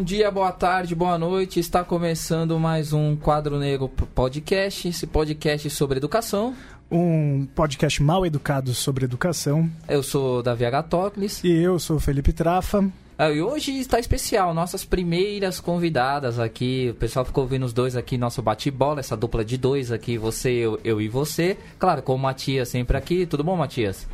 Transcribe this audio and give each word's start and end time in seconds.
Bom 0.00 0.04
dia, 0.04 0.30
boa 0.30 0.50
tarde, 0.50 0.94
boa 0.94 1.18
noite. 1.18 1.60
Está 1.60 1.84
começando 1.84 2.58
mais 2.58 2.94
um 2.94 3.14
Quadro 3.14 3.58
Negro 3.58 3.86
Podcast, 3.86 4.88
esse 4.88 5.06
podcast 5.06 5.68
sobre 5.68 5.98
educação. 5.98 6.56
Um 6.90 7.46
podcast 7.54 8.02
mal 8.02 8.24
educado 8.24 8.72
sobre 8.72 9.04
educação. 9.04 9.70
Eu 9.86 10.02
sou 10.02 10.42
Davi 10.42 10.64
Agatóclis. 10.64 11.44
E 11.44 11.52
eu 11.52 11.78
sou 11.78 12.00
Felipe 12.00 12.32
Trafa. 12.32 12.90
Ah, 13.18 13.30
e 13.30 13.42
hoje 13.42 13.78
está 13.78 14.00
especial, 14.00 14.54
nossas 14.54 14.86
primeiras 14.86 15.60
convidadas 15.60 16.38
aqui. 16.38 16.88
O 16.92 16.94
pessoal 16.94 17.26
ficou 17.26 17.44
ouvindo 17.44 17.66
os 17.66 17.74
dois 17.74 17.94
aqui, 17.94 18.16
nosso 18.16 18.40
bate-bola, 18.40 19.00
essa 19.00 19.14
dupla 19.14 19.44
de 19.44 19.58
dois 19.58 19.92
aqui, 19.92 20.16
você, 20.16 20.50
eu, 20.50 20.80
eu 20.82 20.98
e 20.98 21.10
você. 21.10 21.58
Claro, 21.78 22.00
com 22.00 22.14
o 22.14 22.18
Matias 22.18 22.70
sempre 22.70 22.96
aqui. 22.96 23.26
Tudo 23.26 23.44
bom, 23.44 23.54
Matias? 23.54 24.08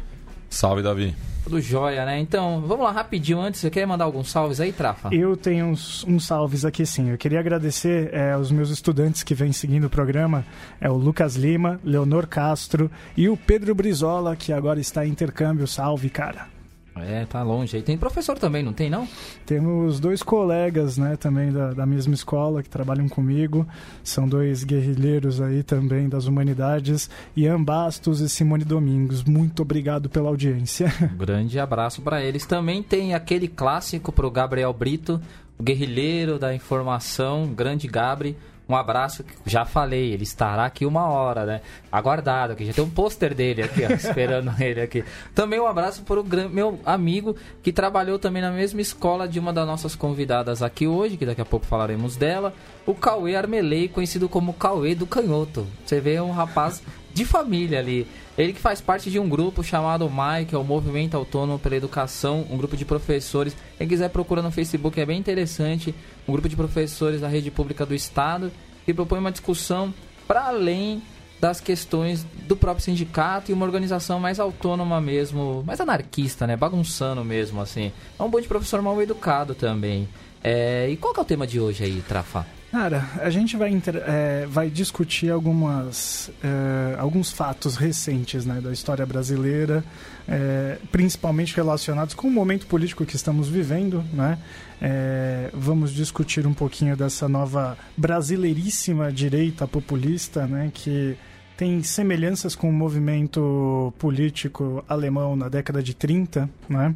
Salve, 0.48 0.82
Davi. 0.82 1.14
Tudo 1.44 1.60
jóia, 1.60 2.04
né? 2.04 2.18
Então, 2.18 2.60
vamos 2.66 2.84
lá 2.84 2.90
rapidinho 2.90 3.40
antes. 3.40 3.60
Você 3.60 3.70
quer 3.70 3.86
mandar 3.86 4.04
alguns 4.04 4.30
salves 4.30 4.60
aí, 4.60 4.72
Trafa? 4.72 5.14
Eu 5.14 5.36
tenho 5.36 5.66
uns, 5.66 6.02
uns 6.02 6.26
salves 6.26 6.64
aqui 6.64 6.84
sim. 6.84 7.10
Eu 7.10 7.16
queria 7.16 7.38
agradecer 7.38 8.12
é, 8.12 8.32
aos 8.32 8.50
meus 8.50 8.68
estudantes 8.68 9.22
que 9.22 9.32
vêm 9.32 9.52
seguindo 9.52 9.84
o 9.84 9.90
programa. 9.90 10.44
É 10.80 10.90
o 10.90 10.94
Lucas 10.96 11.36
Lima, 11.36 11.78
Leonor 11.84 12.26
Castro 12.26 12.90
e 13.16 13.28
o 13.28 13.36
Pedro 13.36 13.76
Brizola, 13.76 14.34
que 14.34 14.52
agora 14.52 14.80
está 14.80 15.06
em 15.06 15.10
intercâmbio. 15.10 15.68
Salve, 15.68 16.10
cara. 16.10 16.55
É, 16.96 17.24
tá 17.26 17.42
longe 17.42 17.76
aí. 17.76 17.82
Tem 17.82 17.96
professor 17.96 18.38
também, 18.38 18.62
não 18.62 18.72
tem 18.72 18.88
não? 18.88 19.06
Temos 19.44 20.00
dois 20.00 20.22
colegas, 20.22 20.96
né, 20.96 21.16
também 21.16 21.52
da, 21.52 21.72
da 21.72 21.86
mesma 21.86 22.14
escola 22.14 22.62
que 22.62 22.68
trabalham 22.68 23.08
comigo. 23.08 23.66
São 24.02 24.28
dois 24.28 24.64
guerrilheiros 24.64 25.40
aí 25.40 25.62
também 25.62 26.08
das 26.08 26.26
humanidades. 26.26 27.10
Ian 27.36 27.62
Bastos 27.62 28.20
e 28.20 28.28
Simone 28.28 28.64
Domingos. 28.64 29.24
Muito 29.24 29.62
obrigado 29.62 30.08
pela 30.08 30.28
audiência. 30.28 30.92
Um 31.12 31.16
grande 31.18 31.58
abraço 31.58 32.02
para 32.02 32.22
eles. 32.22 32.46
Também 32.46 32.82
tem 32.82 33.14
aquele 33.14 33.48
clássico 33.48 34.10
pro 34.10 34.30
Gabriel 34.30 34.72
Brito, 34.72 35.20
o 35.58 35.62
guerrilheiro 35.62 36.38
da 36.38 36.54
informação, 36.54 37.46
grande 37.48 37.86
Gabri 37.88 38.36
um 38.68 38.74
abraço, 38.74 39.24
já 39.44 39.64
falei, 39.64 40.12
ele 40.12 40.24
estará 40.24 40.64
aqui 40.64 40.84
uma 40.84 41.08
hora, 41.08 41.46
né? 41.46 41.60
Aguardado 41.90 42.52
aqui, 42.52 42.64
já 42.64 42.72
tem 42.72 42.82
um 42.82 42.90
pôster 42.90 43.34
dele 43.34 43.62
aqui, 43.62 43.84
ó, 43.84 43.88
esperando 43.94 44.52
ele 44.60 44.80
aqui. 44.80 45.04
Também 45.34 45.60
um 45.60 45.66
abraço 45.66 46.02
para 46.02 46.20
o 46.20 46.24
meu 46.50 46.80
amigo 46.84 47.36
que 47.62 47.72
trabalhou 47.72 48.18
também 48.18 48.42
na 48.42 48.50
mesma 48.50 48.80
escola 48.80 49.28
de 49.28 49.38
uma 49.38 49.52
das 49.52 49.66
nossas 49.66 49.94
convidadas 49.94 50.62
aqui 50.62 50.86
hoje, 50.86 51.16
que 51.16 51.24
daqui 51.24 51.40
a 51.40 51.44
pouco 51.44 51.64
falaremos 51.64 52.16
dela, 52.16 52.52
o 52.84 52.94
Cauê 52.94 53.36
Armelei, 53.36 53.88
conhecido 53.88 54.28
como 54.28 54.52
Cauê 54.52 54.94
do 54.94 55.06
Canhoto. 55.06 55.66
Você 55.84 56.00
vê 56.00 56.20
um 56.20 56.32
rapaz 56.32 56.82
de 57.16 57.24
família 57.24 57.78
ali. 57.78 58.06
Ele 58.36 58.52
que 58.52 58.60
faz 58.60 58.82
parte 58.82 59.10
de 59.10 59.18
um 59.18 59.26
grupo 59.26 59.64
chamado 59.64 60.08
MAI, 60.10 60.44
que 60.44 60.54
é 60.54 60.58
o 60.58 60.62
Movimento 60.62 61.16
Autônomo 61.16 61.58
pela 61.58 61.74
Educação, 61.74 62.46
um 62.50 62.58
grupo 62.58 62.76
de 62.76 62.84
professores. 62.84 63.56
Quem 63.78 63.88
quiser 63.88 64.10
procurar 64.10 64.42
no 64.42 64.50
Facebook, 64.50 65.00
é 65.00 65.06
bem 65.06 65.18
interessante. 65.18 65.94
Um 66.28 66.32
grupo 66.32 66.46
de 66.46 66.54
professores 66.54 67.22
da 67.22 67.26
rede 67.26 67.50
pública 67.50 67.86
do 67.86 67.94
Estado 67.94 68.52
que 68.84 68.92
propõe 68.92 69.18
uma 69.18 69.32
discussão 69.32 69.94
para 70.28 70.44
além 70.44 71.02
das 71.40 71.58
questões 71.58 72.26
do 72.46 72.54
próprio 72.54 72.84
sindicato 72.84 73.50
e 73.50 73.54
uma 73.54 73.64
organização 73.64 74.20
mais 74.20 74.38
autônoma 74.38 75.00
mesmo, 75.00 75.64
mais 75.66 75.80
anarquista, 75.80 76.46
né? 76.46 76.54
Bagunçando 76.54 77.24
mesmo, 77.24 77.62
assim. 77.62 77.92
É 78.18 78.22
um 78.22 78.28
bom 78.28 78.40
de 78.40 78.46
professor 78.46 78.82
mal 78.82 79.00
educado 79.00 79.54
também. 79.54 80.06
É... 80.44 80.86
E 80.90 80.98
qual 80.98 81.14
que 81.14 81.20
é 81.20 81.22
o 81.22 81.26
tema 81.26 81.46
de 81.46 81.58
hoje 81.58 81.82
aí, 81.82 82.02
Trafa? 82.06 82.55
Cara, 82.78 83.08
a 83.22 83.30
gente 83.30 83.56
vai, 83.56 83.72
é, 84.06 84.44
vai 84.50 84.68
discutir 84.68 85.30
algumas, 85.30 86.30
é, 86.44 86.94
alguns 86.98 87.32
fatos 87.32 87.74
recentes 87.74 88.44
né, 88.44 88.60
da 88.60 88.70
história 88.70 89.06
brasileira, 89.06 89.82
é, 90.28 90.76
principalmente 90.92 91.56
relacionados 91.56 92.12
com 92.12 92.28
o 92.28 92.30
momento 92.30 92.66
político 92.66 93.06
que 93.06 93.16
estamos 93.16 93.48
vivendo. 93.48 94.04
Né? 94.12 94.38
É, 94.78 95.48
vamos 95.54 95.90
discutir 95.90 96.46
um 96.46 96.52
pouquinho 96.52 96.94
dessa 96.94 97.26
nova 97.26 97.78
brasileiríssima 97.96 99.10
direita 99.10 99.66
populista, 99.66 100.46
né, 100.46 100.70
que 100.74 101.16
tem 101.56 101.82
semelhanças 101.82 102.54
com 102.54 102.68
o 102.68 102.72
movimento 102.74 103.90
político 103.98 104.84
alemão 104.86 105.34
na 105.34 105.48
década 105.48 105.82
de 105.82 105.94
30, 105.94 106.46
né? 106.68 106.94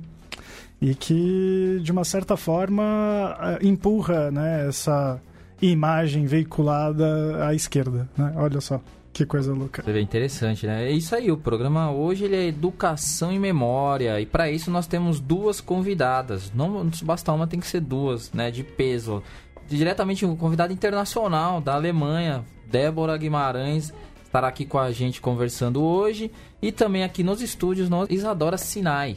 e 0.79 0.95
que, 0.95 1.81
de 1.83 1.91
uma 1.91 2.05
certa 2.05 2.37
forma, 2.37 3.59
empurra 3.63 4.31
né, 4.31 4.69
essa 4.69 5.19
imagem 5.61 6.27
veiculada 6.27 7.47
à 7.47 7.55
esquerda, 7.55 8.09
né? 8.17 8.33
Olha 8.37 8.61
só. 8.61 8.81
Que 9.13 9.27
coisa 9.27 9.53
louca. 9.53 9.83
É 9.91 10.01
interessante, 10.01 10.67
né? 10.67 10.85
É 10.85 10.93
isso 10.93 11.15
aí, 11.15 11.33
o 11.33 11.37
programa 11.37 11.91
hoje 11.91 12.25
ele 12.25 12.37
é 12.37 12.47
Educação 12.47 13.33
e 13.33 13.39
Memória. 13.39 14.21
E 14.21 14.27
para 14.27 14.51
isso 14.51 14.71
nós 14.71 14.87
temos 14.87 15.19
duas 15.19 15.61
convidadas. 15.61 16.53
Não 16.55 16.89
basta 17.03 17.33
uma, 17.33 17.47
tem 17.47 17.59
que 17.59 17.67
ser 17.67 17.81
duas, 17.81 18.33
né? 18.33 18.51
De 18.51 18.63
peso. 18.63 19.23
Diretamente 19.69 20.25
um 20.25 20.37
convidado 20.37 20.73
internacional 20.73 21.61
da 21.61 21.75
Alemanha, 21.75 22.45
Débora 22.67 23.17
Guimarães, 23.17 23.93
estará 24.25 24.49
aqui 24.49 24.65
com 24.65 24.79
a 24.79 24.93
gente 24.93 25.21
conversando 25.21 25.83
hoje. 25.83 26.31
E 26.63 26.71
também 26.71 27.03
aqui 27.03 27.23
nos 27.23 27.41
estúdios, 27.41 27.89
nós, 27.89 28.09
Isadora 28.11 28.57
Sinai. 28.57 29.17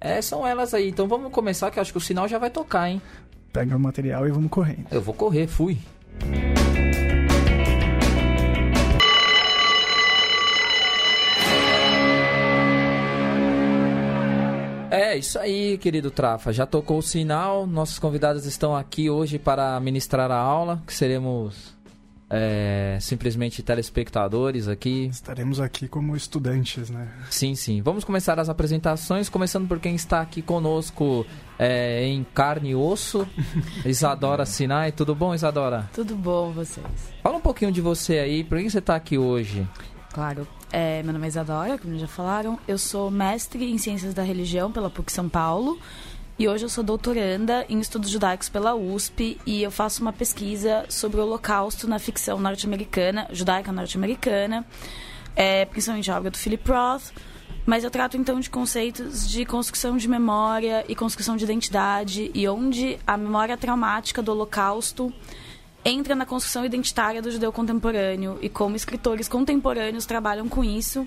É, 0.00 0.22
são 0.22 0.46
elas 0.46 0.74
aí. 0.74 0.88
Então 0.88 1.08
vamos 1.08 1.32
começar, 1.32 1.70
que 1.70 1.80
acho 1.80 1.92
que 1.92 1.98
o 1.98 2.00
sinal 2.00 2.28
já 2.28 2.38
vai 2.38 2.50
tocar, 2.50 2.88
hein? 2.88 3.02
Pega 3.52 3.76
o 3.76 3.80
material 3.80 4.26
e 4.26 4.30
vamos 4.30 4.50
correndo. 4.50 4.86
Eu 4.90 5.00
vou 5.00 5.14
correr, 5.14 5.46
fui. 5.46 5.78
É, 14.90 15.16
isso 15.16 15.38
aí, 15.38 15.78
querido 15.78 16.10
Trafa. 16.10 16.52
Já 16.52 16.66
tocou 16.66 16.98
o 16.98 17.02
sinal. 17.02 17.66
Nossos 17.66 17.98
convidados 17.98 18.46
estão 18.46 18.74
aqui 18.74 19.08
hoje 19.08 19.38
para 19.38 19.78
ministrar 19.80 20.30
a 20.30 20.36
aula, 20.36 20.82
que 20.86 20.92
seremos 20.92 21.74
é, 22.30 22.98
simplesmente 23.00 23.62
telespectadores 23.62 24.68
aqui. 24.68 25.06
Estaremos 25.06 25.60
aqui 25.60 25.88
como 25.88 26.14
estudantes, 26.14 26.90
né? 26.90 27.08
Sim, 27.30 27.54
sim. 27.54 27.80
Vamos 27.80 28.04
começar 28.04 28.38
as 28.38 28.48
apresentações, 28.48 29.28
começando 29.28 29.66
por 29.66 29.80
quem 29.80 29.94
está 29.94 30.20
aqui 30.20 30.42
conosco 30.42 31.26
é, 31.58 32.04
em 32.04 32.24
carne 32.34 32.70
e 32.70 32.74
osso. 32.74 33.26
Isadora 33.84 34.44
Sinai. 34.44 34.92
Tudo 34.92 35.14
bom, 35.14 35.34
Isadora? 35.34 35.88
Tudo 35.94 36.14
bom, 36.14 36.52
vocês? 36.52 36.86
Fala 37.22 37.36
um 37.36 37.40
pouquinho 37.40 37.72
de 37.72 37.80
você 37.80 38.18
aí. 38.18 38.44
Por 38.44 38.58
que 38.58 38.70
você 38.70 38.78
está 38.78 38.94
aqui 38.94 39.16
hoje? 39.16 39.66
Claro. 40.12 40.46
É, 40.70 41.02
meu 41.02 41.14
nome 41.14 41.24
é 41.24 41.28
Isadora, 41.28 41.78
como 41.78 41.98
já 41.98 42.06
falaram. 42.06 42.58
Eu 42.68 42.76
sou 42.76 43.10
mestre 43.10 43.64
em 43.70 43.78
Ciências 43.78 44.12
da 44.12 44.22
Religião 44.22 44.70
pela 44.70 44.90
PUC 44.90 45.10
São 45.10 45.28
Paulo. 45.28 45.78
E 46.38 46.46
hoje 46.46 46.64
eu 46.64 46.68
sou 46.68 46.84
doutoranda 46.84 47.66
em 47.68 47.80
estudos 47.80 48.10
judaicos 48.10 48.48
pela 48.48 48.72
USP 48.72 49.40
e 49.44 49.60
eu 49.60 49.72
faço 49.72 50.00
uma 50.02 50.12
pesquisa 50.12 50.86
sobre 50.88 51.18
o 51.18 51.24
Holocausto 51.24 51.88
na 51.88 51.98
ficção 51.98 52.38
norte-americana, 52.38 53.26
judaica 53.32 53.72
norte-americana, 53.72 54.64
é, 55.34 55.64
principalmente 55.64 56.08
a 56.08 56.16
obra 56.16 56.30
do 56.30 56.38
Philip 56.38 56.70
Roth. 56.70 57.12
Mas 57.66 57.82
eu 57.82 57.90
trato 57.90 58.16
então 58.16 58.38
de 58.38 58.48
conceitos 58.48 59.28
de 59.28 59.44
construção 59.44 59.96
de 59.96 60.06
memória 60.06 60.84
e 60.88 60.94
construção 60.94 61.36
de 61.36 61.42
identidade 61.42 62.30
e 62.32 62.46
onde 62.46 63.00
a 63.04 63.16
memória 63.16 63.56
traumática 63.56 64.22
do 64.22 64.30
Holocausto 64.30 65.12
entra 65.84 66.14
na 66.14 66.24
construção 66.24 66.64
identitária 66.64 67.20
do 67.20 67.32
judeu 67.32 67.52
contemporâneo 67.52 68.38
e 68.40 68.48
como 68.48 68.76
escritores 68.76 69.26
contemporâneos 69.26 70.06
trabalham 70.06 70.48
com 70.48 70.62
isso 70.62 71.04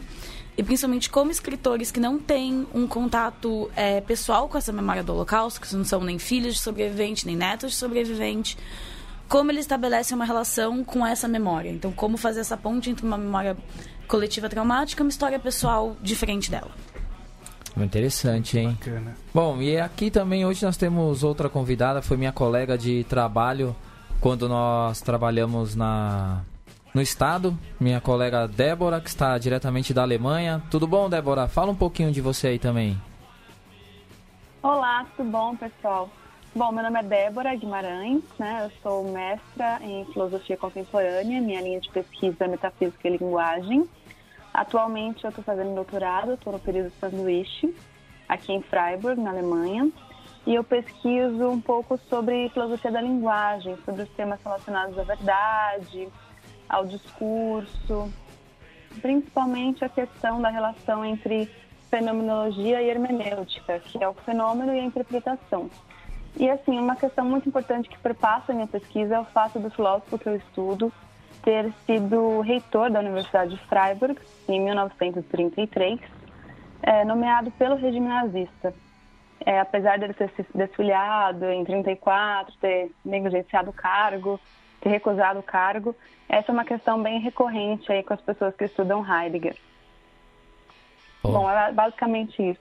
e 0.62 0.64
principalmente 0.64 1.10
como 1.10 1.32
escritores 1.32 1.90
que 1.90 2.00
não 2.00 2.20
têm 2.20 2.68
um 2.72 2.86
contato 2.86 3.72
é, 3.76 4.00
pessoal 4.00 4.48
com 4.48 4.60
essa 4.60 4.72
memória 4.72 5.02
do 5.02 5.12
Holocausto, 5.12 5.60
que 5.60 5.76
não 5.76 5.84
são 5.84 6.02
nem 6.02 6.20
filhos 6.20 6.54
de 6.54 6.60
sobrevivente, 6.60 7.26
nem 7.26 7.36
netos 7.36 7.72
de 7.72 7.78
sobrevivente, 7.78 8.56
como 9.28 9.50
eles 9.50 9.62
estabelecem 9.62 10.16
uma 10.16 10.24
relação 10.24 10.84
com 10.84 11.04
essa 11.04 11.28
memória. 11.28 11.72
Então, 11.72 11.92
como 11.92 12.16
fazer 12.16 12.42
essa 12.42 12.56
ponte 12.56 12.92
entre 12.92 13.04
uma 13.04 13.18
memória 13.18 13.58
coletiva 14.08 14.48
traumática 14.48 15.02
e 15.02 15.04
uma 15.04 15.10
história 15.10 15.40
pessoal 15.40 15.98
diferente 16.00 16.52
dela. 16.52 16.70
Interessante, 17.76 18.60
hein? 18.60 18.78
Bacana. 18.80 19.16
Bom, 19.34 19.60
e 19.64 19.80
aqui 19.80 20.12
também 20.12 20.46
hoje 20.46 20.64
nós 20.64 20.78
temos 20.78 21.24
outra 21.24 21.50
convidada, 21.50 22.04
foi 22.04 22.18
minha 22.18 22.32
colega 22.32 22.78
de 22.78 23.04
trabalho 23.06 23.76
quando 24.20 24.48
nós 24.48 25.02
trabalhamos 25.02 25.76
na 25.76 26.44
no 26.94 27.02
estado, 27.02 27.58
minha 27.80 28.02
colega 28.02 28.48
Débora, 28.48 29.00
que 29.00 29.10
está 29.10 29.38
diretamente 29.38 29.94
da 29.94 30.02
Alemanha. 30.02 30.62
Tudo 30.70 30.86
bom, 30.86 31.10
Débora? 31.10 31.48
Fala 31.48 31.72
um 31.72 31.76
pouquinho 31.76 32.12
de 32.12 32.22
você 32.22 32.48
aí 32.48 32.60
também. 32.60 33.02
Olá, 34.62 35.06
tudo 35.16 35.30
bom, 35.30 35.56
pessoal? 35.56 36.10
Bom, 36.54 36.72
meu 36.72 36.84
nome 36.84 37.00
é 37.00 37.04
Débora 37.04 37.56
Guimarães, 37.56 38.24
né? 38.38 38.66
Eu 38.66 38.72
sou 38.84 39.10
mestra 39.10 39.80
em 39.82 40.06
filosofia 40.12 40.58
contemporânea, 40.58 41.40
minha 41.42 41.62
linha 41.62 41.80
de 41.80 41.90
pesquisa 41.90 42.44
é 42.44 42.48
metafísica 42.48 43.08
e 43.08 43.18
linguagem. 43.18 43.90
Atualmente 44.54 45.24
eu 45.24 45.30
estou 45.30 45.44
fazendo 45.46 45.74
doutorado, 45.74 46.34
estou 46.34 46.52
no 46.52 46.60
período 46.60 46.92
sanduíche, 47.00 47.74
aqui 48.28 48.52
em 48.52 48.62
Freiburg, 48.62 49.20
na 49.22 49.30
Alemanha, 49.30 49.90
e 50.46 50.54
eu 50.54 50.64
pesquiso 50.64 51.48
um 51.48 51.62
pouco 51.62 51.98
sobre 52.10 52.50
filosofia 52.50 52.92
da 52.92 53.00
linguagem, 53.00 53.78
sobre 53.86 54.04
os 54.04 54.10
temas 54.10 54.44
relacionados 54.44 55.00
à 55.00 55.04
verdade, 55.04 56.10
ao 56.72 56.86
discurso, 56.86 58.12
principalmente 59.02 59.84
a 59.84 59.90
questão 59.90 60.42
da 60.42 60.50
relação 60.50 61.04
entre 61.04 61.50
fenomenologia 61.90 62.82
e 62.82 62.90
hermenêutica, 62.90 63.80
que 63.80 64.02
é 64.02 64.08
o 64.08 64.14
fenômeno 64.14 64.74
e 64.74 64.80
a 64.80 64.84
interpretação. 64.84 65.70
E 66.38 66.50
assim, 66.50 66.80
uma 66.80 66.96
questão 66.96 67.26
muito 67.26 67.50
importante 67.50 67.90
que 67.90 68.00
perpassa 68.00 68.54
a 68.54 68.56
minha 68.56 68.68
pesquisa 68.68 69.16
é 69.16 69.20
o 69.20 69.26
fato 69.26 69.60
do 69.60 69.70
filósofo 69.70 70.18
que 70.18 70.30
eu 70.30 70.36
estudo 70.38 70.92
ter 71.44 71.74
sido 71.86 72.40
reitor 72.42 72.90
da 72.90 73.00
Universidade 73.00 73.56
de 73.56 73.62
Freiburg 73.66 74.18
em 74.48 74.62
1933, 74.62 76.00
é, 76.84 77.04
nomeado 77.04 77.52
pelo 77.52 77.76
regime 77.76 78.08
nazista. 78.08 78.74
É, 79.44 79.60
apesar 79.60 79.98
dele 79.98 80.14
ter 80.14 80.30
se 80.36 80.46
desfiliado 80.54 81.46
em 81.46 81.66
34, 81.66 82.54
ter 82.62 82.92
negligenciado 83.04 83.72
o 83.72 83.74
cargo, 83.74 84.40
ter 84.82 84.90
recusado 84.90 85.40
o 85.40 85.44
cargo, 85.44 85.96
essa 86.28 86.52
é 86.52 86.54
uma 86.54 86.66
questão 86.66 87.02
bem 87.02 87.20
recorrente 87.20 87.92
aí 87.92 88.04
com 88.04 88.14
as 88.14 88.22
pessoas 88.22 88.56
que 88.56 88.66
estudam 88.66 89.06
Heidegger. 89.06 89.56
Oh. 91.24 91.32
Bom, 91.32 91.50
é 91.50 91.72
basicamente 91.72 92.42
isso. 92.42 92.60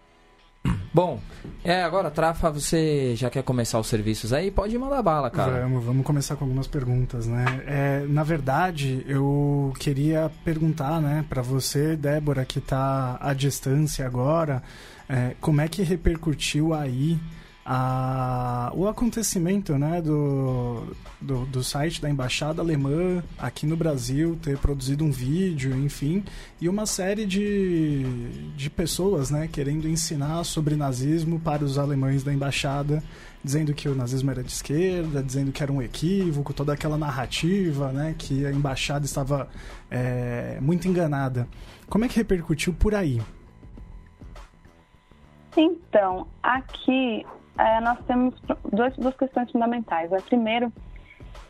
Bom, 0.92 1.20
é, 1.64 1.82
agora, 1.82 2.10
Trafa, 2.10 2.50
você 2.50 3.14
já 3.16 3.30
quer 3.30 3.42
começar 3.42 3.78
os 3.78 3.86
serviços 3.86 4.32
aí? 4.32 4.50
Pode 4.50 4.76
mandar 4.76 5.02
bala, 5.02 5.30
cara. 5.30 5.62
Vamos, 5.62 5.84
vamos 5.84 6.04
começar 6.04 6.36
com 6.36 6.44
algumas 6.44 6.66
perguntas, 6.66 7.26
né? 7.26 7.44
É, 7.66 8.06
na 8.08 8.22
verdade, 8.22 9.04
eu 9.06 9.72
queria 9.78 10.30
perguntar, 10.44 11.00
né, 11.00 11.24
para 11.28 11.42
você, 11.42 11.96
Débora, 11.96 12.44
que 12.44 12.58
está 12.58 13.16
à 13.20 13.32
distância 13.32 14.04
agora, 14.04 14.62
é, 15.08 15.34
como 15.40 15.60
é 15.60 15.68
que 15.68 15.82
repercutiu 15.82 16.74
aí 16.74 17.18
a, 17.72 18.72
o 18.74 18.88
acontecimento 18.88 19.78
né, 19.78 20.02
do, 20.02 20.82
do, 21.20 21.46
do, 21.46 21.62
site 21.62 22.02
da 22.02 22.10
Embaixada 22.10 22.60
Alemã 22.60 23.22
aqui 23.38 23.64
no 23.64 23.76
Brasil 23.76 24.36
ter 24.42 24.58
produzido 24.58 25.04
um 25.04 25.12
vídeo, 25.12 25.72
enfim, 25.76 26.24
e 26.60 26.68
uma 26.68 26.84
série 26.84 27.24
de, 27.24 28.02
de 28.56 28.68
pessoas 28.68 29.30
né, 29.30 29.46
querendo 29.46 29.88
ensinar 29.88 30.42
sobre 30.42 30.74
nazismo 30.74 31.38
para 31.38 31.62
os 31.64 31.78
alemães 31.78 32.24
da 32.24 32.34
Embaixada, 32.34 33.04
dizendo 33.44 33.72
que 33.72 33.88
o 33.88 33.94
nazismo 33.94 34.32
era 34.32 34.42
de 34.42 34.50
esquerda, 34.50 35.22
dizendo 35.22 35.52
que 35.52 35.62
era 35.62 35.72
um 35.72 35.80
equívoco, 35.80 36.52
toda 36.52 36.72
aquela 36.72 36.98
narrativa 36.98 37.92
né, 37.92 38.16
que 38.18 38.44
a 38.44 38.50
Embaixada 38.50 39.04
estava 39.04 39.48
é, 39.88 40.58
muito 40.60 40.88
enganada. 40.88 41.46
Como 41.88 42.04
é 42.04 42.08
que 42.08 42.16
repercutiu 42.16 42.74
por 42.74 42.96
aí? 42.96 43.22
Então, 45.56 46.26
aqui 46.42 47.24
é, 47.58 47.80
nós 47.80 47.98
temos 48.06 48.34
duas, 48.72 48.96
duas 48.96 49.16
questões 49.16 49.50
fundamentais. 49.50 50.12
A 50.12 50.20
primeiro, 50.20 50.72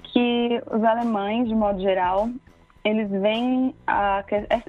que 0.03 0.63
os 0.71 0.83
alemães, 0.83 1.49
de 1.49 1.55
modo 1.55 1.81
geral, 1.81 2.29
eles 2.85 3.11
veem 3.11 3.75
a, 3.87 4.25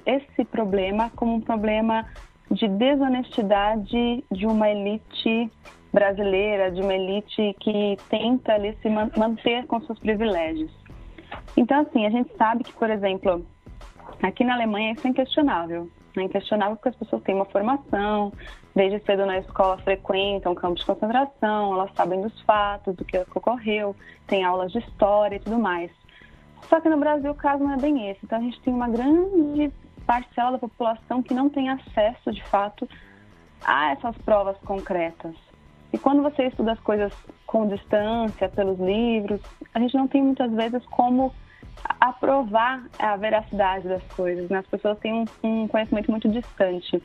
esse 0.06 0.44
problema 0.44 1.10
como 1.16 1.34
um 1.34 1.40
problema 1.40 2.06
de 2.50 2.68
desonestidade 2.68 4.24
de 4.30 4.46
uma 4.46 4.68
elite 4.68 5.50
brasileira, 5.92 6.70
de 6.70 6.80
uma 6.80 6.94
elite 6.94 7.54
que 7.60 7.96
tenta 8.08 8.54
ali 8.54 8.76
se 8.80 8.88
manter 8.88 9.66
com 9.66 9.80
seus 9.82 9.98
privilégios. 9.98 10.70
Então, 11.56 11.80
assim, 11.80 12.06
a 12.06 12.10
gente 12.10 12.34
sabe 12.36 12.64
que, 12.64 12.72
por 12.72 12.90
exemplo, 12.90 13.44
aqui 14.22 14.44
na 14.44 14.54
Alemanha 14.54 14.92
isso 14.92 15.06
é 15.06 15.10
inquestionável. 15.10 15.88
É 16.16 16.22
inquestionável 16.22 16.76
porque 16.76 16.90
as 16.90 16.96
pessoas 16.96 17.22
têm 17.22 17.34
uma 17.34 17.46
formação, 17.46 18.32
desde 18.74 19.04
cedo 19.04 19.24
na 19.24 19.38
escola 19.38 19.78
frequentam 19.78 20.54
campos 20.54 20.80
de 20.80 20.86
concentração, 20.86 21.74
elas 21.74 21.90
sabem 21.94 22.20
dos 22.20 22.38
fatos, 22.42 22.94
do 22.94 23.04
que 23.04 23.18
ocorreu, 23.18 23.96
tem 24.26 24.44
aulas 24.44 24.72
de 24.72 24.78
história 24.78 25.36
e 25.36 25.40
tudo 25.40 25.58
mais. 25.58 25.90
Só 26.68 26.80
que 26.80 26.88
no 26.88 26.98
Brasil 26.98 27.30
o 27.30 27.34
caso 27.34 27.62
não 27.64 27.74
é 27.74 27.76
bem 27.76 28.10
esse. 28.10 28.20
Então 28.24 28.38
a 28.38 28.42
gente 28.42 28.60
tem 28.60 28.72
uma 28.72 28.88
grande 28.88 29.72
parcela 30.06 30.52
da 30.52 30.58
população 30.58 31.22
que 31.22 31.34
não 31.34 31.48
tem 31.48 31.70
acesso, 31.70 32.30
de 32.30 32.42
fato, 32.44 32.88
a 33.64 33.92
essas 33.92 34.16
provas 34.18 34.56
concretas. 34.58 35.34
E 35.92 35.98
quando 35.98 36.22
você 36.22 36.46
estuda 36.46 36.72
as 36.72 36.80
coisas 36.80 37.12
com 37.46 37.68
distância, 37.68 38.48
pelos 38.48 38.78
livros, 38.78 39.40
a 39.74 39.78
gente 39.78 39.94
não 39.94 40.08
tem 40.08 40.22
muitas 40.22 40.50
vezes 40.52 40.84
como 40.86 41.32
aprovar 42.00 42.84
a 42.98 43.16
veracidade 43.16 43.88
das 43.88 44.02
coisas. 44.14 44.48
Né? 44.48 44.58
As 44.58 44.66
pessoas 44.66 44.98
têm 44.98 45.12
um, 45.12 45.26
um 45.42 45.68
conhecimento 45.68 46.10
muito 46.10 46.28
distante. 46.28 47.02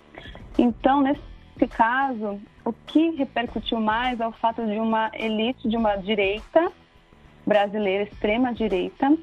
Então, 0.57 1.01
nesse 1.01 1.67
caso, 1.69 2.39
o 2.65 2.73
que 2.73 3.11
repercutiu 3.11 3.79
mais 3.79 4.19
é 4.19 4.27
o 4.27 4.31
fato 4.31 4.65
de 4.65 4.79
uma 4.79 5.11
elite 5.13 5.67
de 5.67 5.77
uma 5.77 5.95
direita 5.95 6.71
brasileira, 7.45 8.03
extrema 8.03 8.53
direita, 8.53 9.17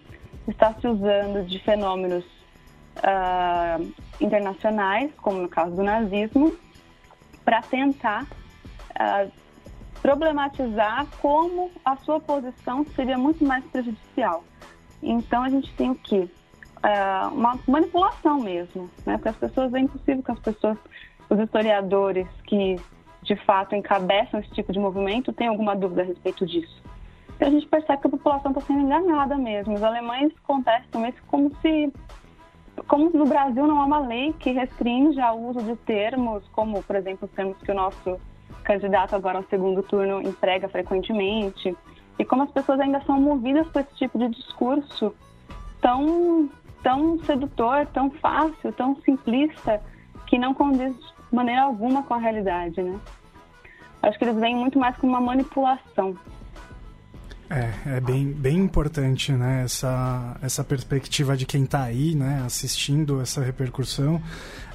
estar 0.48 0.74
se 0.80 0.88
usando 0.88 1.46
de 1.46 1.58
fenômenos 1.58 2.24
uh, 2.98 3.92
internacionais, 4.20 5.10
como 5.20 5.42
no 5.42 5.48
caso 5.48 5.76
do 5.76 5.82
nazismo, 5.82 6.56
para 7.44 7.60
tentar 7.62 8.24
uh, 8.24 9.30
problematizar 10.00 11.06
como 11.20 11.70
a 11.84 11.96
sua 11.96 12.20
posição 12.20 12.84
seria 12.94 13.18
muito 13.18 13.44
mais 13.44 13.64
prejudicial. 13.66 14.44
Então 15.04 15.42
a 15.42 15.48
gente 15.48 15.72
tem 15.74 15.90
o 15.90 15.94
quê? 15.94 16.28
Uh, 16.78 17.34
uma 17.34 17.58
manipulação 17.66 18.40
mesmo, 18.40 18.90
né? 19.06 19.14
Porque 19.14 19.28
as 19.28 19.36
pessoas, 19.36 19.72
é 19.74 19.78
impossível 19.78 20.22
que 20.22 20.32
as 20.32 20.38
pessoas 20.38 20.78
os 21.30 21.38
historiadores 21.38 22.28
que 22.46 22.76
de 23.22 23.36
fato 23.36 23.74
encabeçam 23.74 24.40
esse 24.40 24.50
tipo 24.50 24.72
de 24.72 24.78
movimento 24.78 25.32
têm 25.32 25.48
alguma 25.48 25.74
dúvida 25.74 26.02
a 26.02 26.04
respeito 26.04 26.46
disso. 26.46 26.82
Então 27.36 27.48
a 27.48 27.50
gente 27.50 27.66
percebe 27.66 28.00
que 28.00 28.06
a 28.06 28.10
população 28.10 28.52
está 28.52 28.60
sendo 28.62 28.80
enganada 28.80 29.36
mesmo. 29.36 29.74
Os 29.74 29.82
alemães 29.82 30.32
contestam 30.42 31.06
isso 31.06 31.18
como 31.26 31.50
se, 31.60 31.92
como 32.86 33.10
no 33.10 33.26
Brasil 33.26 33.66
não 33.66 33.80
há 33.80 33.84
uma 33.84 34.00
lei 34.00 34.32
que 34.34 34.50
restringe 34.52 35.18
o 35.20 35.48
uso 35.48 35.62
de 35.62 35.74
termos, 35.76 36.46
como 36.52 36.82
por 36.82 36.96
exemplo 36.96 37.26
os 37.26 37.34
termos 37.34 37.56
que 37.58 37.70
o 37.70 37.74
nosso 37.74 38.20
candidato 38.62 39.16
agora 39.16 39.38
ao 39.38 39.44
segundo 39.44 39.82
turno 39.82 40.22
emprega 40.22 40.68
frequentemente, 40.68 41.74
e 42.18 42.24
como 42.24 42.42
as 42.42 42.50
pessoas 42.50 42.80
ainda 42.80 43.00
são 43.02 43.20
movidas 43.20 43.66
por 43.68 43.82
esse 43.82 43.94
tipo 43.96 44.18
de 44.18 44.28
discurso 44.28 45.14
tão, 45.80 46.48
tão 46.82 47.18
sedutor, 47.24 47.86
tão 47.92 48.10
fácil, 48.10 48.72
tão 48.72 48.96
simplista, 49.02 49.80
que 50.26 50.38
não 50.38 50.54
condiz 50.54 50.94
de 50.96 51.34
maneira 51.34 51.62
alguma 51.62 52.02
com 52.02 52.14
a 52.14 52.18
realidade, 52.18 52.82
né? 52.82 52.98
Acho 54.02 54.18
que 54.18 54.24
eles 54.24 54.36
vêm 54.36 54.54
muito 54.54 54.78
mais 54.78 54.96
como 54.96 55.12
uma 55.12 55.20
manipulação. 55.20 56.16
É, 57.50 57.96
é 57.96 58.00
bem, 58.00 58.32
bem 58.32 58.56
importante, 58.56 59.30
né, 59.32 59.62
essa, 59.64 60.36
essa 60.42 60.64
perspectiva 60.64 61.36
de 61.36 61.44
quem 61.44 61.64
está 61.64 61.82
aí, 61.82 62.14
né, 62.14 62.42
assistindo 62.44 63.20
essa 63.20 63.42
repercussão. 63.42 64.20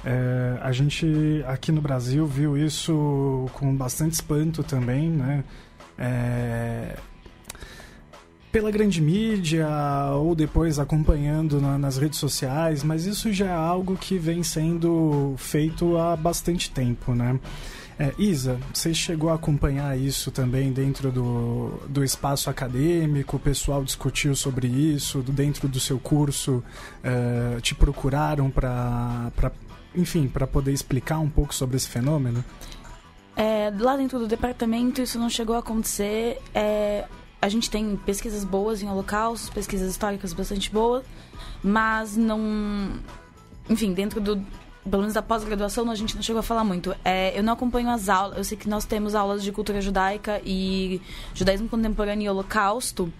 É, 0.04 0.58
a 0.62 0.70
gente 0.70 1.44
aqui 1.46 1.72
no 1.72 1.80
Brasil 1.80 2.26
viu 2.26 2.56
isso 2.56 3.46
com 3.54 3.74
bastante 3.76 4.12
espanto 4.12 4.62
também, 4.62 5.10
né, 5.10 5.44
é, 5.98 6.96
pela 8.50 8.70
grande 8.70 9.00
mídia 9.00 9.68
ou 10.14 10.34
depois 10.34 10.78
acompanhando 10.78 11.60
na, 11.60 11.78
nas 11.78 11.96
redes 11.96 12.18
sociais, 12.18 12.82
mas 12.82 13.06
isso 13.06 13.32
já 13.32 13.46
é 13.46 13.54
algo 13.54 13.96
que 13.96 14.18
vem 14.18 14.42
sendo 14.42 15.34
feito 15.36 15.96
há 15.96 16.16
bastante 16.16 16.70
tempo, 16.70 17.14
né? 17.14 17.38
É, 17.98 18.14
Isa, 18.18 18.58
você 18.72 18.94
chegou 18.94 19.28
a 19.28 19.34
acompanhar 19.34 19.96
isso 19.98 20.30
também 20.30 20.72
dentro 20.72 21.12
do, 21.12 21.78
do 21.86 22.02
espaço 22.02 22.48
acadêmico? 22.48 23.36
O 23.36 23.38
pessoal 23.38 23.84
discutiu 23.84 24.34
sobre 24.34 24.66
isso 24.66 25.20
dentro 25.20 25.68
do 25.68 25.78
seu 25.78 25.98
curso? 25.98 26.64
É, 27.04 27.60
te 27.60 27.74
procuraram 27.74 28.50
para, 28.50 29.30
enfim, 29.94 30.28
para 30.28 30.46
poder 30.46 30.72
explicar 30.72 31.18
um 31.18 31.28
pouco 31.28 31.54
sobre 31.54 31.76
esse 31.76 31.90
fenômeno? 31.90 32.42
É, 33.36 33.70
lá 33.78 33.98
dentro 33.98 34.18
do 34.18 34.26
departamento 34.26 35.02
isso 35.02 35.18
não 35.18 35.28
chegou 35.28 35.54
a 35.54 35.58
acontecer. 35.58 36.38
É, 36.54 37.04
a 37.40 37.48
gente 37.48 37.70
tem 37.70 37.96
pesquisas 37.96 38.44
boas 38.44 38.82
em 38.82 38.88
holocaustos, 38.88 39.50
pesquisas 39.50 39.90
históricas 39.90 40.32
bastante 40.32 40.70
boas, 40.70 41.04
mas 41.62 42.16
não. 42.16 43.00
Enfim, 43.68 43.92
dentro 43.92 44.20
do. 44.20 44.44
Pelo 44.82 45.02
menos 45.02 45.12
da 45.12 45.20
pós-graduação, 45.20 45.90
a 45.90 45.94
gente 45.94 46.14
não 46.16 46.22
chegou 46.22 46.40
a 46.40 46.42
falar 46.42 46.64
muito. 46.64 46.94
É, 47.04 47.38
eu 47.38 47.42
não 47.42 47.52
acompanho 47.52 47.90
as 47.90 48.08
aulas. 48.08 48.38
Eu 48.38 48.44
sei 48.44 48.56
que 48.56 48.68
nós 48.68 48.84
temos 48.86 49.14
aulas 49.14 49.42
de 49.42 49.52
cultura 49.52 49.80
judaica 49.80 50.40
e 50.44 51.02
judaísmo 51.34 51.68
contemporâneo 51.68 52.24
e 52.24 52.28
holocausto, 52.28 53.12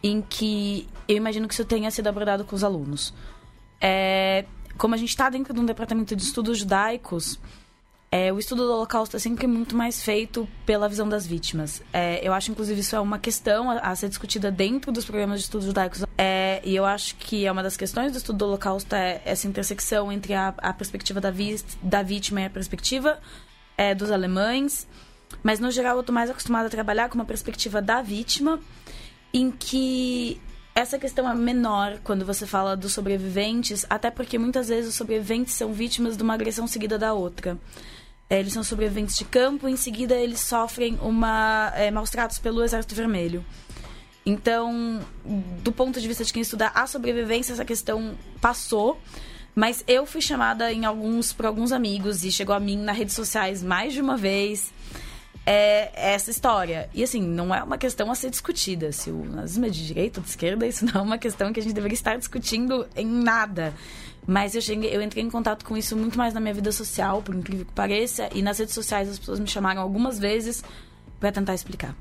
em 0.00 0.22
que 0.22 0.88
eu 1.08 1.16
imagino 1.16 1.48
que 1.48 1.54
isso 1.54 1.64
tenha 1.64 1.90
sido 1.90 2.06
abordado 2.06 2.44
com 2.44 2.54
os 2.54 2.62
alunos. 2.62 3.12
É, 3.80 4.44
como 4.78 4.94
a 4.94 4.98
gente 4.98 5.10
está 5.10 5.28
dentro 5.28 5.52
de 5.52 5.58
um 5.58 5.66
departamento 5.66 6.14
de 6.14 6.22
estudos 6.22 6.58
judaicos, 6.58 7.38
é, 8.14 8.30
o 8.30 8.38
estudo 8.38 8.66
do 8.66 8.74
Holocausto 8.74 9.16
é 9.16 9.18
sempre 9.18 9.46
muito 9.46 9.74
mais 9.74 10.02
feito 10.02 10.46
pela 10.66 10.86
visão 10.86 11.08
das 11.08 11.26
vítimas. 11.26 11.82
É, 11.90 12.20
eu 12.22 12.34
acho, 12.34 12.50
inclusive, 12.50 12.78
isso 12.78 12.94
é 12.94 13.00
uma 13.00 13.18
questão 13.18 13.70
a, 13.70 13.78
a 13.78 13.96
ser 13.96 14.10
discutida 14.10 14.50
dentro 14.50 14.92
dos 14.92 15.06
programas 15.06 15.40
de 15.40 15.46
estudos 15.46 15.66
judaicos. 15.66 16.04
É, 16.18 16.60
e 16.62 16.76
eu 16.76 16.84
acho 16.84 17.16
que 17.16 17.46
é 17.46 17.50
uma 17.50 17.62
das 17.62 17.74
questões 17.74 18.12
do 18.12 18.18
estudo 18.18 18.36
do 18.36 18.44
Holocausto 18.44 18.94
é 18.94 19.22
essa 19.24 19.48
intersecção 19.48 20.12
entre 20.12 20.34
a, 20.34 20.48
a 20.58 20.74
perspectiva 20.74 21.22
da, 21.22 21.30
vi, 21.30 21.58
da 21.82 22.02
vítima 22.02 22.42
e 22.42 22.44
a 22.44 22.50
perspectiva 22.50 23.18
é, 23.78 23.94
dos 23.94 24.10
alemães. 24.10 24.86
Mas, 25.42 25.58
no 25.58 25.70
geral, 25.70 25.96
eu 25.96 26.00
estou 26.00 26.14
mais 26.14 26.28
acostumada 26.28 26.66
a 26.66 26.70
trabalhar 26.70 27.08
com 27.08 27.14
uma 27.14 27.24
perspectiva 27.24 27.80
da 27.80 28.02
vítima, 28.02 28.60
em 29.32 29.50
que 29.50 30.38
essa 30.74 30.98
questão 30.98 31.26
é 31.26 31.34
menor 31.34 31.98
quando 32.04 32.26
você 32.26 32.46
fala 32.46 32.76
dos 32.76 32.92
sobreviventes, 32.92 33.86
até 33.88 34.10
porque 34.10 34.38
muitas 34.38 34.68
vezes 34.68 34.90
os 34.90 34.96
sobreviventes 34.96 35.54
são 35.54 35.72
vítimas 35.72 36.14
de 36.14 36.22
uma 36.22 36.34
agressão 36.34 36.66
seguida 36.66 36.98
da 36.98 37.14
outra. 37.14 37.58
É, 38.32 38.40
eles 38.40 38.54
são 38.54 38.64
sobreviventes 38.64 39.18
de 39.18 39.26
campo, 39.26 39.68
em 39.68 39.76
seguida 39.76 40.14
eles 40.14 40.40
sofrem 40.40 40.98
uma, 41.02 41.70
é, 41.76 41.90
maus 41.90 42.08
tratos 42.08 42.38
pelo 42.38 42.64
Exército 42.64 42.94
Vermelho. 42.94 43.44
Então, 44.24 45.00
do 45.62 45.70
ponto 45.70 46.00
de 46.00 46.08
vista 46.08 46.24
de 46.24 46.32
quem 46.32 46.40
estuda 46.40 46.68
a 46.68 46.86
sobrevivência, 46.86 47.52
essa 47.52 47.62
questão 47.62 48.16
passou. 48.40 48.98
Mas 49.54 49.84
eu 49.86 50.06
fui 50.06 50.22
chamada 50.22 50.72
em 50.72 50.86
alguns 50.86 51.34
por 51.34 51.44
alguns 51.44 51.72
amigos 51.72 52.24
e 52.24 52.32
chegou 52.32 52.54
a 52.54 52.60
mim 52.60 52.78
nas 52.78 52.96
redes 52.96 53.14
sociais 53.14 53.62
mais 53.62 53.92
de 53.92 54.00
uma 54.00 54.16
vez 54.16 54.72
é 55.44 55.90
essa 56.14 56.30
história. 56.30 56.88
E 56.94 57.02
assim, 57.02 57.20
não 57.20 57.54
é 57.54 57.62
uma 57.62 57.76
questão 57.76 58.10
a 58.10 58.14
ser 58.14 58.30
discutida. 58.30 58.92
Se 58.92 59.10
o 59.10 59.26
nazismo 59.26 59.66
é 59.66 59.68
de 59.68 59.86
direita 59.86 60.20
ou 60.20 60.24
de 60.24 60.30
esquerda, 60.30 60.66
isso 60.66 60.86
não 60.86 61.02
é 61.02 61.04
uma 61.04 61.18
questão 61.18 61.52
que 61.52 61.60
a 61.60 61.62
gente 61.62 61.74
deveria 61.74 61.94
estar 61.94 62.16
discutindo 62.16 62.86
em 62.96 63.04
nada. 63.04 63.74
Mas 64.26 64.54
eu, 64.54 64.60
cheguei, 64.60 64.94
eu 64.94 65.02
entrei 65.02 65.24
em 65.24 65.30
contato 65.30 65.64
com 65.64 65.76
isso 65.76 65.96
muito 65.96 66.16
mais 66.16 66.32
na 66.32 66.40
minha 66.40 66.54
vida 66.54 66.70
social, 66.70 67.22
por 67.22 67.34
incrível 67.34 67.66
que 67.66 67.72
pareça, 67.72 68.28
e 68.32 68.42
nas 68.42 68.58
redes 68.58 68.74
sociais 68.74 69.08
as 69.08 69.18
pessoas 69.18 69.40
me 69.40 69.48
chamaram 69.48 69.82
algumas 69.82 70.18
vezes 70.18 70.62
para 71.18 71.32
tentar 71.32 71.54
explicar. 71.54 71.94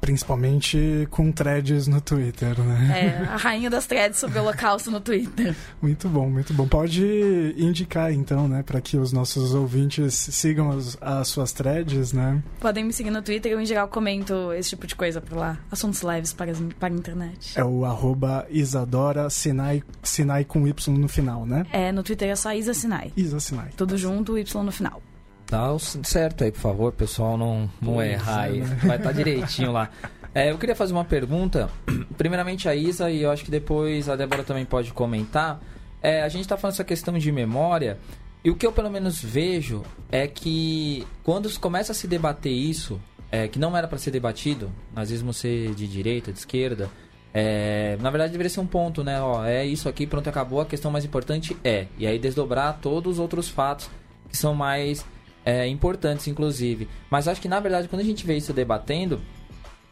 Principalmente 0.00 1.06
com 1.10 1.30
threads 1.32 1.86
no 1.86 2.00
Twitter, 2.00 2.58
né? 2.60 3.22
É, 3.24 3.24
a 3.24 3.36
rainha 3.36 3.68
das 3.68 3.86
threads 3.86 4.18
sobre 4.18 4.38
o 4.38 4.42
holocausto 4.42 4.90
no 4.90 5.00
Twitter. 5.00 5.54
Muito 5.82 6.08
bom, 6.08 6.28
muito 6.28 6.52
bom. 6.54 6.66
Pode 6.66 7.54
indicar, 7.56 8.12
então, 8.12 8.48
né, 8.48 8.62
para 8.62 8.80
que 8.80 8.96
os 8.96 9.12
nossos 9.12 9.54
ouvintes 9.54 10.14
sigam 10.14 10.70
as, 10.70 10.96
as, 11.00 11.28
suas 11.28 11.52
threads, 11.52 12.12
né? 12.12 12.42
Podem 12.60 12.84
me 12.84 12.92
seguir 12.92 13.10
no 13.10 13.22
Twitter, 13.22 13.52
eu 13.52 13.60
em 13.60 13.66
geral 13.66 13.88
comento 13.88 14.52
esse 14.52 14.70
tipo 14.70 14.86
de 14.86 14.94
coisa 14.94 15.20
por 15.20 15.36
lá. 15.36 15.58
Assuntos 15.70 16.02
leves 16.02 16.32
para, 16.32 16.52
para 16.78 16.94
a 16.94 16.96
internet. 16.96 17.58
É 17.58 17.64
o 17.64 17.84
arroba 17.84 18.46
Isadora 18.50 19.28
Sinai, 19.30 19.82
Sinai 20.02 20.44
com 20.44 20.66
Y 20.66 20.90
no 20.98 21.08
final, 21.08 21.44
né? 21.44 21.66
É, 21.72 21.92
no 21.92 22.02
Twitter 22.02 22.28
é 22.28 22.36
só 22.36 22.52
Isa 22.52 22.74
Sinai. 22.74 23.12
Isa 23.16 23.40
Sinai. 23.40 23.70
Tudo 23.76 23.96
junto, 23.96 24.38
Y 24.38 24.64
no 24.64 24.72
final. 24.72 25.02
O 25.50 25.78
certo 25.78 26.44
aí, 26.44 26.52
por 26.52 26.60
favor, 26.60 26.92
pessoal, 26.92 27.38
não, 27.38 27.70
não 27.80 28.02
errar 28.02 28.42
aí. 28.42 28.60
Né? 28.60 28.78
Vai 28.82 28.96
estar 28.96 29.08
tá 29.10 29.12
direitinho 29.12 29.72
lá. 29.72 29.90
É, 30.34 30.52
eu 30.52 30.58
queria 30.58 30.76
fazer 30.76 30.92
uma 30.92 31.06
pergunta, 31.06 31.70
primeiramente 32.16 32.68
a 32.68 32.74
Isa, 32.74 33.10
e 33.10 33.22
eu 33.22 33.30
acho 33.30 33.44
que 33.44 33.50
depois 33.50 34.08
a 34.10 34.14
Débora 34.14 34.44
também 34.44 34.64
pode 34.64 34.92
comentar. 34.92 35.58
É, 36.02 36.22
a 36.22 36.28
gente 36.28 36.42
está 36.42 36.56
falando 36.56 36.74
essa 36.74 36.84
questão 36.84 37.18
de 37.18 37.32
memória, 37.32 37.98
e 38.44 38.50
o 38.50 38.54
que 38.54 38.64
eu 38.64 38.70
pelo 38.70 38.90
menos 38.90 39.20
vejo 39.20 39.82
é 40.12 40.28
que 40.28 41.04
quando 41.24 41.50
começa 41.58 41.92
a 41.92 41.94
se 41.94 42.06
debater 42.06 42.52
isso, 42.52 43.00
é, 43.32 43.48
que 43.48 43.58
não 43.58 43.76
era 43.76 43.88
para 43.88 43.98
ser 43.98 44.10
debatido, 44.10 44.70
nazismo 44.94 45.32
ser 45.32 45.74
de 45.74 45.88
direita, 45.88 46.30
de 46.30 46.38
esquerda, 46.38 46.88
é, 47.32 47.96
na 48.00 48.10
verdade 48.10 48.32
deveria 48.32 48.50
ser 48.50 48.60
um 48.60 48.66
ponto, 48.66 49.02
né? 49.04 49.20
Ó, 49.20 49.44
é 49.44 49.66
isso 49.66 49.88
aqui, 49.88 50.06
pronto, 50.06 50.28
acabou. 50.28 50.60
A 50.60 50.66
questão 50.66 50.90
mais 50.90 51.04
importante 51.04 51.56
é. 51.62 51.86
E 51.98 52.06
aí 52.06 52.18
desdobrar 52.18 52.78
todos 52.80 53.14
os 53.14 53.18
outros 53.18 53.48
fatos 53.48 53.90
que 54.28 54.36
são 54.36 54.54
mais 54.54 55.04
é, 55.48 55.66
importantes, 55.66 56.28
inclusive. 56.28 56.86
Mas 57.08 57.26
acho 57.26 57.40
que, 57.40 57.48
na 57.48 57.58
verdade, 57.58 57.88
quando 57.88 58.02
a 58.02 58.04
gente 58.04 58.26
vê 58.26 58.36
isso 58.36 58.52
debatendo, 58.52 59.18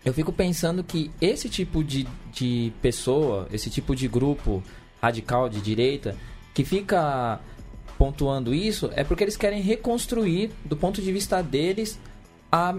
eu 0.05 0.13
fico 0.13 0.31
pensando 0.31 0.85
que 0.85 1.11
esse 1.19 1.49
tipo 1.49 1.83
de, 1.83 2.07
de 2.31 2.75
pessoa, 2.83 3.49
esse 3.51 3.71
tipo 3.71 3.97
de 3.97 4.07
grupo 4.07 4.63
radical 5.01 5.49
de 5.49 5.63
direita, 5.63 6.15
que 6.53 6.63
fica 6.63 7.41
pontuando 7.97 8.53
isso, 8.53 8.91
é 8.95 9.03
porque 9.03 9.25
eles 9.25 9.35
querem 9.39 9.63
reconstruir, 9.63 10.51
do 10.63 10.77
ponto 10.77 11.01
de 11.01 11.11
vista 11.11 11.43
deles, 11.43 11.99
a, 12.53 12.77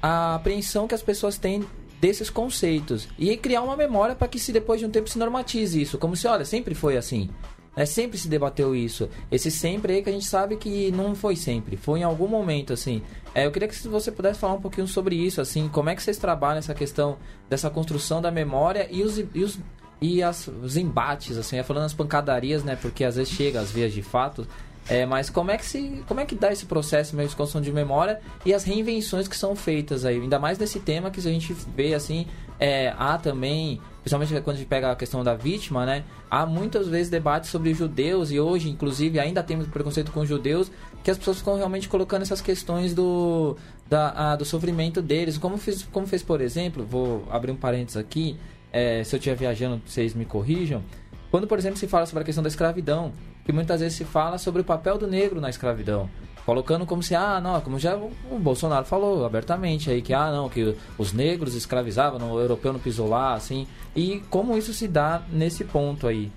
a 0.00 0.36
apreensão 0.36 0.86
que 0.86 0.94
as 0.94 1.02
pessoas 1.02 1.36
têm 1.36 1.64
desses 2.00 2.30
conceitos. 2.30 3.08
E 3.18 3.36
criar 3.36 3.62
uma 3.62 3.76
memória 3.76 4.14
para 4.14 4.28
que, 4.28 4.38
se 4.38 4.52
depois 4.52 4.78
de 4.78 4.86
um 4.86 4.90
tempo, 4.90 5.10
se 5.10 5.18
normatize 5.18 5.82
isso. 5.82 5.98
Como 5.98 6.14
se, 6.14 6.28
olha, 6.28 6.44
sempre 6.44 6.76
foi 6.76 6.96
assim. 6.96 7.28
É, 7.76 7.86
sempre 7.86 8.18
se 8.18 8.28
debateu 8.28 8.74
isso. 8.74 9.08
Esse 9.30 9.50
sempre 9.50 9.94
aí 9.94 10.02
que 10.02 10.10
a 10.10 10.12
gente 10.12 10.26
sabe 10.26 10.56
que 10.56 10.90
não 10.90 11.14
foi 11.14 11.36
sempre, 11.36 11.76
foi 11.76 12.00
em 12.00 12.02
algum 12.02 12.26
momento, 12.26 12.72
assim. 12.72 13.02
É, 13.34 13.46
eu 13.46 13.52
queria 13.52 13.68
que 13.68 13.88
você 13.88 14.10
pudesse 14.10 14.40
falar 14.40 14.54
um 14.54 14.60
pouquinho 14.60 14.88
sobre 14.88 15.14
isso, 15.14 15.40
assim, 15.40 15.68
como 15.68 15.88
é 15.88 15.94
que 15.94 16.02
vocês 16.02 16.18
trabalham 16.18 16.58
essa 16.58 16.74
questão 16.74 17.16
dessa 17.48 17.70
construção 17.70 18.20
da 18.20 18.30
memória 18.30 18.88
e 18.90 19.02
os, 19.02 19.18
e 19.18 19.44
os, 19.44 19.58
e 20.00 20.22
as, 20.22 20.48
os 20.48 20.76
embates, 20.76 21.36
assim, 21.36 21.62
falando 21.62 21.84
as 21.84 21.94
pancadarias, 21.94 22.64
né? 22.64 22.76
Porque 22.76 23.04
às 23.04 23.16
vezes 23.16 23.32
chega 23.32 23.60
às 23.60 23.70
vias 23.70 23.92
de 23.92 24.02
fato. 24.02 24.46
É, 24.88 25.06
mas 25.06 25.30
como 25.30 25.50
é 25.52 25.56
que 25.56 25.64
se, 25.64 26.02
como 26.08 26.20
é 26.20 26.26
que 26.26 26.34
dá 26.34 26.50
esse 26.50 26.66
processo 26.66 27.14
mesmo 27.14 27.30
de 27.30 27.36
construção 27.36 27.60
de 27.60 27.70
memória 27.70 28.20
e 28.44 28.52
as 28.52 28.64
reinvenções 28.64 29.28
que 29.28 29.36
são 29.36 29.54
feitas 29.54 30.04
aí, 30.04 30.20
ainda 30.20 30.38
mais 30.38 30.58
nesse 30.58 30.80
tema 30.80 31.10
que 31.10 31.20
a 31.20 31.22
gente 31.22 31.52
vê 31.76 31.94
assim, 31.94 32.26
é, 32.58 32.92
há 32.98 33.16
também 33.16 33.80
principalmente 34.02 34.40
quando 34.42 34.56
a 34.56 34.58
gente 34.58 34.68
pega 34.68 34.90
a 34.90 34.96
questão 34.96 35.22
da 35.22 35.34
vítima, 35.34 35.84
né? 35.84 36.04
Há 36.30 36.46
muitas 36.46 36.88
vezes 36.88 37.10
debates 37.10 37.50
sobre 37.50 37.74
judeus 37.74 38.30
e 38.30 38.40
hoje, 38.40 38.70
inclusive, 38.70 39.18
ainda 39.20 39.42
temos 39.42 39.66
preconceito 39.66 40.10
com 40.12 40.24
judeus, 40.24 40.70
que 41.02 41.10
as 41.10 41.18
pessoas 41.18 41.38
ficam 41.38 41.56
realmente 41.56 41.88
colocando 41.88 42.22
essas 42.22 42.40
questões 42.40 42.94
do, 42.94 43.56
da, 43.88 44.32
a, 44.32 44.36
do 44.36 44.44
sofrimento 44.44 45.02
deles. 45.02 45.36
Como 45.36 45.56
fez, 45.58 45.82
como 45.82 46.06
fez, 46.06 46.22
por 46.22 46.40
exemplo, 46.40 46.84
vou 46.84 47.26
abrir 47.30 47.52
um 47.52 47.56
parênteses 47.56 47.96
aqui, 47.96 48.38
é, 48.72 49.04
se 49.04 49.14
eu 49.14 49.18
estiver 49.18 49.36
viajando, 49.36 49.80
vocês 49.84 50.14
me 50.14 50.24
corrijam. 50.24 50.82
Quando, 51.30 51.46
por 51.46 51.58
exemplo, 51.58 51.78
se 51.78 51.86
fala 51.86 52.06
sobre 52.06 52.22
a 52.22 52.24
questão 52.24 52.42
da 52.42 52.48
escravidão, 52.48 53.12
que 53.44 53.52
muitas 53.52 53.80
vezes 53.80 53.96
se 53.96 54.04
fala 54.04 54.38
sobre 54.38 54.62
o 54.62 54.64
papel 54.64 54.98
do 54.98 55.06
negro 55.06 55.40
na 55.40 55.50
escravidão 55.50 56.08
colocando 56.44 56.86
como 56.86 57.02
se, 57.02 57.14
ah, 57.14 57.40
não, 57.40 57.60
como 57.60 57.78
já 57.78 57.96
o, 57.96 58.38
Bolsonaro 58.38 58.84
falou 58.84 59.24
abertamente 59.24 59.90
aí, 59.90 60.02
que, 60.02 60.12
ah, 60.12 60.30
não, 60.30 60.48
que 60.48 60.76
os 60.98 61.12
negros 61.12 61.54
escravizavam, 61.54 62.32
o 62.32 62.40
europeu 62.40 62.72
não 62.72 62.80
pisou 62.80 63.08
lá, 63.08 63.34
assim, 63.34 63.66
e 63.94 64.22
como 64.30 64.56
isso 64.56 64.72
se 64.72 64.88
dá 64.88 65.22
nesse 65.30 65.64
ponto 65.64 66.06
aí? 66.06 66.30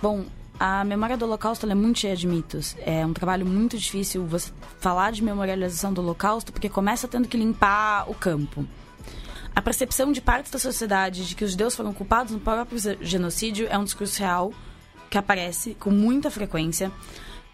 Bom, 0.00 0.24
a 0.58 0.84
memória 0.84 1.16
do 1.16 1.24
Holocausto 1.24 1.70
é 1.70 1.74
muito 1.74 2.00
cheia 2.00 2.16
de 2.16 2.26
mitos. 2.26 2.76
É 2.80 3.04
um 3.04 3.12
trabalho 3.12 3.46
muito 3.46 3.76
difícil 3.76 4.26
você 4.26 4.52
falar 4.80 5.12
de 5.12 5.22
memorialização 5.22 5.92
do 5.92 6.00
Holocausto, 6.00 6.52
porque 6.52 6.68
começa 6.68 7.06
tendo 7.08 7.28
que 7.28 7.36
limpar 7.36 8.08
o 8.08 8.14
campo. 8.14 8.64
A 9.54 9.62
percepção 9.62 10.12
de 10.12 10.20
parte 10.20 10.52
da 10.52 10.58
sociedade 10.58 11.26
de 11.26 11.34
que 11.34 11.44
os 11.44 11.50
judeus 11.50 11.74
foram 11.74 11.92
culpados 11.92 12.32
no 12.32 12.38
próprio 12.38 12.78
genocídio 13.00 13.66
é 13.68 13.76
um 13.76 13.84
discurso 13.84 14.20
real 14.20 14.52
que 15.08 15.18
aparece 15.18 15.74
com 15.74 15.90
muita 15.90 16.30
frequência. 16.30 16.92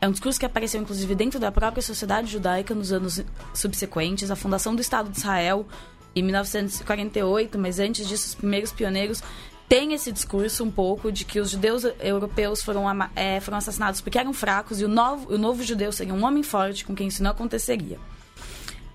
É 0.00 0.08
um 0.08 0.10
discurso 0.10 0.38
que 0.38 0.46
apareceu, 0.46 0.80
inclusive, 0.80 1.14
dentro 1.14 1.40
da 1.40 1.50
própria 1.50 1.82
sociedade 1.82 2.30
judaica 2.30 2.74
nos 2.74 2.92
anos 2.92 3.22
subsequentes. 3.54 4.30
A 4.30 4.36
fundação 4.36 4.74
do 4.74 4.82
Estado 4.82 5.10
de 5.10 5.18
Israel, 5.18 5.66
em 6.14 6.22
1948, 6.22 7.58
mas 7.58 7.78
antes 7.78 8.06
disso, 8.06 8.28
os 8.28 8.34
primeiros 8.34 8.70
pioneiros 8.70 9.22
têm 9.68 9.94
esse 9.94 10.12
discurso 10.12 10.62
um 10.62 10.70
pouco 10.70 11.10
de 11.10 11.24
que 11.24 11.40
os 11.40 11.50
judeus 11.50 11.84
europeus 12.00 12.62
foram, 12.62 12.84
é, 13.16 13.40
foram 13.40 13.56
assassinados 13.56 14.02
porque 14.02 14.18
eram 14.18 14.34
fracos 14.34 14.78
e 14.80 14.84
o 14.84 14.88
novo, 14.88 15.32
o 15.32 15.38
novo 15.38 15.62
judeu 15.62 15.90
seria 15.90 16.12
um 16.12 16.22
homem 16.22 16.42
forte 16.42 16.84
com 16.84 16.94
quem 16.94 17.08
isso 17.08 17.22
não 17.22 17.30
aconteceria. 17.30 17.98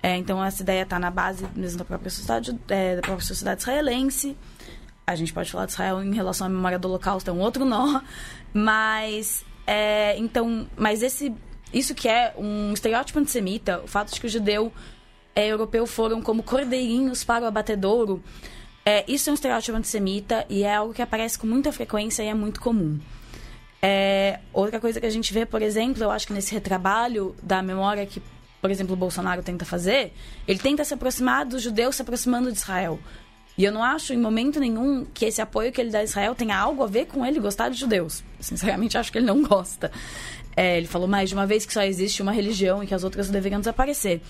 É, 0.01 0.15
então, 0.15 0.43
essa 0.43 0.61
ideia 0.61 0.83
está 0.83 0.99
na 0.99 1.09
base 1.09 1.45
mesmo 1.55 1.79
da 1.79 1.85
própria 1.85 2.11
sociedade, 2.11 2.57
é, 2.69 2.97
da 2.97 3.01
própria 3.01 3.25
sociedade 3.25 3.61
israelense 3.61 4.37
a 5.09 5.15
gente 5.15 5.33
pode 5.33 5.51
falar 5.51 5.65
de 5.65 5.71
Israel 5.71 6.03
em 6.03 6.13
relação 6.13 6.45
à 6.45 6.49
memória 6.49 6.77
do 6.77 6.87
Holocausto, 6.87 7.31
é 7.31 7.33
um 7.33 7.39
outro 7.39 7.65
nó, 7.65 8.01
mas 8.53 9.45
é, 9.65 10.17
então, 10.17 10.67
mas 10.75 11.03
esse 11.03 11.33
isso 11.71 11.93
que 11.93 12.07
é 12.07 12.33
um 12.37 12.73
estereótipo 12.73 13.19
antissemita, 13.19 13.81
o 13.83 13.87
fato 13.87 14.11
de 14.11 14.19
que 14.19 14.25
o 14.25 14.29
judeu 14.29 14.73
é, 15.35 15.47
europeu 15.47 15.85
foram 15.85 16.21
como 16.21 16.41
cordeirinhos 16.41 17.23
para 17.23 17.45
o 17.45 17.47
abatedouro, 17.47 18.23
é, 18.83 19.05
isso 19.07 19.29
é 19.29 19.31
um 19.31 19.35
estereótipo 19.35 19.77
antissemita 19.77 20.45
e 20.49 20.63
é 20.63 20.75
algo 20.75 20.93
que 20.93 21.01
aparece 21.01 21.37
com 21.37 21.45
muita 21.45 21.71
frequência 21.71 22.23
e 22.23 22.27
é 22.27 22.33
muito 22.33 22.59
comum. 22.59 22.99
É, 23.81 24.39
outra 24.51 24.79
coisa 24.79 24.99
que 24.99 25.05
a 25.05 25.09
gente 25.09 25.31
vê, 25.31 25.45
por 25.45 25.61
exemplo, 25.61 26.03
eu 26.03 26.11
acho 26.11 26.25
que 26.27 26.33
nesse 26.33 26.53
retrabalho 26.53 27.35
da 27.41 27.61
memória 27.61 28.05
que, 28.05 28.21
por 28.59 28.71
exemplo, 28.71 28.93
o 28.93 28.97
Bolsonaro 28.97 29.43
tenta 29.43 29.63
fazer, 29.63 30.11
ele 30.47 30.59
tenta 30.59 30.83
se 30.83 30.93
aproximar 30.93 31.45
dos 31.45 31.61
judeus 31.61 31.95
se 31.95 32.01
aproximando 32.01 32.51
de 32.51 32.57
Israel. 32.57 32.99
E 33.57 33.63
eu 33.63 33.71
não 33.71 33.83
acho 33.83 34.13
em 34.13 34.17
momento 34.17 34.59
nenhum 34.59 35.05
que 35.13 35.25
esse 35.25 35.41
apoio 35.41 35.71
que 35.71 35.81
ele 35.81 35.89
dá 35.89 35.99
a 35.99 36.03
Israel 36.03 36.33
tenha 36.33 36.57
algo 36.57 36.83
a 36.83 36.87
ver 36.87 37.07
com 37.07 37.25
ele 37.25 37.39
gostar 37.39 37.69
de 37.69 37.77
judeus. 37.77 38.23
Sinceramente, 38.39 38.97
acho 38.97 39.11
que 39.11 39.17
ele 39.17 39.27
não 39.27 39.41
gosta. 39.43 39.91
É, 40.55 40.77
ele 40.77 40.87
falou 40.87 41.07
mais 41.07 41.29
de 41.29 41.35
uma 41.35 41.45
vez 41.45 41.65
que 41.65 41.73
só 41.73 41.83
existe 41.83 42.21
uma 42.21 42.31
religião 42.31 42.83
e 42.83 42.87
que 42.87 42.93
as 42.93 43.03
outras 43.03 43.29
deveriam 43.29 43.59
desaparecer. 43.59 44.21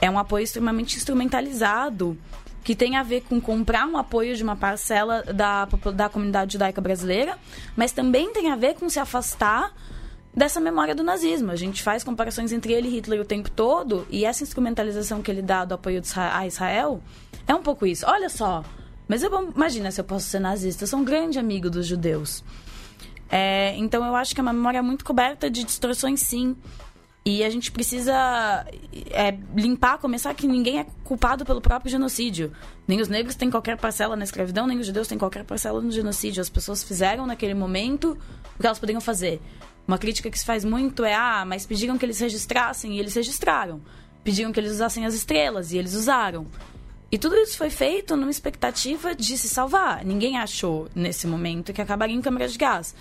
É 0.00 0.08
um 0.08 0.18
apoio 0.18 0.44
extremamente 0.44 0.96
instrumentalizado 0.96 2.16
que 2.62 2.74
tem 2.74 2.96
a 2.96 3.02
ver 3.02 3.22
com 3.22 3.40
comprar 3.40 3.86
um 3.86 3.96
apoio 3.96 4.36
de 4.36 4.42
uma 4.42 4.54
parcela 4.54 5.22
da, 5.22 5.66
da 5.94 6.08
comunidade 6.08 6.52
judaica 6.52 6.80
brasileira, 6.80 7.38
mas 7.76 7.92
também 7.92 8.32
tem 8.32 8.50
a 8.50 8.56
ver 8.56 8.74
com 8.74 8.88
se 8.88 8.98
afastar 8.98 9.72
dessa 10.34 10.60
memória 10.60 10.94
do 10.94 11.02
nazismo. 11.02 11.50
A 11.50 11.56
gente 11.56 11.82
faz 11.82 12.04
comparações 12.04 12.52
entre 12.52 12.72
ele 12.72 12.88
e 12.88 12.90
Hitler 12.90 13.20
o 13.20 13.24
tempo 13.24 13.50
todo, 13.50 14.06
e 14.10 14.24
essa 14.24 14.42
instrumentalização 14.42 15.22
que 15.22 15.30
ele 15.30 15.42
dá 15.42 15.64
do 15.64 15.74
apoio 15.74 16.02
a 16.14 16.46
Israel 16.46 17.00
é 17.48 17.54
um 17.54 17.62
pouco 17.62 17.86
isso. 17.86 18.04
Olha 18.06 18.28
só, 18.28 18.62
mas 19.08 19.22
eu, 19.22 19.50
imagina 19.56 19.90
se 19.90 20.00
eu 20.00 20.04
posso 20.04 20.26
ser 20.26 20.38
nazista, 20.38 20.84
eu 20.84 20.88
sou 20.88 20.98
um 20.98 21.04
grande 21.04 21.38
amigo 21.38 21.70
dos 21.70 21.86
judeus. 21.86 22.44
É, 23.30 23.74
então 23.76 24.04
eu 24.04 24.14
acho 24.14 24.34
que 24.34 24.40
é 24.40 24.42
uma 24.42 24.52
memória 24.52 24.82
muito 24.82 25.04
coberta 25.04 25.50
de 25.50 25.64
distorções, 25.64 26.20
sim. 26.20 26.54
E 27.24 27.42
a 27.44 27.50
gente 27.50 27.70
precisa 27.72 28.66
é, 29.10 29.36
limpar, 29.54 29.98
começar 29.98 30.32
que 30.34 30.46
ninguém 30.46 30.78
é 30.78 30.86
culpado 31.04 31.44
pelo 31.44 31.60
próprio 31.60 31.90
genocídio. 31.90 32.52
Nem 32.86 33.00
os 33.00 33.08
negros 33.08 33.34
têm 33.34 33.50
qualquer 33.50 33.76
parcela 33.76 34.16
na 34.16 34.24
escravidão, 34.24 34.66
nem 34.66 34.78
os 34.78 34.86
judeus 34.86 35.08
têm 35.08 35.18
qualquer 35.18 35.44
parcela 35.44 35.80
no 35.80 35.90
genocídio. 35.90 36.40
As 36.40 36.48
pessoas 36.48 36.82
fizeram 36.82 37.26
naquele 37.26 37.54
momento 37.54 38.16
o 38.56 38.60
que 38.60 38.66
elas 38.66 38.78
poderiam 38.78 39.00
fazer. 39.00 39.40
Uma 39.86 39.98
crítica 39.98 40.30
que 40.30 40.38
se 40.38 40.44
faz 40.44 40.64
muito 40.64 41.04
é: 41.04 41.14
ah, 41.14 41.44
mas 41.46 41.66
pediram 41.66 41.98
que 41.98 42.04
eles 42.04 42.20
registrassem 42.20 42.96
e 42.96 42.98
eles 42.98 43.14
registraram. 43.14 43.80
Pediram 44.24 44.52
que 44.52 44.60
eles 44.60 44.72
usassem 44.72 45.04
as 45.04 45.14
estrelas 45.14 45.72
e 45.72 45.78
eles 45.78 45.94
usaram. 45.94 46.46
E 47.10 47.18
tudo 47.18 47.36
isso 47.36 47.56
foi 47.56 47.70
feito 47.70 48.16
numa 48.16 48.30
expectativa 48.30 49.14
de 49.14 49.38
se 49.38 49.48
salvar. 49.48 50.04
Ninguém 50.04 50.36
achou, 50.36 50.88
nesse 50.94 51.26
momento, 51.26 51.72
que 51.72 51.80
acabaria 51.80 52.14
em 52.14 52.20
câmara 52.20 52.46
de 52.46 52.58
gás. 52.58 52.94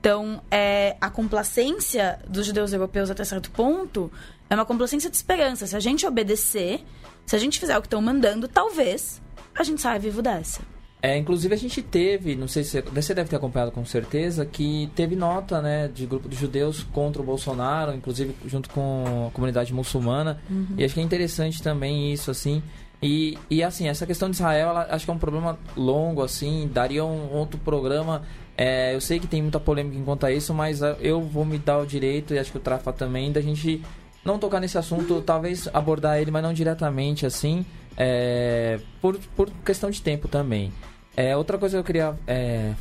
Então, 0.00 0.42
é, 0.50 0.96
a 1.00 1.08
complacência 1.08 2.18
dos 2.28 2.44
judeus 2.44 2.72
europeus 2.72 3.10
até 3.10 3.24
certo 3.24 3.50
ponto 3.50 4.10
é 4.50 4.54
uma 4.54 4.64
complacência 4.66 5.08
de 5.08 5.16
esperança. 5.16 5.66
Se 5.66 5.76
a 5.76 5.80
gente 5.80 6.04
obedecer, 6.04 6.84
se 7.24 7.34
a 7.34 7.38
gente 7.38 7.58
fizer 7.58 7.78
o 7.78 7.80
que 7.80 7.86
estão 7.86 8.02
mandando, 8.02 8.48
talvez 8.48 9.22
a 9.54 9.62
gente 9.62 9.80
saia 9.80 9.98
vivo 9.98 10.20
dessa. 10.20 10.60
É, 11.00 11.18
inclusive 11.18 11.54
a 11.54 11.58
gente 11.58 11.82
teve, 11.82 12.34
não 12.34 12.48
sei 12.48 12.64
se 12.64 12.80
você 12.80 13.12
deve 13.12 13.28
ter 13.28 13.36
acompanhado 13.36 13.70
com 13.70 13.84
certeza, 13.84 14.46
que 14.46 14.90
teve 14.94 15.14
nota, 15.14 15.60
né, 15.60 15.86
de 15.86 16.06
grupo 16.06 16.28
de 16.28 16.34
judeus 16.34 16.82
contra 16.82 17.20
o 17.20 17.24
Bolsonaro, 17.24 17.94
inclusive 17.94 18.34
junto 18.46 18.70
com 18.70 19.28
a 19.28 19.30
comunidade 19.30 19.72
muçulmana. 19.74 20.40
Uhum. 20.48 20.68
E 20.78 20.84
acho 20.84 20.94
que 20.94 21.00
é 21.00 21.02
interessante 21.02 21.62
também 21.62 22.10
isso, 22.10 22.30
assim. 22.30 22.62
E, 23.06 23.36
e 23.50 23.62
assim, 23.62 23.86
essa 23.86 24.06
questão 24.06 24.30
de 24.30 24.36
Israel, 24.36 24.70
ela, 24.70 24.86
acho 24.88 25.04
que 25.04 25.10
é 25.10 25.14
um 25.14 25.18
problema 25.18 25.58
longo, 25.76 26.22
assim, 26.22 26.70
daria 26.72 27.04
um 27.04 27.34
outro 27.34 27.60
programa. 27.60 28.22
É, 28.56 28.94
eu 28.94 29.00
sei 29.00 29.20
que 29.20 29.26
tem 29.26 29.42
muita 29.42 29.60
polêmica 29.60 29.98
em 29.98 30.02
quanto 30.02 30.24
a 30.24 30.32
isso, 30.32 30.54
mas 30.54 30.80
eu 31.02 31.20
vou 31.20 31.44
me 31.44 31.58
dar 31.58 31.80
o 31.80 31.86
direito, 31.86 32.32
e 32.32 32.38
acho 32.38 32.50
que 32.50 32.56
o 32.56 32.60
Trafa 32.60 32.94
também, 32.94 33.30
da 33.30 33.42
gente 33.42 33.82
não 34.24 34.38
tocar 34.38 34.58
nesse 34.58 34.78
assunto, 34.78 35.20
talvez 35.20 35.68
abordar 35.74 36.18
ele, 36.18 36.30
mas 36.30 36.42
não 36.42 36.54
diretamente, 36.54 37.26
assim, 37.26 37.66
é, 37.94 38.80
por, 39.02 39.18
por 39.36 39.50
questão 39.62 39.90
de 39.90 40.00
tempo 40.00 40.26
também. 40.26 40.72
É, 41.14 41.36
outra 41.36 41.58
coisa 41.58 41.76
que 41.76 41.80
eu 41.80 41.84
queria 41.84 42.14
é, 42.26 42.72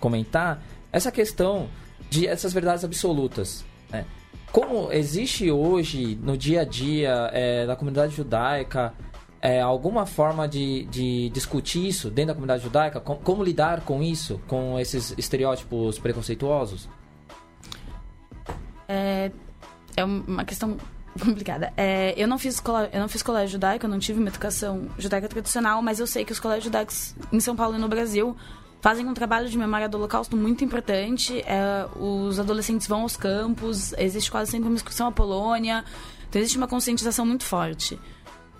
comentar, 0.00 0.60
essa 0.90 1.12
questão 1.12 1.68
de 2.10 2.26
essas 2.26 2.52
verdades 2.52 2.84
absolutas. 2.84 3.64
Né? 3.88 4.04
Como 4.50 4.90
existe 4.90 5.48
hoje, 5.48 6.18
no 6.20 6.36
dia 6.36 6.62
a 6.62 6.64
dia, 6.64 7.30
é, 7.32 7.66
na 7.66 7.76
comunidade 7.76 8.16
judaica, 8.16 8.92
é, 9.42 9.60
alguma 9.60 10.04
forma 10.04 10.46
de, 10.46 10.84
de 10.84 11.30
discutir 11.30 11.86
isso 11.86 12.10
dentro 12.10 12.28
da 12.28 12.34
comunidade 12.34 12.62
judaica? 12.62 13.00
Com, 13.00 13.16
como 13.16 13.42
lidar 13.42 13.80
com 13.80 14.02
isso, 14.02 14.40
com 14.46 14.78
esses 14.78 15.14
estereótipos 15.16 15.98
preconceituosos? 15.98 16.88
É, 18.86 19.30
é 19.96 20.04
uma 20.04 20.44
questão 20.44 20.76
complicada. 21.18 21.72
É, 21.76 22.14
eu 22.16 22.28
não 22.28 22.38
fiz 22.38 22.62
eu 22.92 23.00
não 23.00 23.08
fiz 23.08 23.22
colégio 23.22 23.52
judaico, 23.52 23.86
eu 23.86 23.90
não 23.90 23.98
tive 23.98 24.18
uma 24.18 24.28
educação 24.28 24.88
judaica 24.98 25.28
tradicional, 25.28 25.80
mas 25.80 26.00
eu 26.00 26.06
sei 26.06 26.24
que 26.24 26.32
os 26.32 26.40
colégios 26.40 26.64
judaicos 26.64 27.14
em 27.32 27.40
São 27.40 27.56
Paulo 27.56 27.76
e 27.76 27.78
no 27.78 27.88
Brasil 27.88 28.36
fazem 28.80 29.06
um 29.06 29.14
trabalho 29.14 29.48
de 29.48 29.56
memória 29.56 29.88
do 29.88 29.96
Holocausto 29.96 30.36
muito 30.36 30.64
importante. 30.64 31.40
É, 31.40 31.86
os 31.98 32.38
adolescentes 32.38 32.86
vão 32.86 33.02
aos 33.02 33.16
campos, 33.16 33.94
existe 33.94 34.30
quase 34.30 34.50
sempre 34.50 34.68
uma 34.68 34.76
excursão 34.76 35.06
à 35.06 35.12
Polônia, 35.12 35.84
então 36.28 36.40
existe 36.40 36.58
uma 36.58 36.68
conscientização 36.68 37.24
muito 37.24 37.44
forte. 37.44 37.98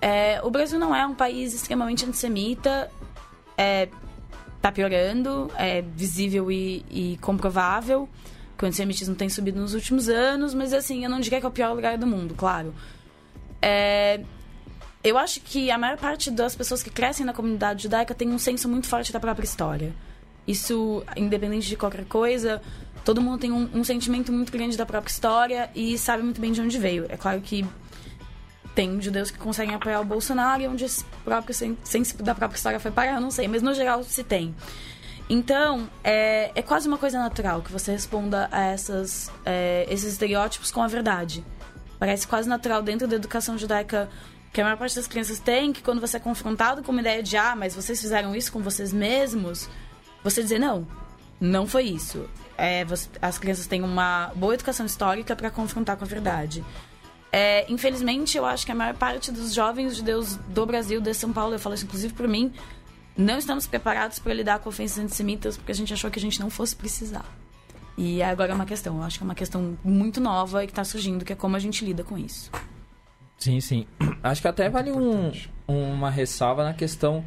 É, 0.00 0.40
o 0.42 0.50
Brasil 0.50 0.78
não 0.78 0.94
é 0.94 1.06
um 1.06 1.14
país 1.14 1.52
extremamente 1.52 2.06
antissemita, 2.06 2.90
é, 3.56 3.88
tá 4.60 4.72
piorando, 4.72 5.50
é 5.56 5.82
visível 5.82 6.50
e, 6.50 6.84
e 6.90 7.18
comprovável 7.20 8.08
que 8.56 8.64
o 8.64 8.66
antissemitismo 8.66 9.14
tem 9.14 9.28
subido 9.28 9.58
nos 9.58 9.72
últimos 9.72 10.08
anos, 10.08 10.52
mas 10.52 10.74
assim, 10.74 11.02
eu 11.02 11.08
não 11.08 11.18
diria 11.18 11.40
que 11.40 11.46
é 11.46 11.48
o 11.48 11.52
pior 11.52 11.74
lugar 11.74 11.96
do 11.96 12.06
mundo, 12.06 12.34
claro. 12.34 12.74
É, 13.62 14.20
eu 15.02 15.16
acho 15.16 15.40
que 15.40 15.70
a 15.70 15.78
maior 15.78 15.96
parte 15.96 16.30
das 16.30 16.54
pessoas 16.54 16.82
que 16.82 16.90
crescem 16.90 17.24
na 17.24 17.32
comunidade 17.32 17.84
judaica 17.84 18.14
tem 18.14 18.28
um 18.28 18.38
senso 18.38 18.68
muito 18.68 18.86
forte 18.86 19.10
da 19.12 19.18
própria 19.18 19.44
história. 19.46 19.94
Isso, 20.46 21.02
independente 21.16 21.68
de 21.68 21.76
qualquer 21.76 22.04
coisa, 22.04 22.60
todo 23.02 23.22
mundo 23.22 23.38
tem 23.38 23.50
um, 23.50 23.68
um 23.72 23.82
sentimento 23.82 24.30
muito 24.30 24.52
grande 24.52 24.76
da 24.76 24.84
própria 24.84 25.10
história 25.10 25.70
e 25.74 25.96
sabe 25.96 26.22
muito 26.22 26.38
bem 26.38 26.52
de 26.52 26.60
onde 26.60 26.78
veio. 26.78 27.06
É 27.08 27.16
claro 27.16 27.40
que 27.40 27.64
tem 28.74 29.00
judeus 29.00 29.30
que 29.30 29.38
conseguem 29.38 29.74
apoiar 29.74 30.00
o 30.00 30.04
Bolsonaro 30.04 30.62
e 30.62 30.68
onde 30.68 30.84
esse 30.84 31.04
próprio 31.24 31.54
senso 31.54 32.22
da 32.22 32.34
própria 32.34 32.56
história 32.56 32.80
foi 32.80 32.90
parar, 32.90 33.14
eu 33.14 33.20
não 33.20 33.30
sei, 33.30 33.48
mas 33.48 33.62
no 33.62 33.74
geral 33.74 34.02
se 34.04 34.22
tem. 34.24 34.54
Então, 35.28 35.88
é, 36.02 36.50
é 36.54 36.62
quase 36.62 36.88
uma 36.88 36.98
coisa 36.98 37.18
natural 37.18 37.62
que 37.62 37.70
você 37.70 37.92
responda 37.92 38.48
a 38.50 38.62
essas, 38.62 39.30
é, 39.44 39.86
esses 39.88 40.12
estereótipos 40.12 40.72
com 40.72 40.82
a 40.82 40.88
verdade. 40.88 41.44
Parece 42.00 42.26
quase 42.26 42.48
natural 42.48 42.82
dentro 42.82 43.06
da 43.06 43.14
educação 43.14 43.56
judaica 43.56 44.08
que 44.52 44.60
a 44.60 44.64
maior 44.64 44.76
parte 44.76 44.96
das 44.96 45.06
crianças 45.06 45.38
tem, 45.38 45.72
que 45.72 45.82
quando 45.82 46.00
você 46.00 46.16
é 46.16 46.20
confrontado 46.20 46.82
com 46.82 46.90
uma 46.90 47.00
ideia 47.00 47.22
de, 47.22 47.36
ah, 47.36 47.54
mas 47.54 47.74
vocês 47.74 48.00
fizeram 48.00 48.34
isso 48.34 48.50
com 48.50 48.60
vocês 48.60 48.92
mesmos, 48.92 49.68
você 50.24 50.42
dizer, 50.42 50.58
não, 50.58 50.84
não 51.40 51.66
foi 51.66 51.84
isso. 51.84 52.28
É, 52.58 52.84
você, 52.84 53.08
as 53.22 53.38
crianças 53.38 53.66
têm 53.66 53.82
uma 53.82 54.32
boa 54.34 54.54
educação 54.54 54.84
histórica 54.84 55.36
para 55.36 55.50
confrontar 55.50 55.96
com 55.96 56.04
a 56.04 56.08
verdade. 56.08 56.64
Infelizmente, 57.68 58.36
eu 58.36 58.44
acho 58.44 58.66
que 58.66 58.72
a 58.72 58.74
maior 58.74 58.94
parte 58.94 59.30
dos 59.30 59.54
jovens 59.54 59.96
judeus 59.96 60.36
do 60.48 60.66
Brasil, 60.66 61.00
de 61.00 61.14
São 61.14 61.32
Paulo, 61.32 61.54
eu 61.54 61.58
falo 61.58 61.74
isso 61.74 61.84
inclusive 61.84 62.12
por 62.14 62.26
mim, 62.26 62.52
não 63.16 63.38
estamos 63.38 63.66
preparados 63.66 64.18
para 64.18 64.32
lidar 64.34 64.58
com 64.60 64.68
ofensas 64.68 64.98
antissemitas 64.98 65.56
porque 65.56 65.72
a 65.72 65.74
gente 65.74 65.92
achou 65.92 66.10
que 66.10 66.18
a 66.18 66.22
gente 66.22 66.40
não 66.40 66.50
fosse 66.50 66.74
precisar. 66.74 67.24
E 67.96 68.22
agora 68.22 68.52
é 68.52 68.54
uma 68.54 68.64
questão, 68.64 68.96
eu 68.96 69.02
acho 69.02 69.18
que 69.18 69.24
é 69.24 69.26
uma 69.26 69.34
questão 69.34 69.76
muito 69.84 70.20
nova 70.20 70.64
e 70.64 70.66
que 70.66 70.72
está 70.72 70.84
surgindo, 70.84 71.24
que 71.24 71.32
é 71.32 71.36
como 71.36 71.54
a 71.54 71.58
gente 71.58 71.84
lida 71.84 72.02
com 72.02 72.16
isso. 72.16 72.50
Sim, 73.36 73.60
sim. 73.60 73.86
Acho 74.22 74.42
que 74.42 74.48
até 74.48 74.68
vale 74.68 74.92
um, 74.92 75.32
uma 75.66 76.10
ressalva 76.10 76.62
na 76.62 76.74
questão. 76.74 77.24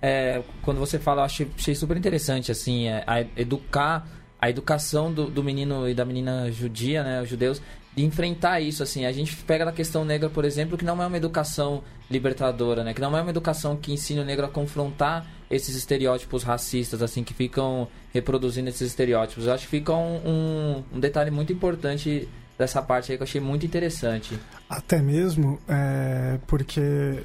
É, 0.00 0.42
quando 0.60 0.78
você 0.78 0.98
fala, 0.98 1.22
eu 1.22 1.24
achei, 1.24 1.50
achei 1.56 1.74
super 1.74 1.96
interessante, 1.96 2.52
assim, 2.52 2.88
é, 2.88 3.02
a 3.06 3.20
educar, 3.36 4.06
a 4.38 4.50
educação 4.50 5.10
do, 5.10 5.30
do 5.30 5.42
menino 5.42 5.88
e 5.88 5.94
da 5.94 6.04
menina 6.04 6.52
judia, 6.52 7.02
né, 7.02 7.22
os 7.22 7.28
judeus, 7.28 7.62
de 7.94 8.04
enfrentar 8.04 8.60
isso, 8.60 8.82
assim. 8.82 9.06
A 9.06 9.12
gente 9.12 9.36
pega 9.36 9.64
na 9.64 9.72
questão 9.72 10.04
negra, 10.04 10.28
por 10.28 10.44
exemplo, 10.44 10.76
que 10.76 10.84
não 10.84 11.00
é 11.02 11.06
uma 11.06 11.16
educação 11.16 11.82
libertadora, 12.10 12.82
né? 12.82 12.92
Que 12.92 13.00
não 13.00 13.16
é 13.16 13.20
uma 13.20 13.30
educação 13.30 13.76
que 13.76 13.92
ensina 13.92 14.22
o 14.22 14.24
negro 14.24 14.44
a 14.44 14.48
confrontar 14.48 15.26
esses 15.50 15.76
estereótipos 15.76 16.42
racistas, 16.42 17.02
assim, 17.02 17.22
que 17.22 17.32
ficam 17.32 17.88
reproduzindo 18.12 18.68
esses 18.68 18.88
estereótipos. 18.88 19.46
Eu 19.46 19.52
acho 19.52 19.64
que 19.64 19.70
fica 19.70 19.92
um, 19.92 20.16
um, 20.26 20.84
um 20.94 21.00
detalhe 21.00 21.30
muito 21.30 21.52
importante 21.52 22.28
dessa 22.58 22.82
parte 22.82 23.12
aí 23.12 23.18
que 23.18 23.22
eu 23.22 23.26
achei 23.26 23.40
muito 23.40 23.64
interessante. 23.64 24.38
Até 24.68 25.00
mesmo 25.00 25.58
é, 25.68 26.38
porque 26.46 27.22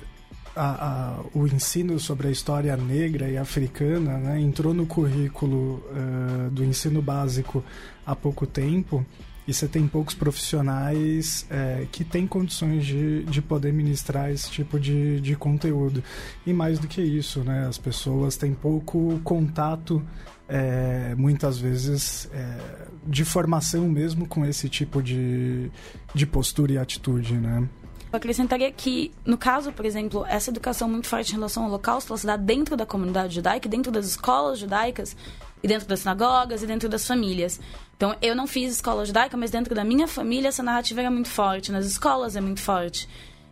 a, 0.56 0.88
a, 0.88 1.20
o 1.34 1.48
ensino 1.48 2.00
sobre 2.00 2.28
a 2.28 2.32
história 2.32 2.76
negra 2.76 3.30
e 3.30 3.38
africana 3.38 4.18
né, 4.18 4.40
entrou 4.40 4.74
no 4.74 4.86
currículo 4.86 5.84
uh, 5.92 6.50
do 6.52 6.64
ensino 6.64 7.02
básico 7.02 7.64
há 8.06 8.16
pouco 8.16 8.46
tempo 8.46 9.06
e 9.50 9.54
você 9.54 9.68
tem 9.68 9.88
poucos 9.88 10.14
profissionais 10.14 11.48
é, 11.50 11.88
que 11.92 12.04
têm 12.04 12.28
condições 12.28 12.86
de, 12.86 13.24
de 13.24 13.42
poder 13.42 13.74
ministrar 13.74 14.30
esse 14.30 14.52
tipo 14.52 14.80
de, 14.80 15.20
de 15.22 15.36
conteúdo. 15.36 16.04
E 16.46 16.54
mais 16.54 16.78
do 16.78 16.88
que 16.88 17.02
isso, 17.02 17.40
né, 17.44 17.66
as 17.68 17.76
pessoas 17.76 18.38
têm 18.38 18.54
pouco 18.54 19.20
contato, 19.24 20.06
é, 20.48 21.16
muitas 21.18 21.58
vezes, 21.58 22.30
é, 22.32 22.86
de 23.08 23.26
formação 23.26 23.90
mesmo 23.90 24.28
com 24.28 24.46
esse 24.46 24.70
tipo 24.70 25.02
de, 25.02 25.72
de 26.14 26.28
postura 26.28 26.74
e 26.74 26.78
atitude, 26.78 27.34
né? 27.34 27.68
Eu 28.12 28.18
acrescentaria 28.18 28.72
que, 28.72 29.12
no 29.26 29.38
caso, 29.38 29.72
por 29.72 29.86
exemplo, 29.86 30.26
essa 30.28 30.50
educação 30.52 30.88
muito 30.88 31.08
forte 31.08 31.32
em 31.32 31.36
relação 31.36 31.64
ao 31.64 31.70
holocausto, 31.70 32.12
ela 32.12 32.18
se 32.18 32.26
dá 32.26 32.36
dentro 32.36 32.78
da 32.78 32.86
comunidade 32.86 33.36
judaica, 33.36 33.70
dentro 33.70 33.92
das 33.92 34.08
escolas 34.08 34.58
judaicas, 34.58 35.16
e 35.62 35.68
dentro 35.68 35.88
das 35.88 36.00
sinagogas, 36.00 36.64
e 36.64 36.68
dentro 36.68 36.88
das 36.88 37.06
famílias. 37.06 37.60
Então, 37.96 38.16
eu 38.22 38.36
não 38.36 38.48
fiz 38.48 38.74
escola 38.74 39.06
judaica, 39.06 39.36
mas 39.36 39.52
dentro 39.52 39.76
da 39.76 39.84
minha 39.84 40.08
família 40.08 40.48
essa 40.48 40.64
narrativa 40.64 41.02
era 41.02 41.12
muito 41.12 41.30
forte, 41.30 41.72
nas 41.72 41.86
escolas 41.86 42.36
é 42.36 42.42
muito 42.42 42.62
forte. 42.62 43.10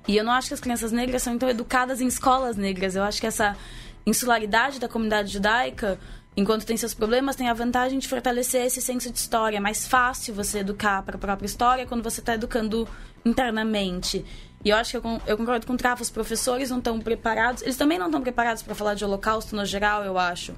E 0.07 0.15
eu 0.15 0.23
não 0.23 0.31
acho 0.31 0.47
que 0.47 0.53
as 0.53 0.59
crianças 0.61 0.91
negras 0.91 1.21
são 1.21 1.33
então 1.33 1.49
educadas 1.49 1.99
em 1.99 2.07
escolas 2.07 2.55
negras. 2.55 2.95
Eu 2.95 3.03
acho 3.03 3.19
que 3.19 3.27
essa 3.27 3.57
insularidade 4.05 4.79
da 4.79 4.87
comunidade 4.87 5.33
judaica, 5.33 5.99
enquanto 6.35 6.65
tem 6.65 6.77
seus 6.77 6.93
problemas, 6.93 7.35
tem 7.35 7.49
a 7.49 7.53
vantagem 7.53 7.99
de 7.99 8.07
fortalecer 8.07 8.65
esse 8.65 8.81
senso 8.81 9.11
de 9.11 9.19
história. 9.19 9.57
É 9.57 9.59
mais 9.59 9.85
fácil 9.85 10.33
você 10.33 10.59
educar 10.59 11.03
para 11.03 11.17
a 11.17 11.19
própria 11.19 11.45
história 11.45 11.85
quando 11.85 12.01
você 12.01 12.21
está 12.21 12.35
educando 12.35 12.87
internamente. 13.25 14.23
E 14.63 14.69
eu 14.69 14.77
acho 14.77 14.91
que 14.91 15.05
eu, 15.05 15.21
eu 15.27 15.37
concordo 15.37 15.67
com 15.67 15.73
o 15.73 15.77
Trafa, 15.77 16.03
os 16.03 16.09
professores 16.09 16.69
não 16.69 16.77
estão 16.77 17.01
preparados. 17.01 17.61
Eles 17.63 17.75
também 17.75 17.99
não 17.99 18.05
estão 18.05 18.21
preparados 18.21 18.63
para 18.63 18.73
falar 18.73 18.93
de 18.93 19.03
holocausto 19.03 19.57
no 19.57 19.65
geral, 19.65 20.05
eu 20.05 20.17
acho 20.17 20.55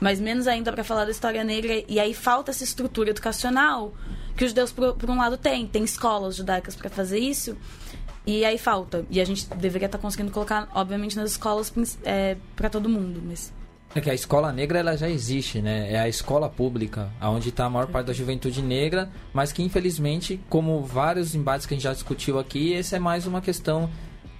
mas 0.00 0.20
menos 0.20 0.46
ainda 0.46 0.72
para 0.72 0.84
falar 0.84 1.04
da 1.04 1.10
história 1.10 1.42
negra. 1.44 1.82
E 1.88 1.98
aí 1.98 2.14
falta 2.14 2.50
essa 2.50 2.64
estrutura 2.64 3.10
educacional 3.10 3.92
que 4.36 4.44
os 4.44 4.50
judeus, 4.50 4.70
por, 4.70 4.94
por 4.94 5.10
um 5.10 5.18
lado, 5.18 5.36
têm. 5.36 5.66
Tem 5.66 5.82
escolas 5.82 6.36
judaicas 6.36 6.76
para 6.76 6.88
fazer 6.88 7.18
isso. 7.18 7.56
E 8.26 8.44
aí 8.44 8.58
falta. 8.58 9.04
E 9.10 9.20
a 9.20 9.24
gente 9.24 9.48
deveria 9.56 9.86
estar 9.86 9.98
tá 9.98 10.02
conseguindo 10.02 10.30
colocar, 10.30 10.68
obviamente, 10.74 11.16
nas 11.16 11.32
escolas 11.32 11.72
é, 12.04 12.36
para 12.54 12.70
todo 12.70 12.88
mundo. 12.88 13.20
Mas... 13.24 13.52
É 13.94 14.00
que 14.00 14.10
a 14.10 14.14
escola 14.14 14.52
negra 14.52 14.78
ela 14.78 14.96
já 14.96 15.08
existe, 15.08 15.62
né? 15.62 15.92
É 15.92 15.98
a 15.98 16.08
escola 16.08 16.48
pública, 16.48 17.10
onde 17.22 17.48
está 17.48 17.64
a 17.64 17.70
maior 17.70 17.86
parte 17.86 18.06
da 18.08 18.12
juventude 18.12 18.60
negra, 18.60 19.10
mas 19.32 19.50
que 19.50 19.62
infelizmente, 19.62 20.38
como 20.48 20.82
vários 20.82 21.34
embates 21.34 21.66
que 21.66 21.72
a 21.72 21.76
gente 21.76 21.84
já 21.84 21.92
discutiu 21.94 22.38
aqui, 22.38 22.74
essa 22.74 22.96
é 22.96 22.98
mais 22.98 23.26
uma 23.26 23.40
questão 23.40 23.88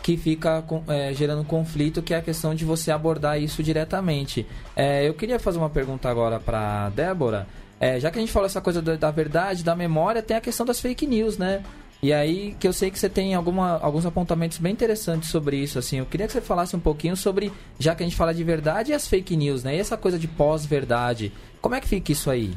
que 0.09 0.17
fica 0.17 0.65
é, 0.87 1.13
gerando 1.13 1.45
conflito, 1.45 2.01
que 2.01 2.15
é 2.15 2.17
a 2.17 2.23
questão 2.23 2.55
de 2.55 2.65
você 2.65 2.91
abordar 2.91 3.39
isso 3.39 3.63
diretamente. 3.63 4.47
É, 4.75 5.07
eu 5.07 5.13
queria 5.13 5.39
fazer 5.39 5.59
uma 5.59 5.69
pergunta 5.69 6.09
agora 6.09 6.41
para 6.41 6.89
Débora. 6.89 7.47
É, 7.79 8.01
já 8.01 8.11
que 8.11 8.17
a 8.17 8.21
gente 8.23 8.33
falou 8.33 8.47
essa 8.47 8.63
coisa 8.63 8.81
da, 8.81 8.97
da, 8.97 9.11
verdade, 9.11 9.63
da 9.63 9.77
memória, 9.77 10.23
tem 10.23 10.35
a 10.35 10.41
questão 10.41 10.65
das 10.65 10.81
fake 10.81 11.07
news, 11.07 11.37
né? 11.37 11.63
E 12.03 12.11
aí 12.11 12.57
que 12.59 12.67
eu 12.67 12.73
sei 12.73 12.91
que 12.91 12.99
você 12.99 13.11
tem 13.11 13.35
alguma, 13.35 13.79
alguns 13.81 14.07
apontamentos 14.07 14.57
bem 14.57 14.73
interessantes 14.73 15.29
sobre 15.29 15.59
isso, 15.59 15.79
assim. 15.79 15.99
Eu 15.99 16.07
queria 16.07 16.27
que 16.27 16.33
você 16.33 16.41
falasse 16.41 16.75
um 16.75 16.81
pouquinho 16.81 17.15
sobre, 17.15 17.53
já 17.79 17.95
que 17.95 18.03
a 18.03 18.07
gente 18.07 18.17
fala 18.17 18.33
de 18.33 18.43
verdade, 18.43 18.93
e 18.93 18.95
as 18.95 19.07
fake 19.07 19.37
news, 19.37 19.63
né? 19.63 19.77
E 19.77 19.79
essa 19.79 19.99
coisa 19.99 20.19
de 20.19 20.27
pós-verdade. 20.27 21.31
Como 21.61 21.75
é 21.75 21.83
que 21.83 21.87
fica 21.87 22.13
isso 22.13 22.31
aí? 22.31 22.55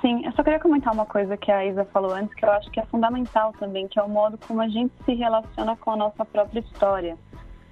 Sim, 0.00 0.24
eu 0.24 0.32
só 0.32 0.44
queria 0.44 0.60
comentar 0.60 0.94
uma 0.94 1.06
coisa 1.06 1.36
que 1.36 1.50
a 1.50 1.64
Isa 1.64 1.84
falou 1.86 2.12
antes, 2.12 2.32
que 2.34 2.44
eu 2.44 2.50
acho 2.52 2.70
que 2.70 2.78
é 2.78 2.86
fundamental 2.86 3.52
também, 3.58 3.88
que 3.88 3.98
é 3.98 4.02
o 4.02 4.08
modo 4.08 4.38
como 4.46 4.60
a 4.60 4.68
gente 4.68 4.92
se 5.04 5.14
relaciona 5.14 5.76
com 5.76 5.90
a 5.90 5.96
nossa 5.96 6.24
própria 6.24 6.60
história. 6.60 7.16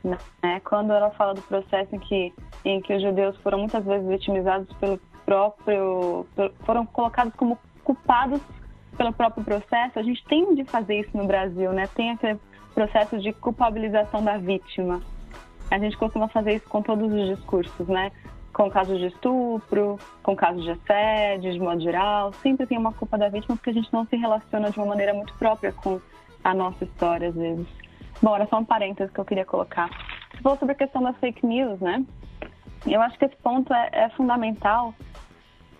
Né? 0.02 0.60
Quando 0.64 0.92
ela 0.92 1.10
fala 1.10 1.34
do 1.34 1.42
processo 1.42 1.94
em 1.94 1.98
que, 1.98 2.34
em 2.64 2.80
que 2.80 2.94
os 2.94 3.02
judeus 3.02 3.36
foram 3.38 3.58
muitas 3.58 3.84
vezes 3.84 4.06
vitimizados 4.06 4.72
pelo 4.76 5.00
próprio. 5.24 6.26
foram 6.64 6.86
colocados 6.86 7.34
como 7.34 7.58
culpados 7.84 8.40
pelo 8.96 9.12
próprio 9.12 9.44
processo, 9.44 9.98
a 9.98 10.02
gente 10.02 10.24
tem 10.24 10.54
de 10.54 10.64
fazer 10.64 11.00
isso 11.00 11.16
no 11.16 11.26
Brasil, 11.26 11.72
né? 11.72 11.86
Tem 11.94 12.10
aquele 12.12 12.38
processo 12.74 13.18
de 13.18 13.32
culpabilização 13.32 14.24
da 14.24 14.38
vítima. 14.38 15.00
A 15.70 15.78
gente 15.78 15.96
costuma 15.96 16.28
fazer 16.28 16.54
isso 16.54 16.68
com 16.68 16.80
todos 16.80 17.12
os 17.12 17.36
discursos, 17.36 17.86
né? 17.88 18.10
Com 18.57 18.71
casos 18.71 18.99
de 18.99 19.09
estupro, 19.09 19.99
com 20.23 20.35
casos 20.35 20.64
de 20.64 20.71
assédio, 20.71 21.53
de 21.53 21.61
modo 21.61 21.79
geral. 21.79 22.33
Sempre 22.42 22.66
tem 22.66 22.79
uma 22.79 22.90
culpa 22.90 23.19
da 23.19 23.29
vítima 23.29 23.55
porque 23.55 23.69
a 23.69 23.73
gente 23.75 23.92
não 23.92 24.07
se 24.07 24.16
relaciona 24.16 24.71
de 24.71 24.79
uma 24.79 24.87
maneira 24.87 25.12
muito 25.12 25.35
própria 25.35 25.73
com 25.73 26.01
a 26.42 26.55
nossa 26.55 26.83
história, 26.85 27.29
às 27.29 27.35
vezes. 27.35 27.66
Bom, 28.23 28.35
era 28.35 28.47
só 28.47 28.59
um 28.59 28.64
parênteses 28.64 29.12
que 29.12 29.21
eu 29.21 29.27
queria 29.27 29.45
colocar. 29.45 29.90
Você 30.31 30.40
falou 30.40 30.57
sobre 30.57 30.73
a 30.73 30.79
questão 30.79 31.03
das 31.03 31.14
fake 31.19 31.45
news, 31.45 31.79
né? 31.81 32.03
Eu 32.87 33.03
acho 33.03 33.19
que 33.19 33.27
esse 33.27 33.37
ponto 33.37 33.75
é, 33.75 33.90
é 33.92 34.09
fundamental 34.11 34.95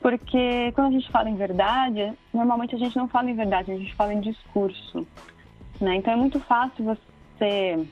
porque 0.03 0.71
quando 0.75 0.89
a 0.89 0.99
gente 0.99 1.11
fala 1.11 1.31
em 1.31 1.35
verdade, 1.35 2.13
normalmente 2.35 2.75
a 2.75 2.79
gente 2.79 2.95
não 2.95 3.09
fala 3.09 3.31
em 3.31 3.35
verdade, 3.35 3.73
a 3.73 3.79
gente 3.79 3.95
fala 3.95 4.13
em 4.13 4.21
discurso. 4.21 5.07
Né? 5.81 5.97
Então 5.97 6.13
é 6.13 6.17
muito 6.17 6.39
fácil 6.41 6.85
você, 6.85 7.89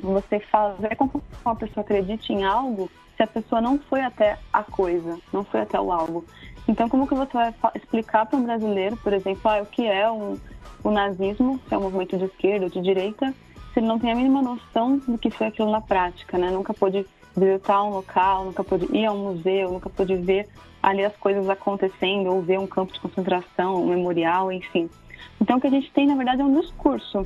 você 0.00 0.40
fazer 0.40 0.94
com 0.96 1.08
que 1.08 1.20
uma 1.44 1.56
pessoa 1.56 1.82
acredite 1.82 2.32
em 2.32 2.44
algo 2.44 2.90
se 3.16 3.22
a 3.22 3.26
pessoa 3.26 3.60
não 3.60 3.78
foi 3.78 4.02
até 4.02 4.38
a 4.52 4.62
coisa, 4.62 5.18
não 5.32 5.42
foi 5.42 5.62
até 5.62 5.80
o 5.80 5.90
algo. 5.90 6.24
Então, 6.68 6.88
como 6.88 7.06
que 7.06 7.14
você 7.14 7.32
vai 7.32 7.54
explicar 7.74 8.26
para 8.26 8.38
um 8.38 8.44
brasileiro, 8.44 8.96
por 8.98 9.12
exemplo, 9.12 9.50
ah, 9.50 9.62
o 9.62 9.66
que 9.66 9.86
é 9.86 10.10
um, 10.10 10.36
o 10.84 10.90
nazismo, 10.90 11.60
se 11.66 11.74
é 11.74 11.78
um 11.78 11.82
movimento 11.82 12.18
de 12.18 12.24
esquerda 12.24 12.66
ou 12.66 12.70
de 12.70 12.80
direita, 12.80 13.32
se 13.72 13.80
ele 13.80 13.86
não 13.86 13.98
tem 13.98 14.12
a 14.12 14.14
mínima 14.14 14.42
noção 14.42 14.98
do 14.98 15.16
que 15.16 15.30
foi 15.30 15.46
aquilo 15.46 15.70
na 15.70 15.80
prática, 15.80 16.36
né? 16.36 16.50
Nunca 16.50 16.74
pôde 16.74 17.06
visitar 17.36 17.82
um 17.82 17.90
local, 17.90 18.46
nunca 18.46 18.64
pôde 18.64 18.86
ir 18.96 19.06
a 19.06 19.12
um 19.12 19.32
museu, 19.32 19.72
nunca 19.72 19.88
pôde 19.88 20.16
ver 20.16 20.48
ali 20.82 21.04
as 21.04 21.16
coisas 21.16 21.48
acontecendo 21.48 22.32
ou 22.32 22.42
ver 22.42 22.58
um 22.58 22.66
campo 22.66 22.92
de 22.92 23.00
concentração, 23.00 23.82
um 23.82 23.88
memorial, 23.88 24.50
enfim. 24.50 24.90
Então, 25.40 25.58
o 25.58 25.60
que 25.60 25.66
a 25.66 25.70
gente 25.70 25.90
tem, 25.92 26.06
na 26.06 26.14
verdade, 26.14 26.42
é 26.42 26.44
um 26.44 26.60
discurso 26.60 27.22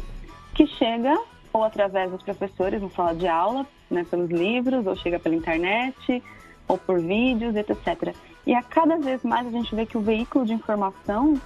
que 0.54 0.66
chega 0.66 1.18
ou 1.52 1.64
através 1.64 2.10
dos 2.10 2.22
professores 2.22 2.80
na 2.80 2.90
sala 2.90 3.14
de 3.14 3.26
aula, 3.26 3.66
né, 3.90 4.04
pelos 4.08 4.30
livros, 4.30 4.86
ou 4.86 4.96
chega 4.96 5.18
pela 5.18 5.34
internet, 5.34 6.22
ou 6.68 6.78
por 6.78 7.00
vídeos, 7.00 7.56
etc. 7.56 8.14
E 8.46 8.54
a 8.54 8.62
cada 8.62 8.96
vez 8.96 9.22
mais 9.24 9.46
a 9.46 9.50
gente 9.50 9.74
vê 9.74 9.84
que 9.84 9.98
o 9.98 10.00
veículo 10.00 10.46
de 10.46 10.52
informação 10.52 11.40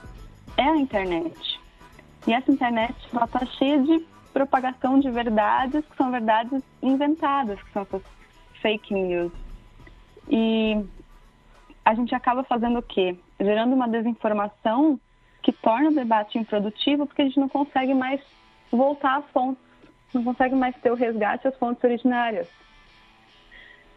é 0.57 0.62
a 0.62 0.77
internet. 0.77 1.61
E 2.27 2.33
essa 2.33 2.51
internet 2.51 2.95
está 3.07 3.47
cheia 3.47 3.83
de 3.83 4.07
propagação 4.33 4.99
de 4.99 5.11
verdades 5.11 5.85
que 5.87 5.97
são 5.97 6.11
verdades 6.11 6.62
inventadas, 6.83 7.62
que 7.62 7.73
são 7.73 7.83
essas 7.83 8.03
fake 8.61 8.95
news. 8.95 9.33
E 10.29 10.85
a 11.85 11.95
gente 11.95 12.14
acaba 12.14 12.43
fazendo 12.45 12.79
o 12.79 12.83
quê? 12.83 13.17
Gerando 13.38 13.75
uma 13.75 13.88
desinformação 13.88 14.99
que 15.43 15.53
torna 15.53 15.90
o 15.90 15.95
debate 15.95 16.38
improdutivo 16.38 17.07
porque 17.07 17.23
a 17.23 17.25
gente 17.27 17.38
não 17.38 17.49
consegue 17.49 17.93
mais 17.93 18.21
voltar 18.71 19.19
às 19.19 19.27
fontes 19.31 19.63
não 20.14 20.24
consegue 20.24 20.55
mais 20.55 20.77
ter 20.77 20.90
o 20.90 20.94
resgate 20.94 21.48
às 21.48 21.57
fontes 21.57 21.83
originárias. 21.83 22.48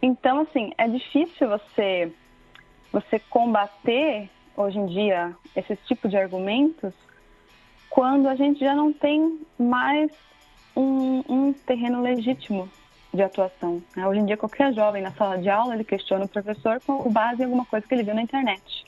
Então, 0.02 0.42
assim, 0.42 0.72
é 0.78 0.88
difícil 0.88 1.50
você, 1.50 2.12
você 2.92 3.20
combater 3.20 4.30
hoje 4.56 4.78
em 4.78 4.86
dia 4.88 5.36
esse 5.56 5.76
tipo 5.88 6.08
de 6.08 6.18
argumentos 6.18 6.94
quando 7.90 8.28
a 8.28 8.36
gente 8.36 8.60
já 8.60 8.76
não 8.76 8.92
tem 8.94 9.40
mais 9.58 10.12
um, 10.76 11.24
um 11.28 11.54
terreno 11.54 12.02
legítimo 12.02 12.70
de 13.14 13.24
atuação. 13.24 13.82
Né? 13.96 14.08
Hoje 14.08 14.20
em 14.20 14.26
dia, 14.26 14.38
qualquer 14.38 14.74
jovem 14.74 15.02
na 15.02 15.12
sala 15.12 15.38
de 15.38 15.50
aula, 15.50 15.74
ele 15.74 15.84
questiona 15.84 16.26
o 16.26 16.30
professor 16.30 16.80
com 16.86 17.12
base 17.12 17.42
em 17.42 17.46
alguma 17.46 17.66
coisa 17.66 17.88
que 17.88 17.94
ele 17.94 18.04
viu 18.04 18.14
na 18.14 18.22
internet. 18.22 18.86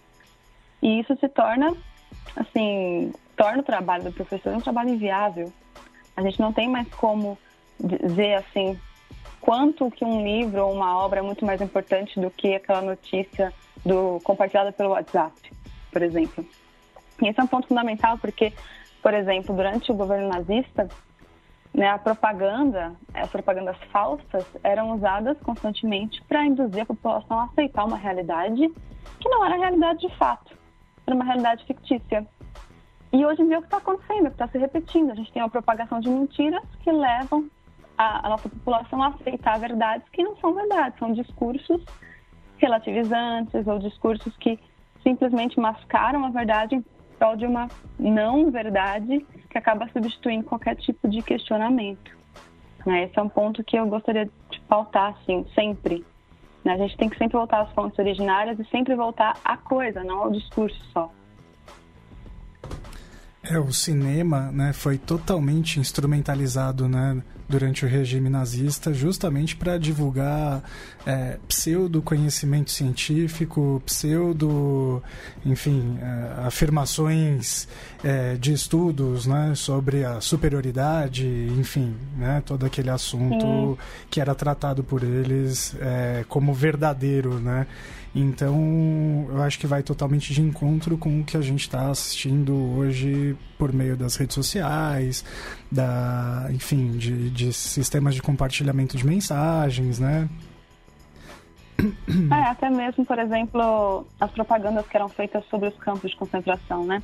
E 0.82 1.00
isso 1.00 1.16
se 1.18 1.28
torna, 1.30 1.76
assim, 2.36 3.12
torna 3.36 3.60
o 3.60 3.64
trabalho 3.64 4.04
do 4.04 4.12
professor 4.12 4.54
um 4.54 4.62
trabalho 4.62 4.90
inviável, 4.90 5.52
a 6.20 6.22
gente 6.22 6.40
não 6.40 6.52
tem 6.52 6.68
mais 6.68 6.88
como 6.96 7.38
dizer 7.80 8.36
assim 8.36 8.78
quanto 9.40 9.90
que 9.90 10.04
um 10.04 10.22
livro 10.22 10.66
ou 10.66 10.74
uma 10.74 10.98
obra 11.00 11.20
é 11.20 11.22
muito 11.22 11.46
mais 11.46 11.62
importante 11.62 12.20
do 12.20 12.30
que 12.30 12.56
aquela 12.56 12.82
notícia 12.82 13.54
do 13.86 14.20
compartilhada 14.24 14.74
pelo 14.74 14.90
WhatsApp, 14.90 15.34
por 15.92 16.02
exemplo. 16.02 16.46
E 17.22 17.28
esse 17.28 17.40
é 17.40 17.44
um 17.44 17.48
ponto 17.48 17.68
fundamental 17.68 18.18
porque, 18.18 18.52
por 19.02 19.14
exemplo, 19.14 19.56
durante 19.56 19.92
o 19.92 19.96
governo 19.96 20.28
nazista, 20.28 20.90
né, 21.74 21.88
a 21.88 21.98
propaganda, 21.98 22.94
as 23.14 23.30
propagandas 23.30 23.78
falsas 23.92 24.46
eram 24.62 24.92
usadas 24.92 25.38
constantemente 25.40 26.22
para 26.24 26.46
induzir 26.46 26.82
a 26.82 26.86
população 26.86 27.40
a 27.40 27.44
aceitar 27.46 27.86
uma 27.86 27.98
realidade 27.98 28.68
que 29.22 29.30
não 29.30 29.46
era 29.46 29.56
realidade 29.56 30.06
de 30.06 30.14
fato, 30.18 30.54
era 31.08 31.16
uma 31.16 31.24
realidade 31.24 31.64
fictícia. 31.66 32.28
E 33.12 33.26
hoje 33.26 33.42
em 33.42 33.48
dia 33.48 33.56
é 33.56 33.58
o 33.58 33.62
que 33.62 33.68
está 33.68 33.78
acontecendo, 33.78 34.28
o 34.28 34.30
que 34.30 34.36
está 34.36 34.48
se 34.48 34.58
repetindo. 34.58 35.12
A 35.12 35.16
gente 35.16 35.32
tem 35.32 35.42
uma 35.42 35.50
propagação 35.50 36.00
de 36.00 36.10
mentiras 36.10 36.64
que 36.84 36.92
levam 36.92 37.50
a, 37.98 38.28
a, 38.28 38.30
nossa 38.30 38.48
população 38.48 39.02
a 39.02 39.08
aceitar 39.08 39.60
verdades 39.60 40.08
que 40.10 40.24
não 40.24 40.38
são 40.38 40.54
verdades, 40.54 40.98
são 41.00 41.12
discursos 41.12 41.84
relativizantes 42.58 43.66
ou 43.68 43.80
discursos 43.80 44.36
que 44.38 44.60
simplesmente 45.02 45.60
mascaram 45.60 46.24
a 46.26 46.30
verdade 46.30 46.76
em 46.76 46.86
prol 47.18 47.36
de 47.36 47.46
uma 47.46 47.68
não 47.98 48.52
verdade 48.52 49.26
que 49.50 49.58
acaba 49.58 49.90
substituindo 49.90 50.46
qualquer 50.46 50.76
tipo 50.76 51.08
de 51.10 51.22
questionamento. 51.22 52.18
Né? 52.86 53.04
Esse 53.04 53.20
é 53.20 53.22
um 53.22 53.30
ponto 53.30 53.64
que 53.64 53.78
eu 53.78 53.88
gostaria 53.88 54.30
de 54.50 54.60
pautar, 54.62 55.16
assim, 55.20 55.46
sempre. 55.54 56.06
Né? 56.64 56.74
A 56.74 56.78
gente 56.78 56.96
tem 56.96 57.10
que 57.10 57.18
sempre 57.18 57.38
voltar 57.38 57.62
às 57.62 57.72
fontes 57.74 57.98
originárias 58.00 58.60
e 58.60 58.66
sempre 58.66 58.96
voltar 58.96 59.38
à 59.44 59.58
coisa, 59.58 60.04
não 60.04 60.24
ao 60.24 60.32
discurso 60.32 60.80
só. 60.94 61.12
É, 63.50 63.58
o 63.58 63.74
cinema 63.74 64.52
né, 64.52 64.74
foi 64.74 65.00
totalmente 65.00 65.80
instrumentalizado 65.80 66.88
né, 66.88 67.20
durante 67.50 67.84
o 67.84 67.88
regime 67.88 68.30
nazista 68.30 68.94
justamente 68.94 69.56
para 69.56 69.76
divulgar 69.80 70.62
é, 71.04 71.40
pseudo 71.48 72.00
conhecimento 72.00 72.70
científico, 72.70 73.82
pseudo, 73.88 75.02
enfim, 75.44 75.98
é, 76.00 76.46
afirmações 76.46 77.68
é, 78.04 78.36
de 78.36 78.54
estudos 78.54 79.26
né, 79.26 79.54
sobre 79.56 80.06
a 80.06 80.22
superioridade, 80.22 81.26
enfim, 81.58 81.96
né, 82.16 82.44
todo 82.46 82.68
aquele 82.68 82.92
assunto 82.92 83.80
que 84.12 84.22
era 84.22 84.36
tratado 84.36 84.84
por 84.84 85.02
eles 85.04 85.76
é, 85.82 86.24
como 86.30 86.54
verdadeiro, 86.54 87.40
né? 87.40 87.66
Então, 88.14 89.28
eu 89.30 89.42
acho 89.44 89.60
que 89.60 89.68
vai 89.68 89.84
totalmente 89.84 90.34
de 90.34 90.42
encontro 90.42 90.98
com 90.98 91.22
o 91.22 91.24
que 91.24 91.38
a 91.38 91.42
gente 91.42 91.62
está 91.62 91.90
assistindo 91.90 92.56
hoje 92.76 93.38
por 93.58 93.72
meio 93.72 93.96
das 93.96 94.16
redes 94.16 94.34
sociais, 94.34 95.24
da, 95.72 96.48
enfim, 96.50 96.98
de, 96.98 97.30
de 97.30 97.54
sistemas 97.54 98.16
de 98.16 98.22
compartilhamento 98.22 98.98
de 98.98 99.06
mensagens, 99.06 100.00
né? 100.00 100.28
É, 102.32 102.44
até 102.50 102.70
mesmo, 102.70 103.06
por 103.06 103.18
exemplo, 103.20 104.06
as 104.20 104.32
propagandas 104.32 104.86
que 104.88 104.98
eram 104.98 105.08
feitas 105.08 105.46
sobre 105.46 105.70
os 105.70 105.78
campos 105.78 106.12
de 106.12 106.18
concentração, 106.18 106.84
né? 106.84 107.02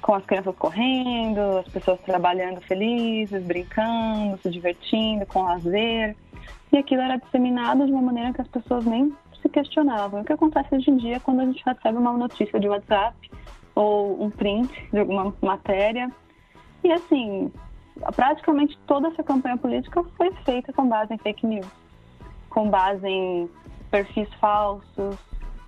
Com 0.00 0.14
as 0.14 0.24
crianças 0.24 0.54
correndo, 0.56 1.58
as 1.58 1.68
pessoas 1.68 1.98
trabalhando 2.00 2.60
felizes, 2.62 3.42
brincando, 3.42 4.38
se 4.42 4.48
divertindo, 4.48 5.26
com 5.26 5.42
lazer. 5.42 6.16
E 6.72 6.78
aquilo 6.78 7.02
era 7.02 7.16
disseminado 7.16 7.84
de 7.84 7.92
uma 7.92 8.02
maneira 8.02 8.32
que 8.32 8.40
as 8.40 8.48
pessoas 8.48 8.84
nem 8.84 9.12
se 9.40 9.48
questionavam. 9.48 10.20
O 10.20 10.24
que 10.24 10.32
acontece 10.32 10.74
hoje 10.74 10.90
em 10.90 10.96
dia 10.96 11.20
quando 11.20 11.40
a 11.40 11.44
gente 11.44 11.62
recebe 11.64 11.98
uma 11.98 12.12
notícia 12.12 12.58
de 12.58 12.68
WhatsApp 12.68 13.16
ou 13.74 14.22
um 14.22 14.30
print 14.30 14.72
de 14.90 14.98
alguma 14.98 15.32
matéria. 15.42 16.10
E 16.82 16.92
assim, 16.92 17.52
praticamente 18.14 18.76
toda 18.86 19.08
essa 19.08 19.22
campanha 19.22 19.56
política 19.56 20.02
foi 20.16 20.32
feita 20.44 20.72
com 20.72 20.88
base 20.88 21.14
em 21.14 21.18
fake 21.18 21.46
news, 21.46 21.66
com 22.48 22.68
base 22.68 23.06
em 23.06 23.48
perfis 23.90 24.32
falsos, 24.34 25.16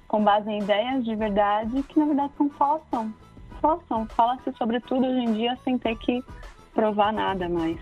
com 0.09 0.25
base 0.25 0.51
em 0.51 0.61
ideias 0.61 1.05
de 1.05 1.15
verdade 1.15 1.83
que 1.85 1.99
na 1.99 2.07
verdade 2.07 2.33
são 2.37 2.49
falsas. 2.51 3.07
Falsam. 3.61 4.07
Fala-se 4.11 4.53
sobre 4.57 4.79
tudo 4.81 5.05
hoje 5.05 5.19
em 5.19 5.33
dia 5.35 5.59
sem 5.65 5.77
ter 5.79 5.97
que 5.99 6.23
provar 6.73 7.13
nada 7.13 7.49
mais. 7.49 7.77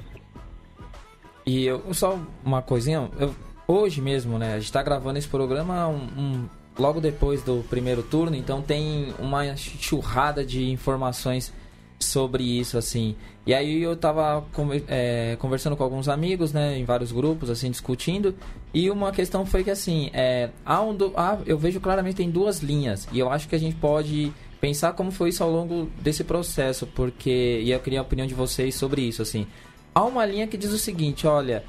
E 1.44 1.66
eu, 1.66 1.92
só 1.92 2.18
uma 2.44 2.62
coisinha, 2.62 3.10
eu 3.20 3.32
hoje 3.66 4.00
mesmo, 4.00 4.38
né? 4.38 4.54
A 4.54 4.60
gente 4.60 4.72
tá 4.72 4.82
gravando 4.82 5.18
esse 5.18 5.28
programa 5.28 5.88
um, 5.88 6.06
um 6.16 6.48
logo 6.78 7.00
depois 7.00 7.42
do 7.42 7.64
primeiro 7.68 8.02
turno, 8.02 8.36
então 8.36 8.60
tem 8.62 9.14
uma 9.18 9.56
churrada 9.56 10.44
de 10.44 10.70
informações 10.70 11.52
sobre 11.98 12.44
isso, 12.44 12.76
assim. 12.76 13.16
E 13.46 13.54
aí 13.54 13.82
eu 13.82 13.96
tava 13.96 14.44
é, 14.88 15.36
conversando 15.38 15.76
com 15.76 15.82
alguns 15.82 16.08
amigos, 16.08 16.52
né, 16.52 16.78
em 16.78 16.84
vários 16.84 17.12
grupos, 17.12 17.48
assim, 17.48 17.70
discutindo. 17.70 18.34
E 18.74 18.90
uma 18.90 19.12
questão 19.12 19.46
foi 19.46 19.64
que, 19.64 19.70
assim, 19.70 20.10
é, 20.12 20.50
há 20.64 20.82
um 20.82 20.94
do, 20.94 21.12
há, 21.16 21.38
eu 21.46 21.56
vejo 21.56 21.80
claramente 21.80 22.16
tem 22.16 22.30
duas 22.30 22.60
linhas. 22.60 23.08
E 23.12 23.18
eu 23.18 23.30
acho 23.30 23.48
que 23.48 23.54
a 23.54 23.58
gente 23.58 23.76
pode 23.76 24.32
pensar 24.60 24.92
como 24.92 25.10
foi 25.10 25.30
isso 25.30 25.42
ao 25.42 25.50
longo 25.50 25.88
desse 26.00 26.24
processo, 26.24 26.86
porque... 26.88 27.60
E 27.62 27.70
eu 27.70 27.80
queria 27.80 28.00
a 28.00 28.02
opinião 28.02 28.26
de 28.26 28.34
vocês 28.34 28.74
sobre 28.74 29.02
isso, 29.02 29.22
assim. 29.22 29.46
Há 29.94 30.04
uma 30.04 30.26
linha 30.26 30.46
que 30.46 30.58
diz 30.58 30.72
o 30.72 30.78
seguinte, 30.78 31.26
olha... 31.26 31.64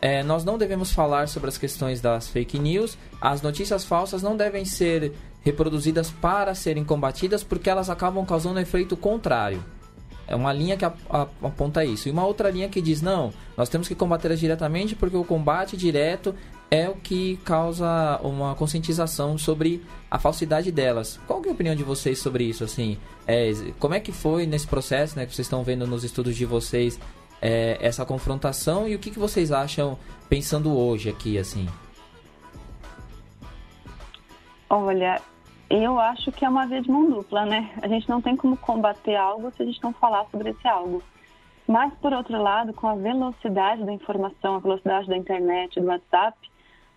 É, 0.00 0.22
nós 0.22 0.44
não 0.44 0.56
devemos 0.56 0.92
falar 0.92 1.28
sobre 1.28 1.48
as 1.48 1.58
questões 1.58 2.00
das 2.00 2.28
fake 2.28 2.58
news. 2.58 2.96
As 3.20 3.42
notícias 3.42 3.84
falsas 3.84 4.22
não 4.22 4.36
devem 4.36 4.64
ser 4.64 5.12
reproduzidas 5.42 6.10
para 6.10 6.54
serem 6.54 6.84
combatidas 6.84 7.42
porque 7.42 7.70
elas 7.70 7.90
acabam 7.90 8.24
causando 8.24 8.58
um 8.58 8.62
efeito 8.62 8.96
contrário. 8.96 9.62
É 10.28 10.36
uma 10.36 10.52
linha 10.52 10.76
que 10.76 10.84
aponta 10.84 11.84
isso. 11.84 12.06
E 12.06 12.10
uma 12.10 12.24
outra 12.26 12.50
linha 12.50 12.68
que 12.68 12.82
diz: 12.82 13.00
não, 13.00 13.32
nós 13.56 13.68
temos 13.68 13.88
que 13.88 13.94
combatê-las 13.94 14.38
diretamente 14.38 14.94
porque 14.94 15.16
o 15.16 15.24
combate 15.24 15.76
direto 15.76 16.34
é 16.70 16.86
o 16.86 16.94
que 16.94 17.38
causa 17.44 18.20
uma 18.22 18.54
conscientização 18.54 19.38
sobre 19.38 19.82
a 20.10 20.18
falsidade 20.18 20.70
delas. 20.70 21.18
Qual 21.26 21.42
é 21.44 21.48
a 21.48 21.52
opinião 21.52 21.74
de 21.74 21.82
vocês 21.82 22.18
sobre 22.18 22.44
isso? 22.44 22.62
Assim, 22.62 22.98
é, 23.26 23.52
como 23.78 23.94
é 23.94 24.00
que 24.00 24.12
foi 24.12 24.46
nesse 24.46 24.66
processo, 24.66 25.16
né, 25.16 25.24
que 25.24 25.34
vocês 25.34 25.46
estão 25.46 25.64
vendo 25.64 25.86
nos 25.86 26.04
estudos 26.04 26.36
de 26.36 26.44
vocês, 26.44 27.00
é, 27.40 27.78
essa 27.80 28.04
confrontação 28.04 28.86
e 28.88 28.94
o 28.94 28.98
que, 28.98 29.10
que 29.10 29.18
vocês 29.18 29.52
acham 29.52 29.98
pensando 30.28 30.76
hoje 30.76 31.08
aqui, 31.08 31.38
assim? 31.38 31.66
Olha, 34.70 35.20
eu 35.70 35.98
acho 35.98 36.30
que 36.32 36.44
é 36.44 36.48
uma 36.48 36.66
via 36.66 36.82
de 36.82 36.90
mão 36.90 37.08
dupla, 37.10 37.46
né? 37.46 37.70
A 37.82 37.88
gente 37.88 38.08
não 38.08 38.20
tem 38.20 38.36
como 38.36 38.56
combater 38.56 39.16
algo 39.16 39.50
se 39.52 39.62
a 39.62 39.66
gente 39.66 39.82
não 39.82 39.92
falar 39.92 40.26
sobre 40.30 40.50
esse 40.50 40.66
algo. 40.66 41.02
Mas, 41.66 41.92
por 42.00 42.12
outro 42.12 42.40
lado, 42.40 42.72
com 42.72 42.88
a 42.88 42.94
velocidade 42.94 43.84
da 43.84 43.92
informação, 43.92 44.56
a 44.56 44.58
velocidade 44.58 45.06
da 45.06 45.16
internet, 45.16 45.78
do 45.78 45.86
WhatsApp, 45.86 46.36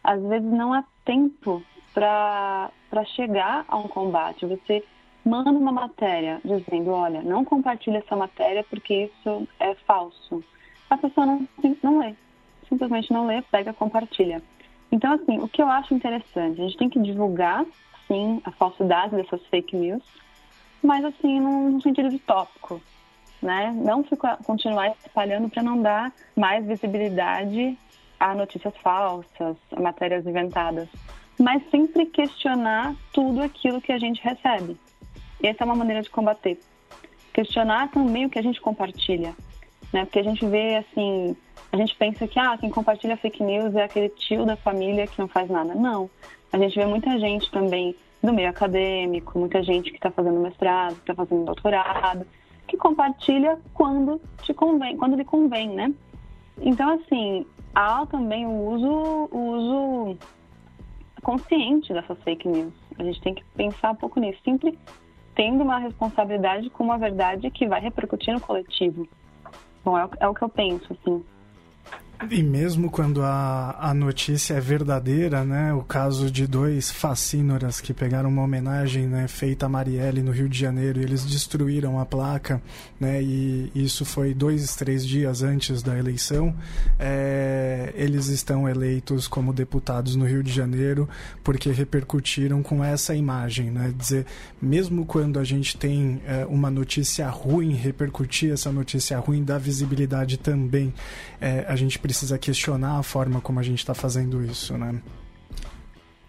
às 0.02 0.22
vezes 0.24 0.50
não 0.50 0.74
há 0.74 0.84
tempo 1.04 1.62
para 1.94 2.72
não 3.06 3.66
a 3.68 3.78
um 3.78 3.88
combate. 3.88 4.46
Você 4.46 4.84
manda 5.26 5.52
uma 5.52 5.72
matéria 5.72 6.42
dizendo, 6.44 6.92
olha, 6.92 7.22
não 7.22 7.46
compartilhe 7.46 7.98
essa 7.98 8.16
matéria 8.16 8.64
porque 8.70 9.06
isso 9.06 9.48
é 9.60 9.76
falso. 9.76 10.44
A 10.90 10.98
pessoa 10.98 11.26
não, 11.26 11.48
não 11.84 12.00
lê. 12.00 12.16
Simplesmente 12.68 13.12
não 13.12 13.26
lê, 13.26 13.42
pega, 13.44 13.74
compartilha. 13.74 14.42
Então, 14.92 15.14
assim, 15.14 15.40
o 15.40 15.48
que 15.48 15.62
eu 15.62 15.70
acho 15.70 15.94
interessante, 15.94 16.60
a 16.60 16.66
gente 16.66 16.78
tem 16.78 16.90
que 16.90 17.00
divulgar 17.00 17.66
sim, 18.08 18.42
a 18.44 18.52
falsidade 18.52 19.16
dessas 19.16 19.42
fake 19.48 19.76
news, 19.76 20.04
mas 20.84 21.06
assim, 21.06 21.40
num 21.40 21.80
sentido 21.80 22.10
de 22.10 22.20
tópico, 22.20 22.82
né? 23.42 23.72
Não 23.74 24.04
ficar, 24.04 24.38
continuar 24.44 24.90
espalhando 25.06 25.50
para 25.50 25.64
não 25.64 25.82
dar 25.82 26.12
mais 26.36 26.66
visibilidade 26.66 27.78
a 28.20 28.36
notícias 28.36 28.76
falsas, 28.78 29.56
a 29.72 29.80
matérias 29.80 30.26
inventadas, 30.28 30.90
mas 31.40 31.64
sempre 31.72 32.06
questionar 32.06 32.96
tudo 33.14 33.42
aquilo 33.42 33.82
que 33.82 33.92
a 33.92 33.98
gente 33.98 34.22
recebe. 34.22 34.78
E 35.42 35.48
essa 35.48 35.64
é 35.64 35.66
uma 35.66 35.76
maneira 35.76 36.02
de 36.02 36.10
combater. 36.10 36.60
Questionar 37.34 37.90
também 37.92 38.26
o 38.26 38.30
que 38.30 38.40
a 38.40 38.44
gente 38.44 38.60
compartilha, 38.60 39.34
né? 39.92 40.06
Porque 40.06 40.20
a 40.20 40.24
gente 40.24 40.46
vê 40.46 40.78
assim, 40.78 41.36
a 41.72 41.78
gente 41.78 41.96
pensa 41.96 42.28
que 42.28 42.38
ah, 42.40 42.58
quem 42.58 42.70
compartilha 42.70 43.18
fake 43.18 43.44
news 43.44 43.76
é 43.76 43.84
aquele 43.84 44.10
tio 44.10 44.46
da 44.46 44.56
família 44.56 45.08
que 45.08 45.20
não 45.20 45.28
faz 45.28 45.50
nada. 45.50 45.74
Não. 45.74 46.10
A 46.52 46.58
gente 46.58 46.76
vê 46.76 46.86
muita 46.86 47.18
gente 47.18 47.50
também 47.50 47.96
do 48.22 48.34
meio 48.34 48.50
acadêmico, 48.50 49.40
muita 49.40 49.64
gente 49.64 49.90
que 49.90 49.98
está 49.98 50.12
fazendo 50.12 50.40
mestrado, 50.40 50.96
que 50.96 51.02
está 51.02 51.16
fazendo 51.16 51.46
doutorado, 51.46 52.26
que 52.68 52.78
compartilha 52.78 53.58
quando 53.74 54.22
te 54.44 54.54
convém, 54.54 54.98
quando 54.98 55.16
lhe 55.16 55.26
convém, 55.26 55.70
né? 55.70 55.94
Então, 56.60 56.94
assim, 56.94 57.46
há 57.74 58.06
também 58.06 58.46
o 58.46 58.70
uso, 58.70 59.30
o 59.32 59.38
uso 59.38 60.18
consciente 61.24 61.94
dessas 61.94 62.18
fake 62.24 62.48
news. 62.48 62.74
A 63.00 63.04
gente 63.04 63.22
tem 63.22 63.34
que 63.34 63.44
pensar 63.56 63.92
um 63.92 63.96
pouco 63.96 64.20
nisso, 64.20 64.40
sempre 64.44 64.78
tendo 65.42 65.64
uma 65.64 65.80
responsabilidade 65.80 66.70
com 66.70 66.84
uma 66.84 67.00
verdade 67.00 67.50
que 67.50 67.68
vai 67.68 67.82
repercutir 67.82 68.32
no 68.32 68.40
coletivo. 68.40 69.08
Bom, 69.84 69.98
é 69.98 70.06
o, 70.06 70.10
é 70.20 70.28
o 70.28 70.36
que 70.36 70.44
eu 70.44 70.50
penso, 70.50 70.86
assim. 70.94 71.26
E 72.30 72.44
mesmo 72.44 72.92
quando 72.92 73.24
a, 73.24 73.76
a 73.80 73.94
notícia 73.96 74.54
é 74.54 74.60
verdadeira, 74.60 75.44
né? 75.44 75.74
O 75.74 75.82
caso 75.82 76.30
de 76.30 76.46
dois 76.46 76.92
facínoras 76.92 77.82
que 77.82 77.94
pegaram 77.94 78.30
uma 78.30 78.44
homenagem 78.44 79.08
né, 79.08 79.28
feita 79.28 79.66
a 79.66 79.70
Marielle 79.70 80.22
no 80.22 80.32
Rio 80.32 80.48
de 80.48 80.58
Janeiro 80.58 81.02
e 81.02 81.04
eles 81.04 81.26
destruíram 81.26 82.00
a 82.00 82.06
placa, 82.06 82.62
né? 83.00 83.22
E 83.24 83.72
isso 83.74 84.06
foi 84.06 84.36
dois, 84.36 84.76
três 84.76 85.06
dias 85.06 85.42
antes 85.42 85.82
da 85.82 85.98
eleição. 85.98 86.54
É, 87.00 87.92
eles 87.96 88.28
estão 88.28 88.70
eleitos 88.70 89.28
como 89.28 89.52
deputados 89.52 90.16
no 90.16 90.26
Rio 90.26 90.44
de 90.44 90.52
Janeiro 90.52 91.10
porque 91.44 91.72
repercutiram 91.72 92.62
com 92.62 92.84
essa 92.84 93.16
imagem, 93.16 93.72
né? 93.72 93.92
Dizer, 93.98 94.28
mesmo 94.62 95.06
quando 95.06 95.40
a 95.40 95.44
gente 95.44 95.76
tem 95.76 96.22
é, 96.28 96.46
uma 96.46 96.70
notícia 96.70 97.28
ruim, 97.30 97.74
repercutir 97.74 98.52
essa 98.52 98.72
notícia 98.72 99.18
ruim 99.18 99.44
dá 99.44 99.58
visibilidade 99.58 100.38
também. 100.38 100.94
É, 101.40 101.66
a 101.68 101.76
gente 101.76 101.98
precisa 101.98 102.11
precisa 102.12 102.38
questionar 102.38 103.00
a 103.00 103.04
forma 103.04 103.40
como 103.40 103.58
a 103.60 103.64
gente 103.64 103.80
está 103.80 103.94
fazendo 103.94 104.44
isso, 104.44 104.78
né? 104.78 105.02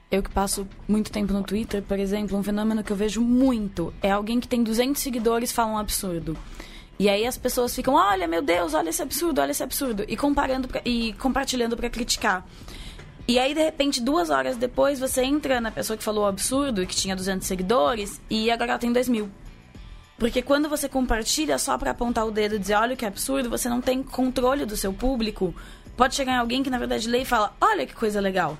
Eu 0.08 0.22
que 0.22 0.30
passo 0.30 0.66
muito 0.86 1.10
tempo 1.10 1.32
no 1.32 1.42
Twitter, 1.42 1.82
por 1.82 1.98
exemplo, 1.98 2.38
um 2.38 2.42
fenômeno 2.42 2.84
que 2.84 2.92
eu 2.92 2.96
vejo 2.96 3.20
muito 3.20 3.92
é 4.00 4.10
alguém 4.10 4.38
que 4.38 4.46
tem 4.46 4.62
200 4.62 5.02
seguidores 5.02 5.50
fala 5.50 5.72
um 5.72 5.78
absurdo. 5.78 6.38
E 7.00 7.08
aí 7.08 7.26
as 7.26 7.36
pessoas 7.36 7.74
ficam, 7.74 7.94
olha, 7.94 8.28
meu 8.28 8.42
Deus, 8.42 8.74
olha 8.74 8.90
esse 8.90 9.02
absurdo, 9.02 9.40
olha 9.40 9.50
esse 9.50 9.62
absurdo. 9.62 10.04
E 10.06 10.16
comparando 10.16 10.68
pra, 10.68 10.80
e 10.84 11.14
compartilhando 11.14 11.76
para 11.76 11.90
criticar. 11.90 12.46
E 13.26 13.38
aí, 13.38 13.54
de 13.54 13.62
repente, 13.62 14.00
duas 14.00 14.30
horas 14.30 14.56
depois, 14.56 15.00
você 15.00 15.24
entra 15.24 15.60
na 15.60 15.70
pessoa 15.70 15.96
que 15.96 16.04
falou 16.04 16.24
o 16.24 16.26
absurdo, 16.28 16.86
que 16.86 16.94
tinha 16.94 17.16
200 17.16 17.46
seguidores, 17.46 18.20
e 18.30 18.50
agora 18.50 18.72
ela 18.72 18.78
tem 18.78 18.92
2 18.92 19.08
mil. 19.08 19.28
Porque 20.22 20.40
quando 20.40 20.68
você 20.68 20.88
compartilha 20.88 21.58
só 21.58 21.76
para 21.76 21.90
apontar 21.90 22.24
o 22.24 22.30
dedo 22.30 22.54
e 22.54 22.58
dizer, 22.60 22.74
olha 22.74 22.94
que 22.94 23.04
absurdo, 23.04 23.50
você 23.50 23.68
não 23.68 23.80
tem 23.80 24.04
controle 24.04 24.64
do 24.64 24.76
seu 24.76 24.92
público. 24.92 25.52
Pode 25.96 26.14
chegar 26.14 26.34
em 26.34 26.36
alguém 26.36 26.62
que 26.62 26.70
na 26.70 26.78
verdade 26.78 27.08
lê 27.08 27.22
e 27.22 27.24
fala, 27.24 27.56
olha 27.60 27.84
que 27.84 27.92
coisa 27.92 28.20
legal. 28.20 28.56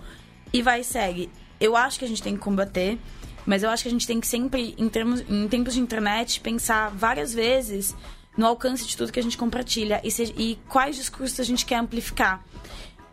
E 0.53 0.61
vai 0.61 0.81
e 0.81 0.85
segue. 0.85 1.31
Eu 1.61 1.77
acho 1.77 2.01
que 2.01 2.05
a 2.05 2.09
gente 2.09 2.21
tem 2.21 2.35
que 2.35 2.41
combater, 2.41 2.99
mas 3.47 3.63
eu 3.63 3.71
acho 3.71 3.85
que 3.85 3.89
a 3.89 3.93
gente 3.93 4.09
tem 4.09 4.21
que 4.21 4.27
sempre, 4.27 4.75
em, 4.77 4.89
termos, 4.89 5.21
em 5.21 5.47
tempos 5.47 5.75
de 5.75 5.81
internet, 5.81 6.41
pensar 6.41 6.91
várias 6.91 7.33
vezes 7.33 7.95
no 8.37 8.45
alcance 8.45 8.85
de 8.85 8.97
tudo 8.97 9.13
que 9.13 9.21
a 9.21 9.23
gente 9.23 9.39
compartilha 9.39 10.01
e, 10.03 10.11
se, 10.11 10.35
e 10.37 10.59
quais 10.69 10.97
discursos 10.97 11.39
a 11.39 11.45
gente 11.45 11.65
quer 11.65 11.77
amplificar. 11.77 12.45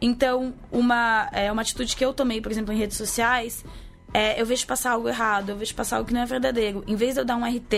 Então, 0.02 0.56
uma, 0.72 1.30
é, 1.34 1.52
uma 1.52 1.62
atitude 1.62 1.96
que 1.96 2.04
eu 2.04 2.16
tomei, 2.16 2.42
por 2.42 2.52
exemplo, 2.52 2.74
em 2.74 2.78
redes 2.80 2.98
sociais 2.98 3.64
é, 4.14 4.42
eu 4.42 4.46
vejo 4.46 4.66
passar 4.66 4.92
algo 4.92 5.08
errado, 5.08 5.50
eu 5.50 5.58
vejo 5.58 5.74
passar 5.76 5.98
algo 5.98 6.08
que 6.08 6.14
não 6.14 6.22
é 6.22 6.26
verdadeiro. 6.26 6.84
Em 6.88 6.96
vez 6.96 7.14
de 7.14 7.22
eu 7.22 7.26
dar 7.26 7.36
um 7.36 7.46
RT, 7.46 7.74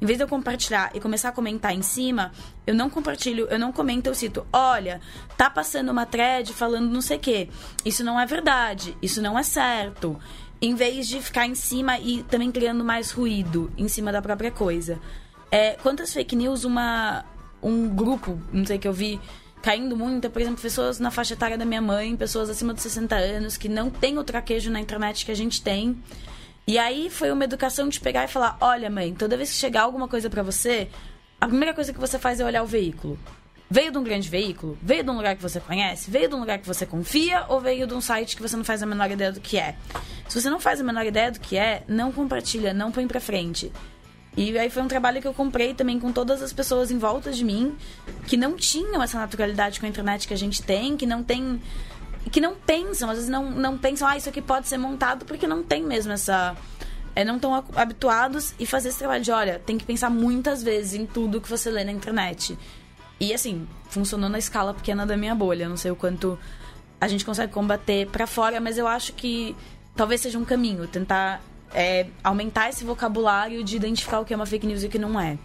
em 0.00 0.06
vez 0.06 0.18
de 0.18 0.24
eu 0.24 0.28
compartilhar 0.28 0.90
e 0.94 1.00
começar 1.00 1.28
a 1.28 1.32
comentar 1.32 1.74
em 1.74 1.82
cima, 1.82 2.32
eu 2.66 2.74
não 2.74 2.88
compartilho, 2.88 3.46
eu 3.50 3.58
não 3.58 3.70
comento, 3.70 4.08
eu 4.08 4.14
cito: 4.14 4.46
olha, 4.52 5.00
tá 5.36 5.50
passando 5.50 5.90
uma 5.90 6.06
thread 6.06 6.52
falando 6.54 6.90
não 6.90 7.00
sei 7.00 7.18
o 7.18 7.20
quê. 7.20 7.48
Isso 7.84 8.02
não 8.02 8.18
é 8.18 8.24
verdade, 8.24 8.96
isso 9.02 9.20
não 9.20 9.38
é 9.38 9.42
certo. 9.42 10.18
Em 10.60 10.74
vez 10.74 11.06
de 11.06 11.20
ficar 11.20 11.46
em 11.46 11.54
cima 11.54 11.98
e 11.98 12.22
também 12.22 12.50
criando 12.50 12.82
mais 12.82 13.10
ruído 13.10 13.70
em 13.76 13.88
cima 13.88 14.10
da 14.10 14.22
própria 14.22 14.50
coisa. 14.50 14.98
É, 15.50 15.72
quantas 15.82 16.12
fake 16.12 16.34
news 16.34 16.64
uma, 16.64 17.24
um 17.62 17.88
grupo, 17.88 18.40
não 18.52 18.64
sei 18.64 18.78
que 18.78 18.88
eu 18.88 18.92
vi 18.92 19.20
caindo 19.64 19.96
muito, 19.96 20.28
por 20.28 20.42
exemplo, 20.42 20.60
pessoas 20.60 21.00
na 21.00 21.10
faixa 21.10 21.32
etária 21.32 21.56
da 21.56 21.64
minha 21.64 21.80
mãe, 21.80 22.14
pessoas 22.14 22.50
acima 22.50 22.74
de 22.74 22.82
60 22.82 23.16
anos, 23.16 23.56
que 23.56 23.66
não 23.66 23.88
tem 23.88 24.18
o 24.18 24.22
traquejo 24.22 24.70
na 24.70 24.78
internet 24.78 25.24
que 25.24 25.32
a 25.32 25.34
gente 25.34 25.62
tem. 25.62 25.98
E 26.66 26.76
aí 26.76 27.08
foi 27.08 27.32
uma 27.32 27.44
educação 27.44 27.88
de 27.88 27.98
pegar 27.98 28.24
e 28.24 28.28
falar: 28.28 28.58
olha, 28.60 28.90
mãe, 28.90 29.14
toda 29.14 29.38
vez 29.38 29.48
que 29.50 29.56
chegar 29.56 29.84
alguma 29.84 30.06
coisa 30.06 30.28
para 30.28 30.42
você, 30.42 30.90
a 31.40 31.48
primeira 31.48 31.72
coisa 31.72 31.94
que 31.94 31.98
você 31.98 32.18
faz 32.18 32.40
é 32.40 32.44
olhar 32.44 32.62
o 32.62 32.66
veículo. 32.66 33.18
Veio 33.70 33.90
de 33.90 33.96
um 33.96 34.04
grande 34.04 34.28
veículo? 34.28 34.78
Veio 34.82 35.02
de 35.02 35.08
um 35.08 35.16
lugar 35.16 35.34
que 35.34 35.42
você 35.42 35.58
conhece? 35.58 36.10
Veio 36.10 36.28
de 36.28 36.34
um 36.34 36.40
lugar 36.40 36.58
que 36.58 36.66
você 36.66 36.84
confia? 36.84 37.46
Ou 37.48 37.58
veio 37.58 37.86
de 37.86 37.94
um 37.94 38.02
site 38.02 38.36
que 38.36 38.42
você 38.42 38.58
não 38.58 38.64
faz 38.64 38.82
a 38.82 38.86
menor 38.86 39.10
ideia 39.10 39.32
do 39.32 39.40
que 39.40 39.56
é? 39.56 39.76
Se 40.28 40.38
você 40.42 40.50
não 40.50 40.60
faz 40.60 40.78
a 40.78 40.84
menor 40.84 41.06
ideia 41.06 41.32
do 41.32 41.40
que 41.40 41.56
é, 41.56 41.82
não 41.88 42.12
compartilha, 42.12 42.74
não 42.74 42.92
põe 42.92 43.06
pra 43.06 43.18
frente. 43.18 43.72
E 44.36 44.58
aí 44.58 44.68
foi 44.68 44.82
um 44.82 44.88
trabalho 44.88 45.20
que 45.20 45.28
eu 45.28 45.34
comprei 45.34 45.74
também 45.74 46.00
com 46.00 46.12
todas 46.12 46.42
as 46.42 46.52
pessoas 46.52 46.90
em 46.90 46.98
volta 46.98 47.30
de 47.30 47.44
mim 47.44 47.76
que 48.26 48.36
não 48.36 48.56
tinham 48.56 49.02
essa 49.02 49.18
naturalidade 49.18 49.78
com 49.78 49.86
a 49.86 49.88
internet 49.88 50.26
que 50.26 50.34
a 50.34 50.36
gente 50.36 50.62
tem, 50.62 50.96
que 50.96 51.06
não 51.06 51.22
tem 51.22 51.60
que 52.30 52.40
não 52.40 52.54
pensam, 52.54 53.10
às 53.10 53.16
vezes 53.16 53.30
não, 53.30 53.50
não 53.50 53.78
pensam, 53.78 54.08
ah, 54.08 54.16
isso 54.16 54.28
aqui 54.28 54.40
pode 54.40 54.66
ser 54.66 54.78
montado, 54.78 55.24
porque 55.24 55.46
não 55.46 55.62
tem 55.62 55.82
mesmo 55.82 56.12
essa. 56.12 56.56
É, 57.14 57.24
não 57.24 57.36
estão 57.36 57.64
habituados 57.76 58.54
e 58.58 58.66
fazer 58.66 58.88
esse 58.88 58.98
trabalho 58.98 59.22
de, 59.22 59.30
olha, 59.30 59.60
tem 59.64 59.78
que 59.78 59.84
pensar 59.84 60.10
muitas 60.10 60.62
vezes 60.62 60.94
em 60.94 61.06
tudo 61.06 61.40
que 61.40 61.48
você 61.48 61.70
lê 61.70 61.84
na 61.84 61.92
internet. 61.92 62.58
E 63.20 63.32
assim, 63.32 63.68
funcionou 63.88 64.28
na 64.28 64.38
escala 64.38 64.74
pequena 64.74 65.06
da 65.06 65.16
minha 65.16 65.34
bolha. 65.34 65.68
Não 65.68 65.76
sei 65.76 65.92
o 65.92 65.96
quanto 65.96 66.36
a 67.00 67.06
gente 67.06 67.24
consegue 67.24 67.52
combater 67.52 68.08
para 68.08 68.26
fora, 68.26 68.60
mas 68.60 68.78
eu 68.78 68.88
acho 68.88 69.12
que 69.12 69.54
talvez 69.94 70.22
seja 70.22 70.38
um 70.38 70.44
caminho, 70.44 70.88
tentar 70.88 71.40
é, 71.72 72.06
aumentar 72.22 72.68
esse 72.68 72.84
vocabulário 72.84 73.62
de 73.62 73.76
identificar 73.76 74.20
o 74.20 74.24
que 74.24 74.32
é 74.32 74.36
uma 74.36 74.46
fake 74.46 74.66
news 74.66 74.82
e 74.82 74.86
o 74.86 74.90
que 74.90 74.98
não 74.98 75.18
é. 75.18 75.38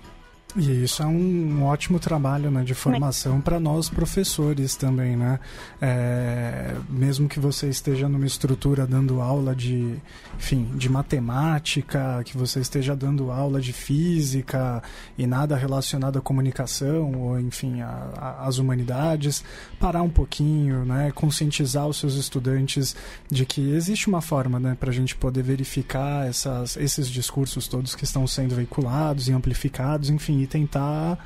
E 0.55 0.83
isso 0.83 1.03
é 1.03 1.05
um 1.05 1.63
ótimo 1.63 1.99
trabalho 1.99 2.49
né, 2.49 2.63
de 2.63 2.73
formação 2.73 3.39
para 3.39 3.59
nós 3.59 3.87
professores 3.87 4.75
também, 4.75 5.15
né? 5.15 5.39
É, 5.79 6.73
mesmo 6.89 7.29
que 7.29 7.39
você 7.39 7.69
esteja 7.69 8.09
numa 8.09 8.25
estrutura 8.25 8.87
dando 8.87 9.21
aula 9.21 9.55
de, 9.55 9.95
enfim, 10.35 10.71
de 10.75 10.89
matemática, 10.89 12.23
que 12.25 12.35
você 12.35 12.59
esteja 12.61 12.95
dando 12.95 13.29
aula 13.29 13.61
de 13.61 13.71
física 13.71 14.81
e 15.15 15.27
nada 15.27 15.55
relacionado 15.55 16.17
à 16.17 16.21
comunicação 16.21 17.11
ou, 17.13 17.39
enfim, 17.39 17.81
às 18.17 18.57
humanidades, 18.57 19.43
parar 19.79 20.01
um 20.01 20.09
pouquinho, 20.09 20.83
né? 20.83 21.11
Conscientizar 21.13 21.87
os 21.87 21.97
seus 21.97 22.15
estudantes 22.15 22.95
de 23.29 23.45
que 23.45 23.71
existe 23.73 24.07
uma 24.07 24.21
forma, 24.21 24.59
né, 24.59 24.75
para 24.79 24.89
a 24.89 24.93
gente 24.93 25.15
poder 25.15 25.43
verificar 25.43 26.27
essas, 26.27 26.75
esses 26.75 27.07
discursos 27.07 27.67
todos 27.67 27.93
que 27.93 28.03
estão 28.03 28.25
sendo 28.25 28.55
veiculados 28.55 29.27
e 29.27 29.31
amplificados, 29.31 30.09
enfim 30.09 30.38
e 30.43 30.47
tentar, 30.47 31.17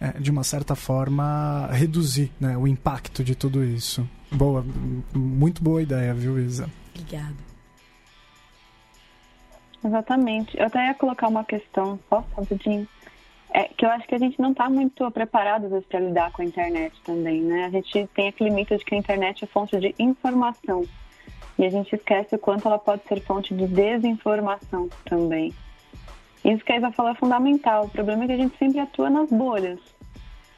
é, 0.00 0.12
de 0.18 0.30
uma 0.30 0.44
certa 0.44 0.74
forma, 0.74 1.68
reduzir 1.72 2.30
né, 2.40 2.56
o 2.56 2.66
impacto 2.66 3.24
de 3.24 3.34
tudo 3.34 3.64
isso. 3.64 4.08
Boa, 4.30 4.64
muito 5.14 5.62
boa 5.62 5.82
ideia, 5.82 6.12
viu, 6.14 6.38
Isa? 6.38 6.68
Obrigada. 6.94 7.48
Exatamente. 9.84 10.58
Eu 10.58 10.66
até 10.66 10.86
ia 10.86 10.94
colocar 10.94 11.28
uma 11.28 11.44
questão, 11.44 11.98
só 12.08 12.24
rapidinho, 12.36 12.86
é, 13.50 13.64
que 13.64 13.84
eu 13.84 13.90
acho 13.90 14.06
que 14.06 14.14
a 14.14 14.18
gente 14.18 14.40
não 14.40 14.52
está 14.52 14.68
muito 14.68 15.10
preparado 15.10 15.68
para 15.88 16.00
lidar 16.00 16.32
com 16.32 16.42
a 16.42 16.44
internet 16.44 16.94
também, 17.04 17.40
né? 17.42 17.64
A 17.64 17.70
gente 17.70 18.06
tem 18.14 18.28
aquele 18.28 18.50
mito 18.50 18.76
de 18.76 18.84
que 18.84 18.94
a 18.94 18.98
internet 18.98 19.44
é 19.44 19.46
fonte 19.46 19.78
de 19.78 19.94
informação 19.98 20.84
e 21.58 21.64
a 21.64 21.70
gente 21.70 21.94
esquece 21.94 22.34
o 22.34 22.38
quanto 22.38 22.68
ela 22.68 22.78
pode 22.78 23.02
ser 23.04 23.20
fonte 23.22 23.54
de 23.54 23.66
desinformação 23.66 24.88
também. 25.04 25.54
Isso 26.48 26.64
que 26.64 26.72
a 26.72 26.78
Isa 26.78 26.90
falou 26.92 27.12
é 27.12 27.14
fundamental. 27.14 27.84
O 27.84 27.90
problema 27.90 28.24
é 28.24 28.26
que 28.26 28.32
a 28.32 28.36
gente 28.38 28.56
sempre 28.56 28.80
atua 28.80 29.10
nas 29.10 29.30
bolhas, 29.30 29.78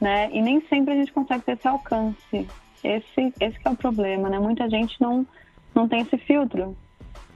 né? 0.01 0.31
E 0.33 0.41
nem 0.41 0.61
sempre 0.69 0.95
a 0.95 0.97
gente 0.97 1.13
consegue 1.13 1.43
ter 1.43 1.53
esse 1.53 1.67
alcance. 1.67 2.49
Esse, 2.85 3.35
esse 3.41 3.59
é 3.65 3.71
o 3.71 3.77
problema, 3.77 4.29
né? 4.29 4.39
Muita 4.39 4.71
gente 4.71 5.01
não, 5.01 5.27
não 5.75 5.89
tem 5.89 6.03
esse 6.03 6.17
filtro 6.19 6.77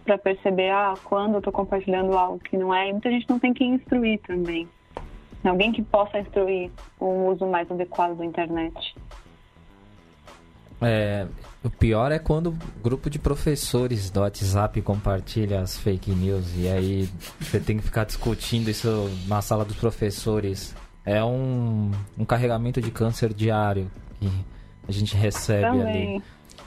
para 0.05 0.17
perceber 0.17 0.71
ah, 0.71 0.95
quando 1.03 1.33
eu 1.33 1.39
estou 1.39 1.53
compartilhando 1.53 2.17
algo 2.17 2.39
que 2.39 2.57
não 2.57 2.73
é. 2.73 2.89
E 2.89 2.93
muita 2.93 3.11
gente 3.11 3.29
não 3.29 3.41
tem 3.41 3.53
quem 3.53 3.75
instruir 3.75 4.21
também. 4.21 4.69
Alguém 5.43 5.73
que 5.73 5.83
possa 5.83 6.21
instruir 6.21 6.71
o 7.01 7.33
uso 7.33 7.47
mais 7.47 7.69
adequado 7.69 8.17
da 8.17 8.25
internet. 8.25 8.95
É, 10.85 11.27
o 11.63 11.71
pior 11.71 12.13
é 12.13 12.19
quando 12.19 12.49
o 12.49 12.59
grupo 12.83 13.09
de 13.09 13.19
professores 13.19 14.11
do 14.11 14.21
WhatsApp 14.21 14.81
compartilha 14.83 15.61
as 15.61 15.79
fake 15.79 16.11
news 16.11 16.45
e 16.57 16.69
aí 16.69 17.09
você 17.41 17.59
tem 17.59 17.79
que 17.79 17.83
ficar 17.83 18.05
discutindo 18.05 18.69
isso 18.69 19.11
na 19.27 19.41
sala 19.41 19.65
dos 19.65 19.77
professores. 19.77 20.75
É 21.05 21.25
um, 21.25 21.91
um 22.19 22.25
carregamento 22.25 22.81
de 22.81 22.91
câncer 22.91 23.33
diário 23.33 23.91
que 24.21 24.31
a 24.87 24.93
gente 24.93 25.17
recebe 25.17 25.79
Também. 25.79 26.17
ali. 26.17 26.23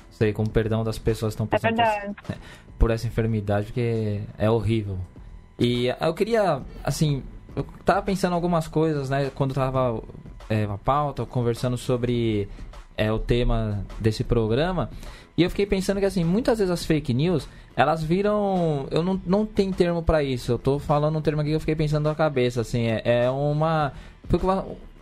Sei, 0.10 0.34
com 0.34 0.46
perdão 0.46 0.84
das 0.84 0.98
pessoas 0.98 1.36
que 1.36 1.44
estão 1.44 1.48
é 1.52 1.60
passando 1.60 1.80
é 1.80 2.14
por, 2.14 2.36
por 2.80 2.92
essa 2.92 3.06
enfermidade, 3.06 3.68
porque 3.68 4.22
é 4.36 4.50
horrível. 4.50 4.98
E 5.60 5.88
eu 6.02 6.14
queria, 6.14 6.62
assim, 6.84 7.24
eu 7.56 7.66
tava 7.86 8.02
pensando 8.02 8.34
algumas 8.34 8.68
coisas, 8.68 9.10
né, 9.10 9.32
quando 9.34 9.54
tava 9.54 10.02
é, 10.50 10.64
a 10.64 10.78
pauta, 10.78 11.26
conversando 11.26 11.78
sobre 11.78 12.48
é 12.98 13.12
o 13.12 13.20
tema 13.20 13.86
desse 14.00 14.24
programa. 14.24 14.90
E 15.38 15.44
eu 15.44 15.50
fiquei 15.52 15.68
pensando 15.68 16.00
que, 16.00 16.06
assim, 16.06 16.24
muitas 16.24 16.58
vezes 16.58 16.72
as 16.72 16.84
fake 16.84 17.14
news, 17.14 17.48
elas 17.76 18.04
viram... 18.04 18.88
Eu 18.90 19.04
não, 19.04 19.22
não 19.24 19.46
tenho 19.46 19.72
termo 19.72 20.02
para 20.02 20.24
isso. 20.24 20.52
Eu 20.52 20.58
tô 20.58 20.80
falando 20.80 21.16
um 21.16 21.22
termo 21.22 21.42
aqui 21.42 21.52
que 21.52 21.56
eu 21.56 21.60
fiquei 21.60 21.76
pensando 21.76 22.06
na 22.10 22.16
cabeça, 22.16 22.62
assim. 22.62 22.88
É, 22.88 23.04
é 23.06 23.30
uma... 23.30 23.94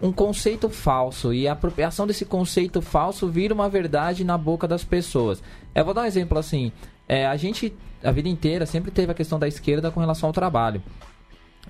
Um 0.02 0.12
conceito 0.12 0.70
falso. 0.70 1.34
E 1.34 1.48
a 1.48 1.54
apropriação 1.54 2.06
desse 2.06 2.26
conceito 2.26 2.82
falso 2.82 3.30
vira 3.30 3.54
uma 3.54 3.70
verdade 3.70 4.26
na 4.26 4.38
boca 4.38 4.68
das 4.68 4.84
pessoas. 4.84 5.42
Eu 5.74 5.86
vou 5.86 5.94
dar 5.94 6.02
um 6.02 6.06
exemplo, 6.06 6.38
assim. 6.38 6.70
É, 7.08 7.26
a 7.26 7.38
gente, 7.38 7.74
a 8.04 8.12
vida 8.12 8.28
inteira, 8.28 8.66
sempre 8.66 8.92
teve 8.92 9.14
a 9.14 9.16
questão 9.16 9.40
da 9.40 9.48
esquerda 9.48 9.90
com 9.90 10.02
relação 10.02 10.28
ao 10.28 10.34
trabalho. 10.34 10.84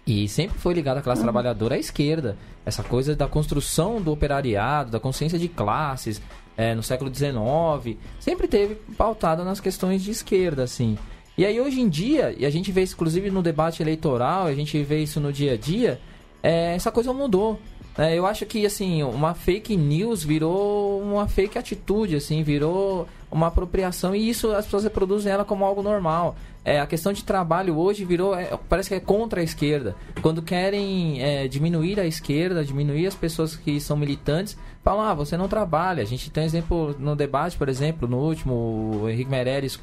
E 0.05 0.27
sempre 0.27 0.57
foi 0.57 0.73
ligado 0.73 0.97
à 0.97 1.01
classe 1.01 1.21
uhum. 1.21 1.25
trabalhadora 1.25 1.75
à 1.75 1.77
esquerda. 1.77 2.37
Essa 2.65 2.83
coisa 2.83 3.15
da 3.15 3.27
construção 3.27 4.01
do 4.01 4.11
operariado, 4.11 4.91
da 4.91 4.99
consciência 4.99 5.37
de 5.37 5.47
classes 5.47 6.21
é, 6.57 6.73
no 6.75 6.83
século 6.83 7.13
XIX, 7.13 7.97
sempre 8.19 8.47
teve 8.47 8.75
pautada 8.97 9.43
nas 9.43 9.59
questões 9.59 10.03
de 10.03 10.11
esquerda, 10.11 10.63
assim. 10.63 10.97
E 11.37 11.45
aí 11.45 11.59
hoje 11.59 11.81
em 11.81 11.89
dia, 11.89 12.33
e 12.37 12.45
a 12.45 12.49
gente 12.49 12.71
vê 12.71 12.83
isso 12.83 12.95
inclusive 12.95 13.29
no 13.29 13.41
debate 13.41 13.81
eleitoral, 13.81 14.45
a 14.45 14.53
gente 14.53 14.81
vê 14.83 15.03
isso 15.03 15.19
no 15.19 15.33
dia 15.33 15.53
a 15.53 15.57
dia, 15.57 15.99
é, 16.41 16.75
essa 16.75 16.91
coisa 16.91 17.11
mudou. 17.11 17.59
É, 17.97 18.17
eu 18.17 18.25
acho 18.25 18.45
que 18.45 18.65
assim, 18.65 19.03
uma 19.03 19.33
fake 19.33 19.77
news 19.77 20.23
virou 20.23 21.01
uma 21.01 21.27
fake 21.27 21.57
atitude, 21.57 22.15
assim, 22.15 22.43
virou 22.43 23.07
uma 23.31 23.47
apropriação 23.47 24.15
e 24.15 24.29
isso 24.29 24.51
as 24.51 24.65
pessoas 24.65 24.83
reproduzem 24.83 25.31
ela 25.31 25.45
como 25.45 25.63
algo 25.63 25.81
normal. 25.81 26.35
É, 26.63 26.79
a 26.79 26.87
questão 26.87 27.13
de 27.13 27.23
trabalho 27.23 27.77
hoje 27.77 28.03
virou, 28.03 28.35
é, 28.35 28.57
parece 28.67 28.89
que 28.89 28.95
é 28.95 28.99
contra 28.99 29.39
a 29.39 29.43
esquerda. 29.43 29.95
Quando 30.21 30.41
querem 30.41 31.21
é, 31.21 31.47
diminuir 31.47 31.99
a 31.99 32.05
esquerda, 32.05 32.65
diminuir 32.65 33.05
as 33.05 33.15
pessoas 33.15 33.55
que 33.55 33.79
são 33.79 33.95
militantes, 33.95 34.57
falam, 34.85 35.03
ah, 35.03 35.15
você 35.15 35.35
não 35.35 35.47
trabalha. 35.47 36.03
A 36.03 36.05
gente 36.05 36.29
tem 36.29 36.45
exemplo 36.45 36.95
no 36.99 37.15
debate, 37.15 37.57
por 37.57 37.67
exemplo, 37.67 38.07
no 38.07 38.19
último, 38.19 39.01
o 39.01 39.09
Henrique 39.09 39.31
Meirelles, 39.31 39.79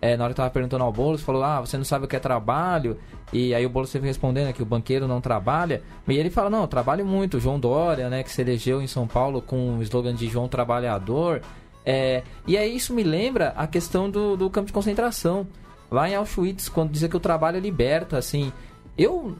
é, 0.00 0.16
na 0.16 0.22
hora 0.22 0.32
que 0.32 0.34
estava 0.34 0.48
perguntando 0.48 0.84
ao 0.84 0.92
Boulos, 0.92 1.22
falou, 1.22 1.42
ah, 1.42 1.60
você 1.60 1.76
não 1.76 1.84
sabe 1.84 2.04
o 2.04 2.08
que 2.08 2.14
é 2.14 2.20
trabalho. 2.20 2.96
E 3.32 3.52
aí 3.52 3.66
o 3.66 3.68
Boulos 3.68 3.90
sempre 3.90 4.06
respondendo 4.06 4.54
que 4.54 4.62
o 4.62 4.66
banqueiro 4.66 5.08
não 5.08 5.20
trabalha. 5.20 5.82
E 6.06 6.16
ele 6.16 6.30
fala, 6.30 6.48
não, 6.48 6.60
eu 6.60 6.68
trabalho 6.68 7.04
muito. 7.04 7.40
João 7.40 7.58
Dória, 7.58 8.08
né, 8.08 8.22
que 8.22 8.30
se 8.30 8.40
elegeu 8.42 8.80
em 8.80 8.86
São 8.86 9.08
Paulo 9.08 9.42
com 9.42 9.78
o 9.78 9.82
slogan 9.82 10.14
de 10.14 10.28
João 10.28 10.46
Trabalhador. 10.46 11.42
É, 11.84 12.22
e 12.46 12.56
aí 12.56 12.76
isso 12.76 12.94
me 12.94 13.02
lembra 13.02 13.52
a 13.56 13.66
questão 13.66 14.08
do, 14.08 14.36
do 14.36 14.48
campo 14.48 14.68
de 14.68 14.72
concentração. 14.72 15.48
Lá 15.90 16.08
em 16.08 16.14
Auschwitz, 16.14 16.68
quando 16.68 16.92
dizia 16.92 17.08
que 17.08 17.16
o 17.16 17.20
trabalho 17.20 17.58
liberta, 17.58 18.16
assim. 18.16 18.52
Eu. 18.96 19.36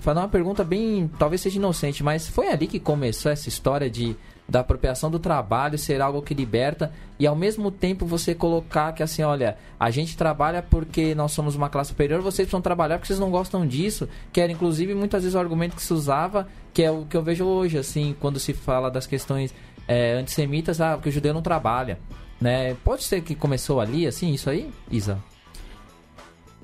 Fazer 0.00 0.18
uma 0.18 0.28
pergunta 0.28 0.62
bem. 0.62 1.10
Talvez 1.18 1.40
seja 1.40 1.58
inocente, 1.58 2.02
mas 2.02 2.28
foi 2.28 2.48
ali 2.48 2.66
que 2.66 2.78
começou 2.78 3.30
essa 3.30 3.48
história 3.48 3.90
de 3.90 4.16
da 4.46 4.60
apropriação 4.60 5.10
do 5.10 5.18
trabalho 5.18 5.78
ser 5.78 6.00
algo 6.02 6.20
que 6.20 6.34
liberta 6.34 6.92
e 7.18 7.26
ao 7.26 7.34
mesmo 7.34 7.70
tempo 7.70 8.04
você 8.04 8.34
colocar 8.34 8.92
que 8.92 9.02
assim, 9.02 9.22
olha, 9.22 9.56
a 9.80 9.90
gente 9.90 10.16
trabalha 10.16 10.62
porque 10.62 11.14
nós 11.14 11.32
somos 11.32 11.54
uma 11.54 11.70
classe 11.70 11.88
superior, 11.88 12.20
vocês 12.20 12.46
precisam 12.46 12.60
trabalhar 12.60 12.98
porque 12.98 13.06
vocês 13.06 13.18
não 13.18 13.30
gostam 13.30 13.66
disso, 13.66 14.08
que 14.32 14.40
era 14.40 14.52
inclusive 14.52 14.94
muitas 14.94 15.22
vezes 15.22 15.34
o 15.34 15.38
argumento 15.38 15.76
que 15.76 15.82
se 15.82 15.94
usava, 15.94 16.46
que 16.72 16.82
é 16.82 16.90
o 16.90 17.06
que 17.06 17.16
eu 17.16 17.22
vejo 17.22 17.44
hoje, 17.44 17.78
assim, 17.78 18.14
quando 18.20 18.38
se 18.38 18.52
fala 18.52 18.90
das 18.90 19.06
questões 19.06 19.54
é, 19.88 20.12
antissemitas, 20.12 20.80
ah, 20.80 20.94
porque 20.94 21.08
o 21.08 21.12
judeu 21.12 21.32
não 21.32 21.42
trabalha, 21.42 21.98
né? 22.40 22.74
Pode 22.84 23.04
ser 23.04 23.22
que 23.22 23.34
começou 23.34 23.80
ali, 23.80 24.06
assim, 24.06 24.32
isso 24.32 24.50
aí, 24.50 24.70
Isa? 24.90 25.18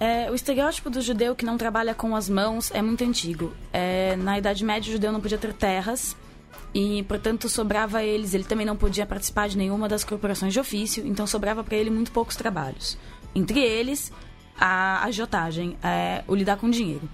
É, 0.00 0.30
o 0.30 0.34
estereótipo 0.34 0.88
do 0.88 1.02
judeu 1.02 1.36
que 1.36 1.44
não 1.44 1.58
trabalha 1.58 1.94
com 1.94 2.16
as 2.16 2.26
mãos 2.26 2.70
é 2.72 2.80
muito 2.80 3.04
antigo. 3.04 3.52
É, 3.70 4.16
na 4.16 4.38
Idade 4.38 4.64
Média, 4.64 4.88
o 4.88 4.92
judeu 4.92 5.12
não 5.12 5.20
podia 5.20 5.36
ter 5.36 5.52
terras 5.52 6.16
e, 6.72 7.02
portanto, 7.02 7.50
sobrava 7.50 7.98
a 7.98 8.04
eles. 8.04 8.32
Ele 8.32 8.44
também 8.44 8.64
não 8.64 8.76
podia 8.76 9.04
participar 9.04 9.46
de 9.50 9.58
nenhuma 9.58 9.90
das 9.90 10.02
corporações 10.02 10.54
de 10.54 10.58
ofício, 10.58 11.06
então 11.06 11.26
sobrava 11.26 11.62
para 11.62 11.76
ele 11.76 11.90
muito 11.90 12.10
poucos 12.12 12.34
trabalhos. 12.34 12.96
Entre 13.34 13.60
eles, 13.60 14.10
a 14.58 15.04
agiotagem, 15.04 15.76
é, 15.82 16.24
o 16.26 16.34
lidar 16.34 16.56
com 16.56 16.70
dinheiro. 16.70 17.06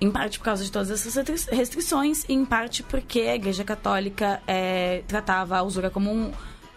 Em 0.00 0.10
parte 0.10 0.38
por 0.38 0.46
causa 0.46 0.64
de 0.64 0.72
todas 0.72 0.90
essas 0.90 1.14
restrições, 1.48 2.24
e 2.28 2.32
em 2.32 2.46
parte 2.46 2.82
porque 2.82 3.20
a 3.20 3.34
Igreja 3.34 3.62
Católica 3.62 4.42
é, 4.46 5.02
tratava 5.06 5.58
a 5.58 5.62
usura 5.62 5.90
como 5.90 6.10
um 6.10 6.32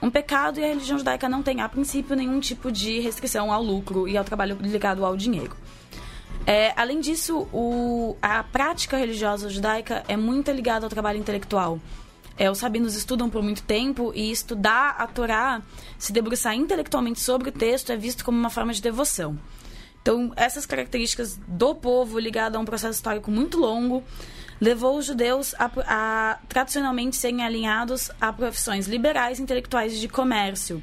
um 0.05 0.11
pecado 0.11 0.59
e 0.59 0.63
a 0.63 0.67
religião 0.67 0.99
judaica 0.99 1.27
não 1.27 1.41
tem, 1.41 1.61
a 1.61 1.67
princípio, 1.67 2.15
nenhum 2.15 2.39
tipo 2.39 2.71
de 2.71 2.99
restrição 2.99 3.51
ao 3.51 3.63
lucro 3.63 4.07
e 4.07 4.15
ao 4.15 4.23
trabalho 4.23 4.55
ligado 4.61 5.03
ao 5.03 5.17
dinheiro. 5.17 5.55
É, 6.45 6.73
além 6.75 6.99
disso, 6.99 7.47
o, 7.51 8.15
a 8.21 8.43
prática 8.43 8.97
religiosa 8.97 9.49
judaica 9.49 10.03
é 10.07 10.15
muito 10.15 10.51
ligada 10.51 10.85
ao 10.85 10.89
trabalho 10.91 11.17
intelectual. 11.17 11.79
É, 12.37 12.51
os 12.51 12.59
sabinos 12.59 12.95
estudam 12.95 13.29
por 13.29 13.41
muito 13.41 13.63
tempo 13.63 14.11
e 14.13 14.29
estudar 14.29 14.95
a 14.99 15.07
Torá, 15.07 15.63
se 15.97 16.13
debruçar 16.13 16.53
intelectualmente 16.53 17.19
sobre 17.19 17.49
o 17.49 17.51
texto, 17.51 17.91
é 17.91 17.97
visto 17.97 18.23
como 18.23 18.37
uma 18.37 18.51
forma 18.51 18.73
de 18.73 18.81
devoção. 18.81 19.35
Então, 20.03 20.31
essas 20.35 20.67
características 20.67 21.39
do 21.47 21.73
povo 21.73 22.19
ligado 22.19 22.57
a 22.57 22.59
um 22.59 22.65
processo 22.65 22.93
histórico 22.93 23.31
muito 23.31 23.57
longo 23.57 24.03
levou 24.59 24.97
os 24.97 25.05
judeus 25.05 25.53
a, 25.55 25.71
a 25.87 26.39
tradicionalmente 26.47 27.15
serem 27.15 27.43
alinhados 27.43 28.09
a 28.19 28.31
profissões 28.31 28.87
liberais 28.87 29.39
intelectuais 29.39 29.99
de 29.99 30.07
comércio. 30.07 30.81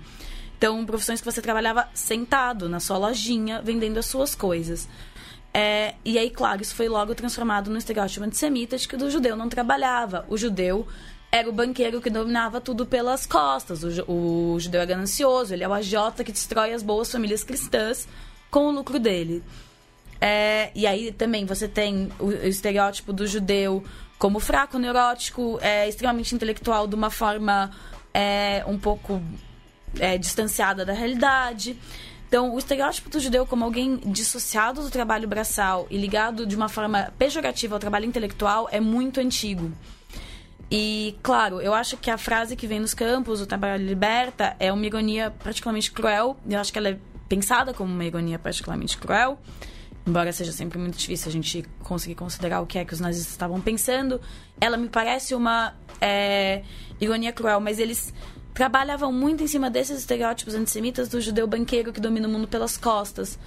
Então, 0.57 0.85
profissões 0.87 1.21
que 1.21 1.25
você 1.25 1.43
trabalhava 1.43 1.89
sentado 1.93 2.69
na 2.69 2.79
sua 2.79 2.97
lojinha, 2.97 3.61
vendendo 3.61 3.99
as 3.99 4.07
suas 4.07 4.35
coisas. 4.35 4.89
É, 5.53 5.95
e 6.05 6.17
aí, 6.19 6.31
claro, 6.31 6.63
isso 6.63 6.75
foi 6.75 6.89
logo 6.89 7.15
transformado 7.15 7.71
no 7.71 7.77
estereótipo 7.77 8.25
antissemita 8.25 8.79
de 8.79 8.87
que 8.87 8.97
o 8.97 9.11
judeu 9.11 9.37
não 9.37 9.49
trabalhava. 9.49 10.25
O 10.29 10.37
judeu 10.37 10.87
era 11.33 11.49
o 11.49 11.53
banqueiro 11.53 12.01
que 12.01 12.09
dominava 12.09 12.61
tudo 12.61 12.87
pelas 12.87 13.27
costas. 13.27 13.83
O, 13.83 14.55
o 14.55 14.61
judeu 14.61 14.81
é 14.81 14.87
ganancioso, 14.87 15.53
ele 15.53 15.65
é 15.65 15.69
o 15.69 15.73
agiota 15.73 16.23
que 16.23 16.31
destrói 16.31 16.73
as 16.73 16.83
boas 16.83 17.11
famílias 17.11 17.43
cristãs 17.43 18.07
com 18.51 18.69
o 18.69 18.71
lucro 18.71 18.99
dele. 18.99 19.43
É, 20.25 20.71
e 20.73 20.87
aí 20.87 21.11
também 21.11 21.45
você 21.45 21.67
tem 21.67 22.09
o, 22.21 22.27
o, 22.27 22.47
estereótipo 22.47 23.13
do 23.13 23.27
judeu 23.27 23.83
como 24.21 24.39
fraco, 24.39 24.79
neurótico, 24.79 25.59
é, 25.61 25.89
extremamente 25.89 26.33
intelectual, 26.33 26.87
de 26.87 26.95
uma 26.95 27.11
forma 27.11 27.73
é, 28.15 28.63
um 28.69 28.79
pouco 28.79 29.21
é, 29.99 30.17
distanciada 30.17 30.85
da 30.85 30.93
realidade. 30.93 31.77
Então, 32.29 32.55
o 32.55 32.59
estereótipo 32.59 33.11
do 33.11 33.19
judeu 33.19 33.45
como 33.45 33.65
alguém 33.65 33.97
dissociado 33.97 34.81
do 34.81 34.91
trabalho 34.91 35.27
braçal 35.27 35.89
e 35.91 35.99
ligado 35.99 36.47
de 36.47 36.55
uma 36.55 36.69
forma 36.69 37.13
pejorativa 37.19 37.75
ao 37.75 37.81
trabalho 37.81 38.07
intelectual 38.07 38.69
é 38.71 38.79
muito 38.79 39.19
antigo. 39.19 39.73
E, 40.71 41.17
claro, 41.21 41.61
eu 41.61 41.75
acho 41.75 41.97
que 41.97 42.09
a 42.09 42.17
frase 42.17 42.55
que 42.55 42.69
vem 42.69 42.79
nos 42.79 42.95
campos, 42.95 43.41
o 43.41 43.47
trabalho 43.47 43.85
liberta, 43.85 44.55
é 44.61 44.73
uma 44.73 44.87
ironia 44.87 45.33
particularmente 45.43 45.91
cruel. 45.91 46.37
Eu 46.49 46.61
acho 46.61 46.73
que 46.73 46.79
ela 46.79 46.91
é 46.91 46.99
pensada 47.29 47.75
como 47.75 47.93
uma 47.93 48.05
ironia 48.05 48.39
particularmente 48.39 48.97
cruel 48.97 49.37
embora 50.07 50.33
seja 50.33 50.53
sempre 50.53 50.79
muito 50.79 50.97
difícil 50.99 51.29
a 51.29 51.33
gente 51.33 51.65
conseguir 51.83 52.15
considerar 52.15 52.61
o 52.61 52.67
que 52.67 52.79
é 52.79 52.85
que 52.85 52.93
os 52.93 53.01
nazistas 53.01 53.33
estavam 53.33 53.61
pensando, 53.61 54.21
ela 54.61 54.77
me 54.77 54.89
parece 54.89 55.35
uma 55.35 55.75
é, 56.01 56.63
ironia 57.01 57.33
cruel, 57.33 57.61
mas 57.61 57.79
eles 57.79 58.13
trabalhavam 58.55 59.13
muito 59.13 59.43
em 59.43 59.47
cima 59.47 59.71
desses 59.71 59.99
estereótipos 59.99 60.55
antissemitas 60.55 61.09
do 61.09 61.21
judeu 61.21 61.47
banqueiro 61.47 61.93
que 61.93 62.01
domina 62.01 62.29
o 62.29 62.31
mundo 62.31 62.47
pelas 62.47 62.77
costas. 62.77 63.39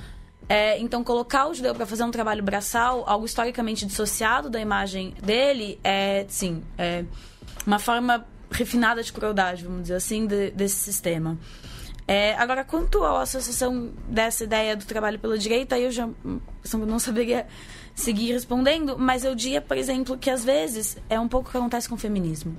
É, 0.48 0.80
então, 0.80 1.04
colocar 1.04 1.48
o 1.48 1.54
judeu 1.54 1.74
para 1.74 1.86
fazer 1.86 2.04
um 2.04 2.12
trabalho 2.12 2.44
braçal, 2.44 3.04
algo 3.08 3.26
historicamente 3.26 3.86
dissociado 3.86 4.50
da 4.50 4.60
imagem 4.60 5.14
dele, 5.22 5.80
é, 5.84 6.26
sim, 6.28 6.64
é 6.78 7.04
uma 7.66 7.80
forma 7.80 8.26
refinada 8.52 9.02
de 9.02 9.12
crueldade, 9.12 9.64
vamos 9.64 9.84
dizer 9.84 9.96
assim, 9.96 10.28
de, 10.28 10.52
desse 10.52 10.76
sistema. 10.76 11.38
É, 12.08 12.36
agora, 12.36 12.64
quanto 12.64 13.04
à 13.04 13.22
associação 13.22 13.92
dessa 14.08 14.44
ideia 14.44 14.76
do 14.76 14.86
trabalho 14.86 15.18
pela 15.18 15.38
direita, 15.38 15.78
eu 15.80 15.92
já 15.92 16.08
não 16.74 17.00
saberia 17.00 17.48
seguir 17.96 18.34
respondendo, 18.34 18.98
mas 18.98 19.24
eu 19.24 19.34
diria, 19.34 19.62
por 19.62 19.78
exemplo, 19.78 20.18
que 20.18 20.30
às 20.30 20.44
vezes 20.44 20.98
é 21.10 21.20
um 21.20 21.28
pouco 21.28 21.50
o 21.50 21.52
que 21.52 21.58
acontece 21.58 21.90
com 21.90 21.96
o 21.96 21.98
feminismo. 21.98 22.56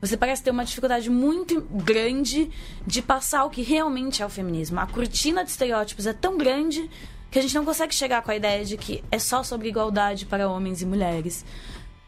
Você 0.00 0.16
parece 0.16 0.42
ter 0.42 0.50
uma 0.50 0.64
dificuldade 0.64 1.10
muito 1.10 1.60
grande 1.60 2.50
de 2.86 3.02
passar 3.02 3.44
o 3.44 3.50
que 3.50 3.60
realmente 3.60 4.22
é 4.22 4.26
o 4.26 4.30
feminismo. 4.30 4.80
A 4.80 4.86
cortina 4.86 5.44
de 5.44 5.50
estereótipos 5.50 6.06
é 6.06 6.12
tão 6.14 6.38
grande 6.38 6.88
que 7.30 7.38
a 7.38 7.42
gente 7.42 7.54
não 7.54 7.64
consegue 7.64 7.94
chegar 7.94 8.22
com 8.22 8.30
a 8.30 8.36
ideia 8.36 8.64
de 8.64 8.78
que 8.78 9.04
é 9.10 9.18
só 9.18 9.42
sobre 9.42 9.68
igualdade 9.68 10.24
para 10.24 10.48
homens 10.48 10.80
e 10.80 10.86
mulheres. 10.86 11.44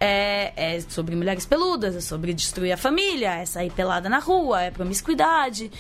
É, 0.00 0.52
é, 0.56 0.80
sobre 0.80 1.14
mulheres 1.14 1.46
peludas, 1.46 1.94
é 1.94 2.00
sobre 2.00 2.34
destruir 2.34 2.72
a 2.72 2.76
família, 2.76 3.36
é 3.36 3.44
sair 3.44 3.70
pelada 3.70 4.08
na 4.08 4.18
rua, 4.18 4.62
é 4.62 4.70
promiscuidade. 4.70 5.70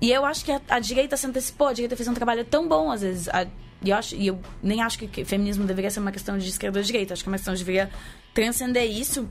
E 0.00 0.12
eu 0.12 0.24
acho 0.24 0.44
que 0.44 0.52
a, 0.52 0.60
a 0.68 0.78
direita 0.78 1.16
se 1.16 1.26
antecipou, 1.26 1.68
a 1.68 1.72
direita 1.72 1.96
fez 1.96 2.08
um 2.08 2.14
trabalho 2.14 2.44
tão 2.44 2.68
bom, 2.68 2.90
às 2.90 3.02
vezes. 3.02 3.28
A, 3.28 3.46
e, 3.82 3.90
eu 3.90 3.96
acho, 3.96 4.14
e 4.14 4.26
eu 4.26 4.40
nem 4.62 4.82
acho 4.82 4.98
que, 4.98 5.08
que 5.08 5.24
feminismo 5.24 5.64
deveria 5.64 5.90
ser 5.90 6.00
uma 6.00 6.12
questão 6.12 6.38
de 6.38 6.48
esquerda 6.48 6.78
ou 6.78 6.84
direita. 6.84 7.14
Acho 7.14 7.22
que 7.22 7.28
é 7.28 7.32
uma 7.32 7.36
questão 7.36 7.54
de 7.54 7.60
deveria 7.60 7.90
transcender 8.32 8.84
isso. 8.84 9.28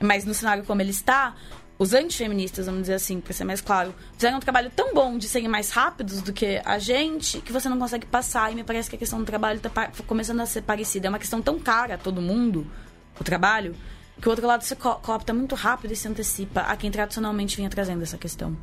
Mas 0.00 0.24
no 0.24 0.34
cenário 0.34 0.64
como 0.64 0.80
ele 0.80 0.90
está, 0.90 1.34
os 1.78 1.92
antifeministas, 1.92 2.66
vamos 2.66 2.82
dizer 2.82 2.94
assim, 2.94 3.20
para 3.20 3.32
ser 3.32 3.44
mais 3.44 3.60
claro, 3.60 3.94
fizeram 4.12 4.36
um 4.36 4.40
trabalho 4.40 4.70
tão 4.74 4.94
bom 4.94 5.16
de 5.18 5.26
serem 5.26 5.48
mais 5.48 5.70
rápidos 5.70 6.22
do 6.22 6.32
que 6.32 6.60
a 6.64 6.78
gente, 6.78 7.40
que 7.40 7.52
você 7.52 7.68
não 7.68 7.78
consegue 7.78 8.06
passar. 8.06 8.52
E 8.52 8.54
me 8.54 8.62
parece 8.62 8.88
que 8.88 8.96
a 8.96 8.98
questão 8.98 9.18
do 9.18 9.24
trabalho 9.24 9.56
está 9.56 9.90
começando 10.06 10.40
a 10.40 10.46
ser 10.46 10.62
parecida. 10.62 11.08
É 11.08 11.10
uma 11.10 11.18
questão 11.18 11.42
tão 11.42 11.58
cara 11.58 11.94
a 11.94 11.98
todo 11.98 12.22
mundo, 12.22 12.66
o 13.18 13.24
trabalho, 13.24 13.74
que 14.20 14.28
o 14.28 14.30
outro 14.30 14.46
lado 14.46 14.62
se 14.62 14.76
co 14.76 14.94
coopta 14.96 15.34
muito 15.34 15.54
rápido 15.54 15.92
e 15.92 15.96
se 15.96 16.06
antecipa 16.06 16.60
a 16.60 16.76
quem 16.76 16.90
tradicionalmente 16.90 17.56
vinha 17.56 17.68
trazendo 17.68 18.02
essa 18.02 18.16
questão 18.16 18.56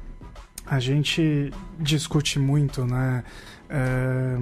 a 0.66 0.80
gente 0.80 1.51
discute 1.80 2.39
muito, 2.39 2.86
né? 2.86 3.24
É, 3.70 4.38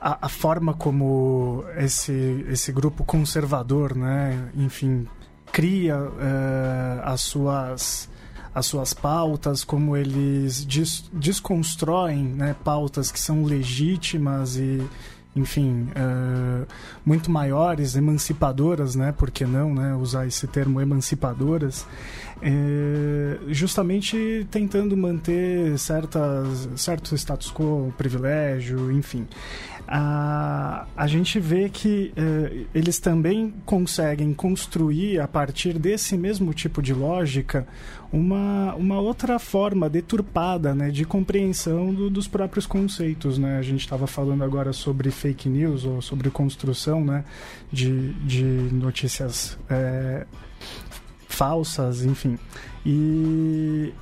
a, 0.00 0.26
a, 0.26 0.28
forma 0.28 0.74
como 0.74 1.64
esse, 1.76 2.44
esse 2.48 2.70
grupo 2.72 3.04
conservador, 3.04 3.96
né? 3.96 4.50
Enfim, 4.54 5.06
cria 5.52 5.94
é, 5.94 7.00
as 7.02 7.22
suas 7.22 8.08
as 8.54 8.64
suas 8.64 8.94
pautas, 8.94 9.62
como 9.62 9.94
eles 9.94 10.64
des, 10.64 11.10
desconstroem 11.12 12.24
né, 12.24 12.56
pautas 12.64 13.12
que 13.12 13.20
são 13.20 13.44
legítimas 13.44 14.56
e, 14.56 14.82
enfim, 15.36 15.88
uh, 15.90 16.66
muito 17.04 17.30
maiores, 17.30 17.94
emancipadoras, 17.94 18.96
né? 18.96 19.12
Por 19.12 19.30
que 19.30 19.44
não 19.44 19.74
né, 19.74 19.94
usar 19.94 20.26
esse 20.26 20.46
termo 20.46 20.80
emancipadoras? 20.80 21.86
é, 22.42 23.38
justamente 23.48 24.46
tentando 24.50 24.96
manter 24.96 25.78
certas, 25.78 26.68
certo 26.76 27.14
status 27.16 27.50
quo, 27.50 27.92
privilégio, 27.96 28.92
enfim. 28.92 29.26
A, 29.88 30.86
a 30.96 31.06
gente 31.06 31.38
vê 31.38 31.68
que 31.68 32.12
é, 32.16 32.64
eles 32.74 32.98
também 32.98 33.54
conseguem 33.64 34.34
construir, 34.34 35.20
a 35.20 35.28
partir 35.28 35.78
desse 35.78 36.16
mesmo 36.16 36.52
tipo 36.52 36.82
de 36.82 36.92
lógica, 36.92 37.66
uma, 38.12 38.74
uma 38.74 38.98
outra 38.98 39.38
forma 39.38 39.88
deturpada 39.88 40.74
né, 40.74 40.90
de 40.90 41.04
compreensão 41.04 41.94
do, 41.94 42.10
dos 42.10 42.26
próprios 42.26 42.66
conceitos. 42.66 43.38
Né? 43.38 43.58
A 43.58 43.62
gente 43.62 43.80
estava 43.80 44.06
falando 44.06 44.42
agora 44.42 44.72
sobre 44.72 45.10
fake 45.10 45.48
news 45.48 45.84
ou 45.84 46.02
sobre 46.02 46.30
construção 46.30 47.04
né, 47.04 47.24
de, 47.72 48.12
de 48.24 48.44
notícias. 48.44 49.58
É, 49.70 50.26
falsas, 51.36 52.02
enfim. 52.02 52.38
E 52.84 53.92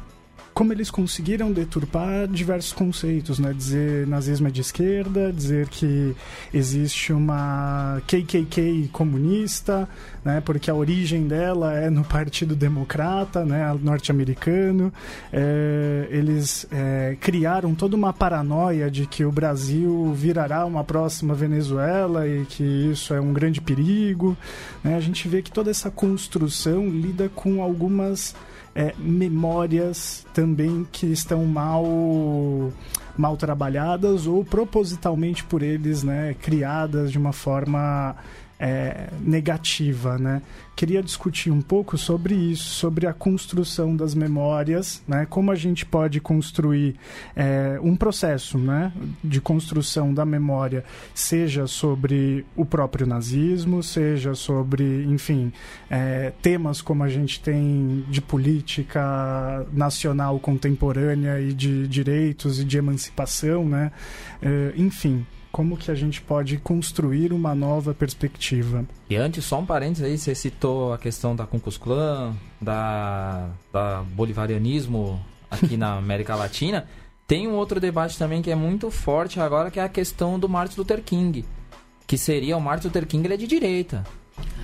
como 0.55 0.72
eles 0.72 0.88
conseguiram 0.88 1.52
deturpar 1.52 2.28
diversos 2.28 2.72
conceitos, 2.72 3.40
né? 3.40 3.52
Dizer 3.52 4.07
nazismo 4.07 4.46
é 4.46 4.50
de 4.52 4.61
esquerda, 4.61 5.32
dizer 5.32 5.68
que 5.68 6.14
existe 6.52 7.12
uma 7.12 8.00
KKK 8.07 8.88
comunista, 8.92 9.88
né? 10.24 10.40
Porque 10.40 10.70
a 10.70 10.74
origem 10.74 11.26
dela 11.26 11.74
é 11.74 11.90
no 11.90 12.05
Partido 12.05 12.55
Democrata, 12.55 13.44
né? 13.44 13.76
Norte-americano. 13.82 14.92
É, 15.32 16.07
eles 16.11 16.66
é, 16.70 17.16
criaram 17.20 17.74
toda 17.74 17.96
uma 17.96 18.12
paranoia 18.12 18.88
de 18.88 19.07
que 19.07 19.24
o 19.24 19.32
Brasil 19.32 20.14
virará 20.14 20.64
uma 20.64 20.84
próxima 20.84 21.34
Venezuela 21.34 22.28
e 22.28 22.46
que 22.46 22.62
isso 22.62 23.12
é 23.12 23.20
um 23.20 23.32
grande 23.32 23.61
perigo. 23.61 24.36
Né? 24.84 24.94
A 24.94 25.00
gente 25.00 25.26
vê 25.26 25.42
que 25.42 25.50
toda 25.50 25.70
essa 25.70 25.90
construção 25.90 26.88
lida 26.88 27.28
com 27.34 27.61
algumas 27.61 28.36
é, 28.75 28.95
memórias 28.99 30.27
também 30.35 30.87
que 30.91 31.07
estão 31.07 31.45
mal 31.45 32.72
mal 33.16 33.37
trabalhadas 33.37 34.27
ou 34.27 34.45
propositalmente 34.45 35.45
por 35.45 35.62
eles 35.62 36.03
né, 36.03 36.35
criadas 36.43 37.12
de 37.12 37.18
uma 37.18 37.33
forma 37.33 38.16
é, 38.65 39.09
negativa, 39.21 40.17
né? 40.17 40.41
Queria 40.75 41.03
discutir 41.03 41.51
um 41.51 41.61
pouco 41.61 41.99
sobre 41.99 42.35
isso, 42.35 42.65
sobre 42.65 43.07
a 43.07 43.12
construção 43.12 43.95
das 43.95 44.15
memórias, 44.15 45.03
né? 45.07 45.27
Como 45.29 45.51
a 45.51 45.55
gente 45.55 45.85
pode 45.85 46.19
construir 46.19 46.97
é, 47.37 47.79
um 47.83 47.95
processo, 47.95 48.57
né? 48.57 48.91
De 49.23 49.39
construção 49.39 50.15
da 50.15 50.25
memória, 50.25 50.83
seja 51.15 51.67
sobre 51.67 52.47
o 52.57 52.65
próprio 52.65 53.07
nazismo, 53.07 53.83
seja 53.83 54.35
sobre, 54.35 55.05
enfim, 55.05 55.53
é, 55.91 56.33
temas 56.41 56.81
como 56.81 57.05
a 57.05 57.09
gente 57.09 57.41
tem 57.41 58.03
de 58.09 58.23
política 58.23 59.67
nacional 59.75 60.41
contemporânea 60.41 61.39
e 61.39 61.53
de 61.53 61.87
direitos 61.87 62.59
e 62.59 62.65
de 62.65 62.79
emancipação, 62.79 63.69
né? 63.69 63.93
É, 64.41 64.73
enfim, 64.75 65.27
como 65.55 65.76
que 65.76 65.88
a 65.88 65.94
gente 65.94 66.20
pode 66.20 66.59
construir 66.59 67.32
uma 67.32 67.55
nova 67.55 67.94
perspectiva. 67.94 68.84
E 69.09 69.14
antes, 69.14 69.44
só 69.44 69.61
um 69.61 69.64
parênteses 69.64 70.02
aí, 70.02 70.18
você 70.18 70.34
citou 70.34 70.92
a 70.92 70.98
questão 70.98 71.36
da 71.36 71.46
Klux 71.46 71.76
Klan, 71.76 72.34
da, 72.61 73.50
da 73.72 74.02
bolivarianismo 74.02 75.24
aqui 75.48 75.76
na 75.76 75.94
América 75.96 76.34
Latina. 76.34 76.88
Tem 77.24 77.46
um 77.46 77.52
outro 77.52 77.78
debate 77.78 78.18
também 78.18 78.42
que 78.42 78.50
é 78.50 78.57
muito 78.57 78.90
forte 78.90 79.38
agora, 79.38 79.70
que 79.70 79.78
é 79.78 79.84
a 79.84 79.88
questão 79.88 80.40
do 80.40 80.48
Martin 80.48 80.76
Luther 80.78 81.00
King. 81.00 81.44
Que 82.05 82.18
seria 82.18 82.57
o 82.57 82.61
Martin 82.61 82.88
Luther 82.88 83.07
King, 83.07 83.24
ele 83.24 83.34
é 83.34 83.36
de 83.36 83.46
direita. 83.46 84.02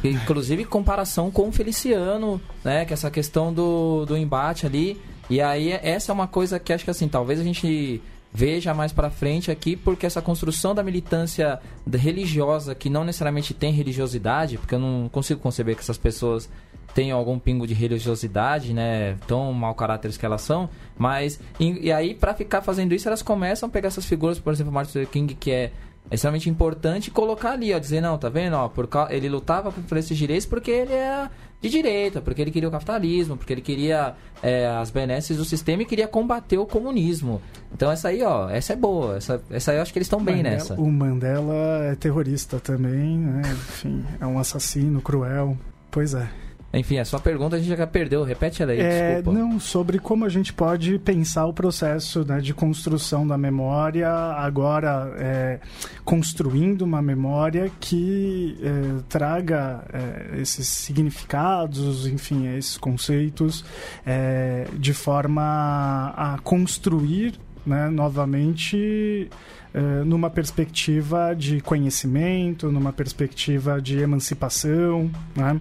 Inclusive, 0.02 0.64
comparação 0.64 1.30
com 1.30 1.50
o 1.50 1.52
Feliciano, 1.52 2.40
né? 2.64 2.84
Que 2.84 2.92
é 2.92 2.94
essa 2.94 3.12
questão 3.12 3.54
do, 3.54 4.04
do 4.06 4.16
embate 4.16 4.66
ali. 4.66 5.00
E 5.30 5.40
aí, 5.40 5.70
essa 5.70 6.10
é 6.10 6.12
uma 6.12 6.26
coisa 6.26 6.58
que 6.58 6.72
acho 6.72 6.82
que, 6.82 6.90
assim, 6.90 7.06
talvez 7.06 7.38
a 7.38 7.44
gente 7.44 8.02
veja 8.32 8.72
mais 8.72 8.92
para 8.92 9.10
frente 9.10 9.50
aqui, 9.50 9.76
porque 9.76 10.06
essa 10.06 10.22
construção 10.22 10.74
da 10.74 10.82
militância 10.82 11.60
religiosa, 11.92 12.74
que 12.74 12.88
não 12.88 13.04
necessariamente 13.04 13.52
tem 13.52 13.72
religiosidade, 13.72 14.58
porque 14.58 14.74
eu 14.74 14.78
não 14.78 15.08
consigo 15.08 15.40
conceber 15.40 15.74
que 15.74 15.82
essas 15.82 15.98
pessoas 15.98 16.48
tenham 16.94 17.18
algum 17.18 17.38
pingo 17.38 17.66
de 17.66 17.74
religiosidade, 17.74 18.72
né, 18.72 19.16
tão 19.26 19.52
mau 19.52 19.74
caráteres 19.74 20.16
que 20.16 20.26
elas 20.26 20.42
são, 20.42 20.68
mas 20.98 21.40
e, 21.58 21.86
e 21.86 21.92
aí 21.92 22.14
para 22.14 22.34
ficar 22.34 22.62
fazendo 22.62 22.92
isso 22.92 23.08
elas 23.08 23.22
começam 23.22 23.68
a 23.68 23.70
pegar 23.72 23.88
essas 23.88 24.04
figuras, 24.04 24.38
por 24.38 24.52
exemplo, 24.52 24.72
Martin 24.72 24.98
Luther 24.98 25.12
King 25.12 25.34
que 25.34 25.50
é 25.50 25.72
extremamente 26.10 26.50
importante 26.50 27.10
colocar 27.10 27.52
ali, 27.52 27.72
ó, 27.72 27.78
dizer, 27.78 28.00
não, 28.00 28.18
tá 28.18 28.28
vendo, 28.28 28.54
ó, 28.54 28.68
por, 28.68 28.88
ele 29.10 29.28
lutava 29.28 29.70
por 29.70 29.96
esses 29.96 30.16
direitos 30.16 30.46
porque 30.46 30.70
ele 30.70 30.92
é 30.92 31.28
de 31.60 31.68
direita, 31.68 32.20
porque 32.20 32.40
ele 32.40 32.50
queria 32.50 32.68
o 32.68 32.72
capitalismo, 32.72 33.36
porque 33.36 33.52
ele 33.52 33.60
queria 33.60 34.14
é, 34.42 34.66
as 34.66 34.90
benesses 34.90 35.36
do 35.36 35.44
sistema 35.44 35.82
e 35.82 35.84
queria 35.84 36.08
combater 36.08 36.58
o 36.58 36.66
comunismo. 36.66 37.40
Então 37.72 37.90
essa 37.90 38.08
aí, 38.08 38.22
ó, 38.22 38.48
essa 38.48 38.72
é 38.72 38.76
boa, 38.76 39.16
essa, 39.16 39.42
essa 39.50 39.70
aí 39.70 39.76
eu 39.76 39.82
acho 39.82 39.92
que 39.92 39.98
eles 39.98 40.06
estão 40.06 40.22
bem 40.22 40.36
Mandela, 40.36 40.54
nessa. 40.54 40.74
O 40.74 40.90
Mandela 40.90 41.84
é 41.84 41.94
terrorista 41.94 42.58
também, 42.58 43.18
né? 43.18 43.42
Enfim, 43.50 44.04
é 44.20 44.26
um 44.26 44.38
assassino 44.38 45.02
cruel. 45.02 45.56
Pois 45.90 46.14
é. 46.14 46.28
Enfim, 46.72 46.98
a 46.98 47.04
sua 47.04 47.18
pergunta 47.18 47.56
a 47.56 47.58
gente 47.58 47.76
já 47.76 47.86
perdeu. 47.86 48.22
Repete 48.22 48.62
ela 48.62 48.70
aí, 48.70 48.80
é, 48.80 49.14
desculpa. 49.14 49.38
Não, 49.38 49.58
sobre 49.58 49.98
como 49.98 50.24
a 50.24 50.28
gente 50.28 50.52
pode 50.52 50.98
pensar 51.00 51.46
o 51.46 51.52
processo 51.52 52.24
né, 52.24 52.40
de 52.40 52.54
construção 52.54 53.26
da 53.26 53.36
memória, 53.36 54.08
agora 54.08 55.12
é, 55.18 55.60
construindo 56.04 56.82
uma 56.82 57.02
memória 57.02 57.70
que 57.80 58.56
é, 58.62 59.02
traga 59.08 59.84
é, 59.92 60.40
esses 60.40 60.68
significados, 60.68 62.06
enfim, 62.06 62.46
esses 62.56 62.78
conceitos, 62.78 63.64
é, 64.06 64.68
de 64.78 64.94
forma 64.94 66.14
a 66.16 66.38
construir 66.44 67.34
né, 67.66 67.88
novamente 67.88 69.28
é, 69.74 69.80
numa 70.04 70.30
perspectiva 70.30 71.34
de 71.34 71.60
conhecimento, 71.60 72.70
numa 72.70 72.92
perspectiva 72.92 73.80
de 73.82 73.98
emancipação, 73.98 75.10
né? 75.34 75.60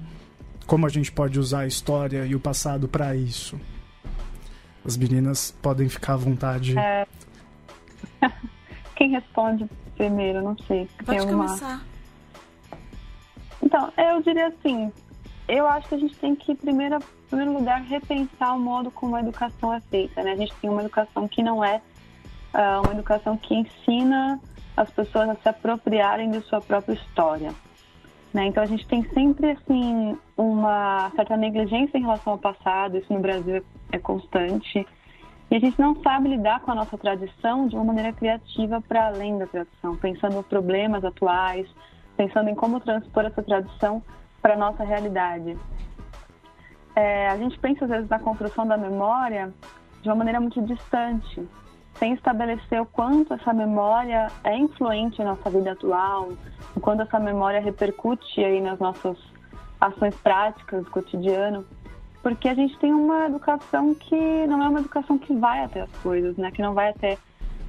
Como 0.70 0.86
a 0.86 0.90
gente 0.90 1.12
pode 1.12 1.40
usar 1.40 1.62
a 1.62 1.68
história 1.68 2.28
e 2.28 2.36
o 2.36 2.40
passado 2.40 2.88
para 2.88 3.16
isso? 3.16 3.60
As 4.86 4.96
meninas 4.96 5.50
podem 5.64 5.90
ficar 5.90 6.14
à 6.14 6.18
vontade. 6.18 6.78
É... 6.78 7.08
Quem 8.96 9.10
responde 9.10 9.68
primeiro? 9.98 10.44
Não 10.44 10.56
sei. 10.68 10.88
Pode 11.04 11.22
uma... 11.22 11.48
começar. 11.48 11.84
Então, 13.64 13.92
eu 13.98 14.22
diria 14.22 14.48
assim, 14.48 14.92
eu 15.48 15.68
acho 15.68 15.90
que 15.90 15.96
a 15.96 15.98
gente 15.98 16.16
tem 16.18 16.36
que, 16.36 16.54
primeiro, 16.54 16.98
em 16.98 17.28
primeiro 17.30 17.54
lugar, 17.54 17.82
repensar 17.82 18.56
o 18.56 18.60
modo 18.60 18.92
como 18.92 19.16
a 19.16 19.22
educação 19.22 19.74
é 19.74 19.82
feita. 19.82 20.22
Né? 20.22 20.34
A 20.34 20.38
gente 20.38 20.54
tem 20.62 20.70
uma 20.70 20.82
educação 20.82 21.28
que 21.28 21.42
não 21.42 21.64
é 21.64 21.82
uh, 22.54 22.84
uma 22.84 22.94
educação 22.94 23.36
que 23.38 23.56
ensina 23.56 24.40
as 24.78 24.90
pessoas 24.92 25.30
a 25.30 25.36
se 25.36 25.50
apropriarem 25.50 26.30
de 26.30 26.42
sua 26.42 26.62
própria 26.62 26.94
história. 26.94 27.56
Né? 28.34 28.46
Então 28.46 28.62
a 28.62 28.66
gente 28.66 28.88
tem 28.88 29.04
sempre 29.14 29.52
assim 29.52 30.18
uma 30.38 31.12
certa 31.16 31.36
negligência 31.36 31.98
em 31.98 32.02
relação 32.02 32.34
ao 32.34 32.40
passado, 32.40 32.98
isso 32.98 33.12
no 33.12 33.20
Brasil 33.20 33.64
é 33.92 33.98
constante. 33.98 34.86
E 35.52 35.56
a 35.56 35.60
gente 35.60 35.80
não 35.80 35.96
sabe 36.04 36.30
lidar 36.30 36.60
com 36.60 36.72
a 36.72 36.76
nossa 36.76 36.96
tradição 36.96 37.68
de 37.68 37.76
uma 37.76 37.86
maneira 37.86 38.14
criativa 38.14 38.80
para 38.82 39.08
além 39.08 39.40
da 39.40 39.48
tradição, 39.48 39.96
pensando 39.96 40.36
nos 40.36 40.46
problemas 40.46 41.04
atuais, 41.04 41.68
pensando 42.16 42.50
em 42.50 42.56
como 42.56 42.80
transpor 42.80 43.26
essa 43.26 43.42
tradição 43.42 44.04
para 44.44 44.54
a 44.54 44.58
nossa 44.58 44.84
realidade. 44.84 45.58
É, 46.96 47.30
a 47.30 47.38
gente 47.38 47.58
pensa 47.58 47.86
às 47.86 47.92
vezes 47.92 48.10
na 48.10 48.20
construção 48.20 48.68
da 48.68 48.78
memória 48.78 49.52
de 50.02 50.10
uma 50.10 50.16
maneira 50.16 50.40
muito 50.40 50.62
distante, 50.62 51.48
sem 52.00 52.14
estabelecer 52.14 52.82
o 52.82 52.86
quanto 52.86 53.34
essa 53.34 53.54
memória 53.54 54.28
é 54.44 54.58
influente 54.58 55.20
na 55.20 55.32
nossa 55.36 55.50
vida 55.50 55.74
atual, 55.74 56.30
o 56.76 56.80
quanto 56.80 57.04
essa 57.04 57.20
memória 57.20 57.60
repercute 57.60 58.44
aí 58.44 58.62
nas 58.62 58.80
nossas 58.80 59.18
ações 59.80 60.16
práticas 60.16 60.86
do 60.86 60.90
cotidiano, 60.90 61.66
porque 62.24 62.50
a 62.50 62.54
gente 62.54 62.78
tem 62.80 62.94
uma 62.94 63.26
educação 63.26 63.94
que 63.94 64.48
não 64.48 64.64
é 64.64 64.70
uma 64.70 64.80
educação 64.80 65.18
que 65.18 65.34
vai 65.34 65.64
até 65.64 65.82
as 65.82 65.92
coisas, 65.98 66.36
né? 66.38 66.52
Que 66.52 66.62
não 66.62 66.74
vai 66.74 66.90
até 66.90 67.18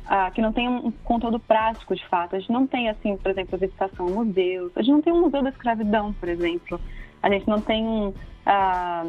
ah, 0.06 0.30
que 0.30 0.40
não 0.40 0.52
tem 0.52 0.68
um 0.68 0.90
conteúdo 1.04 1.38
prático 1.38 1.94
de 1.94 2.06
fato. 2.08 2.34
A 2.34 2.38
gente 2.40 2.50
não 2.50 2.66
tem 2.66 2.88
assim, 2.88 3.16
por 3.16 3.30
exemplo, 3.30 3.58
visitação 3.58 4.08
a 4.08 4.10
museus. 4.10 4.72
A 4.76 4.82
gente 4.82 4.92
não 4.92 5.02
tem 5.02 5.12
um 5.12 5.20
museu 5.20 5.42
da 5.42 5.50
escravidão, 5.50 6.12
por 6.14 6.28
exemplo. 6.28 6.80
A 7.22 7.30
gente 7.30 7.46
não 7.46 7.60
tem 7.60 7.84
um, 7.86 8.12
ah, 8.44 9.06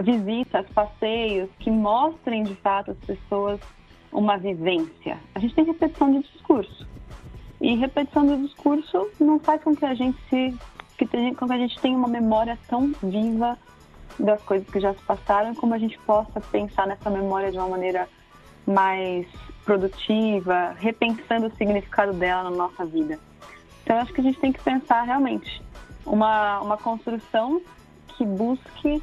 visitas, 0.00 0.66
passeios 0.70 1.50
que 1.58 1.70
mostrem 1.70 2.44
de 2.44 2.54
fato 2.56 2.92
as 2.92 2.98
pessoas 2.98 3.60
uma 4.12 4.36
vivência. 4.36 5.18
A 5.34 5.38
gente 5.38 5.54
tem 5.54 5.64
repetição 5.64 6.12
de 6.12 6.22
discurso. 6.28 6.86
E 7.60 7.76
repetição 7.76 8.26
do 8.26 8.36
discurso 8.46 9.08
não 9.20 9.38
faz 9.38 9.62
com 9.62 9.74
que 9.74 9.84
a 9.84 9.94
gente 9.94 10.18
se 10.28 10.54
que 10.98 11.06
tem, 11.06 11.34
com 11.34 11.46
que 11.46 11.52
a 11.52 11.58
gente 11.58 11.80
tenha 11.80 11.96
uma 11.96 12.08
memória 12.08 12.58
tão 12.68 12.92
viva 13.02 13.58
das 14.18 14.42
coisas 14.42 14.68
que 14.68 14.78
já 14.78 14.92
se 14.94 15.02
passaram, 15.02 15.54
como 15.54 15.74
a 15.74 15.78
gente 15.78 15.98
possa 16.00 16.40
pensar 16.40 16.86
nessa 16.86 17.10
memória 17.10 17.50
de 17.50 17.58
uma 17.58 17.68
maneira 17.68 18.08
mais 18.66 19.26
produtiva, 19.64 20.74
repensando 20.78 21.46
o 21.46 21.56
significado 21.56 22.12
dela 22.12 22.44
na 22.44 22.50
nossa 22.50 22.84
vida. 22.84 23.18
Então, 23.82 23.98
acho 23.98 24.12
que 24.12 24.20
a 24.20 24.24
gente 24.24 24.38
tem 24.38 24.52
que 24.52 24.62
pensar 24.62 25.02
realmente 25.02 25.62
uma, 26.04 26.60
uma 26.60 26.76
construção 26.76 27.60
que 28.08 28.24
busque 28.24 29.02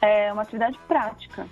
é, 0.00 0.32
uma 0.32 0.42
atividade 0.42 0.78
prática, 0.86 1.46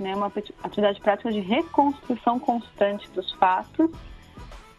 né, 0.00 0.14
uma 0.16 0.32
atividade 0.62 1.00
prática 1.00 1.30
de 1.30 1.40
reconstrução 1.40 2.38
constante 2.38 3.08
dos 3.10 3.30
fatos, 3.32 3.90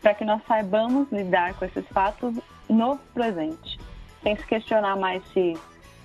para 0.01 0.13
que 0.15 0.26
nós 0.26 0.41
saibamos 0.47 1.09
lidar 1.11 1.53
com 1.53 1.65
esses 1.65 1.88
fatos 1.89 2.36
no 2.67 2.97
presente, 3.13 3.80
sem 4.24 4.36
se 4.36 4.45
questionar 4.45 4.95
mais 4.95 5.24
se, 5.28 5.55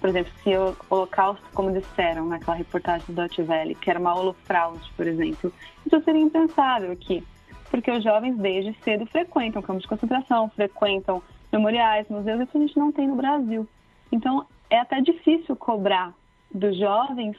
por 0.01 0.11
exemplo, 0.11 0.33
se 0.43 0.55
o 0.57 0.77
Holocausto, 0.91 1.45
como 1.55 1.73
disseram 1.73 2.27
naquela 2.27 2.57
reportagem 2.57 3.07
do 3.15 3.23
Welle, 3.49 3.75
que 3.75 3.89
era 3.89 3.99
uma 3.99 4.15
holofraude, 4.15 4.93
por 4.97 5.07
exemplo, 5.07 5.53
isso 5.87 6.03
seria 6.03 6.21
impensável 6.21 6.93
aqui, 6.93 7.25
porque 7.71 7.91
os 7.91 8.05
jovens 8.05 8.37
desde 8.37 8.75
cedo 8.83 9.07
frequentam 9.07 9.63
campos 9.63 9.83
de 9.83 9.89
concentração, 9.89 10.51
frequentam 10.51 11.23
memoriais, 11.51 12.07
museus, 12.09 12.43
isso 12.43 12.59
a 12.59 12.61
gente 12.61 12.79
não 12.79 12.93
tem 12.93 13.09
no 13.09 13.17
Brasil. 13.17 13.67
Então, 14.13 14.47
é 14.69 14.79
até 14.79 15.01
difícil 15.01 15.57
cobrar 15.57 16.13
dos 16.53 16.77
jovens 16.79 17.37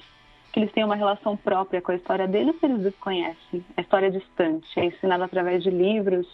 que 0.52 0.60
eles 0.60 0.72
têm 0.72 0.84
uma 0.84 0.96
relação 0.96 1.36
própria 1.36 1.82
com 1.82 1.92
a 1.92 1.96
história 1.96 2.28
deles, 2.28 2.56
eles 2.62 2.82
desconhecem. 2.82 3.64
A 3.76 3.82
história 3.82 4.08
é 4.08 4.10
distante, 4.10 4.68
é 4.80 4.86
ensinada 4.86 5.26
através 5.26 5.64
de 5.64 5.70
livros 5.70 6.28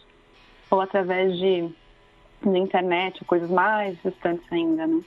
ou 0.69 0.81
através 0.81 1.37
de, 1.37 1.69
de 2.41 2.57
internet, 2.57 3.23
coisas 3.25 3.49
mais 3.49 3.97
distantes 4.03 4.45
ainda, 4.51 4.87
né? 4.87 5.01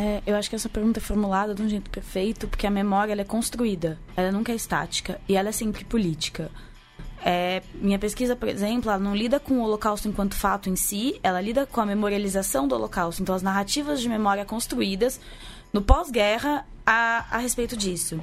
É, 0.00 0.22
eu 0.24 0.36
acho 0.36 0.48
que 0.48 0.54
essa 0.54 0.68
pergunta 0.68 1.00
é 1.00 1.02
formulada 1.02 1.52
de 1.52 1.60
um 1.60 1.68
jeito 1.68 1.90
perfeito, 1.90 2.46
porque 2.46 2.68
a 2.68 2.70
memória 2.70 3.20
é 3.20 3.24
construída, 3.24 3.98
ela 4.16 4.30
nunca 4.30 4.52
é 4.52 4.54
estática 4.54 5.20
e 5.28 5.34
ela 5.34 5.48
é 5.48 5.52
sempre 5.52 5.84
política. 5.84 6.50
É, 7.24 7.62
minha 7.74 7.98
pesquisa, 7.98 8.36
por 8.36 8.48
exemplo, 8.48 8.90
ela 8.90 9.00
não 9.00 9.14
lida 9.14 9.40
com 9.40 9.54
o 9.54 9.62
Holocausto 9.62 10.06
enquanto 10.06 10.36
fato 10.36 10.70
em 10.70 10.76
si, 10.76 11.18
ela 11.20 11.40
lida 11.40 11.66
com 11.66 11.80
a 11.80 11.86
memorialização 11.86 12.68
do 12.68 12.76
Holocausto, 12.76 13.22
então 13.22 13.34
as 13.34 13.42
narrativas 13.42 14.00
de 14.00 14.08
memória 14.08 14.44
construídas 14.44 15.20
no 15.72 15.82
pós-guerra 15.82 16.64
a, 16.86 17.26
a 17.32 17.38
respeito 17.38 17.76
disso. 17.76 18.20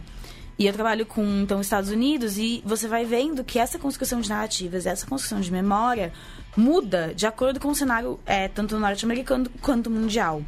E 0.57 0.65
eu 0.65 0.73
trabalho 0.73 1.05
com 1.05 1.23
então 1.41 1.59
Estados 1.59 1.89
Unidos 1.89 2.37
e 2.37 2.63
você 2.65 2.87
vai 2.87 3.03
vendo 3.03 3.43
que 3.43 3.59
essa 3.59 3.77
construção 3.77 4.21
de 4.21 4.29
narrativas, 4.29 4.85
essa 4.85 5.05
construção 5.05 5.41
de 5.41 5.51
memória 5.51 6.13
muda 6.55 7.13
de 7.13 7.27
acordo 7.27 7.59
com 7.59 7.67
o 7.67 7.75
cenário 7.75 8.19
é, 8.25 8.47
tanto 8.47 8.79
norte-americano 8.79 9.49
quanto 9.61 9.89
mundial. 9.89 10.41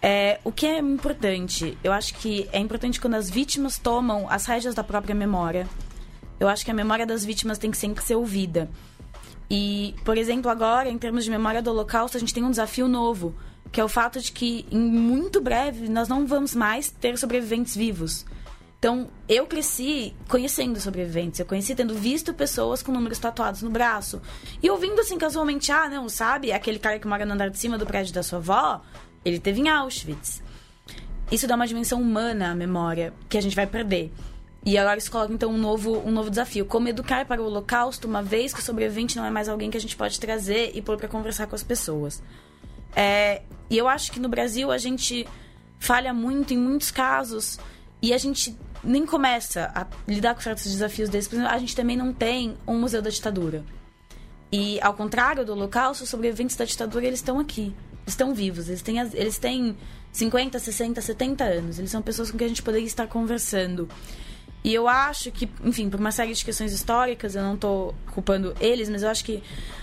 É, 0.00 0.38
o 0.44 0.52
que 0.52 0.64
é 0.66 0.78
importante? 0.78 1.76
Eu 1.82 1.92
acho 1.92 2.14
que 2.14 2.48
é 2.52 2.60
importante 2.60 3.00
quando 3.00 3.14
as 3.14 3.28
vítimas 3.28 3.76
tomam 3.78 4.30
as 4.30 4.46
rédeas 4.46 4.74
da 4.74 4.84
própria 4.84 5.14
memória. 5.14 5.68
Eu 6.38 6.46
acho 6.46 6.64
que 6.64 6.70
a 6.70 6.74
memória 6.74 7.04
das 7.04 7.24
vítimas 7.24 7.58
tem 7.58 7.72
que 7.72 7.76
sempre 7.76 8.04
ser 8.04 8.14
ouvida. 8.14 8.70
E, 9.50 9.96
por 10.04 10.16
exemplo, 10.16 10.48
agora, 10.48 10.88
em 10.88 10.98
termos 10.98 11.24
de 11.24 11.30
memória 11.30 11.60
do 11.60 11.70
Holocausto, 11.70 12.16
a 12.16 12.20
gente 12.20 12.32
tem 12.32 12.44
um 12.44 12.50
desafio 12.50 12.86
novo, 12.86 13.34
que 13.72 13.80
é 13.80 13.84
o 13.84 13.88
fato 13.88 14.20
de 14.20 14.30
que, 14.30 14.64
em 14.70 14.78
muito 14.78 15.40
breve, 15.40 15.88
nós 15.88 16.08
não 16.08 16.26
vamos 16.26 16.54
mais 16.54 16.90
ter 16.90 17.18
sobreviventes 17.18 17.74
vivos. 17.74 18.24
Então, 18.78 19.08
eu 19.28 19.44
cresci 19.44 20.14
conhecendo 20.28 20.78
sobreviventes. 20.80 21.40
Eu 21.40 21.46
conheci 21.46 21.74
tendo 21.74 21.94
visto 21.94 22.32
pessoas 22.32 22.80
com 22.80 22.92
números 22.92 23.18
tatuados 23.18 23.60
no 23.60 23.70
braço. 23.70 24.22
E 24.62 24.70
ouvindo 24.70 25.00
assim 25.00 25.18
casualmente, 25.18 25.72
ah, 25.72 25.88
não, 25.88 26.08
sabe? 26.08 26.52
Aquele 26.52 26.78
cara 26.78 26.98
que 26.98 27.06
mora 27.06 27.26
no 27.26 27.32
andar 27.32 27.50
de 27.50 27.58
cima 27.58 27.76
do 27.76 27.84
prédio 27.84 28.14
da 28.14 28.22
sua 28.22 28.38
avó, 28.38 28.80
ele 29.24 29.40
teve 29.40 29.60
em 29.60 29.68
Auschwitz. 29.68 30.42
Isso 31.30 31.46
dá 31.48 31.56
uma 31.56 31.66
dimensão 31.66 32.00
humana 32.00 32.52
à 32.52 32.54
memória 32.54 33.12
que 33.28 33.36
a 33.36 33.40
gente 33.40 33.56
vai 33.56 33.66
perder. 33.66 34.12
E 34.64 34.78
agora 34.78 34.98
isso 34.98 35.10
coloca 35.10 35.32
então 35.32 35.50
um 35.50 35.58
novo, 35.58 35.98
um 36.06 36.10
novo 36.12 36.30
desafio. 36.30 36.64
Como 36.64 36.88
educar 36.88 37.26
para 37.26 37.42
o 37.42 37.46
holocausto, 37.46 38.06
uma 38.06 38.22
vez 38.22 38.54
que 38.54 38.60
o 38.60 38.62
sobrevivente 38.62 39.16
não 39.16 39.24
é 39.24 39.30
mais 39.30 39.48
alguém 39.48 39.70
que 39.70 39.76
a 39.76 39.80
gente 39.80 39.96
pode 39.96 40.20
trazer 40.20 40.70
e 40.74 40.80
pôr 40.80 40.96
para 40.96 41.08
conversar 41.08 41.48
com 41.48 41.54
as 41.54 41.64
pessoas. 41.64 42.22
É, 42.94 43.42
e 43.68 43.76
eu 43.76 43.88
acho 43.88 44.12
que 44.12 44.20
no 44.20 44.28
Brasil 44.28 44.70
a 44.70 44.78
gente 44.78 45.26
falha 45.78 46.12
muito 46.14 46.54
em 46.54 46.58
muitos 46.58 46.90
casos 46.90 47.58
e 48.00 48.12
a 48.12 48.18
gente 48.18 48.56
nem 48.82 49.04
começa 49.04 49.70
a 49.74 49.86
lidar 50.06 50.34
com 50.34 50.40
certos 50.40 50.64
desafios 50.64 51.08
desses. 51.08 51.28
Por 51.28 51.36
exemplo, 51.36 51.52
a 51.52 51.58
gente 51.58 51.74
também 51.74 51.96
não 51.96 52.12
tem 52.12 52.56
um 52.66 52.78
museu 52.78 53.02
da 53.02 53.10
ditadura. 53.10 53.64
E, 54.50 54.80
ao 54.80 54.94
contrário 54.94 55.44
do 55.44 55.52
Holocausto, 55.52 56.04
os 56.04 56.10
sobreviventes 56.10 56.56
da 56.56 56.64
ditadura, 56.64 57.06
eles 57.06 57.18
estão 57.18 57.38
aqui. 57.38 57.74
Estão 58.06 58.34
vivos. 58.34 58.68
Eles 58.68 58.80
têm, 58.80 58.98
eles 58.98 59.38
têm 59.38 59.76
50, 60.12 60.58
60, 60.58 61.00
70 61.00 61.44
anos. 61.44 61.78
Eles 61.78 61.90
são 61.90 62.00
pessoas 62.00 62.30
com 62.30 62.38
quem 62.38 62.46
a 62.46 62.48
gente 62.48 62.62
poderia 62.62 62.86
estar 62.86 63.06
conversando. 63.06 63.88
E 64.64 64.74
eu 64.74 64.88
acho 64.88 65.30
que, 65.30 65.48
enfim, 65.62 65.88
por 65.88 66.00
uma 66.00 66.10
série 66.10 66.32
de 66.32 66.44
questões 66.44 66.72
históricas, 66.72 67.34
eu 67.34 67.42
não 67.42 67.54
estou 67.54 67.94
culpando 68.12 68.54
eles, 68.60 68.88
mas 68.88 69.02
eu 69.02 69.08
acho 69.08 69.24
que 69.24 69.42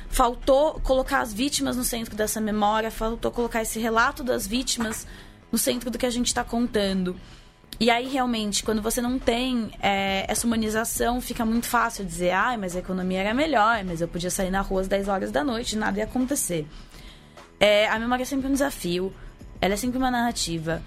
faltou 0.09 0.79
colocar 0.81 1.21
as 1.21 1.33
vítimas 1.33 1.77
no 1.77 1.83
centro 1.83 2.15
dessa 2.15 2.41
memória, 2.41 2.91
faltou 2.91 3.31
colocar 3.31 3.61
esse 3.61 3.79
relato 3.79 4.23
das 4.23 4.45
vítimas 4.45 5.07
no 5.51 5.57
centro 5.57 5.89
do 5.89 5.97
que 5.97 6.05
a 6.05 6.09
gente 6.09 6.27
está 6.27 6.43
contando. 6.43 7.15
E 7.79 7.89
aí, 7.89 8.07
realmente, 8.07 8.63
quando 8.63 8.81
você 8.81 9.01
não 9.01 9.19
tem 9.19 9.69
é, 9.81 10.25
essa 10.29 10.47
humanização, 10.47 11.19
fica 11.19 11.45
muito 11.45 11.67
fácil 11.67 12.05
dizer, 12.05 12.31
ah, 12.31 12.57
mas 12.57 12.75
a 12.75 12.79
economia 12.79 13.19
era 13.19 13.33
melhor, 13.33 13.83
mas 13.83 13.99
eu 13.99 14.07
podia 14.07 14.29
sair 14.29 14.49
na 14.49 14.61
rua 14.61 14.81
às 14.81 14.87
10 14.87 15.07
horas 15.09 15.31
da 15.31 15.43
noite 15.43 15.75
nada 15.75 15.99
ia 15.99 16.05
acontecer. 16.05 16.65
É, 17.59 17.87
a 17.89 17.99
memória 17.99 18.23
é 18.23 18.25
sempre 18.25 18.47
um 18.47 18.53
desafio, 18.53 19.13
ela 19.59 19.73
é 19.73 19.77
sempre 19.77 19.97
uma 19.97 20.09
narrativa. 20.09 20.81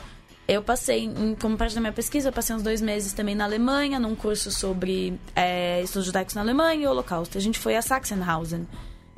Eu 0.46 0.62
passei, 0.62 1.10
como 1.38 1.58
parte 1.58 1.74
da 1.74 1.80
minha 1.80 1.92
pesquisa, 1.92 2.30
eu 2.30 2.32
passei 2.32 2.56
uns 2.56 2.62
dois 2.62 2.80
meses 2.80 3.12
também 3.12 3.34
na 3.34 3.44
Alemanha, 3.44 4.00
num 4.00 4.14
curso 4.14 4.50
sobre 4.50 5.20
é, 5.36 5.82
estudos 5.82 6.06
judaicos 6.06 6.34
na 6.34 6.40
Alemanha 6.40 6.84
e 6.84 6.86
Holocausto. 6.86 7.36
A 7.36 7.40
gente 7.40 7.58
foi 7.58 7.76
a 7.76 7.82
Sachsenhausen, 7.82 8.66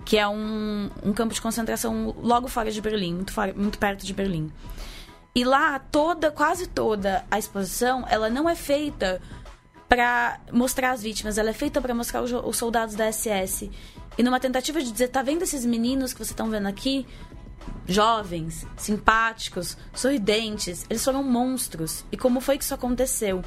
que 0.05 0.18
é 0.18 0.27
um, 0.27 0.91
um 1.05 1.12
campo 1.12 1.33
de 1.33 1.41
concentração 1.41 2.16
logo 2.21 2.49
fora 2.49 2.68
de 2.73 2.81
Berlim, 2.81 3.14
muito, 3.14 3.33
fora, 3.33 3.55
muito 3.55 3.79
perto 3.79 4.05
de 4.05 4.12
Berlim. 4.12 4.51
E 5.35 5.45
lá, 5.45 5.78
toda, 5.78 6.31
quase 6.31 6.66
toda 6.66 7.24
a 7.31 7.39
exposição, 7.39 8.05
ela 8.09 8.28
não 8.28 8.49
é 8.49 8.57
feita 8.57 9.20
para 9.89 10.41
mostrar 10.53 10.93
as 10.93 11.03
vítimas, 11.03 11.37
ela 11.37 11.51
é 11.51 11.53
feita 11.53 11.81
para 11.81 11.95
mostrar 11.95 12.22
os, 12.22 12.33
os, 12.33 12.57
soldados 12.57 12.95
da 12.95 13.11
SS. 13.11 13.70
E 14.16 14.22
numa 14.22 14.39
tentativa 14.39 14.81
de 14.81 14.91
dizer, 14.91 15.09
tá 15.09 15.22
vendo 15.22 15.43
esses 15.43 15.64
meninos 15.64 16.12
que 16.12 16.18
vocês 16.18 16.31
estão 16.31 16.49
vendo 16.49 16.66
aqui? 16.66 17.07
Jovens, 17.87 18.66
simpáticos, 18.76 19.76
sorridentes, 19.93 20.87
eles 20.89 21.05
foram 21.05 21.22
monstros. 21.22 22.05
E 22.11 22.16
como 22.16 22.41
foi 22.41 22.57
que 22.57 22.64
isso 22.64 22.74
aconteceu? 22.74 23.43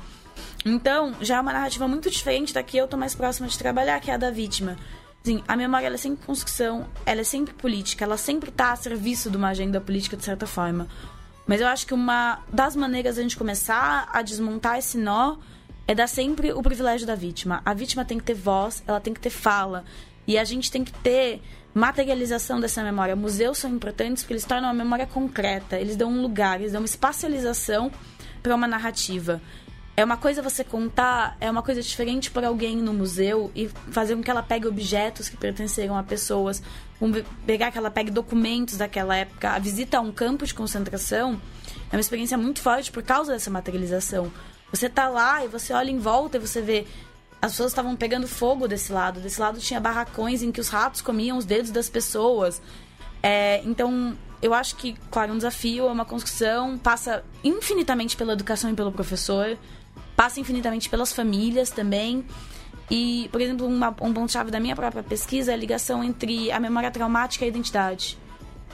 Então, 0.65 1.15
já 1.21 1.38
é 1.38 1.41
uma 1.41 1.53
narrativa 1.53 1.88
muito 1.88 2.09
diferente 2.09 2.53
da 2.53 2.63
que 2.63 2.77
eu 2.77 2.88
tô 2.88 2.97
mais 2.97 3.15
próxima 3.15 3.47
de 3.47 3.57
trabalhar, 3.57 3.99
que 3.99 4.11
é 4.11 4.13
a 4.13 4.17
da 4.17 4.31
vítima. 4.31 4.77
Sim, 5.23 5.41
a 5.47 5.55
memória 5.55 5.88
é 5.88 5.97
sempre 5.97 6.25
construção, 6.25 6.86
ela 7.05 7.21
é 7.21 7.23
sempre 7.23 7.53
política, 7.53 8.03
ela 8.03 8.17
sempre 8.17 8.49
está 8.49 8.73
a 8.73 8.75
serviço 8.75 9.29
de 9.29 9.38
uma 9.38 9.49
agenda 9.49 9.79
política 9.79 10.17
de 10.17 10.25
certa 10.25 10.45
forma. 10.45 10.89
Mas 11.45 11.61
eu 11.61 11.67
acho 11.67 11.85
que 11.85 11.93
uma 11.93 12.39
das 12.51 12.75
maneiras 12.75 13.15
de 13.15 13.21
a 13.21 13.23
gente 13.23 13.37
começar 13.37 14.07
a 14.11 14.21
desmontar 14.21 14.77
esse 14.77 14.97
nó 14.97 15.37
é 15.87 15.93
dar 15.93 16.07
sempre 16.07 16.53
o 16.53 16.61
privilégio 16.61 17.05
da 17.05 17.15
vítima. 17.15 17.61
A 17.65 17.73
vítima 17.73 18.05
tem 18.05 18.17
que 18.17 18.23
ter 18.23 18.33
voz, 18.33 18.83
ela 18.87 18.99
tem 18.99 19.13
que 19.13 19.19
ter 19.19 19.29
fala. 19.29 19.83
E 20.25 20.37
a 20.37 20.43
gente 20.43 20.71
tem 20.71 20.83
que 20.83 20.93
ter 20.93 21.41
materialização 21.73 22.59
dessa 22.59 22.83
memória. 22.83 23.15
Museus 23.15 23.57
são 23.57 23.69
importantes 23.71 24.23
porque 24.23 24.33
eles 24.33 24.45
tornam 24.45 24.69
a 24.69 24.73
memória 24.73 25.05
concreta, 25.05 25.77
eles 25.77 25.95
dão 25.95 26.11
um 26.11 26.21
lugar, 26.21 26.59
eles 26.59 26.71
dão 26.71 26.81
uma 26.81 26.85
espacialização 26.85 27.91
para 28.41 28.55
uma 28.55 28.67
narrativa. 28.67 29.41
É 29.95 30.03
uma 30.03 30.17
coisa 30.17 30.41
você 30.41 30.63
contar, 30.63 31.37
é 31.39 31.51
uma 31.51 31.61
coisa 31.61 31.81
diferente 31.81 32.31
para 32.31 32.47
alguém 32.47 32.77
no 32.77 32.93
museu 32.93 33.51
e 33.55 33.67
fazer 33.91 34.15
com 34.15 34.23
que 34.23 34.31
ela 34.31 34.41
pegue 34.41 34.67
objetos 34.67 35.29
que 35.29 35.37
pertenceram 35.37 35.95
a 35.95 36.01
pessoas, 36.01 36.63
pegar 37.45 37.71
que 37.71 37.77
ela 37.77 37.91
pegue 37.91 38.11
documentos 38.11 38.77
daquela 38.77 39.15
época. 39.15 39.51
A 39.51 39.59
visita 39.59 39.97
a 39.97 40.01
um 40.01 40.11
campo 40.11 40.45
de 40.45 40.53
concentração 40.53 41.41
é 41.91 41.95
uma 41.95 42.01
experiência 42.01 42.37
muito 42.37 42.61
forte 42.61 42.91
por 42.91 43.03
causa 43.03 43.33
dessa 43.33 43.49
materialização. 43.49 44.31
Você 44.71 44.89
tá 44.89 45.07
lá 45.09 45.43
e 45.45 45.47
você 45.47 45.73
olha 45.73 45.91
em 45.91 45.99
volta 45.99 46.37
e 46.37 46.39
você 46.39 46.61
vê 46.61 46.87
as 47.41 47.51
pessoas 47.51 47.71
estavam 47.71 47.95
pegando 47.95 48.27
fogo 48.27 48.67
desse 48.67 48.91
lado. 48.91 49.19
Desse 49.19 49.39
lado 49.39 49.59
tinha 49.59 49.79
barracões 49.79 50.41
em 50.41 50.51
que 50.51 50.61
os 50.61 50.69
ratos 50.69 51.01
comiam 51.01 51.37
os 51.37 51.45
dedos 51.45 51.71
das 51.71 51.89
pessoas. 51.89 52.61
É, 53.21 53.61
então, 53.65 54.17
eu 54.41 54.53
acho 54.53 54.75
que, 54.77 54.93
claro, 55.11 55.33
um 55.33 55.37
desafio 55.37 55.87
é 55.87 55.91
uma 55.91 56.05
construção, 56.05 56.77
passa 56.77 57.23
infinitamente 57.43 58.15
pela 58.15 58.33
educação 58.33 58.69
e 58.69 58.73
pelo 58.73 58.91
professor 58.91 59.57
passa 60.15 60.39
infinitamente 60.39 60.89
pelas 60.89 61.11
famílias 61.11 61.69
também. 61.69 62.25
E, 62.89 63.29
por 63.31 63.41
exemplo, 63.41 63.65
uma, 63.65 63.89
um 64.01 64.13
ponto-chave 64.13 64.51
da 64.51 64.59
minha 64.59 64.75
própria 64.75 65.03
pesquisa 65.03 65.51
é 65.51 65.53
a 65.53 65.57
ligação 65.57 66.03
entre 66.03 66.51
a 66.51 66.59
memória 66.59 66.91
traumática 66.91 67.45
e 67.45 67.47
a 67.47 67.49
identidade. 67.49 68.17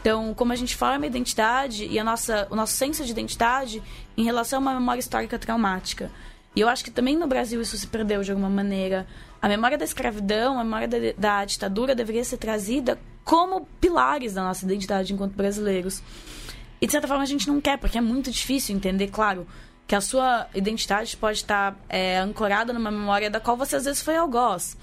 Então, 0.01 0.33
como 0.33 0.53
a 0.53 0.55
gente 0.55 0.75
forma 0.75 1.05
a 1.05 1.07
identidade 1.07 1.85
e 1.85 1.99
a 1.99 2.03
nossa, 2.03 2.47
o 2.49 2.55
nosso 2.55 2.73
senso 2.73 3.03
de 3.03 3.11
identidade 3.11 3.83
em 4.17 4.23
relação 4.23 4.59
a 4.59 4.61
uma 4.61 4.73
memória 4.73 4.99
histórica 4.99 5.37
traumática. 5.37 6.09
E 6.55 6.61
eu 6.61 6.69
acho 6.69 6.83
que 6.83 6.91
também 6.91 7.15
no 7.15 7.27
Brasil 7.27 7.61
isso 7.61 7.77
se 7.77 7.87
perdeu 7.87 8.23
de 8.23 8.31
alguma 8.31 8.49
maneira. 8.49 9.05
A 9.41 9.47
memória 9.47 9.77
da 9.77 9.85
escravidão, 9.85 10.59
a 10.59 10.63
memória 10.63 10.87
da, 10.87 10.97
da 11.17 11.45
ditadura 11.45 11.93
deveria 11.93 12.23
ser 12.23 12.37
trazida 12.37 12.99
como 13.23 13.67
pilares 13.79 14.33
da 14.33 14.43
nossa 14.43 14.65
identidade 14.65 15.13
enquanto 15.13 15.35
brasileiros. 15.35 16.01
E 16.81 16.85
de 16.85 16.91
certa 16.91 17.07
forma 17.07 17.23
a 17.23 17.27
gente 17.27 17.47
não 17.47 17.59
quer, 17.59 17.77
porque 17.77 17.97
é 17.97 18.01
muito 18.01 18.31
difícil 18.31 18.75
entender, 18.75 19.09
claro, 19.09 19.45
que 19.89 19.95
a 19.95 20.01
sua 20.01 20.47
identidade 20.53 21.17
pode 21.17 21.39
estar 21.39 21.75
é, 21.89 22.19
ancorada 22.19 22.71
numa 22.71 22.91
memória 22.91 23.27
da 23.27 23.39
qual 23.39 23.57
você 23.57 23.75
às 23.75 23.85
vezes 23.85 24.03
foi 24.03 24.15
algoz. 24.15 24.77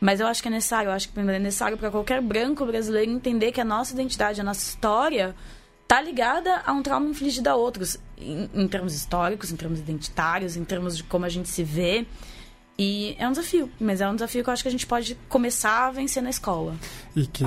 Mas 0.00 0.18
eu 0.18 0.26
acho 0.26 0.40
que 0.40 0.48
é 0.48 0.50
necessário, 0.50 0.88
eu 0.88 0.94
acho 0.94 1.10
que 1.10 1.20
é 1.20 1.38
necessário 1.38 1.76
para 1.76 1.90
qualquer 1.90 2.22
branco 2.22 2.64
brasileiro 2.64 3.10
entender 3.10 3.52
que 3.52 3.60
a 3.60 3.64
nossa 3.66 3.92
identidade, 3.92 4.40
a 4.40 4.44
nossa 4.44 4.62
história, 4.62 5.36
está 5.82 6.00
ligada 6.00 6.62
a 6.64 6.72
um 6.72 6.82
trauma 6.82 7.06
infligido 7.10 7.50
a 7.50 7.54
outros, 7.54 7.98
em, 8.16 8.48
em 8.54 8.66
termos 8.66 8.94
históricos, 8.94 9.52
em 9.52 9.56
termos 9.56 9.78
identitários, 9.78 10.56
em 10.56 10.64
termos 10.64 10.96
de 10.96 11.02
como 11.02 11.26
a 11.26 11.28
gente 11.28 11.50
se 11.50 11.62
vê. 11.62 12.06
E 12.82 13.14
é 13.18 13.28
um 13.28 13.32
desafio, 13.32 13.68
mas 13.78 14.00
é 14.00 14.08
um 14.08 14.14
desafio 14.14 14.42
que 14.42 14.48
eu 14.48 14.54
acho 14.54 14.62
que 14.62 14.68
a 14.70 14.72
gente 14.72 14.86
pode 14.86 15.14
começar 15.28 15.88
a 15.88 15.90
vencer 15.90 16.22
na 16.22 16.30
escola. 16.30 16.74
E 17.14 17.26
que 17.26 17.44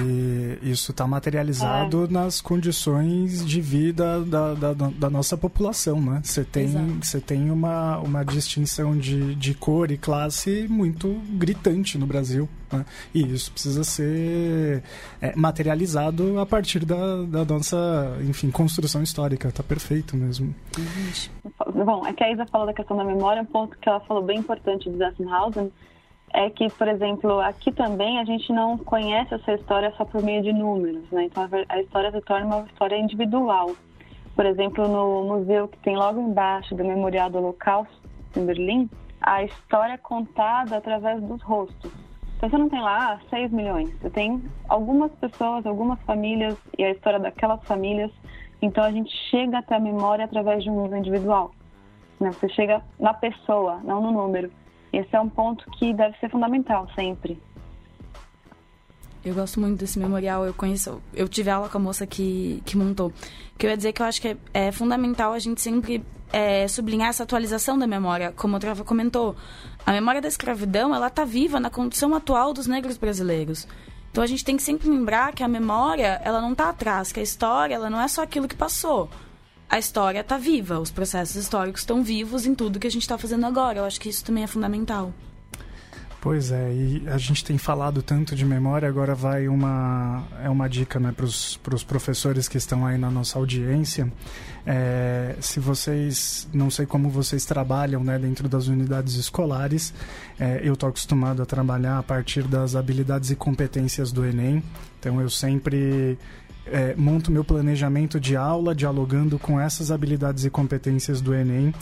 isso 0.61 0.91
está 0.91 1.07
materializado 1.07 2.05
é. 2.05 2.07
nas 2.07 2.39
condições 2.39 3.43
de 3.43 3.59
vida 3.59 4.21
da, 4.21 4.53
da, 4.53 4.73
da, 4.73 5.09
nossa 5.09 5.35
população, 5.35 5.99
né? 5.99 6.21
Você 6.23 6.43
tem, 6.43 6.67
você 7.01 7.19
tem 7.19 7.49
uma, 7.49 7.97
uma 7.97 8.23
distinção 8.23 8.95
de, 8.95 9.33
de 9.33 9.55
cor 9.55 9.89
e 9.89 9.97
classe 9.97 10.67
muito 10.69 11.19
gritante 11.31 11.97
no 11.97 12.05
Brasil. 12.05 12.47
Né? 12.71 12.85
E 13.13 13.33
isso 13.33 13.51
precisa 13.51 13.83
ser 13.83 14.83
é, 15.21 15.35
materializado 15.35 16.39
a 16.39 16.45
partir 16.45 16.85
da, 16.85 17.23
da 17.23 17.45
nossa, 17.45 18.17
enfim, 18.21 18.49
construção 18.51 19.01
histórica. 19.03 19.51
Tá 19.51 19.63
perfeito 19.63 20.17
mesmo. 20.17 20.53
Bom, 21.85 22.05
é 22.05 22.13
que 22.13 22.23
a 22.23 22.31
Isa 22.31 22.45
falou 22.47 22.67
da 22.67 22.73
questão 22.73 22.97
da 22.97 23.03
memória, 23.03 23.41
um 23.41 23.45
ponto 23.45 23.77
que 23.77 23.87
ela 23.87 23.99
falou 24.01 24.23
bem 24.23 24.39
importante 24.39 24.89
de 24.89 24.97
É 26.35 26.49
que, 26.49 26.67
por 26.71 26.87
exemplo, 26.87 27.39
aqui 27.39 27.71
também 27.71 28.19
a 28.19 28.25
gente 28.25 28.51
não 28.51 28.75
conhece 28.75 29.35
essa 29.35 29.53
história 29.53 29.93
só 29.95 30.03
por 30.03 30.23
meio 30.23 30.41
de 30.41 30.51
números, 30.51 31.03
né? 31.11 31.25
Então 31.25 31.47
a 31.69 31.79
história 31.79 32.11
se 32.11 32.21
torna 32.21 32.45
uma 32.45 32.65
história 32.65 32.97
individual. 32.97 33.71
Por 34.35 34.45
exemplo, 34.47 34.87
no 34.87 35.23
museu 35.25 35.67
que 35.67 35.77
tem 35.79 35.95
logo 35.95 36.19
embaixo 36.19 36.73
do 36.73 36.83
Memorial 36.83 37.29
do 37.29 37.37
Holocausto, 37.37 38.01
em 38.35 38.45
Berlim, 38.45 38.89
a 39.21 39.43
história 39.43 39.93
é 39.93 39.97
contada 39.97 40.75
através 40.75 41.21
dos 41.21 41.41
rostos. 41.43 41.91
Então 42.35 42.49
você 42.49 42.57
não 42.57 42.67
tem 42.67 42.81
lá 42.81 43.21
6 43.29 43.51
milhões, 43.51 43.89
você 44.01 44.09
tem 44.09 44.43
algumas 44.67 45.11
pessoas, 45.13 45.65
algumas 45.65 45.97
famílias 46.01 46.57
e 46.77 46.83
a 46.83 46.91
história 46.91 47.19
daquelas 47.19 47.63
famílias. 47.63 48.11
Então 48.61 48.83
a 48.83 48.91
gente 48.91 49.11
chega 49.29 49.59
até 49.59 49.75
a 49.75 49.79
memória 49.79 50.25
através 50.25 50.63
de 50.63 50.69
um 50.69 50.83
uso 50.83 50.95
individual. 50.95 51.51
Né? 52.19 52.31
Você 52.31 52.49
chega 52.49 52.81
na 52.99 53.13
pessoa, 53.13 53.79
não 53.83 54.01
no 54.01 54.11
número. 54.11 54.51
Esse 54.93 55.15
é 55.15 55.19
um 55.19 55.27
ponto 55.27 55.65
que 55.71 55.91
deve 55.91 56.15
ser 56.19 56.29
fundamental 56.29 56.87
sempre. 56.93 57.41
Eu 59.25 59.33
gosto 59.33 59.59
muito 59.59 59.79
desse 59.79 59.97
memorial, 59.97 60.45
eu 60.45 60.53
conheço, 60.53 61.01
eu 61.13 61.27
tive 61.27 61.49
aula 61.49 61.67
com 61.67 61.77
a 61.77 61.81
moça 61.81 62.05
que, 62.05 62.61
que 62.63 62.77
montou. 62.77 63.11
Que 63.57 63.65
eu 63.65 63.71
ia 63.71 63.77
dizer 63.77 63.91
que 63.91 64.01
eu 64.01 64.05
acho 64.05 64.21
que 64.21 64.27
é, 64.27 64.37
é 64.53 64.71
fundamental 64.71 65.33
a 65.33 65.39
gente 65.39 65.61
sempre 65.61 66.03
é, 66.31 66.67
sublinhar 66.67 67.09
essa 67.09 67.23
atualização 67.23 67.77
da 67.77 67.87
memória, 67.87 68.33
como 68.35 68.55
o 68.55 68.59
Trava 68.59 68.83
comentou. 68.83 69.35
A 69.85 69.91
memória 69.91 70.21
da 70.21 70.27
escravidão, 70.27 70.93
ela 70.93 71.07
está 71.07 71.25
viva 71.25 71.59
na 71.59 71.69
condição 71.69 72.13
atual 72.13 72.53
dos 72.53 72.67
negros 72.67 72.97
brasileiros. 72.97 73.67
Então 74.11 74.23
a 74.23 74.27
gente 74.27 74.45
tem 74.45 74.57
que 74.57 74.61
sempre 74.61 74.89
lembrar 74.89 75.33
que 75.33 75.41
a 75.41 75.47
memória, 75.47 76.21
ela 76.23 76.39
não 76.39 76.51
está 76.51 76.69
atrás, 76.69 77.11
que 77.11 77.19
a 77.19 77.23
história, 77.23 77.73
ela 77.73 77.89
não 77.89 77.99
é 77.99 78.07
só 78.07 78.21
aquilo 78.21 78.47
que 78.47 78.55
passou. 78.55 79.09
A 79.73 79.79
história 79.79 80.19
está 80.19 80.37
viva, 80.37 80.79
os 80.79 80.91
processos 80.91 81.35
históricos 81.35 81.81
estão 81.81 82.03
vivos 82.03 82.45
em 82.45 82.53
tudo 82.53 82.77
que 82.77 82.85
a 82.85 82.91
gente 82.91 83.01
está 83.01 83.17
fazendo 83.17 83.43
agora. 83.47 83.79
Eu 83.79 83.85
acho 83.85 83.99
que 83.99 84.07
isso 84.07 84.23
também 84.23 84.43
é 84.43 84.47
fundamental. 84.47 85.11
Pois 86.21 86.51
é, 86.51 86.71
e 86.71 87.03
a 87.07 87.17
gente 87.17 87.43
tem 87.43 87.57
falado 87.57 88.03
tanto 88.03 88.35
de 88.35 88.45
memória, 88.45 88.87
agora 88.87 89.15
vai 89.15 89.47
uma, 89.47 90.23
é 90.43 90.47
uma 90.47 90.69
dica 90.69 90.99
né, 90.99 91.11
para 91.11 91.25
os 91.25 91.83
professores 91.83 92.47
que 92.47 92.55
estão 92.55 92.85
aí 92.85 92.99
na 92.99 93.09
nossa 93.09 93.39
audiência. 93.39 94.13
É, 94.63 95.35
se 95.41 95.59
vocês, 95.59 96.47
não 96.53 96.69
sei 96.69 96.85
como 96.85 97.09
vocês 97.09 97.43
trabalham 97.43 98.03
né, 98.03 98.19
dentro 98.19 98.47
das 98.47 98.67
unidades 98.67 99.15
escolares, 99.15 99.91
é, 100.39 100.61
eu 100.63 100.75
estou 100.75 100.87
acostumado 100.87 101.41
a 101.41 101.47
trabalhar 101.47 101.97
a 101.97 102.03
partir 102.03 102.43
das 102.43 102.75
habilidades 102.75 103.31
e 103.31 103.35
competências 103.35 104.11
do 104.11 104.23
Enem, 104.23 104.63
então 104.99 105.19
eu 105.19 105.31
sempre 105.31 106.17
é, 106.65 106.95
monto 106.95 107.31
meu 107.31 107.43
planejamento 107.43 108.19
de 108.19 108.35
aula 108.35 108.73
dialogando 108.73 109.37
com 109.37 109.59
essas 109.59 109.91
habilidades 109.91 110.45
e 110.45 110.49
competências 110.49 111.21
do 111.21 111.33
Enem 111.33 111.73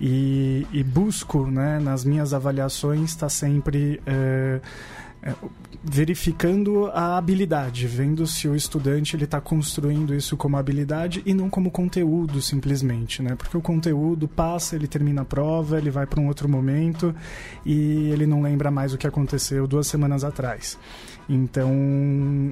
e, 0.00 0.66
e 0.72 0.82
busco, 0.82 1.46
né, 1.46 1.78
nas 1.78 2.04
minhas 2.04 2.34
avaliações, 2.34 3.10
estar 3.10 3.26
tá 3.26 3.30
sempre 3.30 4.00
é, 4.06 4.60
é, 5.22 5.34
verificando 5.82 6.86
a 6.86 7.16
habilidade, 7.16 7.86
vendo 7.86 8.26
se 8.26 8.46
o 8.48 8.54
estudante 8.54 9.16
ele 9.16 9.24
está 9.24 9.40
construindo 9.40 10.14
isso 10.14 10.36
como 10.36 10.56
habilidade 10.56 11.22
e 11.24 11.32
não 11.32 11.48
como 11.48 11.70
conteúdo 11.70 12.42
simplesmente, 12.42 13.22
né? 13.22 13.34
Porque 13.36 13.56
o 13.56 13.60
conteúdo 13.60 14.28
passa, 14.28 14.76
ele 14.76 14.86
termina 14.86 15.22
a 15.22 15.24
prova, 15.24 15.78
ele 15.78 15.90
vai 15.90 16.06
para 16.06 16.20
um 16.20 16.26
outro 16.26 16.48
momento 16.48 17.14
e 17.64 18.10
ele 18.10 18.26
não 18.26 18.42
lembra 18.42 18.70
mais 18.70 18.92
o 18.92 18.98
que 18.98 19.06
aconteceu 19.06 19.66
duas 19.66 19.86
semanas 19.86 20.24
atrás. 20.24 20.78
Então, 21.28 21.72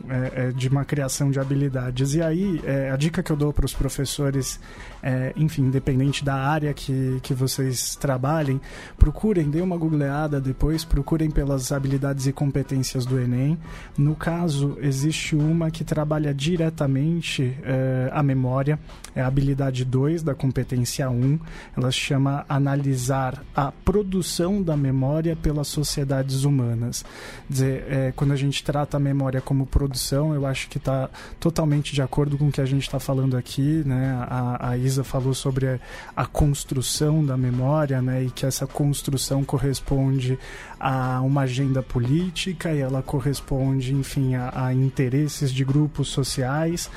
é, 0.08 0.48
é 0.48 0.50
de 0.50 0.68
uma 0.68 0.84
criação 0.84 1.30
de 1.30 1.38
habilidades. 1.38 2.14
E 2.14 2.22
aí, 2.22 2.60
é, 2.64 2.90
a 2.90 2.96
dica 2.96 3.22
que 3.22 3.30
eu 3.30 3.36
dou 3.36 3.52
para 3.52 3.64
os 3.64 3.72
professores, 3.72 4.58
é, 5.04 5.34
enfim, 5.36 5.64
independente 5.64 6.24
da 6.24 6.34
área 6.34 6.72
que, 6.72 7.20
que 7.22 7.34
vocês 7.34 7.94
trabalhem, 7.94 8.58
procurem, 8.96 9.50
dê 9.50 9.60
uma 9.60 9.76
googleada 9.76 10.40
depois, 10.40 10.82
procurem 10.82 11.30
pelas 11.30 11.70
habilidades 11.72 12.26
e 12.26 12.32
competências 12.32 13.04
do 13.04 13.20
Enem. 13.20 13.58
No 13.98 14.16
caso, 14.16 14.78
existe 14.80 15.36
uma 15.36 15.70
que 15.70 15.84
trabalha 15.84 16.32
diretamente 16.32 17.54
é, 17.62 18.08
a 18.14 18.22
memória, 18.22 18.78
é 19.14 19.20
a 19.20 19.26
habilidade 19.26 19.84
2 19.84 20.22
da 20.22 20.34
competência 20.34 21.10
1. 21.10 21.38
Ela 21.76 21.90
chama 21.90 22.46
analisar 22.48 23.44
a 23.54 23.70
produção 23.70 24.62
da 24.62 24.74
memória 24.74 25.36
pelas 25.36 25.68
sociedades 25.68 26.44
humanas. 26.44 27.04
Quer 27.46 27.52
dizer, 27.52 27.84
é, 27.90 28.12
quando 28.16 28.32
a 28.32 28.36
gente 28.36 28.64
trata 28.64 28.96
a 28.96 29.00
memória 29.00 29.42
como 29.42 29.66
produção, 29.66 30.34
eu 30.34 30.46
acho 30.46 30.68
que 30.70 30.78
está 30.78 31.10
totalmente 31.38 31.92
de 31.92 32.00
acordo 32.00 32.38
com 32.38 32.48
o 32.48 32.52
que 32.52 32.62
a 32.62 32.64
gente 32.64 32.82
está 32.82 32.98
falando 32.98 33.36
aqui. 33.36 33.82
Né? 33.84 34.16
A, 34.28 34.70
a, 34.70 34.78
Falou 35.02 35.34
sobre 35.34 35.66
a, 35.66 35.78
a, 36.14 36.26
construção 36.26 37.24
da 37.24 37.36
memória 37.36 38.00
né? 38.00 38.24
e 38.24 38.30
que 38.30 38.44
essa 38.46 38.66
construção 38.66 39.42
corresponde 39.42 40.38
a 40.78 41.20
uma 41.22 41.42
agenda 41.42 41.82
política 41.82 42.72
e 42.72 42.80
ela 42.80 43.02
corresponde, 43.02 43.94
enfim, 43.94 44.34
a, 44.34 44.66
a 44.66 44.74
interesses 44.74 45.50
de 45.50 45.64
grupos 45.64 46.08
sociais. 46.08 46.90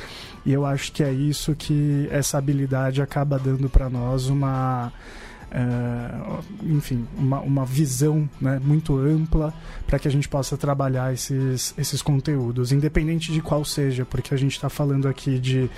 E 0.45 0.51
eu 0.53 0.65
acho 0.65 0.91
que 0.91 1.03
é 1.03 1.11
isso 1.11 1.55
que 1.55 2.07
essa 2.11 2.37
habilidade 2.37 3.01
acaba 3.01 3.39
dando 3.39 3.69
para 3.69 3.89
nós 3.89 4.27
uma 4.27 4.91
é, 5.49 6.09
enfim, 6.63 7.07
uma, 7.17 7.39
uma 7.39 7.65
visão 7.65 8.29
né, 8.39 8.59
muito 8.63 8.97
ampla 8.97 9.53
para 9.85 9.97
que 9.97 10.07
a 10.07 10.11
gente 10.11 10.27
possa 10.27 10.57
trabalhar 10.57 11.13
esses, 11.13 11.73
esses 11.77 12.01
conteúdos, 12.01 12.71
independente 12.71 13.31
de 13.31 13.41
qual 13.41 13.63
seja, 13.63 14.05
porque 14.05 14.33
a 14.33 14.37
gente 14.37 14.53
está 14.53 14.69
falando 14.69 15.07
aqui 15.07 15.39
de 15.39 15.69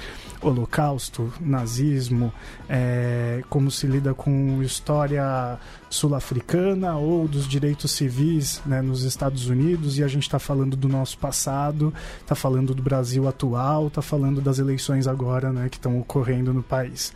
holocausto, 0.41 1.31
nazismo, 1.39 2.33
é, 2.67 3.43
como 3.49 3.69
se 3.69 3.85
lida 3.85 4.13
com 4.13 4.61
história 4.63 5.59
sul-africana 5.89 6.95
ou 6.97 7.27
dos 7.27 7.47
direitos 7.47 7.91
civis 7.91 8.61
né, 8.65 8.81
nos 8.81 9.03
Estados 9.03 9.49
Unidos, 9.49 9.97
e 9.99 10.03
a 10.03 10.07
gente 10.07 10.23
está 10.23 10.39
falando 10.39 10.75
do 10.75 10.87
nosso 10.87 11.17
passado, 11.17 11.93
está 12.21 12.33
falando 12.33 12.73
do 12.73 12.81
Brasil 12.81 13.27
atual, 13.27 13.87
está 13.87 14.01
falando 14.01 14.41
das 14.41 14.57
eleições 14.57 15.07
agora 15.07 15.51
né, 15.51 15.69
que 15.69 15.77
estão 15.77 15.99
ocorrendo 15.99 16.53
no 16.53 16.63
país 16.63 17.13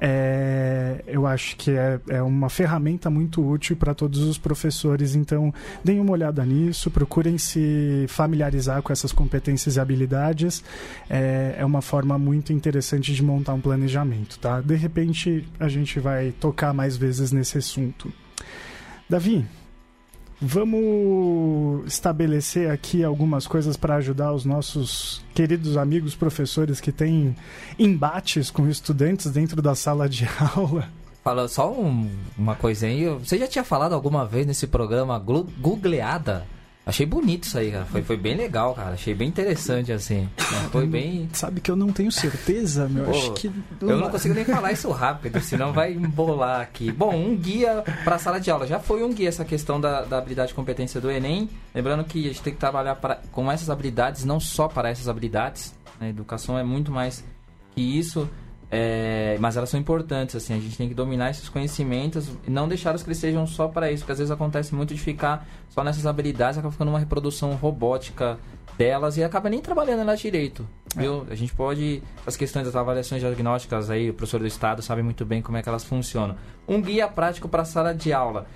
é, 0.00 1.02
eu 1.06 1.26
acho 1.26 1.56
que 1.56 1.70
é, 1.70 1.98
é 2.08 2.22
uma 2.22 2.50
ferramenta 2.50 3.08
muito 3.08 3.46
útil 3.46 3.76
para 3.76 3.94
todos 3.94 4.20
os 4.20 4.38
professores. 4.38 5.14
Então, 5.14 5.52
deem 5.82 6.00
uma 6.00 6.12
olhada 6.12 6.44
nisso, 6.44 6.90
procurem 6.90 7.38
se 7.38 8.04
familiarizar 8.08 8.82
com 8.82 8.92
essas 8.92 9.12
competências 9.12 9.76
e 9.76 9.80
habilidades. 9.80 10.62
É, 11.08 11.56
é 11.58 11.64
uma 11.64 11.80
forma 11.80 12.18
muito 12.18 12.52
interessante 12.52 13.14
de 13.14 13.22
montar 13.22 13.54
um 13.54 13.60
planejamento, 13.60 14.38
tá? 14.38 14.60
De 14.60 14.74
repente, 14.74 15.46
a 15.58 15.68
gente 15.68 15.98
vai 15.98 16.32
tocar 16.32 16.72
mais 16.74 16.96
vezes 16.96 17.32
nesse 17.32 17.58
assunto. 17.58 18.12
Davi, 19.08 19.46
Vamos 20.40 21.86
estabelecer 21.86 22.70
aqui 22.70 23.02
algumas 23.02 23.46
coisas 23.46 23.76
para 23.76 23.96
ajudar 23.96 24.32
os 24.32 24.44
nossos 24.44 25.24
queridos 25.34 25.76
amigos 25.78 26.14
professores 26.14 26.80
que 26.80 26.92
têm 26.92 27.34
embates 27.78 28.50
com 28.50 28.68
estudantes 28.68 29.30
dentro 29.30 29.62
da 29.62 29.74
sala 29.74 30.08
de 30.08 30.28
aula. 30.54 30.88
Fala 31.24 31.48
só 31.48 31.72
um, 31.72 32.08
uma 32.36 32.54
coisinha. 32.54 33.14
Você 33.14 33.38
já 33.38 33.46
tinha 33.46 33.64
falado 33.64 33.94
alguma 33.94 34.26
vez 34.26 34.46
nesse 34.46 34.66
programa 34.66 35.18
Googleada? 35.18 36.46
Achei 36.86 37.04
bonito 37.04 37.42
isso 37.42 37.58
aí, 37.58 37.72
cara. 37.72 37.84
Foi, 37.86 38.00
foi 38.00 38.16
bem 38.16 38.36
legal, 38.36 38.72
cara. 38.72 38.90
Achei 38.90 39.12
bem 39.12 39.26
interessante, 39.26 39.90
assim. 39.90 40.28
Foi 40.70 40.86
bem. 40.86 41.28
Sabe 41.32 41.60
que 41.60 41.68
eu 41.68 41.74
não 41.74 41.90
tenho 41.90 42.12
certeza, 42.12 42.88
meu. 42.88 43.06
Pô, 43.06 43.10
acho 43.10 43.32
que. 43.32 43.50
Eu 43.80 43.98
não 43.98 44.08
consigo 44.08 44.32
nem 44.32 44.44
falar 44.44 44.70
isso 44.70 44.88
rápido, 44.92 45.40
senão 45.40 45.72
vai 45.72 45.92
embolar 45.92 46.60
aqui. 46.60 46.92
Bom, 46.92 47.12
um 47.12 47.36
guia 47.36 47.82
para 48.04 48.14
a 48.14 48.18
sala 48.20 48.38
de 48.38 48.52
aula. 48.52 48.68
Já 48.68 48.78
foi 48.78 49.02
um 49.02 49.12
guia 49.12 49.28
essa 49.28 49.44
questão 49.44 49.80
da, 49.80 50.02
da 50.02 50.18
habilidade 50.18 50.52
e 50.52 50.54
competência 50.54 51.00
do 51.00 51.10
Enem. 51.10 51.50
Lembrando 51.74 52.04
que 52.04 52.20
a 52.20 52.28
gente 52.28 52.42
tem 52.42 52.52
que 52.52 52.60
trabalhar 52.60 52.94
pra, 52.94 53.16
com 53.32 53.50
essas 53.50 53.68
habilidades, 53.68 54.24
não 54.24 54.38
só 54.38 54.68
para 54.68 54.88
essas 54.88 55.08
habilidades. 55.08 55.74
A 55.98 56.06
educação 56.06 56.56
é 56.56 56.62
muito 56.62 56.92
mais 56.92 57.24
que 57.74 57.80
isso. 57.80 58.30
É, 58.68 59.36
mas 59.38 59.56
elas 59.56 59.70
são 59.70 59.78
importantes, 59.78 60.34
assim, 60.34 60.54
a 60.54 60.58
gente 60.58 60.76
tem 60.76 60.88
que 60.88 60.94
dominar 60.94 61.30
esses 61.30 61.48
conhecimentos 61.48 62.28
e 62.46 62.50
não 62.50 62.66
deixá-los 62.66 63.02
que 63.02 63.08
eles 63.08 63.18
sejam 63.18 63.46
só 63.46 63.68
para 63.68 63.92
isso, 63.92 64.02
porque 64.02 64.12
às 64.12 64.18
vezes 64.18 64.30
acontece 64.30 64.74
muito 64.74 64.92
de 64.92 65.00
ficar 65.00 65.46
só 65.68 65.84
nessas 65.84 66.04
habilidades, 66.04 66.58
acaba 66.58 66.72
ficando 66.72 66.88
uma 66.88 66.98
reprodução 66.98 67.54
robótica 67.54 68.38
delas 68.76 69.16
e 69.16 69.24
acaba 69.24 69.48
nem 69.48 69.60
trabalhando 69.60 70.00
elas 70.00 70.18
direito, 70.18 70.66
é. 70.96 71.00
viu? 71.00 71.24
A 71.30 71.34
gente 71.36 71.54
pode, 71.54 72.02
as 72.26 72.36
questões 72.36 72.66
das 72.66 72.74
avaliações 72.74 73.20
diagnósticas 73.20 73.88
aí, 73.88 74.10
o 74.10 74.14
professor 74.14 74.40
do 74.40 74.46
estado 74.46 74.82
sabe 74.82 75.02
muito 75.02 75.24
bem 75.24 75.40
como 75.40 75.56
é 75.56 75.62
que 75.62 75.68
elas 75.68 75.84
funcionam. 75.84 76.36
Um 76.66 76.82
guia 76.82 77.06
prático 77.06 77.48
para 77.48 77.62
a 77.62 77.64
sala 77.64 77.94
de 77.94 78.12
aula. 78.12 78.46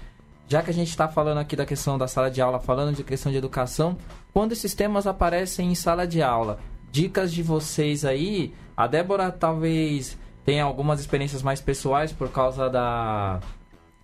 Já 0.49 0.63
que 0.63 0.71
a 0.71 0.75
gente 0.75 0.89
está 0.89 1.07
falando 1.07 1.39
aqui 1.39 1.55
da 1.55 1.65
questão 1.65 1.97
da 1.97 2.09
sala 2.09 2.29
de 2.29 2.43
aula, 2.43 2.59
falando 2.59 2.97
de 2.97 3.05
questão 3.05 3.31
de 3.31 3.39
educação, 3.39 3.97
quando 4.33 4.51
esses 4.51 4.75
temas 4.75 5.07
aparecem 5.07 5.71
em 5.71 5.75
sala 5.77 6.05
de 6.05 6.21
aula, 6.21 6.59
dicas 6.91 7.33
de 7.33 7.41
vocês 7.41 8.05
aí 8.05 8.53
a 8.81 8.87
Débora 8.87 9.31
talvez 9.31 10.19
tenha 10.43 10.65
algumas 10.65 11.01
experiências 11.01 11.43
mais 11.43 11.61
pessoais 11.61 12.13
por 12.13 12.31
causa 12.31 12.71
da, 12.71 13.39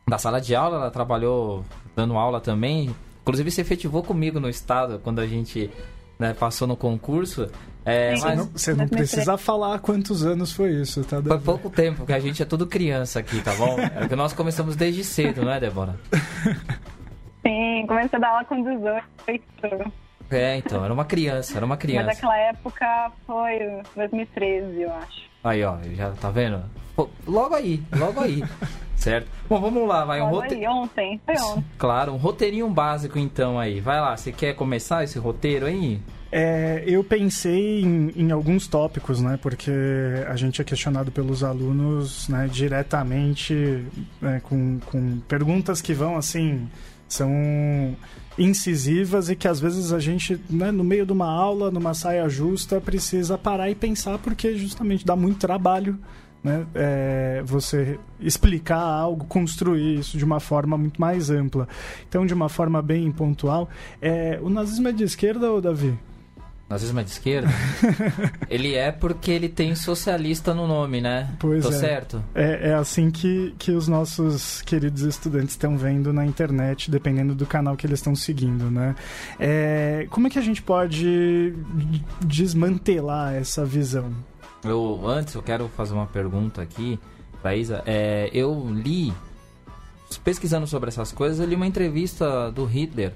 da 0.07 0.19
sala 0.19 0.39
de 0.39 0.55
aula. 0.55 0.77
Ela 0.77 0.91
trabalhou 0.91 1.65
dando 1.95 2.15
aula 2.19 2.43
também. 2.43 2.95
Inclusive, 3.23 3.51
se 3.51 3.63
efetivou 3.63 4.03
comigo 4.03 4.39
no 4.39 4.51
estado 4.51 5.01
quando 5.03 5.21
a 5.21 5.27
gente 5.27 5.71
né, 6.19 6.35
passou 6.35 6.69
no 6.69 6.77
concurso. 6.77 7.51
É, 7.87 8.19
mas... 8.21 8.37
não, 8.37 8.45
você 8.45 8.75
não 8.75 8.87
precisa 8.87 9.39
falar 9.39 9.79
quantos 9.79 10.27
anos 10.27 10.53
foi 10.53 10.73
isso, 10.73 11.03
tá? 11.05 11.23
Foi 11.23 11.39
pouco 11.39 11.71
tempo, 11.71 11.99
porque 11.99 12.13
a 12.13 12.21
gente 12.21 12.43
é 12.43 12.45
tudo 12.45 12.67
criança 12.67 13.21
aqui, 13.21 13.41
tá 13.41 13.55
bom? 13.55 13.79
É 13.81 14.07
que 14.07 14.15
nós 14.15 14.35
começamos 14.35 14.77
desde 14.77 15.03
cedo, 15.05 15.43
não 15.43 15.53
é, 15.53 15.59
Débora? 15.59 15.97
Sim, 17.41 17.87
comecei 17.89 18.19
a 18.19 18.21
dar 18.21 18.29
aula 18.29 18.45
com 18.45 18.63
18. 18.63 20.06
É, 20.31 20.57
então, 20.57 20.85
era 20.85 20.93
uma 20.93 21.05
criança, 21.05 21.57
era 21.57 21.65
uma 21.65 21.77
criança. 21.77 22.07
Mas 22.07 22.17
naquela 22.17 22.39
época 22.39 23.13
foi 23.27 23.83
2013, 23.95 24.83
eu 24.83 24.93
acho. 24.93 25.27
Aí, 25.45 25.63
ó, 25.63 25.77
já 25.95 26.11
tá 26.11 26.31
vendo? 26.31 26.63
Pô, 26.97 27.09
logo 27.27 27.55
aí, 27.55 27.83
logo 27.97 28.21
aí. 28.21 28.43
certo? 28.97 29.29
Bom, 29.49 29.61
vamos 29.61 29.87
lá, 29.87 30.05
vai 30.05 30.21
um 30.21 30.29
roteiro. 30.29 30.71
ontem, 30.71 31.21
foi 31.25 31.37
ontem. 31.37 31.65
Claro, 31.79 32.13
um 32.13 32.17
roteirinho 32.17 32.69
básico 32.69 33.19
então 33.19 33.59
aí. 33.59 33.81
Vai 33.81 34.01
lá, 34.01 34.17
você 34.17 34.33
quer 34.33 34.55
começar 34.55 35.05
esse 35.05 35.19
roteiro 35.19 35.67
aí? 35.67 36.01
É, 36.33 36.83
eu 36.87 37.05
pensei 37.05 37.83
em, 37.83 38.13
em, 38.17 38.31
alguns 38.33 38.67
tópicos, 38.67 39.21
né? 39.21 39.39
Porque 39.41 39.71
a 40.27 40.35
gente 40.35 40.61
é 40.61 40.65
questionado 40.65 41.13
pelos 41.13 41.45
alunos 41.45 42.29
né, 42.29 42.49
diretamente 42.51 43.87
né, 44.21 44.41
com, 44.43 44.81
com 44.87 45.21
perguntas 45.21 45.81
que 45.81 45.95
vão 45.95 46.17
assim. 46.17 46.69
São 47.09 47.97
incisivas 48.39 49.29
e 49.29 49.37
que 49.37 49.49
às 49.49 49.61
vezes 49.61 49.93
a 49.93 49.99
gente, 49.99 50.41
né, 50.51 50.71
no 50.71 50.85
meio 50.85 51.07
de 51.07 51.13
uma 51.13 51.31
aula, 51.31 51.71
numa 51.71 51.95
saia 51.95 52.29
justa, 52.29 52.81
precisa 52.81 53.39
parar 53.39 53.71
e 53.71 53.75
pensar 53.75 54.19
porque 54.19 54.57
justamente 54.57 55.05
dá 55.05 55.17
muito 55.17 55.39
trabalho 55.39 55.99
né, 56.47 56.65
é, 56.75 57.43
você 57.45 57.99
explicar 58.21 58.79
algo, 58.79 59.25
construir 59.27 59.99
isso 59.99 60.17
de 60.17 60.25
uma 60.25 60.39
forma 60.39 60.79
muito 60.79 61.01
mais 61.01 61.29
ampla. 61.29 61.67
Então, 62.09 62.25
de 62.25 62.33
uma 62.33 62.49
forma 62.49 62.81
bem 62.81 63.11
pontual, 63.11 63.69
é, 64.01 64.39
o 64.41 64.49
nazismo 64.49 64.87
é 64.87 64.93
de 64.93 65.03
esquerda 65.03 65.51
ou 65.51 65.61
Davi? 65.61 65.99
Nazismo 66.69 66.99
é 66.99 67.05
de 67.05 67.11
esquerda? 67.11 67.49
ele 68.51 68.75
é 68.75 68.91
porque 68.91 69.31
ele 69.31 69.49
tem 69.49 69.75
socialista 69.75 70.53
no 70.53 70.67
nome, 70.67 71.01
né? 71.01 71.31
Pois 71.39 71.63
Tô 71.63 71.71
é. 71.71 71.73
certo? 71.73 72.25
É, 72.35 72.71
é 72.71 72.75
assim 72.75 73.11
que, 73.11 73.55
que 73.59 73.71
os 73.71 73.87
nossos 73.87 74.63
queridos 74.63 75.03
estudantes 75.03 75.51
estão 75.51 75.79
vendo 75.79 76.13
na 76.13 76.27
internet, 76.27 76.91
dependendo 76.91 77.35
do 77.35 77.47
canal 77.47 77.77
que 77.77 77.87
eles 77.87 78.01
estão 78.01 78.17
seguindo, 78.17 78.71
né? 78.71 78.97
É, 79.39 80.07
como 80.11 80.27
é 80.27 80.31
que 80.31 80.39
a 80.39 80.43
gente 80.43 80.63
pode 80.63 81.55
desmantelar 82.21 83.35
essa 83.35 83.65
visão? 83.65 84.13
Eu, 84.65 85.01
antes, 85.07 85.35
eu 85.35 85.43
quero 85.43 85.69
fazer 85.77 85.95
uma 85.95 86.07
pergunta 86.07 86.63
aqui, 86.63 86.99
Thaisa. 87.43 87.83
É, 87.87 88.29
eu 88.33 88.69
li, 88.71 89.13
pesquisando 90.25 90.67
sobre 90.67 90.89
essas 90.89 91.13
coisas, 91.13 91.39
eu 91.39 91.47
li 91.47 91.55
uma 91.55 91.67
entrevista 91.67 92.51
do 92.51 92.65
Hitler 92.65 93.13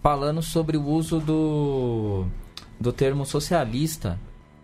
falando 0.00 0.42
sobre 0.42 0.76
o 0.76 0.84
uso 0.84 1.18
do 1.18 2.26
do 2.80 2.92
termo 2.92 3.24
socialista. 3.24 4.18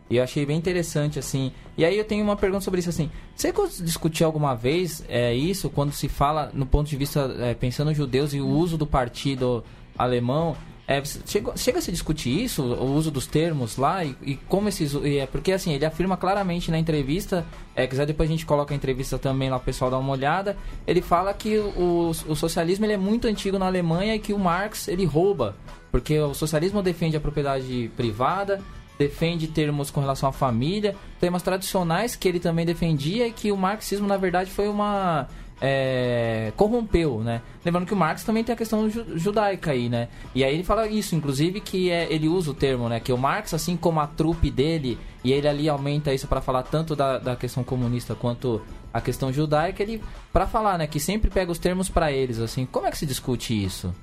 E 0.08 0.16
eu 0.16 0.24
achei 0.24 0.44
bem 0.44 0.58
interessante, 0.58 1.18
assim. 1.18 1.52
E 1.78 1.84
aí 1.84 1.96
eu 1.96 2.04
tenho 2.04 2.24
uma 2.24 2.36
pergunta 2.36 2.64
sobre 2.64 2.80
isso, 2.80 2.90
assim. 2.90 3.10
Você 3.36 3.52
discutiu 3.82 4.26
alguma 4.26 4.54
vez 4.54 5.04
é, 5.08 5.34
isso, 5.34 5.70
quando 5.70 5.92
se 5.92 6.08
fala 6.08 6.50
no 6.52 6.66
ponto 6.66 6.88
de 6.88 6.96
vista, 6.96 7.34
é, 7.38 7.54
pensando 7.54 7.94
judeus 7.94 8.34
e 8.34 8.40
o 8.40 8.48
uso 8.48 8.76
do 8.76 8.86
partido 8.86 9.62
alemão, 9.96 10.56
É, 10.90 11.00
chega, 11.04 11.56
chega 11.56 11.78
a 11.78 11.80
se 11.80 11.92
discutir 11.92 12.42
isso, 12.42 12.64
o 12.64 12.96
uso 12.96 13.12
dos 13.12 13.24
termos 13.24 13.76
lá 13.76 14.04
e, 14.04 14.16
e 14.22 14.34
como 14.48 14.68
esses. 14.68 14.92
E 14.92 15.18
é, 15.18 15.26
porque 15.26 15.52
assim, 15.52 15.72
ele 15.72 15.84
afirma 15.86 16.16
claramente 16.16 16.68
na 16.68 16.80
entrevista, 16.80 17.46
é, 17.76 17.86
quiser 17.86 18.06
depois 18.06 18.28
a 18.28 18.32
gente 18.32 18.44
coloca 18.44 18.74
a 18.74 18.76
entrevista 18.76 19.16
também 19.16 19.48
lá 19.48 19.58
o 19.58 19.60
pessoal 19.60 19.88
dá 19.88 19.96
uma 19.96 20.10
olhada. 20.10 20.56
Ele 20.88 21.00
fala 21.00 21.32
que 21.32 21.58
o, 21.58 22.10
o 22.10 22.34
socialismo 22.34 22.86
ele 22.86 22.94
é 22.94 22.98
muito 22.98 23.28
antigo 23.28 23.56
na 23.56 23.66
Alemanha 23.66 24.16
e 24.16 24.18
que 24.18 24.32
o 24.32 24.38
Marx 24.38 24.88
ele 24.88 25.04
rouba. 25.04 25.54
Porque 25.90 26.18
o 26.18 26.34
socialismo 26.34 26.82
defende 26.82 27.16
a 27.16 27.20
propriedade 27.20 27.90
privada, 27.96 28.60
defende 28.98 29.48
termos 29.48 29.90
com 29.90 30.00
relação 30.00 30.28
à 30.28 30.32
família, 30.32 30.94
temas 31.18 31.42
tradicionais 31.42 32.14
que 32.14 32.28
ele 32.28 32.38
também 32.38 32.66
defendia 32.66 33.26
e 33.26 33.32
que 33.32 33.50
o 33.50 33.56
marxismo, 33.56 34.06
na 34.06 34.18
verdade, 34.18 34.50
foi 34.50 34.68
uma. 34.68 35.26
É, 35.62 36.52
corrompeu, 36.56 37.20
né? 37.20 37.42
Lembrando 37.62 37.86
que 37.86 37.92
o 37.92 37.96
Marx 37.96 38.24
também 38.24 38.42
tem 38.42 38.54
a 38.54 38.56
questão 38.56 38.88
judaica 38.88 39.72
aí, 39.72 39.90
né? 39.90 40.08
E 40.34 40.42
aí 40.42 40.54
ele 40.54 40.64
fala 40.64 40.86
isso, 40.86 41.14
inclusive, 41.14 41.60
que 41.60 41.90
é, 41.90 42.10
ele 42.10 42.28
usa 42.28 42.50
o 42.50 42.54
termo, 42.54 42.88
né? 42.88 42.98
Que 42.98 43.12
o 43.12 43.18
Marx, 43.18 43.52
assim 43.52 43.76
como 43.76 44.00
a 44.00 44.06
trupe 44.06 44.50
dele, 44.50 44.98
e 45.22 45.32
ele 45.32 45.46
ali 45.46 45.68
aumenta 45.68 46.14
isso 46.14 46.26
para 46.26 46.40
falar 46.40 46.62
tanto 46.62 46.96
da, 46.96 47.18
da 47.18 47.36
questão 47.36 47.62
comunista 47.62 48.14
quanto 48.14 48.62
a 48.92 49.00
questão 49.02 49.30
judaica, 49.30 49.82
ele 49.82 50.02
para 50.32 50.46
falar, 50.46 50.78
né? 50.78 50.86
Que 50.86 50.98
sempre 50.98 51.30
pega 51.30 51.52
os 51.52 51.58
termos 51.58 51.90
para 51.90 52.10
eles, 52.10 52.38
assim. 52.38 52.64
Como 52.64 52.86
é 52.86 52.90
que 52.90 52.98
se 52.98 53.04
discute 53.04 53.52
isso? 53.52 53.94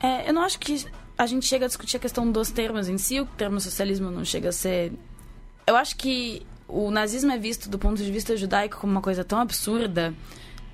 É, 0.00 0.28
eu 0.28 0.34
não 0.34 0.42
acho 0.42 0.58
que 0.58 0.84
a 1.16 1.26
gente 1.26 1.46
chega 1.46 1.64
a 1.64 1.68
discutir 1.68 1.96
a 1.96 2.00
questão 2.00 2.30
dos 2.30 2.50
termos 2.50 2.88
em 2.88 2.98
si, 2.98 3.20
o 3.20 3.26
termo 3.26 3.60
socialismo 3.60 4.10
não 4.10 4.24
chega 4.24 4.50
a 4.50 4.52
ser. 4.52 4.92
Eu 5.66 5.76
acho 5.76 5.96
que 5.96 6.46
o 6.68 6.90
nazismo 6.90 7.32
é 7.32 7.38
visto 7.38 7.68
do 7.68 7.78
ponto 7.78 8.02
de 8.02 8.10
vista 8.10 8.36
judaico 8.36 8.78
como 8.78 8.92
uma 8.92 9.00
coisa 9.00 9.24
tão 9.24 9.38
absurda, 9.38 10.14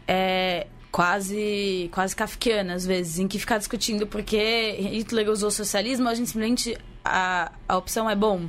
é 0.06 0.66
quase 0.90 1.88
quase 1.92 2.14
kafkiana 2.14 2.74
às 2.74 2.84
vezes, 2.84 3.18
em 3.18 3.28
que 3.28 3.38
ficar 3.38 3.58
discutindo 3.58 4.06
porque 4.06 4.76
Hitler 4.78 5.28
usou 5.30 5.50
socialismo, 5.50 6.08
a 6.08 6.14
gente 6.14 6.28
simplesmente 6.28 6.76
a, 7.04 7.52
a 7.68 7.76
opção 7.76 8.08
é 8.10 8.16
bom, 8.16 8.48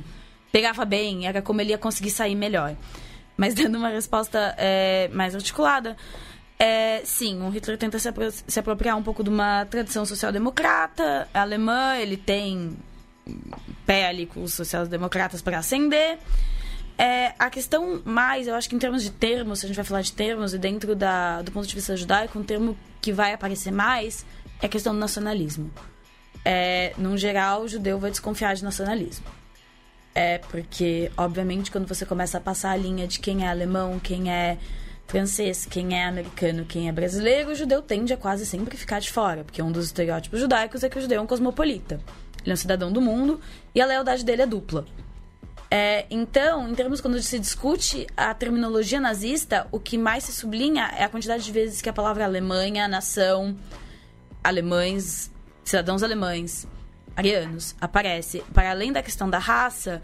pegava 0.52 0.84
bem, 0.84 1.26
era 1.26 1.40
como 1.40 1.60
ele 1.60 1.70
ia 1.70 1.78
conseguir 1.78 2.10
sair 2.10 2.34
melhor. 2.34 2.76
Mas 3.36 3.54
dando 3.54 3.78
uma 3.78 3.88
resposta 3.88 4.54
é, 4.58 5.08
mais 5.12 5.34
articulada, 5.34 5.96
é, 6.58 7.02
sim, 7.04 7.42
o 7.42 7.48
Hitler 7.50 7.76
tenta 7.76 7.98
se, 7.98 8.08
apro 8.08 8.30
se 8.30 8.58
apropriar 8.58 8.96
um 8.96 9.02
pouco 9.02 9.24
de 9.24 9.30
uma 9.30 9.64
tradição 9.66 10.06
social-democrata 10.06 11.28
alemã, 11.34 11.96
ele 11.96 12.16
tem 12.16 12.76
pé 13.86 14.06
ali 14.06 14.26
com 14.26 14.42
os 14.42 14.54
social-democratas 14.54 15.42
para 15.42 15.58
ascender. 15.58 16.18
É, 16.96 17.34
a 17.38 17.50
questão 17.50 18.00
mais, 18.04 18.46
eu 18.46 18.54
acho 18.54 18.68
que 18.68 18.76
em 18.76 18.78
termos 18.78 19.02
de 19.02 19.10
termos, 19.10 19.58
se 19.58 19.66
a 19.66 19.68
gente 19.68 19.76
vai 19.76 19.84
falar 19.84 20.02
de 20.02 20.12
termos, 20.12 20.54
e 20.54 20.58
dentro 20.58 20.94
da, 20.94 21.42
do 21.42 21.50
ponto 21.50 21.66
de 21.66 21.74
vista 21.74 21.96
judaico, 21.96 22.38
um 22.38 22.44
termo 22.44 22.76
que 23.00 23.12
vai 23.12 23.32
aparecer 23.32 23.72
mais 23.72 24.24
é 24.62 24.66
a 24.66 24.68
questão 24.68 24.94
do 24.94 25.00
nacionalismo. 25.00 25.70
É, 26.44 26.92
num 26.96 27.16
geral, 27.16 27.62
o 27.62 27.68
judeu 27.68 27.98
vai 27.98 28.10
desconfiar 28.10 28.54
de 28.54 28.62
nacionalismo. 28.62 29.26
É 30.14 30.38
porque, 30.38 31.10
obviamente, 31.16 31.72
quando 31.72 31.88
você 31.88 32.06
começa 32.06 32.38
a 32.38 32.40
passar 32.40 32.70
a 32.70 32.76
linha 32.76 33.08
de 33.08 33.18
quem 33.18 33.44
é 33.44 33.48
alemão, 33.48 33.98
quem 33.98 34.30
é 34.30 34.56
francês, 35.06 35.66
quem 35.66 35.98
é 35.98 36.06
americano, 36.06 36.64
quem 36.64 36.88
é 36.88 36.92
brasileiro, 36.92 37.50
o 37.50 37.54
judeu 37.54 37.82
tende 37.82 38.12
a 38.12 38.16
quase 38.16 38.44
sempre 38.46 38.76
ficar 38.76 39.00
de 39.00 39.10
fora, 39.10 39.44
porque 39.44 39.62
um 39.62 39.70
dos 39.70 39.86
estereótipos 39.86 40.40
judaicos 40.40 40.82
é 40.82 40.88
que 40.88 40.98
o 40.98 41.00
judeu 41.00 41.18
é 41.18 41.22
um 41.22 41.26
cosmopolita. 41.26 42.00
Ele 42.42 42.50
é 42.50 42.54
um 42.54 42.56
cidadão 42.56 42.92
do 42.92 43.00
mundo 43.00 43.40
e 43.74 43.80
a 43.80 43.86
lealdade 43.86 44.24
dele 44.24 44.42
é 44.42 44.46
dupla. 44.46 44.84
É, 45.70 46.06
então, 46.10 46.68
em 46.68 46.74
termos 46.74 47.00
quando 47.00 47.20
se 47.20 47.38
discute 47.38 48.06
a 48.16 48.32
terminologia 48.34 49.00
nazista, 49.00 49.66
o 49.72 49.80
que 49.80 49.98
mais 49.98 50.24
se 50.24 50.32
sublinha 50.32 50.90
é 50.96 51.04
a 51.04 51.08
quantidade 51.08 51.42
de 51.42 51.50
vezes 51.50 51.80
que 51.80 51.88
a 51.88 51.92
palavra 51.92 52.24
Alemanha, 52.24 52.86
nação, 52.86 53.56
alemães, 54.42 55.32
cidadãos 55.64 56.02
alemães, 56.02 56.66
arianos 57.16 57.74
aparece. 57.80 58.44
Para 58.52 58.70
além 58.70 58.92
da 58.92 59.02
questão 59.02 59.28
da 59.28 59.38
raça, 59.38 60.02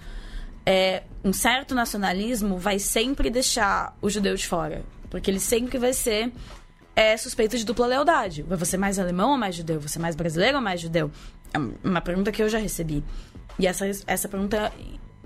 é, 0.70 1.02
um 1.24 1.32
certo 1.32 1.74
nacionalismo 1.74 2.56
vai 2.56 2.78
sempre 2.78 3.28
deixar 3.28 3.96
o 4.00 4.08
judeu 4.08 4.36
de 4.36 4.46
fora. 4.46 4.84
Porque 5.10 5.28
ele 5.28 5.40
sempre 5.40 5.78
vai 5.78 5.92
ser 5.92 6.32
é, 6.94 7.16
suspeito 7.16 7.58
de 7.58 7.64
dupla 7.64 7.88
lealdade. 7.88 8.42
Vai 8.42 8.56
você 8.56 8.76
mais 8.76 8.96
alemão 8.96 9.32
ou 9.32 9.36
mais 9.36 9.56
judeu? 9.56 9.80
Você 9.80 9.98
mais 9.98 10.14
brasileiro 10.14 10.58
ou 10.58 10.62
mais 10.62 10.80
judeu? 10.80 11.10
É 11.52 11.58
uma 11.82 12.00
pergunta 12.00 12.30
que 12.30 12.40
eu 12.40 12.48
já 12.48 12.58
recebi. 12.58 13.02
E 13.58 13.66
essa, 13.66 13.84
essa 14.06 14.28
pergunta 14.28 14.72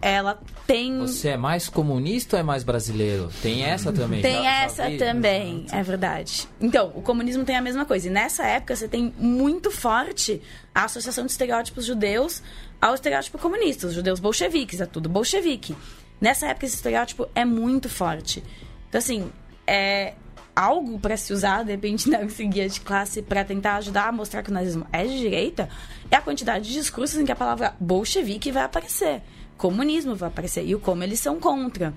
ela 0.01 0.41
tem. 0.67 0.99
Você 1.01 1.29
é 1.29 1.37
mais 1.37 1.69
comunista 1.69 2.37
ou 2.37 2.41
é 2.41 2.43
mais 2.43 2.65
brasileiro? 2.65 3.29
Tem 3.43 3.65
essa 3.65 3.93
também. 3.93 4.23
Tem 4.23 4.45
já, 4.45 4.63
essa 4.63 4.91
já 4.91 4.99
também, 4.99 5.67
é 5.71 5.83
verdade. 5.83 6.49
Então, 6.59 6.91
o 6.95 7.03
comunismo 7.03 7.45
tem 7.45 7.57
a 7.57 7.61
mesma 7.61 7.85
coisa. 7.85 8.09
E 8.09 8.11
nessa 8.11 8.47
época 8.47 8.75
você 8.75 8.89
tem 8.89 9.13
muito 9.19 9.71
forte 9.71 10.41
a 10.75 10.85
associação 10.85 11.27
de 11.27 11.33
estereótipos 11.33 11.85
judeus 11.85 12.43
ao 12.85 12.95
estereótipo 12.95 13.39
comunista. 13.39 13.87
Os 13.87 13.95
judeus 13.95 14.21
bolcheviques, 14.21 14.79
é 14.79 14.85
tudo 14.85 15.09
bolchevique. 15.09 15.75
Nessa 16.21 16.49
época 16.49 16.67
esse 16.67 16.77
estereótipo 16.77 17.27
é 17.35 17.43
muito 17.43 17.89
forte. 17.89 18.45
Então, 18.89 18.99
assim, 18.99 19.33
é 19.67 20.13
algo 20.55 21.01
para 21.01 21.17
se 21.17 21.33
usar, 21.33 21.65
de 21.65 21.71
repente, 21.71 22.09
na 22.11 22.19
guia 22.19 22.69
de 22.69 22.83
classe 22.83 23.23
para 23.23 23.43
tentar 23.43 23.77
ajudar 23.77 24.09
a 24.09 24.13
mostrar 24.13 24.43
que 24.43 24.51
o 24.51 24.53
nazismo 24.53 24.87
é 24.93 25.03
de 25.03 25.19
direita, 25.19 25.69
é 26.11 26.17
a 26.17 26.21
quantidade 26.21 26.69
de 26.69 26.75
discursos 26.75 27.19
em 27.19 27.25
que 27.25 27.33
a 27.33 27.37
palavra 27.37 27.75
bolchevique 27.81 28.53
vai 28.53 28.65
aparecer 28.65 29.23
comunismo 29.57 30.15
vai 30.15 30.29
aparecer 30.29 30.67
e 30.67 30.75
o 30.75 30.81
como 30.81 31.03
eles 31.03 31.21
são 31.21 31.39
contra. 31.39 31.95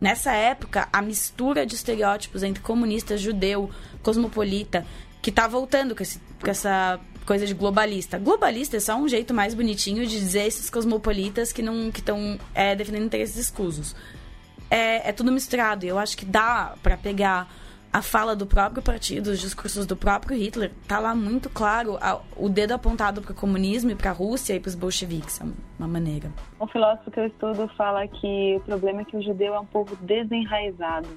Nessa 0.00 0.32
época, 0.32 0.88
a 0.92 1.02
mistura 1.02 1.66
de 1.66 1.74
estereótipos 1.74 2.42
entre 2.42 2.62
comunista, 2.62 3.18
judeu, 3.18 3.70
cosmopolita, 4.02 4.86
que 5.20 5.28
está 5.28 5.46
voltando 5.46 5.94
com, 5.94 6.02
esse, 6.02 6.18
com, 6.40 6.50
essa 6.50 6.98
coisa 7.30 7.46
de 7.46 7.54
globalista. 7.54 8.18
Globalista 8.18 8.76
é 8.76 8.80
só 8.80 8.96
um 8.96 9.06
jeito 9.06 9.32
mais 9.32 9.54
bonitinho 9.54 10.04
de 10.04 10.18
dizer 10.18 10.48
esses 10.48 10.68
cosmopolitas 10.68 11.52
que 11.52 11.62
não 11.62 11.88
que 11.92 12.00
estão 12.00 12.36
é, 12.52 12.74
defendendo 12.74 13.04
interesses 13.04 13.36
escusos. 13.36 13.94
É, 14.68 15.10
é 15.10 15.12
tudo 15.12 15.30
misturado 15.30 15.84
e 15.86 15.88
eu 15.88 15.96
acho 15.96 16.18
que 16.18 16.24
dá 16.24 16.74
para 16.82 16.96
pegar 16.96 17.48
a 17.92 18.02
fala 18.02 18.34
do 18.34 18.46
próprio 18.46 18.82
partido, 18.82 19.28
os 19.28 19.38
discursos 19.38 19.86
do 19.86 19.94
próprio 19.94 20.36
Hitler, 20.36 20.72
tá 20.88 20.98
lá 20.98 21.14
muito 21.14 21.48
claro 21.48 21.96
a, 22.00 22.20
o 22.36 22.48
dedo 22.48 22.72
apontado 22.72 23.22
para 23.22 23.30
o 23.30 23.34
comunismo 23.34 23.92
e 23.92 23.94
para 23.94 24.10
a 24.10 24.12
Rússia 24.12 24.54
e 24.54 24.58
para 24.58 24.70
os 24.70 24.74
bolcheviques, 24.74 25.40
é 25.40 25.44
uma 25.78 25.86
maneira. 25.86 26.32
Um 26.60 26.66
filósofo 26.66 27.12
que 27.12 27.20
eu 27.20 27.28
estudo 27.28 27.68
fala 27.76 28.08
que 28.08 28.56
o 28.56 28.60
problema 28.62 29.02
é 29.02 29.04
que 29.04 29.16
o 29.16 29.22
judeu 29.22 29.54
é 29.54 29.60
um 29.60 29.66
povo 29.66 29.94
desenraizado. 30.00 31.08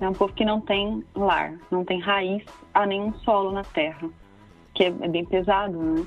É 0.00 0.06
um 0.06 0.12
povo 0.12 0.34
que 0.34 0.44
não 0.44 0.60
tem 0.60 1.02
lar, 1.14 1.54
não 1.70 1.82
tem 1.82 1.98
raiz 1.98 2.44
a 2.74 2.84
nenhum 2.84 3.14
solo 3.20 3.52
na 3.52 3.62
terra, 3.62 4.10
que 4.74 4.84
é, 4.84 4.88
é 4.88 5.08
bem 5.08 5.24
pesado, 5.24 5.78
né? 5.78 6.04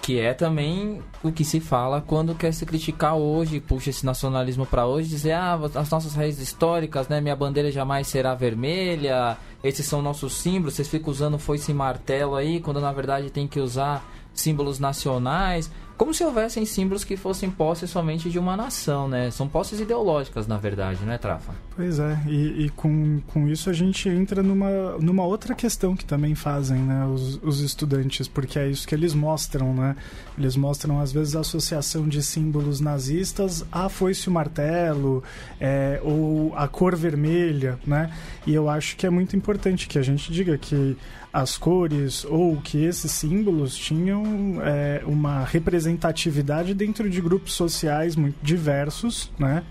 Que 0.00 0.20
é 0.20 0.32
também 0.32 1.02
o 1.22 1.30
que 1.32 1.44
se 1.44 1.60
fala 1.60 2.00
quando 2.00 2.34
quer 2.34 2.52
se 2.52 2.64
criticar 2.64 3.16
hoje, 3.16 3.60
puxa 3.60 3.90
esse 3.90 4.06
nacionalismo 4.06 4.64
para 4.64 4.86
hoje, 4.86 5.08
dizer, 5.08 5.32
ah, 5.32 5.58
as 5.74 5.90
nossas 5.90 6.14
raízes 6.14 6.40
históricas, 6.40 7.08
né, 7.08 7.20
minha 7.20 7.36
bandeira 7.36 7.70
jamais 7.70 8.06
será 8.06 8.34
vermelha, 8.34 9.36
esses 9.62 9.84
são 9.84 10.00
nossos 10.00 10.34
símbolos, 10.34 10.74
vocês 10.74 10.88
ficam 10.88 11.10
usando 11.10 11.38
foice 11.38 11.72
e 11.72 11.74
martelo 11.74 12.36
aí, 12.36 12.60
quando 12.60 12.80
na 12.80 12.92
verdade 12.92 13.28
tem 13.28 13.46
que 13.46 13.60
usar 13.60 14.02
símbolos 14.32 14.78
nacionais 14.78 15.70
como 15.98 16.14
se 16.14 16.22
houvessem 16.22 16.64
símbolos 16.64 17.02
que 17.02 17.16
fossem 17.16 17.50
posses 17.50 17.90
somente 17.90 18.30
de 18.30 18.38
uma 18.38 18.56
nação, 18.56 19.08
né? 19.08 19.32
São 19.32 19.48
posses 19.48 19.80
ideológicas, 19.80 20.46
na 20.46 20.56
verdade, 20.56 21.04
né, 21.04 21.18
Trafa? 21.18 21.52
Pois 21.74 21.98
é, 21.98 22.18
e, 22.28 22.66
e, 22.66 22.70
com, 22.70 23.20
com 23.26 23.48
isso 23.48 23.68
a 23.68 23.72
gente 23.72 24.08
entra 24.08 24.40
numa, 24.40 24.96
numa 24.98 25.24
outra 25.24 25.56
questão 25.56 25.96
que 25.96 26.04
também 26.04 26.36
fazem, 26.36 26.78
né, 26.78 27.04
os, 27.04 27.40
os 27.42 27.60
estudantes, 27.60 28.28
porque 28.28 28.58
é 28.58 28.68
isso 28.68 28.86
que 28.86 28.94
eles 28.94 29.12
mostram, 29.12 29.74
né? 29.74 29.96
Eles 30.38 30.54
mostram, 30.54 31.00
às 31.00 31.10
vezes, 31.10 31.34
a 31.34 31.40
associação 31.40 32.06
de 32.06 32.22
símbolos 32.22 32.80
nazistas 32.80 33.64
a 33.72 33.88
foice 33.88 34.28
o 34.28 34.32
martelo, 34.32 35.22
é, 35.60 36.00
ou 36.04 36.54
a 36.56 36.68
cor 36.68 36.94
vermelha, 36.94 37.78
né? 37.84 38.12
E 38.46 38.54
eu 38.54 38.68
acho 38.68 38.96
que 38.96 39.04
é 39.04 39.10
muito 39.10 39.34
importante 39.34 39.88
que 39.88 39.98
a 39.98 40.02
gente 40.02 40.32
diga 40.32 40.56
que 40.56 40.96
as 41.32 41.58
cores 41.58 42.24
ou 42.24 42.56
que 42.56 42.84
esses 42.84 43.10
símbolos 43.12 43.76
tinham 43.76 44.24
é, 44.62 45.02
uma 45.04 45.44
representatividade 45.44 46.74
dentro 46.74 47.08
de 47.08 47.20
grupos 47.20 47.52
sociais 47.52 48.16
muito 48.16 48.36
diversos, 48.42 49.30
né? 49.38 49.62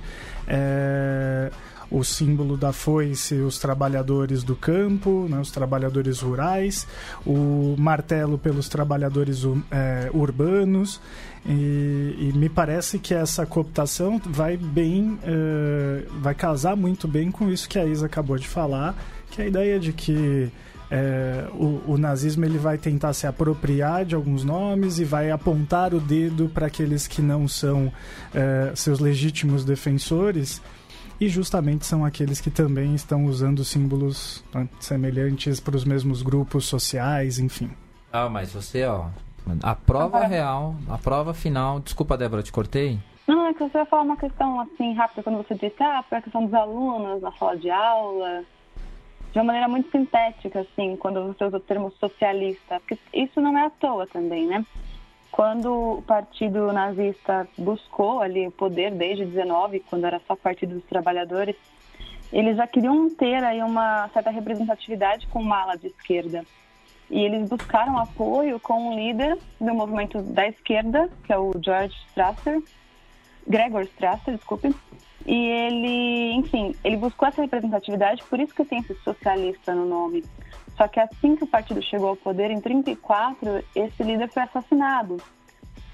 É, 0.47 1.51
o 1.89 2.03
símbolo 2.03 2.57
da 2.57 2.73
foice, 2.73 3.35
os 3.35 3.59
trabalhadores 3.59 4.43
do 4.43 4.55
campo, 4.55 5.25
né, 5.29 5.39
os 5.39 5.51
trabalhadores 5.51 6.19
rurais, 6.19 6.85
o 7.25 7.75
martelo 7.77 8.37
pelos 8.37 8.67
trabalhadores 8.67 9.43
é, 9.71 10.09
urbanos. 10.13 10.99
E, 11.45 12.15
e, 12.19 12.31
me 12.35 12.49
parece 12.49 12.99
que 12.99 13.13
essa 13.13 13.45
cooptação 13.45 14.21
vai 14.25 14.57
bem, 14.57 15.17
é, 15.23 16.03
vai 16.19 16.35
casar 16.35 16.75
muito 16.75 17.07
bem 17.07 17.31
com 17.31 17.49
isso 17.49 17.69
que 17.69 17.79
a 17.79 17.85
Isa 17.85 18.05
acabou 18.05 18.37
de 18.37 18.47
falar, 18.47 18.93
que 19.31 19.41
é 19.41 19.45
a 19.45 19.47
ideia 19.47 19.79
de 19.79 19.93
que 19.93 20.51
é, 20.89 21.47
o, 21.53 21.93
o, 21.93 21.97
nazismo 21.97 22.45
ele 22.45 22.57
vai 22.57 22.77
tentar 22.77 23.13
se 23.13 23.27
apropriar 23.27 24.05
de 24.05 24.15
alguns 24.15 24.43
nomes 24.43 24.99
e 24.99 25.03
vai 25.03 25.31
apontar 25.31 25.93
o 25.93 25.99
dedo 25.99 26.49
para 26.49 26.67
aqueles 26.67 27.07
que 27.07 27.21
não 27.21 27.47
são 27.47 27.91
é, 28.33 28.71
seus 28.73 28.99
legítimos 28.99 29.65
defensores 29.65 30.61
e 31.19 31.27
justamente 31.27 31.85
são 31.85 32.05
aqueles 32.05 32.39
que 32.39 32.49
também 32.49 32.95
estão 32.95 33.25
usando 33.25 33.63
símbolos 33.63 34.43
né, 34.53 34.69
semelhantes 34.79 35.59
para 35.59 35.75
os 35.75 35.83
mesmos 35.83 36.21
grupos 36.21 36.65
sociais, 36.65 37.39
enfim. 37.39 37.69
Ah, 38.13 38.29
mas 38.29 38.53
você, 38.53 38.85
ó, 38.85 39.07
A 39.63 39.75
prova 39.75 40.17
Agora... 40.17 40.27
real, 40.27 40.75
a 40.87 40.97
prova 40.97 41.33
final. 41.33 41.79
Desculpa, 41.79 42.17
Débora, 42.17 42.43
te 42.43 42.51
cortei? 42.51 42.99
Não, 43.27 43.47
é 43.47 43.53
que 43.53 43.59
você 43.59 43.77
ia 43.77 43.85
falar 43.85 44.03
uma 44.03 44.15
questão 44.15 44.61
assim 44.61 44.93
rápida 44.93 45.23
quando 45.23 45.37
você 45.37 45.55
disse, 45.55 45.83
ah, 45.83 46.03
para 46.07 46.19
a 46.19 46.21
questão 46.21 46.45
dos 46.45 46.53
alunos 46.53 47.21
na 47.21 47.31
sala 47.33 47.57
de 47.57 47.69
aula, 47.69 48.43
de 49.31 49.39
uma 49.39 49.45
maneira 49.45 49.67
muito 49.67 49.91
sintética, 49.91 50.61
assim, 50.61 50.95
quando 50.95 51.25
você 51.27 51.43
usa 51.43 51.57
o 51.57 51.61
termo 51.61 51.91
socialista, 51.99 52.79
porque 52.79 52.97
isso 53.13 53.39
não 53.41 53.57
é 53.57 53.65
à 53.65 53.69
toa 53.69 54.07
também, 54.07 54.47
né? 54.47 54.65
Quando 55.31 55.97
o 55.97 56.01
partido 56.01 56.71
nazista 56.71 57.47
buscou 57.57 58.21
ali 58.21 58.47
o 58.47 58.51
poder 58.51 58.91
desde 58.91 59.25
19, 59.25 59.81
quando 59.81 60.05
era 60.05 60.19
só 60.25 60.35
partido 60.35 60.75
dos 60.75 60.85
trabalhadores, 60.85 61.55
eles 62.31 62.57
já 62.57 62.65
queriam 62.65 63.09
ter 63.09 63.43
aí 63.43 63.61
uma 63.61 64.09
certa 64.09 64.29
representatividade 64.29 65.27
com 65.27 65.39
uma 65.39 65.61
ala 65.61 65.77
de 65.77 65.87
esquerda. 65.87 66.43
E 67.09 67.21
eles 67.21 67.47
buscaram 67.47 67.97
apoio 67.97 68.59
com 68.59 68.89
um 68.89 68.95
líder 68.95 69.37
do 69.59 69.73
movimento 69.73 70.21
da 70.21 70.47
esquerda, 70.47 71.09
que 71.23 71.31
é 71.31 71.37
o 71.37 71.53
George 71.63 71.95
Strasser, 72.09 72.61
Gregor 73.47 73.83
Strasser, 73.83 74.35
desculpe. 74.35 74.75
E 75.27 75.35
ele, 75.35 76.31
enfim, 76.35 76.73
ele 76.83 76.95
buscou 76.95 77.27
essa 77.27 77.41
representatividade, 77.41 78.23
por 78.29 78.39
isso 78.39 78.55
que 78.55 78.63
tem 78.63 78.79
esse 78.79 78.95
socialista 79.03 79.75
no 79.75 79.85
nome. 79.85 80.23
Só 80.77 80.87
que 80.87 80.99
assim 80.99 81.35
que 81.35 81.43
o 81.43 81.47
partido 81.47 81.81
chegou 81.81 82.09
ao 82.09 82.15
poder, 82.15 82.49
em 82.49 82.61
34, 82.61 83.63
esse 83.75 84.03
líder 84.03 84.29
foi 84.29 84.43
assassinado 84.43 85.17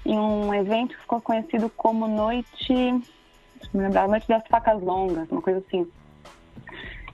em 0.06 0.16
um 0.16 0.54
evento 0.54 0.94
que 0.94 1.00
ficou 1.00 1.20
conhecido 1.20 1.68
como 1.70 2.06
Noite, 2.06 2.72
me 2.72 3.02
lembrar, 3.74 4.06
Noite 4.06 4.28
das 4.28 4.46
Facas 4.46 4.80
Longas, 4.80 5.28
uma 5.30 5.42
coisa 5.42 5.60
assim. 5.66 5.90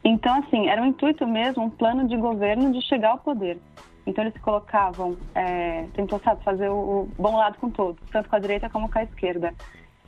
Então, 0.04 0.34
assim, 0.40 0.68
era 0.68 0.82
um 0.82 0.86
intuito 0.86 1.26
mesmo, 1.26 1.62
um 1.62 1.70
plano 1.70 2.06
de 2.06 2.16
governo 2.16 2.72
de 2.72 2.82
chegar 2.82 3.10
ao 3.10 3.18
poder. 3.18 3.58
Então 4.06 4.24
eles 4.24 4.36
colocavam, 4.40 5.16
é, 5.34 5.86
tentou 5.94 6.18
sabe, 6.20 6.42
fazer 6.42 6.68
o, 6.68 7.08
bom 7.18 7.36
lado 7.36 7.58
com 7.58 7.70
todos, 7.70 8.02
tanto 8.10 8.28
com 8.28 8.36
a 8.36 8.38
direita 8.38 8.68
como 8.68 8.90
com 8.90 8.98
a 8.98 9.04
esquerda. 9.04 9.54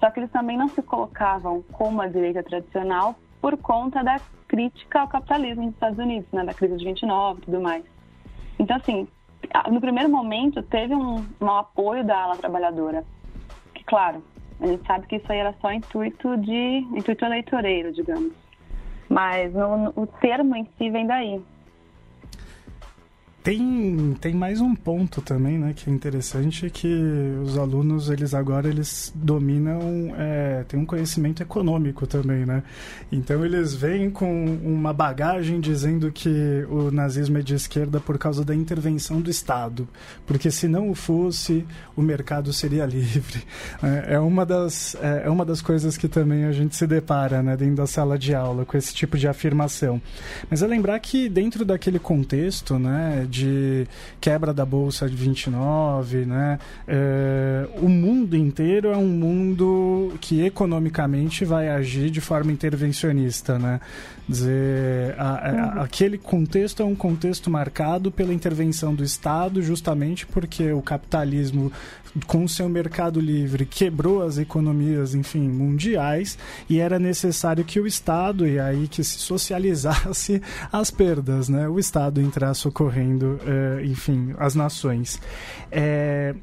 Só 0.03 0.11
que 0.11 0.19
eles 0.19 0.33
também 0.33 0.59
não 0.59 0.67
se 0.67 0.83
colocavam 0.83 1.63
como 1.71 2.03
a 2.03 2.09
direita 2.09 2.43
tradicional 2.43 3.15
por 3.41 3.57
conta 3.57 4.03
da 4.03 4.21
crítica 4.49 5.01
ao 5.01 5.07
capitalismo 5.07 5.63
nos 5.63 5.75
Estados 5.75 5.97
Unidos, 5.97 6.27
né, 6.33 6.45
da 6.45 6.53
crise 6.53 6.77
de 6.77 6.85
29 6.85 7.39
e 7.39 7.45
tudo 7.45 7.61
mais. 7.61 7.85
Então, 8.59 8.77
assim, 8.77 9.07
no 9.71 9.81
primeiro 9.81 10.11
momento 10.11 10.61
teve 10.61 10.93
um, 10.93 11.25
um 11.41 11.51
apoio 11.53 12.05
da 12.05 12.19
ala 12.19 12.37
trabalhadora, 12.37 13.05
que, 13.73 13.85
claro, 13.85 14.25
a 14.61 14.67
gente 14.67 14.85
sabe 14.89 15.07
que 15.07 15.17
isso 15.17 15.31
aí 15.31 15.39
era 15.39 15.55
só 15.61 15.73
intuito 15.73 16.37
de 16.39 16.85
intuito 16.97 17.25
eleitoreiro, 17.25 17.93
digamos. 17.93 18.33
Mas 19.09 19.53
o 19.95 20.07
termo 20.21 20.57
em 20.57 20.69
si 20.77 20.91
vem 20.91 21.07
daí. 21.07 21.41
Tem, 23.43 24.17
tem 24.21 24.35
mais 24.35 24.61
um 24.61 24.73
ponto 24.73 25.21
também, 25.21 25.59
né, 25.59 25.73
que 25.75 25.91
é 25.91 25.93
interessante, 25.93 26.71
que 26.71 26.87
os 27.43 27.59
alunos, 27.59 28.09
eles 28.09 28.35
agora, 28.35 28.69
eles 28.69 29.13
dominam, 29.17 30.15
é, 30.17 30.65
tem 30.69 30.79
um 30.79 30.87
conhecimento 30.87 31.43
econômico 31.43 32.07
também, 32.07 32.47
né? 32.47 32.63
Então, 33.11 33.45
eles 33.45 33.75
vêm 33.75 34.11
com 34.11 34.45
uma 34.63 34.93
bagagem 34.93 35.61
dizendo 35.61 36.13
que 36.13 36.65
o 36.71 36.93
nazismo 36.93 37.39
é 37.39 37.43
de 37.43 37.55
esquerda 37.55 37.99
por 37.99 38.17
causa 38.17 38.45
da 38.45 38.55
intervenção 38.55 39.21
do 39.21 39.29
Estado, 39.29 39.89
porque 40.25 40.49
se 40.49 40.69
não 40.69 40.89
o 40.89 40.95
fosse, 40.95 41.67
o 41.97 42.03
mercado 42.03 42.53
seria 42.53 42.87
livre. 42.87 43.43
É, 43.83 44.15
é 44.15 44.21
uma 44.21 44.47
das, 44.47 44.95
é, 45.03 45.25
é 45.27 45.31
uma 45.31 45.45
das 45.45 45.61
coisas 45.61 45.97
que 45.97 46.07
também 46.07 46.45
a 46.45 46.53
gente 46.53 46.77
se 46.77 46.87
depara, 46.87 47.43
né, 47.43 47.57
dentro 47.57 47.75
da 47.75 47.89
sala 47.89 48.17
de 48.17 48.37
aula, 48.37 48.65
com 48.65 48.77
esse 48.77 48.95
tipo 48.95 49.19
de 49.19 49.27
afirmação. 49.27 50.01
Mas 50.49 50.63
é 50.63 50.67
lembrar 50.69 51.01
que 51.01 51.29
dentro 51.29 51.65
daquele 51.65 51.99
contexto, 51.99 52.79
né, 52.79 53.27
de 53.33 53.87
quebra 54.21 54.53
da 54.53 54.65
bolsa 54.67 55.09
de 55.09 55.17
29, 55.17 56.27
né? 56.27 56.59
É, 56.87 57.67
o 57.81 57.89
mundo 57.89 58.37
inteiro 58.37 58.89
é 58.89 58.97
um 58.97 59.09
mundo 59.09 60.13
que 60.21 60.45
economicamente 60.45 61.45
vai 61.45 61.69
agir 61.69 62.11
de 62.11 62.21
forma 62.21 62.53
intervencionista, 62.53 63.59
né? 63.59 63.81
Dizer, 64.33 65.15
a, 65.19 65.49
a, 65.49 65.53
uhum. 65.53 65.83
aquele 65.83 66.19
contexto 66.19 66.83
é 66.83 66.85
um 66.85 66.95
contexto 66.95 67.51
marcado 67.51 68.11
pela 68.11 68.35
intervenção 68.35 68.95
do 68.95 69.05
Estado, 69.05 69.63
justamente 69.63 70.27
porque 70.27 70.73
o 70.73 70.83
capitalismo 70.83 71.71
com 72.27 72.45
o 72.45 72.49
seu 72.49 72.69
mercado 72.69 73.21
livre, 73.21 73.65
quebrou 73.65 74.23
as 74.23 74.39
economias, 74.39 75.15
enfim, 75.15 75.49
mundiais, 75.49 76.39
e 76.69 76.79
era 76.79 76.99
necessário 76.99 77.65
que 77.65 77.81
o 77.81 77.87
Estado, 77.87 78.47
e 78.47 78.61
aí 78.61 78.87
que 78.87 79.03
se 79.03 79.19
socializasse 79.19 80.43
as 80.71 80.91
perdas, 80.91 81.49
né? 81.49 81.69
O 81.69 81.79
Estado 81.79 82.21
entrar 82.21 82.53
socorrendo, 82.55 83.41
uh, 83.43 83.85
enfim, 83.85 84.35
as 84.39 84.55
nações. 84.55 85.21
É, 85.71 86.35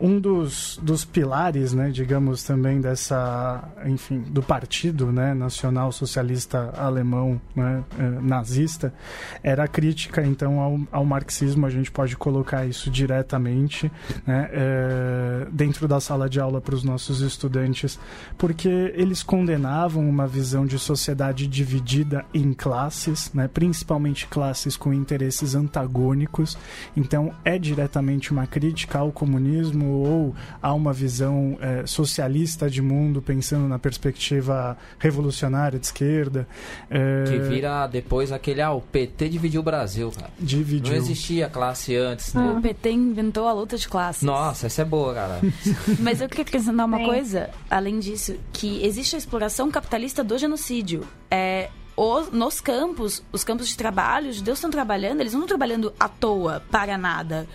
um 0.00 0.20
dos, 0.20 0.78
dos 0.80 1.04
pilares, 1.04 1.72
né, 1.72 1.90
digamos 1.90 2.44
também 2.44 2.80
dessa, 2.80 3.64
enfim, 3.84 4.20
do 4.20 4.42
partido, 4.42 5.10
né, 5.10 5.34
nacional 5.34 5.90
socialista 5.90 6.72
alemão, 6.76 7.40
né, 7.54 7.82
eh, 7.98 8.02
nazista, 8.22 8.94
era 9.42 9.64
a 9.64 9.68
crítica 9.68 10.22
então 10.22 10.60
ao, 10.60 10.80
ao, 10.92 11.04
marxismo. 11.04 11.66
A 11.66 11.70
gente 11.70 11.90
pode 11.90 12.16
colocar 12.16 12.64
isso 12.64 12.90
diretamente, 12.90 13.90
né, 14.24 14.48
eh, 14.52 15.46
dentro 15.50 15.88
da 15.88 15.98
sala 15.98 16.28
de 16.28 16.38
aula 16.38 16.60
para 16.60 16.74
os 16.74 16.84
nossos 16.84 17.20
estudantes, 17.20 17.98
porque 18.36 18.92
eles 18.94 19.22
condenavam 19.22 20.08
uma 20.08 20.28
visão 20.28 20.64
de 20.64 20.78
sociedade 20.78 21.48
dividida 21.48 22.24
em 22.32 22.52
classes, 22.52 23.32
né, 23.32 23.48
principalmente 23.48 24.28
classes 24.28 24.76
com 24.76 24.94
interesses 24.94 25.56
antagônicos. 25.56 26.56
Então 26.96 27.32
é 27.44 27.58
diretamente 27.58 28.30
uma 28.30 28.46
crítica 28.46 28.98
ao 28.98 29.10
comunismo 29.10 29.87
ou 29.90 30.34
há 30.62 30.72
uma 30.72 30.92
visão 30.92 31.58
é, 31.60 31.86
socialista 31.86 32.68
de 32.68 32.82
mundo, 32.82 33.20
pensando 33.22 33.68
na 33.68 33.78
perspectiva 33.78 34.76
revolucionária 34.98 35.78
de 35.78 35.86
esquerda. 35.86 36.46
É... 36.90 37.24
Que 37.24 37.38
vira 37.38 37.86
depois 37.86 38.32
aquele, 38.32 38.60
ah, 38.60 38.72
o 38.72 38.80
PT 38.80 39.28
dividiu 39.28 39.60
o 39.60 39.64
Brasil, 39.64 40.10
cara. 40.10 40.30
Dividiu. 40.38 40.92
Não 40.92 40.98
existia 40.98 41.48
classe 41.48 41.96
antes, 41.96 42.34
né? 42.34 42.54
O 42.56 42.60
PT 42.60 42.90
inventou 42.90 43.48
a 43.48 43.52
luta 43.52 43.76
de 43.76 43.88
classes. 43.88 44.22
Nossa, 44.22 44.66
essa 44.66 44.82
é 44.82 44.84
boa, 44.84 45.14
cara. 45.14 45.40
Mas 46.00 46.20
eu 46.20 46.28
queria 46.28 46.44
acrescentar 46.44 46.86
uma 46.86 46.98
Sim. 46.98 47.04
coisa, 47.04 47.50
além 47.70 47.98
disso, 47.98 48.36
que 48.52 48.84
existe 48.84 49.14
a 49.16 49.18
exploração 49.18 49.70
capitalista 49.70 50.22
do 50.22 50.36
genocídio. 50.38 51.06
É, 51.30 51.70
os, 51.96 52.30
nos 52.30 52.60
campos, 52.60 53.24
os 53.32 53.42
campos 53.42 53.68
de 53.68 53.76
trabalho, 53.76 54.30
os 54.30 54.36
judeus 54.36 54.58
estão 54.58 54.70
trabalhando, 54.70 55.20
eles 55.20 55.32
não 55.32 55.40
estão 55.40 55.48
trabalhando 55.48 55.92
à 55.98 56.08
toa, 56.08 56.62
para 56.70 56.96
nada. 56.96 57.48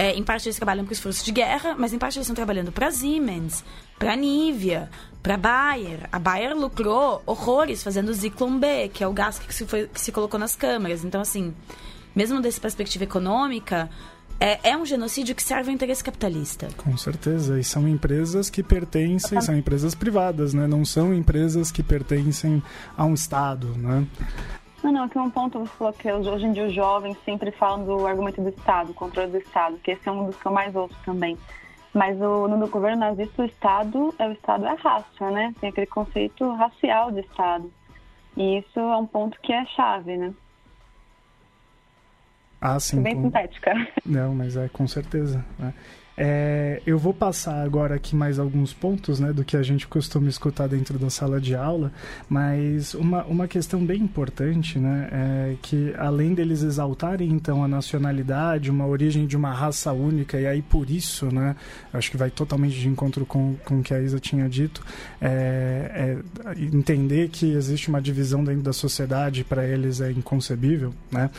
É, 0.00 0.16
em 0.16 0.22
parte 0.22 0.48
eles 0.48 0.56
trabalham 0.56 0.86
com 0.86 0.94
esforço 0.94 1.22
de 1.22 1.30
guerra, 1.30 1.76
mas 1.78 1.92
em 1.92 1.98
parte 1.98 2.16
eles 2.16 2.24
estão 2.24 2.34
trabalhando 2.34 2.72
para 2.72 2.90
Siemens, 2.90 3.62
para 3.98 4.16
Nivea, 4.16 4.88
para 5.22 5.36
Bayer. 5.36 6.08
A 6.10 6.18
Bayer 6.18 6.56
lucrou 6.56 7.22
horrores 7.26 7.82
fazendo 7.82 8.08
o 8.08 8.14
Zyklon 8.14 8.58
B, 8.58 8.88
que 8.88 9.04
é 9.04 9.06
o 9.06 9.12
gás 9.12 9.38
que 9.38 9.54
se, 9.54 9.66
foi, 9.66 9.88
que 9.88 10.00
se 10.00 10.10
colocou 10.10 10.40
nas 10.40 10.56
câmeras. 10.56 11.04
Então, 11.04 11.20
assim, 11.20 11.54
mesmo 12.16 12.40
dessa 12.40 12.58
perspectiva 12.58 13.04
econômica, 13.04 13.90
é, 14.40 14.70
é, 14.70 14.74
um 14.74 14.86
genocídio 14.86 15.34
que 15.34 15.42
serve 15.42 15.68
ao 15.68 15.74
interesse 15.74 16.02
capitalista. 16.02 16.68
Com 16.78 16.96
certeza. 16.96 17.60
E 17.60 17.62
são 17.62 17.86
empresas 17.86 18.48
que 18.48 18.62
pertencem, 18.62 19.38
são 19.42 19.54
empresas 19.54 19.94
privadas, 19.94 20.54
né? 20.54 20.66
Não 20.66 20.82
são 20.82 21.12
empresas 21.12 21.70
que 21.70 21.82
pertencem 21.82 22.62
a 22.96 23.04
um 23.04 23.12
Estado, 23.12 23.66
né? 23.76 24.06
Não, 24.82 24.92
não, 24.92 25.04
aqui 25.04 25.18
um 25.18 25.30
ponto 25.30 25.58
você 25.58 25.72
falou 25.76 25.92
que 25.92 26.10
hoje 26.10 26.46
em 26.46 26.52
dia 26.52 26.64
os 26.64 26.74
jovens 26.74 27.16
sempre 27.24 27.50
falam 27.50 27.84
do 27.84 28.06
argumento 28.06 28.40
do 28.40 28.48
Estado, 28.48 28.94
controle 28.94 29.30
do 29.30 29.38
Estado, 29.38 29.78
que 29.78 29.90
esse 29.90 30.08
é 30.08 30.12
um 30.12 30.26
dos 30.26 30.36
que 30.36 30.46
eu 30.46 30.52
mais 30.52 30.74
ouço 30.74 30.96
também. 31.04 31.36
Mas 31.92 32.20
o, 32.20 32.48
no 32.48 32.68
governo 32.68 33.00
nazista 33.00 33.42
o 33.42 33.44
Estado 33.44 34.14
é 34.18 34.28
o 34.28 34.32
Estado 34.32 34.66
é 34.66 34.74
raça, 34.74 35.30
né? 35.30 35.52
Tem 35.60 35.70
aquele 35.70 35.86
conceito 35.86 36.50
racial 36.54 37.10
de 37.10 37.20
Estado. 37.20 37.70
E 38.36 38.58
isso 38.58 38.78
é 38.78 38.96
um 38.96 39.06
ponto 39.06 39.38
que 39.40 39.52
é 39.52 39.66
chave, 39.66 40.16
né? 40.16 40.32
Ah, 42.60 42.78
sim. 42.78 43.02
Bem 43.02 43.16
com... 43.16 43.22
sintética. 43.22 43.72
Não, 44.06 44.34
mas 44.34 44.56
é 44.56 44.68
com 44.68 44.86
certeza. 44.86 45.44
Né? 45.58 45.74
É, 46.22 46.82
eu 46.84 46.98
vou 46.98 47.14
passar 47.14 47.64
agora 47.64 47.94
aqui 47.94 48.14
mais 48.14 48.38
alguns 48.38 48.74
pontos 48.74 49.18
né, 49.18 49.32
do 49.32 49.42
que 49.42 49.56
a 49.56 49.62
gente 49.62 49.88
costuma 49.88 50.28
escutar 50.28 50.68
dentro 50.68 50.98
da 50.98 51.08
sala 51.08 51.40
de 51.40 51.54
aula, 51.54 51.90
mas 52.28 52.92
uma, 52.92 53.24
uma 53.24 53.48
questão 53.48 53.82
bem 53.82 54.02
importante 54.02 54.78
né, 54.78 55.08
é 55.10 55.56
que, 55.62 55.94
além 55.96 56.34
deles 56.34 56.62
exaltarem 56.62 57.30
então 57.30 57.64
a 57.64 57.68
nacionalidade, 57.68 58.70
uma 58.70 58.86
origem 58.86 59.26
de 59.26 59.34
uma 59.34 59.50
raça 59.50 59.94
única, 59.94 60.38
e 60.38 60.46
aí 60.46 60.60
por 60.60 60.90
isso, 60.90 61.34
né, 61.34 61.56
acho 61.90 62.10
que 62.10 62.18
vai 62.18 62.30
totalmente 62.30 62.78
de 62.78 62.86
encontro 62.86 63.24
com, 63.24 63.56
com 63.64 63.80
o 63.80 63.82
que 63.82 63.94
a 63.94 64.02
Isa 64.02 64.20
tinha 64.20 64.46
dito, 64.46 64.84
é, 65.22 66.20
é 66.44 66.62
entender 66.62 67.30
que 67.30 67.50
existe 67.50 67.88
uma 67.88 68.02
divisão 68.02 68.44
dentro 68.44 68.60
da 68.60 68.74
sociedade 68.74 69.42
para 69.42 69.66
eles 69.66 70.02
é 70.02 70.10
inconcebível, 70.10 70.92
né, 71.10 71.30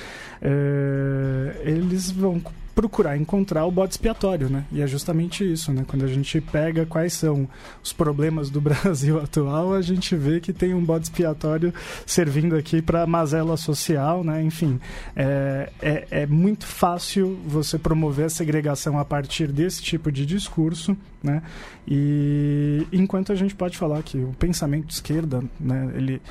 é, 0.42 1.62
eles 1.66 2.10
vão 2.10 2.42
procurar 2.74 3.18
encontrar 3.18 3.66
o 3.66 3.72
bode 3.72 3.94
expiatório, 3.94 4.50
né? 4.50 4.66
E 4.72 4.82
é 4.82 4.88
justamente 4.88 5.50
isso, 5.50 5.72
né? 5.72 5.84
Quando 5.88 6.06
a 6.06 6.08
gente 6.08 6.40
pega 6.40 6.86
quais 6.86 7.14
são 7.14 7.48
os 7.84 7.92
problemas 7.92 8.50
do 8.50 8.60
Brasil 8.62 9.20
atual, 9.20 9.74
a 9.74 9.82
gente 9.82 10.16
vê 10.16 10.40
que 10.40 10.54
tem 10.54 10.74
um 10.74 10.84
bode 10.84 11.06
expiatório 11.06 11.74
servindo 12.06 12.56
aqui 12.56 12.82
para 12.82 13.06
mazela 13.06 13.58
social, 13.58 14.24
né? 14.24 14.42
Enfim, 14.42 14.80
é, 15.16 15.70
é, 15.82 16.08
é 16.12 16.26
muito 16.26 16.66
fácil 16.66 17.38
você 17.46 17.78
promover 17.78 18.26
a 18.26 18.30
segregação 18.30 18.98
a 18.98 19.06
partir 19.06 19.52
desse 19.52 19.82
tipo 19.82 20.12
de 20.12 20.26
discurso, 20.26 20.96
né? 21.22 21.42
E 21.88 22.88
enquanto 22.92 23.32
a 23.32 23.36
gente 23.36 23.54
pode 23.56 23.78
falar 23.78 24.02
que 24.04 24.18
o 24.18 24.34
pensamento 24.40 24.88
de 24.88 24.94
esquerda, 24.94 25.44
né? 25.60 25.92
Ele 25.96 26.22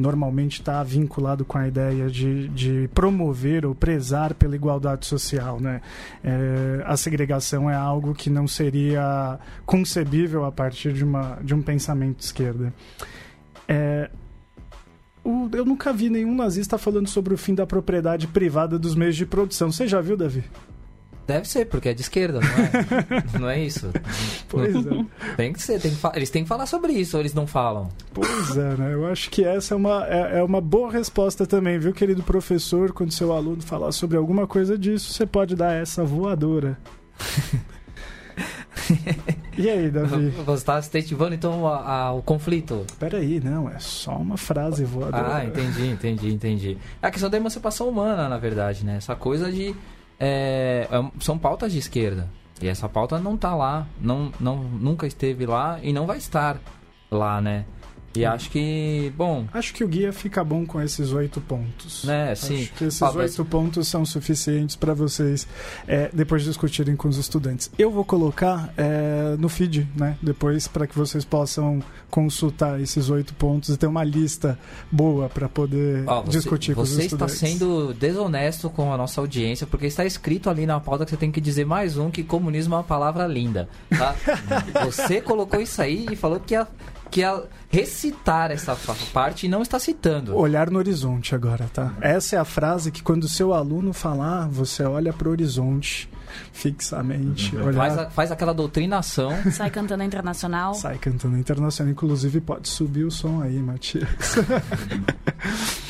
normalmente 0.00 0.60
está 0.60 0.82
vinculado 0.82 1.44
com 1.44 1.58
a 1.58 1.68
ideia 1.68 2.08
de, 2.08 2.48
de 2.48 2.88
promover 2.94 3.64
ou 3.66 3.74
prezar 3.74 4.34
pela 4.34 4.56
igualdade 4.56 5.06
social. 5.06 5.60
Né? 5.60 5.80
É, 6.24 6.82
a 6.84 6.96
segregação 6.96 7.70
é 7.70 7.74
algo 7.74 8.14
que 8.14 8.30
não 8.30 8.48
seria 8.48 9.38
concebível 9.64 10.44
a 10.44 10.52
partir 10.52 10.92
de, 10.92 11.04
uma, 11.04 11.38
de 11.42 11.54
um 11.54 11.62
pensamento 11.62 12.18
de 12.18 12.24
esquerda. 12.24 12.72
É, 13.68 14.10
o, 15.22 15.48
eu 15.52 15.64
nunca 15.64 15.92
vi 15.92 16.08
nenhum 16.08 16.34
nazista 16.34 16.78
falando 16.78 17.08
sobre 17.08 17.34
o 17.34 17.38
fim 17.38 17.54
da 17.54 17.66
propriedade 17.66 18.26
privada 18.26 18.78
dos 18.78 18.94
meios 18.94 19.16
de 19.16 19.26
produção. 19.26 19.70
Você 19.70 19.86
já 19.86 20.00
viu, 20.00 20.16
Davi? 20.16 20.42
Deve 21.30 21.46
ser, 21.46 21.66
porque 21.66 21.90
é 21.90 21.94
de 21.94 22.00
esquerda, 22.00 22.40
não 22.40 22.48
é? 22.48 23.22
não 23.38 23.48
é 23.48 23.60
isso? 23.60 23.88
Pois 24.48 24.74
é. 24.74 25.04
Tem 25.36 25.52
que 25.52 25.62
ser, 25.62 25.80
tem 25.80 25.94
que 25.94 26.06
eles 26.16 26.28
têm 26.28 26.42
que 26.42 26.48
falar 26.48 26.66
sobre 26.66 26.92
isso, 26.92 27.16
ou 27.16 27.22
eles 27.22 27.32
não 27.32 27.46
falam? 27.46 27.88
Pois 28.12 28.56
é, 28.56 28.76
né? 28.76 28.94
Eu 28.94 29.06
acho 29.06 29.30
que 29.30 29.44
essa 29.44 29.74
é 29.74 29.76
uma, 29.76 30.04
é, 30.08 30.40
é, 30.40 30.42
uma 30.42 30.60
boa 30.60 30.90
resposta 30.90 31.46
também, 31.46 31.78
viu, 31.78 31.92
querido 31.92 32.24
professor? 32.24 32.92
Quando 32.92 33.12
seu 33.12 33.32
aluno 33.32 33.62
falar 33.62 33.92
sobre 33.92 34.16
alguma 34.16 34.48
coisa 34.48 34.76
disso, 34.76 35.12
você 35.12 35.24
pode 35.24 35.54
dar 35.54 35.72
essa 35.72 36.02
voadora. 36.02 36.76
e 39.56 39.70
aí, 39.70 39.88
Davi? 39.88 40.30
Você 40.30 40.52
está 40.52 40.80
incentivando 40.80 41.36
então 41.36 41.64
a, 41.64 41.76
a, 41.76 42.12
o 42.12 42.22
conflito? 42.22 42.84
Peraí, 42.98 43.38
não, 43.38 43.70
é 43.70 43.78
só 43.78 44.16
uma 44.16 44.36
frase 44.36 44.84
voadora. 44.84 45.36
Ah, 45.36 45.44
entendi, 45.44 45.86
entendi, 45.86 46.32
entendi. 46.32 46.78
É 47.00 47.06
a 47.06 47.10
questão 47.12 47.30
da 47.30 47.36
emancipação 47.36 47.88
humana, 47.88 48.28
na 48.28 48.36
verdade, 48.36 48.84
né? 48.84 48.96
Essa 48.96 49.14
coisa 49.14 49.52
de 49.52 49.76
é, 50.20 50.86
é, 50.90 51.10
são 51.20 51.38
pautas 51.38 51.72
de 51.72 51.78
esquerda. 51.78 52.28
E 52.60 52.68
essa 52.68 52.88
pauta 52.88 53.18
não 53.18 53.36
está 53.36 53.54
lá, 53.54 53.86
não, 53.98 54.30
não, 54.38 54.56
nunca 54.58 55.06
esteve 55.06 55.46
lá 55.46 55.80
e 55.82 55.94
não 55.94 56.06
vai 56.06 56.18
estar 56.18 56.58
lá, 57.10 57.40
né? 57.40 57.64
E 58.14 58.24
acho 58.24 58.50
que, 58.50 59.12
bom. 59.16 59.46
Acho 59.52 59.72
que 59.72 59.84
o 59.84 59.88
guia 59.88 60.12
fica 60.12 60.42
bom 60.42 60.66
com 60.66 60.80
esses 60.80 61.12
oito 61.12 61.40
pontos. 61.40 62.04
Né, 62.04 62.34
sim. 62.34 62.62
Acho 62.62 62.72
que 62.72 62.84
esses 62.84 63.02
oito 63.02 63.44
pontos 63.44 63.86
são 63.86 64.04
suficientes 64.04 64.74
para 64.74 64.92
vocês 64.92 65.46
é, 65.86 66.10
depois 66.12 66.42
discutirem 66.42 66.96
com 66.96 67.08
os 67.08 67.16
estudantes. 67.16 67.70
Eu 67.78 67.90
vou 67.90 68.04
colocar 68.04 68.72
é, 68.76 69.36
no 69.38 69.48
feed, 69.48 69.88
né? 69.94 70.16
Depois 70.20 70.66
para 70.66 70.86
que 70.86 70.96
vocês 70.96 71.24
possam 71.24 71.80
consultar 72.10 72.80
esses 72.80 73.08
oito 73.10 73.32
pontos 73.34 73.70
e 73.70 73.76
ter 73.76 73.86
uma 73.86 74.02
lista 74.02 74.58
boa 74.90 75.28
para 75.28 75.48
poder 75.48 76.04
você, 76.04 76.38
discutir 76.38 76.74
com 76.74 76.82
os 76.82 76.90
estudantes. 76.90 77.38
Você 77.38 77.46
está 77.46 77.58
sendo 77.58 77.94
desonesto 77.94 78.68
com 78.68 78.92
a 78.92 78.96
nossa 78.96 79.20
audiência 79.20 79.66
porque 79.66 79.86
está 79.86 80.04
escrito 80.04 80.50
ali 80.50 80.66
na 80.66 80.80
pauta 80.80 81.04
que 81.04 81.10
você 81.12 81.16
tem 81.16 81.30
que 81.30 81.40
dizer 81.40 81.64
mais 81.64 81.96
um 81.96 82.10
que 82.10 82.24
comunismo 82.24 82.74
é 82.74 82.78
uma 82.78 82.84
palavra 82.84 83.26
linda, 83.26 83.68
tá? 83.96 84.16
você 84.84 85.20
colocou 85.20 85.60
isso 85.60 85.80
aí 85.80 86.06
e 86.10 86.16
falou 86.16 86.40
que 86.40 86.54
ia 86.54 86.66
que 87.10 87.22
é 87.22 87.42
recitar 87.68 88.50
essa 88.50 88.76
parte 89.12 89.46
e 89.46 89.48
não 89.48 89.62
está 89.62 89.78
citando. 89.78 90.36
Olhar 90.36 90.70
no 90.70 90.78
horizonte 90.78 91.34
agora, 91.34 91.68
tá? 91.72 91.92
Essa 92.00 92.36
é 92.36 92.38
a 92.38 92.44
frase 92.44 92.90
que 92.90 93.02
quando 93.02 93.24
o 93.24 93.28
seu 93.28 93.52
aluno 93.52 93.92
falar, 93.92 94.48
você 94.48 94.84
olha 94.84 95.12
para 95.12 95.28
o 95.28 95.32
horizonte 95.32 96.08
fixamente. 96.52 97.54
Uhum. 97.56 97.66
Olhar... 97.66 97.94
Faz, 97.94 98.12
faz 98.12 98.32
aquela 98.32 98.54
doutrinação. 98.54 99.32
Sai 99.52 99.70
cantando 99.70 100.02
internacional. 100.04 100.74
Sai 100.74 100.98
cantando 100.98 101.36
internacional. 101.36 101.90
Inclusive, 101.90 102.40
pode 102.40 102.68
subir 102.68 103.04
o 103.04 103.10
som 103.10 103.42
aí, 103.42 103.60
Matias. 103.60 104.08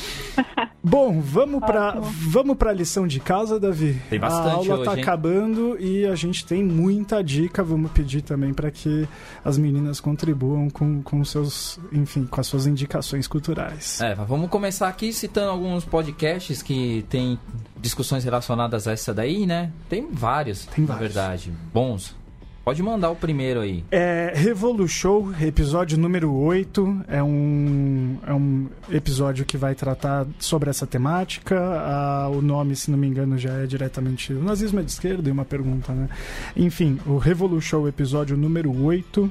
Bom, 0.83 1.21
vamos 1.21 1.59
para 1.59 1.91
vamos 1.99 2.57
para 2.57 2.71
a 2.71 2.73
lição 2.73 3.05
de 3.05 3.19
casa, 3.19 3.59
Davi. 3.59 4.01
Tem 4.09 4.19
bastante 4.19 4.69
A 4.69 4.73
aula 4.73 4.79
está 4.79 4.93
acabando 4.93 5.77
e 5.79 6.05
a 6.07 6.15
gente 6.15 6.45
tem 6.45 6.63
muita 6.63 7.23
dica. 7.23 7.63
Vamos 7.63 7.91
pedir 7.91 8.21
também 8.21 8.53
para 8.53 8.71
que 8.71 9.07
as 9.45 9.57
meninas 9.57 9.99
contribuam 9.99 10.69
com, 10.69 11.03
com 11.03 11.23
seus, 11.23 11.79
enfim, 11.91 12.25
com 12.25 12.41
as 12.41 12.47
suas 12.47 12.65
indicações 12.65 13.27
culturais. 13.27 14.01
É, 14.01 14.15
vamos 14.15 14.49
começar 14.49 14.87
aqui 14.87 15.13
citando 15.13 15.51
alguns 15.51 15.85
podcasts 15.85 16.63
que 16.63 17.05
tem 17.09 17.37
discussões 17.79 18.23
relacionadas 18.23 18.87
a 18.87 18.91
essa 18.91 19.13
daí, 19.13 19.45
né? 19.45 19.71
Tem 19.87 20.07
vários, 20.11 20.65
tem 20.65 20.85
na 20.85 20.93
vários. 20.95 21.13
verdade, 21.13 21.53
bons. 21.73 22.15
Pode 22.63 22.83
mandar 22.83 23.09
o 23.09 23.15
primeiro 23.15 23.59
aí. 23.59 23.83
É 23.91 24.33
Revolution, 24.35 25.33
episódio 25.41 25.97
número 25.97 26.31
8. 26.31 27.05
É 27.07 27.23
um, 27.23 28.17
é 28.25 28.33
um 28.33 28.69
episódio 28.91 29.43
que 29.43 29.57
vai 29.57 29.73
tratar 29.73 30.27
sobre 30.37 30.69
essa 30.69 30.85
temática. 30.85 31.57
Ah, 31.59 32.29
o 32.29 32.39
nome, 32.39 32.75
se 32.75 32.91
não 32.91 32.99
me 32.99 33.07
engano, 33.07 33.35
já 33.35 33.51
é 33.53 33.65
diretamente. 33.65 34.31
O 34.31 34.43
nazismo 34.43 34.79
é 34.79 34.83
de 34.83 34.91
esquerda 34.91 35.27
e 35.27 35.31
uma 35.31 35.43
pergunta, 35.43 35.91
né? 35.91 36.07
Enfim, 36.55 36.99
o 37.07 37.17
Revolution, 37.17 37.87
episódio 37.87 38.37
número 38.37 38.71
8 38.83 39.29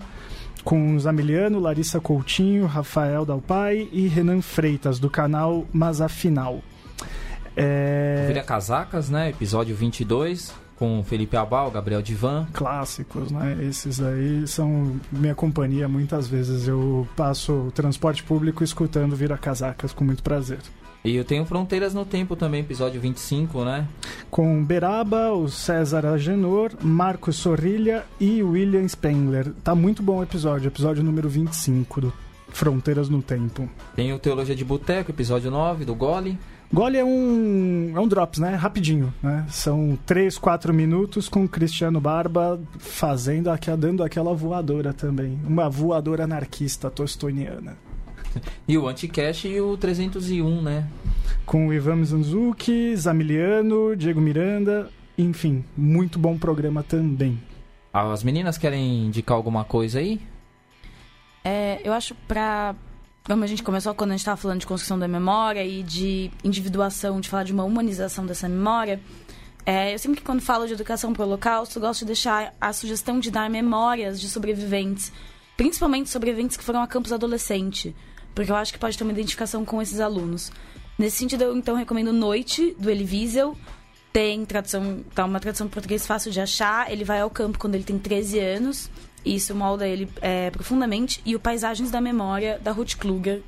com 0.65 0.99
Zamiliano, 0.99 1.61
Larissa 1.61 2.01
Coutinho, 2.01 2.67
Rafael 2.67 3.25
Dalpai 3.25 3.89
e 3.93 4.09
Renan 4.09 4.43
Freitas, 4.43 4.99
do 4.99 5.09
canal 5.09 5.67
Mas 5.73 6.01
Afinal. 6.01 6.61
É... 7.57 8.25
Vira 8.27 8.43
Casacas, 8.43 9.09
né? 9.09 9.31
Episódio 9.31 9.75
22 9.75 10.53
com 10.81 11.05
Felipe 11.05 11.37
Abal, 11.37 11.71
Gabriel 11.71 12.01
Divan. 12.01 12.47
Clássicos, 12.55 13.31
né? 13.31 13.59
Esses 13.61 14.01
aí 14.01 14.49
são 14.49 14.99
minha 15.13 15.35
companhia 15.35 15.87
muitas 15.87 16.27
vezes. 16.27 16.67
Eu 16.67 17.07
passo 17.15 17.53
o 17.53 17.71
transporte 17.71 18.23
público 18.23 18.65
escutando 18.65 19.15
Vira 19.15 19.37
Casacas 19.37 19.93
com 19.93 20.03
muito 20.03 20.23
prazer. 20.23 20.59
E 21.05 21.15
eu 21.15 21.25
tenho 21.25 21.45
Fronteiras 21.45 21.93
no 21.93 22.07
Tempo 22.07 22.35
também, 22.35 22.61
episódio 22.61 22.99
25, 22.99 23.63
né? 23.63 23.87
Com 24.31 24.65
Beraba, 24.65 25.31
o 25.33 25.49
César 25.51 26.07
Agenor, 26.07 26.73
Marcos 26.83 27.37
Sorrilha 27.37 28.05
e 28.19 28.43
William 28.43 28.89
Spengler. 28.89 29.53
Tá 29.63 29.75
muito 29.75 30.03
bom 30.03 30.19
o 30.19 30.23
episódio, 30.23 30.69
episódio 30.69 31.05
número 31.05 31.29
25 31.29 32.01
do 32.01 32.13
Fronteiras 32.49 33.11
no 33.11 33.21
Tempo. 33.21 33.69
Tem 33.95 34.15
o 34.15 34.19
Teologia 34.19 34.55
de 34.55 34.65
Boteco, 34.65 35.11
episódio 35.11 35.51
9, 35.51 35.85
do 35.85 35.95
Gole. 35.95 36.39
Gole 36.73 36.97
é 36.97 37.05
um, 37.05 37.93
é 37.97 38.01
um 38.01 38.07
drops, 38.07 38.39
né? 38.39 38.55
Rapidinho, 38.55 39.13
né? 39.21 39.45
São 39.49 39.99
3, 40.07 40.39
4 40.39 40.73
minutos 40.73 41.29
com 41.29 41.45
o 41.45 41.49
Cristiano 41.49 42.01
Barba 42.01 42.61
fazendo, 42.79 43.51
dando 43.77 44.05
aquela 44.05 44.33
voadora 44.33 44.93
também. 44.93 45.41
Uma 45.45 45.69
voadora 45.69 46.25
anarquista 46.25 46.89
tostoniana. 46.89 47.77
E 48.69 48.79
o 48.79 48.87
Anticash 48.87 49.47
e 49.47 49.61
o 49.61 49.77
301, 49.77 50.63
né? 50.63 50.87
Com 51.45 51.67
o 51.67 51.75
Ivan 51.75 52.05
Zanzuki, 52.05 52.95
Zamiliano, 52.95 53.97
Diego 53.97 54.21
Miranda, 54.21 54.89
enfim, 55.19 55.65
muito 55.77 56.21
bom 56.21 56.39
programa 56.39 56.85
também. 56.85 57.41
As 57.93 58.23
meninas 58.23 58.57
querem 58.57 59.07
indicar 59.07 59.37
alguma 59.37 59.65
coisa 59.65 59.99
aí? 59.99 60.21
É, 61.45 61.81
eu 61.83 61.93
acho 61.93 62.15
pra 62.29 62.77
como 63.25 63.45
a 63.45 63.47
gente 63.47 63.63
começou 63.63 63.95
quando 63.95 64.11
a 64.11 64.15
gente 64.15 64.21
estava 64.21 64.37
falando 64.37 64.61
de 64.61 64.67
construção 64.67 64.99
da 64.99 65.07
memória 65.07 65.65
e 65.65 65.83
de 65.83 66.31
individuação, 66.43 67.21
de 67.21 67.29
falar 67.29 67.45
de 67.45 67.53
uma 67.53 67.65
humanização 67.65 68.25
dessa 68.27 68.49
memória, 68.49 69.01
é, 69.65 69.93
eu 69.93 69.99
sempre 69.99 70.19
que 70.19 70.27
quando 70.27 70.41
falo 70.41 70.67
de 70.67 70.73
educação 70.73 71.13
para 71.13 71.23
o 71.23 71.27
Holocausto, 71.27 71.79
gosto 71.79 72.01
de 72.01 72.07
deixar 72.07 72.55
a 72.61 72.73
sugestão 72.73 73.21
de 73.21 73.31
dar 73.31 73.49
memórias 73.51 74.21
de 74.21 74.29
sobreviventes, 74.29 75.13
principalmente 75.57 76.09
sobreviventes 76.09 76.57
que 76.57 76.65
foram 76.65 76.83
a 76.83 76.87
campus 76.87 77.13
adolescente, 77.13 77.95
porque 78.35 78.51
eu 78.51 78.57
acho 78.57 78.73
que 78.73 78.79
pode 78.79 78.97
ter 78.97 79.05
uma 79.05 79.13
identificação 79.13 79.65
com 79.65 79.81
esses 79.83 80.01
alunos. 80.01 80.51
Nesse 80.99 81.19
sentido, 81.19 81.45
eu 81.45 81.57
então 81.57 81.77
recomendo 81.77 82.13
Noite, 82.13 82.75
do 82.79 82.91
Elie 82.91 83.07
Wiesel. 83.07 83.57
Tem 84.13 84.45
tradução, 84.45 85.05
tá 85.15 85.25
uma 85.25 85.39
tradução 85.39 85.67
em 85.67 85.71
português 85.71 86.07
fácil 86.07 86.33
de 86.33 86.41
achar. 86.41 86.91
Ele 86.91 87.05
vai 87.05 87.21
ao 87.21 87.31
campo 87.31 87.59
quando 87.59 87.75
ele 87.75 87.85
tem 87.85 87.99
13 87.99 88.39
anos 88.39 88.91
isso 89.25 89.55
molda 89.55 89.87
ele 89.87 90.09
é, 90.21 90.51
profundamente. 90.51 91.21
E 91.25 91.35
o 91.37 91.41
Paisagens 91.41 91.91
da 91.91 92.01
Memória, 92.01 92.59
da 92.59 92.73
Ruth 92.73 92.97
Kluger, 92.97 93.43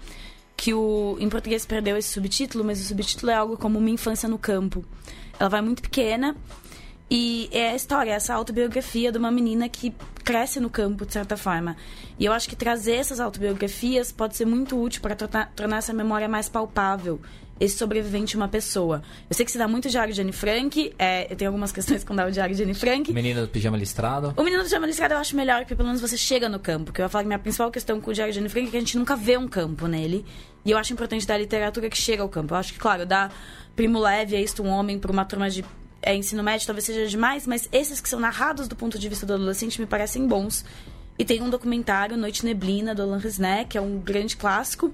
que 0.57 0.73
o, 0.75 1.17
em 1.19 1.29
português 1.29 1.67
perdeu 1.67 1.97
esse 1.97 2.09
subtítulo, 2.09 2.65
mas 2.65 2.81
o 2.81 2.85
subtítulo 2.85 3.31
é 3.31 3.35
algo 3.35 3.57
como 3.57 3.79
Uma 3.79 3.91
Infância 3.91 4.29
no 4.29 4.39
Campo. 4.39 4.85
Ela 5.39 5.49
vai 5.49 5.61
muito 5.61 5.83
pequena 5.83 6.37
e 7.15 7.51
é 7.53 7.73
a 7.73 7.77
história, 7.77 8.11
essa 8.11 8.33
autobiografia 8.33 9.13
de 9.13 9.19
uma 9.19 9.31
menina 9.31 9.69
que 9.69 9.95
cresce 10.25 10.59
no 10.59 10.71
campo, 10.71 11.05
de 11.05 11.13
certa 11.13 11.37
forma. 11.37 11.77
E 12.19 12.25
eu 12.25 12.33
acho 12.33 12.49
que 12.49 12.57
trazer 12.57 12.95
essas 12.95 13.21
autobiografias 13.21 14.11
pode 14.11 14.35
ser 14.35 14.47
muito 14.47 14.81
útil 14.83 15.03
para 15.03 15.15
tornar 15.15 15.77
essa 15.77 15.93
memória 15.93 16.27
mais 16.27 16.49
palpável 16.49 17.21
esse 17.61 17.77
sobrevivente 17.77 18.35
uma 18.35 18.49
pessoa. 18.49 19.03
Eu 19.31 19.37
sei 19.37 19.45
que 19.45 19.53
se 19.53 19.59
dá 19.59 19.69
muito 19.69 19.89
diário 19.89 20.13
de 20.13 20.21
Anne 20.21 20.33
Frank, 20.33 20.93
é, 20.99 21.31
eu 21.31 21.37
tenho 21.37 21.51
algumas 21.51 21.71
questões 21.77 22.03
com 22.03 22.13
o 22.13 22.31
diário 22.31 22.57
de 22.57 22.63
Anne 22.63 22.75
Frank. 22.75 23.13
Menino 23.13 23.43
do 23.43 23.49
pijama 23.49 23.77
listrado. 23.77 24.33
O 24.37 24.43
menino 24.43 24.63
do 24.63 24.65
pijama 24.65 24.87
listrado 24.87 25.15
eu 25.15 25.19
acho 25.19 25.37
melhor, 25.37 25.61
porque 25.61 25.77
pelo 25.77 25.87
menos 25.87 26.01
você 26.01 26.17
chega 26.17 26.49
no 26.49 26.59
campo. 26.59 26.87
Porque 26.87 27.03
eu 27.03 27.05
ia 27.05 27.09
falar 27.09 27.23
que 27.23 27.29
minha 27.29 27.39
principal 27.39 27.71
questão 27.71 28.01
com 28.01 28.11
o 28.11 28.15
diário 28.15 28.33
de 28.33 28.41
Anne 28.41 28.49
Frank 28.49 28.67
é 28.67 28.71
que 28.71 28.77
a 28.77 28.81
gente 28.81 28.99
nunca 28.99 29.15
vê 29.15 29.37
um 29.37 29.47
campo 29.47 29.87
nele. 29.87 30.25
E 30.65 30.73
eu 30.73 30.79
acho 30.79 30.93
importante 30.93 31.25
dar 31.27 31.37
literatura 31.37 31.89
que 31.89 31.97
chega 31.97 32.23
ao 32.23 32.29
campo. 32.29 32.55
Eu 32.55 32.59
acho 32.59 32.73
que, 32.73 32.81
claro, 32.81 33.07
dá 33.07 33.31
Primo 33.77 34.01
Leve, 34.01 34.35
é 34.35 34.43
isto 34.43 34.63
um 34.63 34.69
homem, 34.69 34.99
para 34.99 35.13
uma 35.13 35.25
turma 35.25 35.49
de 35.49 35.65
é 36.03 36.15
ensino 36.15 36.43
médio 36.43 36.67
talvez 36.67 36.85
seja 36.85 37.07
demais, 37.07 37.47
mas 37.47 37.69
esses 37.73 38.01
que 38.01 38.09
são 38.09 38.19
narrados 38.19 38.69
do 38.69 38.77
ponto 38.77 38.99
de 38.99 39.09
vista 39.09 39.25
do 39.25 39.35
adolescente 39.35 39.81
me 39.81 39.87
parecem 39.87 40.27
bons. 40.27 40.65
E 41.19 41.25
tem 41.25 41.43
um 41.43 41.51
documentário, 41.51 42.17
Noite 42.17 42.45
Neblina, 42.45 42.95
do 42.95 43.03
Alan 43.03 43.19
Resnick, 43.19 43.67
que 43.67 43.79
é 43.79 43.81
um 43.81 43.99
grande 43.99 44.37
clássico, 44.37 44.91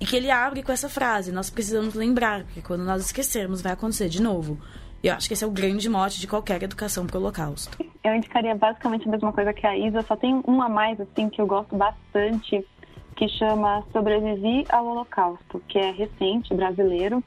e 0.00 0.06
que 0.06 0.16
ele 0.16 0.30
abre 0.30 0.62
com 0.62 0.72
essa 0.72 0.88
frase: 0.88 1.30
Nós 1.30 1.50
precisamos 1.50 1.94
lembrar, 1.94 2.44
porque 2.44 2.62
quando 2.62 2.84
nós 2.84 3.04
esquecermos 3.04 3.60
vai 3.60 3.72
acontecer 3.72 4.08
de 4.08 4.20
novo. 4.20 4.58
E 5.02 5.06
eu 5.06 5.14
acho 5.14 5.28
que 5.28 5.34
esse 5.34 5.44
é 5.44 5.46
o 5.46 5.50
grande 5.50 5.88
mote 5.88 6.18
de 6.18 6.26
qualquer 6.26 6.60
educação 6.62 7.06
para 7.06 7.16
o 7.18 7.20
Holocausto. 7.20 7.78
Eu 8.02 8.14
indicaria 8.14 8.54
basicamente 8.56 9.06
a 9.06 9.10
mesma 9.12 9.32
coisa 9.32 9.52
que 9.52 9.64
a 9.64 9.76
Isa, 9.76 10.02
só 10.02 10.16
tem 10.16 10.42
um 10.46 10.60
a 10.60 10.68
mais, 10.68 11.00
assim, 11.00 11.28
que 11.28 11.40
eu 11.40 11.46
gosto 11.46 11.76
bastante, 11.76 12.66
que 13.14 13.28
chama 13.28 13.84
Sobrevivi 13.92 14.64
ao 14.68 14.86
Holocausto, 14.86 15.62
que 15.68 15.78
é 15.78 15.92
recente, 15.92 16.52
brasileiro, 16.52 17.22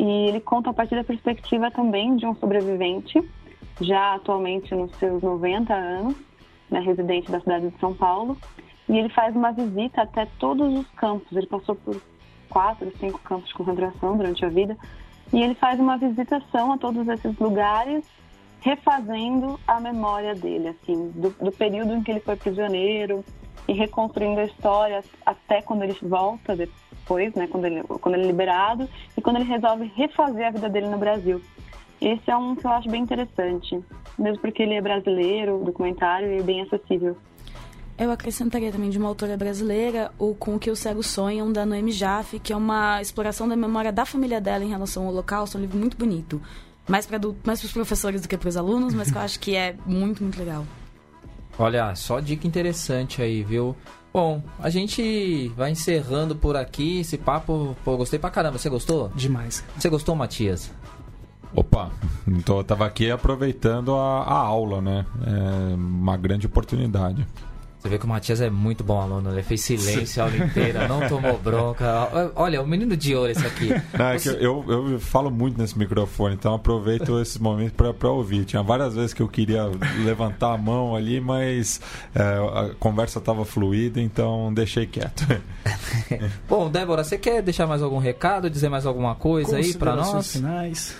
e 0.00 0.28
ele 0.28 0.40
conta 0.40 0.70
a 0.70 0.72
partir 0.72 0.94
da 0.94 1.04
perspectiva 1.04 1.70
também 1.70 2.16
de 2.16 2.24
um 2.24 2.34
sobrevivente, 2.36 3.22
já 3.82 4.14
atualmente 4.14 4.74
nos 4.74 4.90
seus 4.96 5.22
90 5.22 5.74
anos, 5.74 6.16
né, 6.70 6.80
residente 6.80 7.30
da 7.30 7.38
cidade 7.38 7.68
de 7.68 7.78
São 7.78 7.92
Paulo, 7.92 8.34
e 8.88 8.98
ele 8.98 9.10
faz 9.10 9.36
uma 9.36 9.52
visita 9.52 10.00
até 10.00 10.26
todos 10.38 10.72
os 10.78 10.88
campos. 10.92 11.30
Ele 11.36 11.46
passou 11.46 11.74
por 11.74 12.00
quatro, 12.48 12.90
cinco 12.98 13.18
campos 13.18 13.48
de 13.48 13.54
concentração 13.54 14.16
durante 14.16 14.42
a 14.42 14.48
vida, 14.48 14.74
e 15.34 15.42
ele 15.42 15.54
faz 15.54 15.78
uma 15.78 15.98
visitação 15.98 16.72
a 16.72 16.78
todos 16.78 17.06
esses 17.06 17.38
lugares, 17.38 18.02
refazendo 18.62 19.60
a 19.66 19.78
memória 19.80 20.34
dele, 20.34 20.68
assim, 20.68 21.10
do, 21.10 21.28
do 21.28 21.52
período 21.52 21.92
em 21.92 22.02
que 22.02 22.10
ele 22.10 22.20
foi 22.20 22.36
prisioneiro 22.36 23.22
e 23.68 23.74
reconstruindo 23.74 24.40
a 24.40 24.44
história 24.44 25.04
até 25.26 25.60
quando 25.60 25.82
ele 25.82 25.96
volta 26.00 26.56
depois, 26.56 26.89
né, 27.16 27.46
quando 27.46 27.64
ele, 27.64 27.82
quando 27.82 28.14
ele 28.14 28.24
é 28.24 28.26
liberado 28.26 28.88
e 29.16 29.20
quando 29.20 29.36
ele 29.36 29.46
resolve 29.46 29.90
refazer 29.94 30.46
a 30.46 30.50
vida 30.50 30.68
dele 30.68 30.88
no 30.88 30.98
Brasil. 30.98 31.40
Esse 32.00 32.30
é 32.30 32.36
um 32.36 32.56
que 32.56 32.66
eu 32.66 32.70
acho 32.70 32.88
bem 32.88 33.02
interessante, 33.02 33.78
mesmo 34.18 34.40
porque 34.40 34.62
ele 34.62 34.74
é 34.74 34.80
brasileiro, 34.80 35.62
documentário 35.64 36.32
e 36.32 36.38
é 36.38 36.42
bem 36.42 36.62
acessível. 36.62 37.16
Eu 37.98 38.10
acrescentaria 38.10 38.72
também 38.72 38.88
de 38.88 38.96
uma 38.96 39.08
autora 39.08 39.36
brasileira 39.36 40.10
o 40.18 40.34
Com 40.34 40.54
o 40.54 40.58
que 40.58 40.70
os 40.70 40.78
cegos 40.78 41.06
sonham, 41.06 41.52
da 41.52 41.66
Noemi 41.66 41.92
Jaffe, 41.92 42.38
que 42.38 42.50
é 42.50 42.56
uma 42.56 43.02
exploração 43.02 43.46
da 43.46 43.54
memória 43.54 43.92
da 43.92 44.06
família 44.06 44.40
dela 44.40 44.64
em 44.64 44.70
relação 44.70 45.04
ao 45.04 45.10
Holocausto, 45.10 45.58
um 45.58 45.60
livro 45.60 45.78
muito 45.78 45.98
bonito. 45.98 46.40
Mais 46.88 47.04
para 47.04 47.20
mais 47.44 47.62
os 47.62 47.70
professores 47.70 48.22
do 48.22 48.28
que 48.28 48.38
para 48.38 48.48
os 48.48 48.56
alunos, 48.56 48.94
mas 48.94 49.10
que 49.10 49.18
eu 49.18 49.22
acho 49.22 49.38
que 49.38 49.54
é 49.54 49.76
muito, 49.84 50.22
muito 50.22 50.38
legal. 50.38 50.64
Olha, 51.58 51.94
só 51.94 52.20
dica 52.20 52.46
interessante 52.46 53.20
aí, 53.20 53.42
viu? 53.42 53.76
Bom, 54.12 54.42
a 54.58 54.68
gente 54.68 55.48
vai 55.56 55.70
encerrando 55.70 56.34
por 56.34 56.56
aqui 56.56 57.00
esse 57.00 57.16
papo. 57.16 57.76
Pô, 57.84 57.96
gostei 57.96 58.18
pra 58.18 58.30
caramba. 58.30 58.58
Você 58.58 58.68
gostou? 58.68 59.10
Demais. 59.14 59.64
Você 59.78 59.88
gostou, 59.88 60.16
Matias? 60.16 60.70
Opa, 61.54 61.90
então 62.26 62.58
eu 62.58 62.64
tava 62.64 62.86
aqui 62.86 63.10
aproveitando 63.10 63.94
a, 63.94 64.22
a 64.22 64.34
aula, 64.34 64.80
né? 64.80 65.04
É 65.26 65.74
uma 65.74 66.16
grande 66.16 66.46
oportunidade. 66.46 67.26
Você 67.80 67.88
vê 67.88 67.98
que 67.98 68.04
o 68.04 68.08
Matias 68.08 68.42
é 68.42 68.50
muito 68.50 68.84
bom 68.84 69.00
aluno, 69.00 69.30
ele 69.30 69.42
fez 69.42 69.62
silêncio 69.62 70.20
a 70.20 70.26
aula 70.26 70.36
inteira, 70.36 70.86
não 70.86 71.08
tomou 71.08 71.38
bronca. 71.38 72.30
Olha, 72.36 72.60
o 72.60 72.66
menino 72.66 72.94
de 72.94 73.14
ouro 73.14 73.32
esse 73.32 73.46
aqui. 73.46 73.70
Não, 73.98 74.06
é 74.06 74.18
Você... 74.18 74.36
eu, 74.38 74.62
eu 74.68 75.00
falo 75.00 75.30
muito 75.30 75.58
nesse 75.58 75.78
microfone, 75.78 76.34
então 76.34 76.52
aproveito 76.52 77.18
esse 77.20 77.40
momento 77.40 77.72
para 77.94 78.10
ouvir. 78.10 78.44
Tinha 78.44 78.62
várias 78.62 78.94
vezes 78.94 79.14
que 79.14 79.22
eu 79.22 79.28
queria 79.28 79.64
levantar 80.04 80.52
a 80.52 80.58
mão 80.58 80.94
ali, 80.94 81.22
mas 81.22 81.80
é, 82.14 82.20
a 82.22 82.74
conversa 82.78 83.18
estava 83.18 83.46
fluida, 83.46 83.98
então 83.98 84.52
deixei 84.52 84.86
quieto. 84.86 85.24
bom, 86.46 86.70
Débora, 86.70 87.02
você 87.02 87.16
quer 87.16 87.40
deixar 87.40 87.66
mais 87.66 87.80
algum 87.80 87.98
recado, 87.98 88.50
dizer 88.50 88.68
mais 88.68 88.84
alguma 88.84 89.14
coisa 89.14 89.56
aí 89.56 89.72
para 89.72 89.96
nós? 89.96 90.32
Finais. 90.32 90.94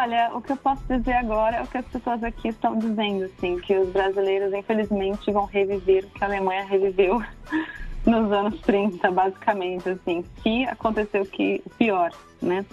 Olha, 0.00 0.30
o 0.32 0.40
que 0.40 0.52
eu 0.52 0.56
posso 0.56 0.82
dizer 0.88 1.12
agora 1.12 1.58
é 1.58 1.62
o 1.62 1.66
que 1.66 1.76
as 1.76 1.84
pessoas 1.84 2.24
aqui 2.24 2.48
estão 2.48 2.78
dizendo, 2.78 3.24
assim, 3.24 3.58
que 3.58 3.76
os 3.76 3.90
brasileiros, 3.90 4.50
infelizmente, 4.54 5.30
vão 5.30 5.44
reviver 5.44 6.06
o 6.06 6.08
que 6.08 6.24
a 6.24 6.26
Alemanha 6.26 6.64
reviveu 6.64 7.22
nos 8.06 8.32
anos 8.32 8.58
30, 8.62 9.10
basicamente, 9.10 9.90
assim, 9.90 10.24
se 10.42 10.64
aconteceu 10.64 11.20
o 11.20 11.26
que 11.26 11.62
pior, 11.76 12.10
né? 12.40 12.64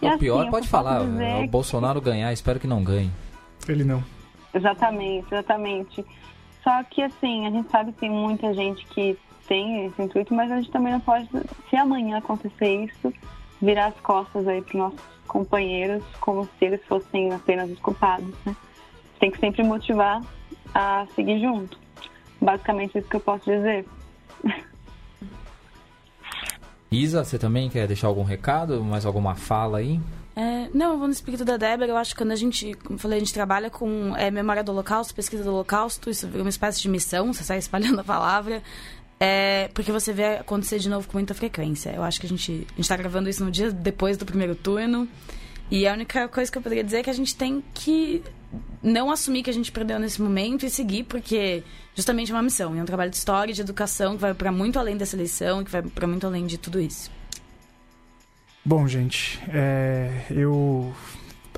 E, 0.00 0.06
o 0.06 0.16
pior 0.16 0.42
assim, 0.42 0.50
pode 0.52 0.68
falar, 0.68 1.00
é 1.00 1.42
o 1.42 1.48
Bolsonaro 1.48 2.00
ganhar, 2.00 2.32
espero 2.32 2.60
que 2.60 2.68
não 2.68 2.84
ganhe. 2.84 3.10
Ele 3.68 3.82
não. 3.82 4.04
Exatamente, 4.54 5.26
exatamente. 5.34 6.06
Só 6.62 6.84
que, 6.84 7.02
assim, 7.02 7.48
a 7.48 7.50
gente 7.50 7.68
sabe 7.68 7.92
que 7.92 7.98
tem 7.98 8.10
muita 8.10 8.54
gente 8.54 8.86
que 8.86 9.18
tem 9.48 9.86
esse 9.86 10.00
intuito, 10.00 10.32
mas 10.32 10.52
a 10.52 10.60
gente 10.60 10.70
também 10.70 10.92
não 10.92 11.00
pode, 11.00 11.28
se 11.68 11.74
amanhã 11.74 12.18
acontecer 12.18 12.84
isso, 12.84 13.12
virar 13.60 13.86
as 13.86 14.00
costas 14.00 14.46
aí 14.46 14.62
para 14.62 14.78
nossos 14.78 15.00
companheiros 15.26 16.04
como 16.20 16.44
se 16.44 16.64
eles 16.64 16.80
fossem 16.86 17.32
apenas 17.32 17.70
os 17.70 17.78
culpados, 17.78 18.34
né? 18.44 18.54
Tem 19.18 19.30
que 19.30 19.38
sempre 19.38 19.62
motivar 19.62 20.22
a 20.74 21.06
seguir 21.14 21.40
junto. 21.40 21.78
Basicamente 22.40 22.98
isso 22.98 23.08
que 23.08 23.16
eu 23.16 23.20
posso 23.20 23.44
dizer. 23.44 23.86
Isa, 26.90 27.24
você 27.24 27.38
também 27.38 27.68
quer 27.68 27.88
deixar 27.88 28.06
algum 28.06 28.22
recado, 28.22 28.82
mais 28.84 29.04
alguma 29.04 29.34
fala 29.34 29.78
aí? 29.78 30.00
É, 30.36 30.68
não, 30.74 30.92
eu 30.92 30.98
vou 30.98 31.06
no 31.06 31.12
espírito 31.12 31.44
da 31.44 31.56
Débora. 31.56 31.90
Eu 31.90 31.96
acho 31.96 32.12
que 32.12 32.22
quando 32.22 32.32
a 32.32 32.36
gente, 32.36 32.74
como 32.74 32.94
eu 32.94 32.98
falei, 32.98 33.18
a 33.18 33.20
gente 33.20 33.32
trabalha 33.32 33.70
com 33.70 34.14
é, 34.16 34.30
memória 34.30 34.62
do 34.62 34.72
Holocausto, 34.72 35.14
pesquisa 35.14 35.44
do 35.44 35.50
Holocausto, 35.50 36.10
isso 36.10 36.28
é 36.32 36.40
uma 36.40 36.48
espécie 36.48 36.80
de 36.80 36.88
missão, 36.88 37.32
você 37.32 37.44
sai 37.44 37.58
espalhando 37.58 38.00
a 38.00 38.04
palavra. 38.04 38.62
É, 39.18 39.68
porque 39.72 39.92
você 39.92 40.12
vê 40.12 40.36
acontecer 40.36 40.78
de 40.78 40.88
novo 40.88 41.06
com 41.06 41.16
muita 41.16 41.34
frequência. 41.34 41.90
Eu 41.90 42.02
acho 42.02 42.20
que 42.20 42.26
a 42.26 42.28
gente 42.28 42.66
está 42.76 42.96
gravando 42.96 43.28
isso 43.28 43.44
no 43.44 43.50
dia 43.50 43.70
depois 43.70 44.16
do 44.16 44.26
primeiro 44.26 44.54
turno. 44.54 45.08
E 45.70 45.86
a 45.86 45.92
única 45.92 46.28
coisa 46.28 46.50
que 46.50 46.58
eu 46.58 46.62
poderia 46.62 46.84
dizer 46.84 46.98
é 46.98 47.02
que 47.02 47.10
a 47.10 47.14
gente 47.14 47.34
tem 47.34 47.62
que 47.72 48.22
não 48.82 49.10
assumir 49.10 49.42
que 49.42 49.50
a 49.50 49.52
gente 49.52 49.72
perdeu 49.72 49.98
nesse 49.98 50.20
momento 50.20 50.66
e 50.66 50.70
seguir, 50.70 51.04
porque 51.04 51.64
justamente 51.94 52.30
é 52.30 52.34
uma 52.34 52.42
missão. 52.42 52.76
É 52.76 52.82
um 52.82 52.84
trabalho 52.84 53.10
de 53.10 53.16
história, 53.16 53.54
de 53.54 53.60
educação, 53.60 54.14
que 54.14 54.20
vai 54.20 54.34
para 54.34 54.52
muito 54.52 54.78
além 54.78 54.96
dessa 54.96 55.16
eleição, 55.16 55.64
que 55.64 55.70
vai 55.70 55.82
para 55.82 56.06
muito 56.06 56.26
além 56.26 56.46
de 56.46 56.58
tudo 56.58 56.80
isso. 56.80 57.10
Bom, 58.64 58.86
gente, 58.88 59.40
é, 59.48 60.24
eu 60.30 60.94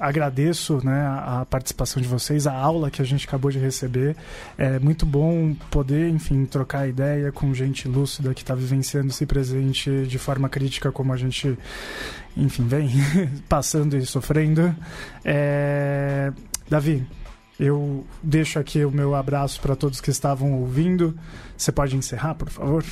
agradeço 0.01 0.85
né, 0.85 1.07
a 1.07 1.47
participação 1.49 2.01
de 2.01 2.09
vocês, 2.09 2.47
a 2.47 2.53
aula 2.53 2.91
que 2.91 3.01
a 3.01 3.05
gente 3.05 3.27
acabou 3.27 3.51
de 3.51 3.59
receber. 3.59 4.17
É 4.57 4.79
muito 4.79 5.07
bom 5.07 5.55
poder, 5.71 6.09
enfim, 6.09 6.45
trocar 6.45 6.89
ideia 6.89 7.33
com 7.33 7.53
gente 7.55 7.89
lúcida 7.89 8.35
que 8.35 8.43
está 8.43 8.55
vivenciando 8.55 9.09
esse 9.09 9.27
presente 9.27 10.07
de 10.07 10.19
forma 10.19 10.49
crítica 10.49 10.93
como 10.93 11.13
a 11.13 11.17
gente, 11.17 11.59
enfim, 12.37 12.67
vem 12.67 12.91
passando 13.49 13.97
e 13.97 14.05
sofrendo. 14.05 14.75
É... 15.25 16.33
Davi, 16.69 17.07
eu 17.59 18.05
deixo 18.23 18.59
aqui 18.59 18.85
o 18.85 18.91
meu 18.91 19.15
abraço 19.15 19.61
para 19.61 19.75
todos 19.75 20.01
que 20.01 20.11
estavam 20.11 20.61
ouvindo. 20.61 21.19
Você 21.57 21.73
pode 21.73 21.97
encerrar, 21.97 22.35
por 22.35 22.51
favor? 22.51 22.85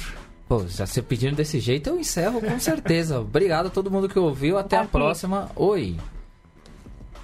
Pô, 0.48 0.66
já 0.66 0.86
se 0.86 1.00
pedindo 1.02 1.36
desse 1.36 1.58
jeito, 1.58 1.90
eu 1.90 1.98
encerro 1.98 2.40
com 2.40 2.58
certeza. 2.58 3.20
Obrigado 3.20 3.66
a 3.66 3.70
todo 3.70 3.90
mundo 3.90 4.08
que 4.08 4.18
ouviu. 4.18 4.58
Até 4.58 4.76
a 4.76 4.84
próxima. 4.84 5.50
Oi. 5.56 5.96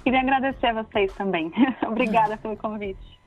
Queria 0.03 0.21
agradecer 0.21 0.67
a 0.67 0.83
vocês 0.83 1.11
também. 1.13 1.51
Obrigada 1.87 2.37
pelo 2.37 2.57
convite. 2.57 3.19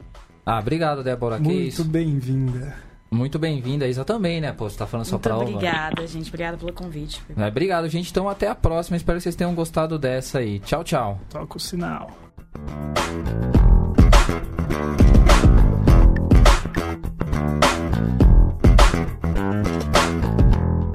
Ah, 0.46 0.58
obrigado, 0.58 1.02
Débora. 1.02 1.36
Que 1.36 1.42
Muito 1.42 1.84
bem-vinda. 1.84 2.76
Muito 3.10 3.38
bem-vinda, 3.38 3.86
Isa 3.86 4.04
também, 4.04 4.40
né? 4.40 4.52
Pô, 4.52 4.68
você 4.68 4.76
tá 4.76 4.86
falando 4.86 5.06
só 5.06 5.18
pra 5.18 5.36
Muito 5.36 5.54
obrigada, 5.54 6.06
gente. 6.06 6.28
Obrigada 6.28 6.56
pelo 6.56 6.72
convite. 6.72 7.22
É, 7.36 7.46
obrigado, 7.46 7.88
gente. 7.88 8.10
Então, 8.10 8.28
até 8.28 8.48
a 8.48 8.54
próxima. 8.54 8.96
Espero 8.96 9.18
que 9.18 9.22
vocês 9.22 9.36
tenham 9.36 9.54
gostado 9.54 9.98
dessa 9.98 10.40
aí. 10.40 10.58
Tchau, 10.58 10.84
tchau. 10.84 11.18
Toca 11.30 11.56
o 11.56 11.60
sinal. 11.60 12.10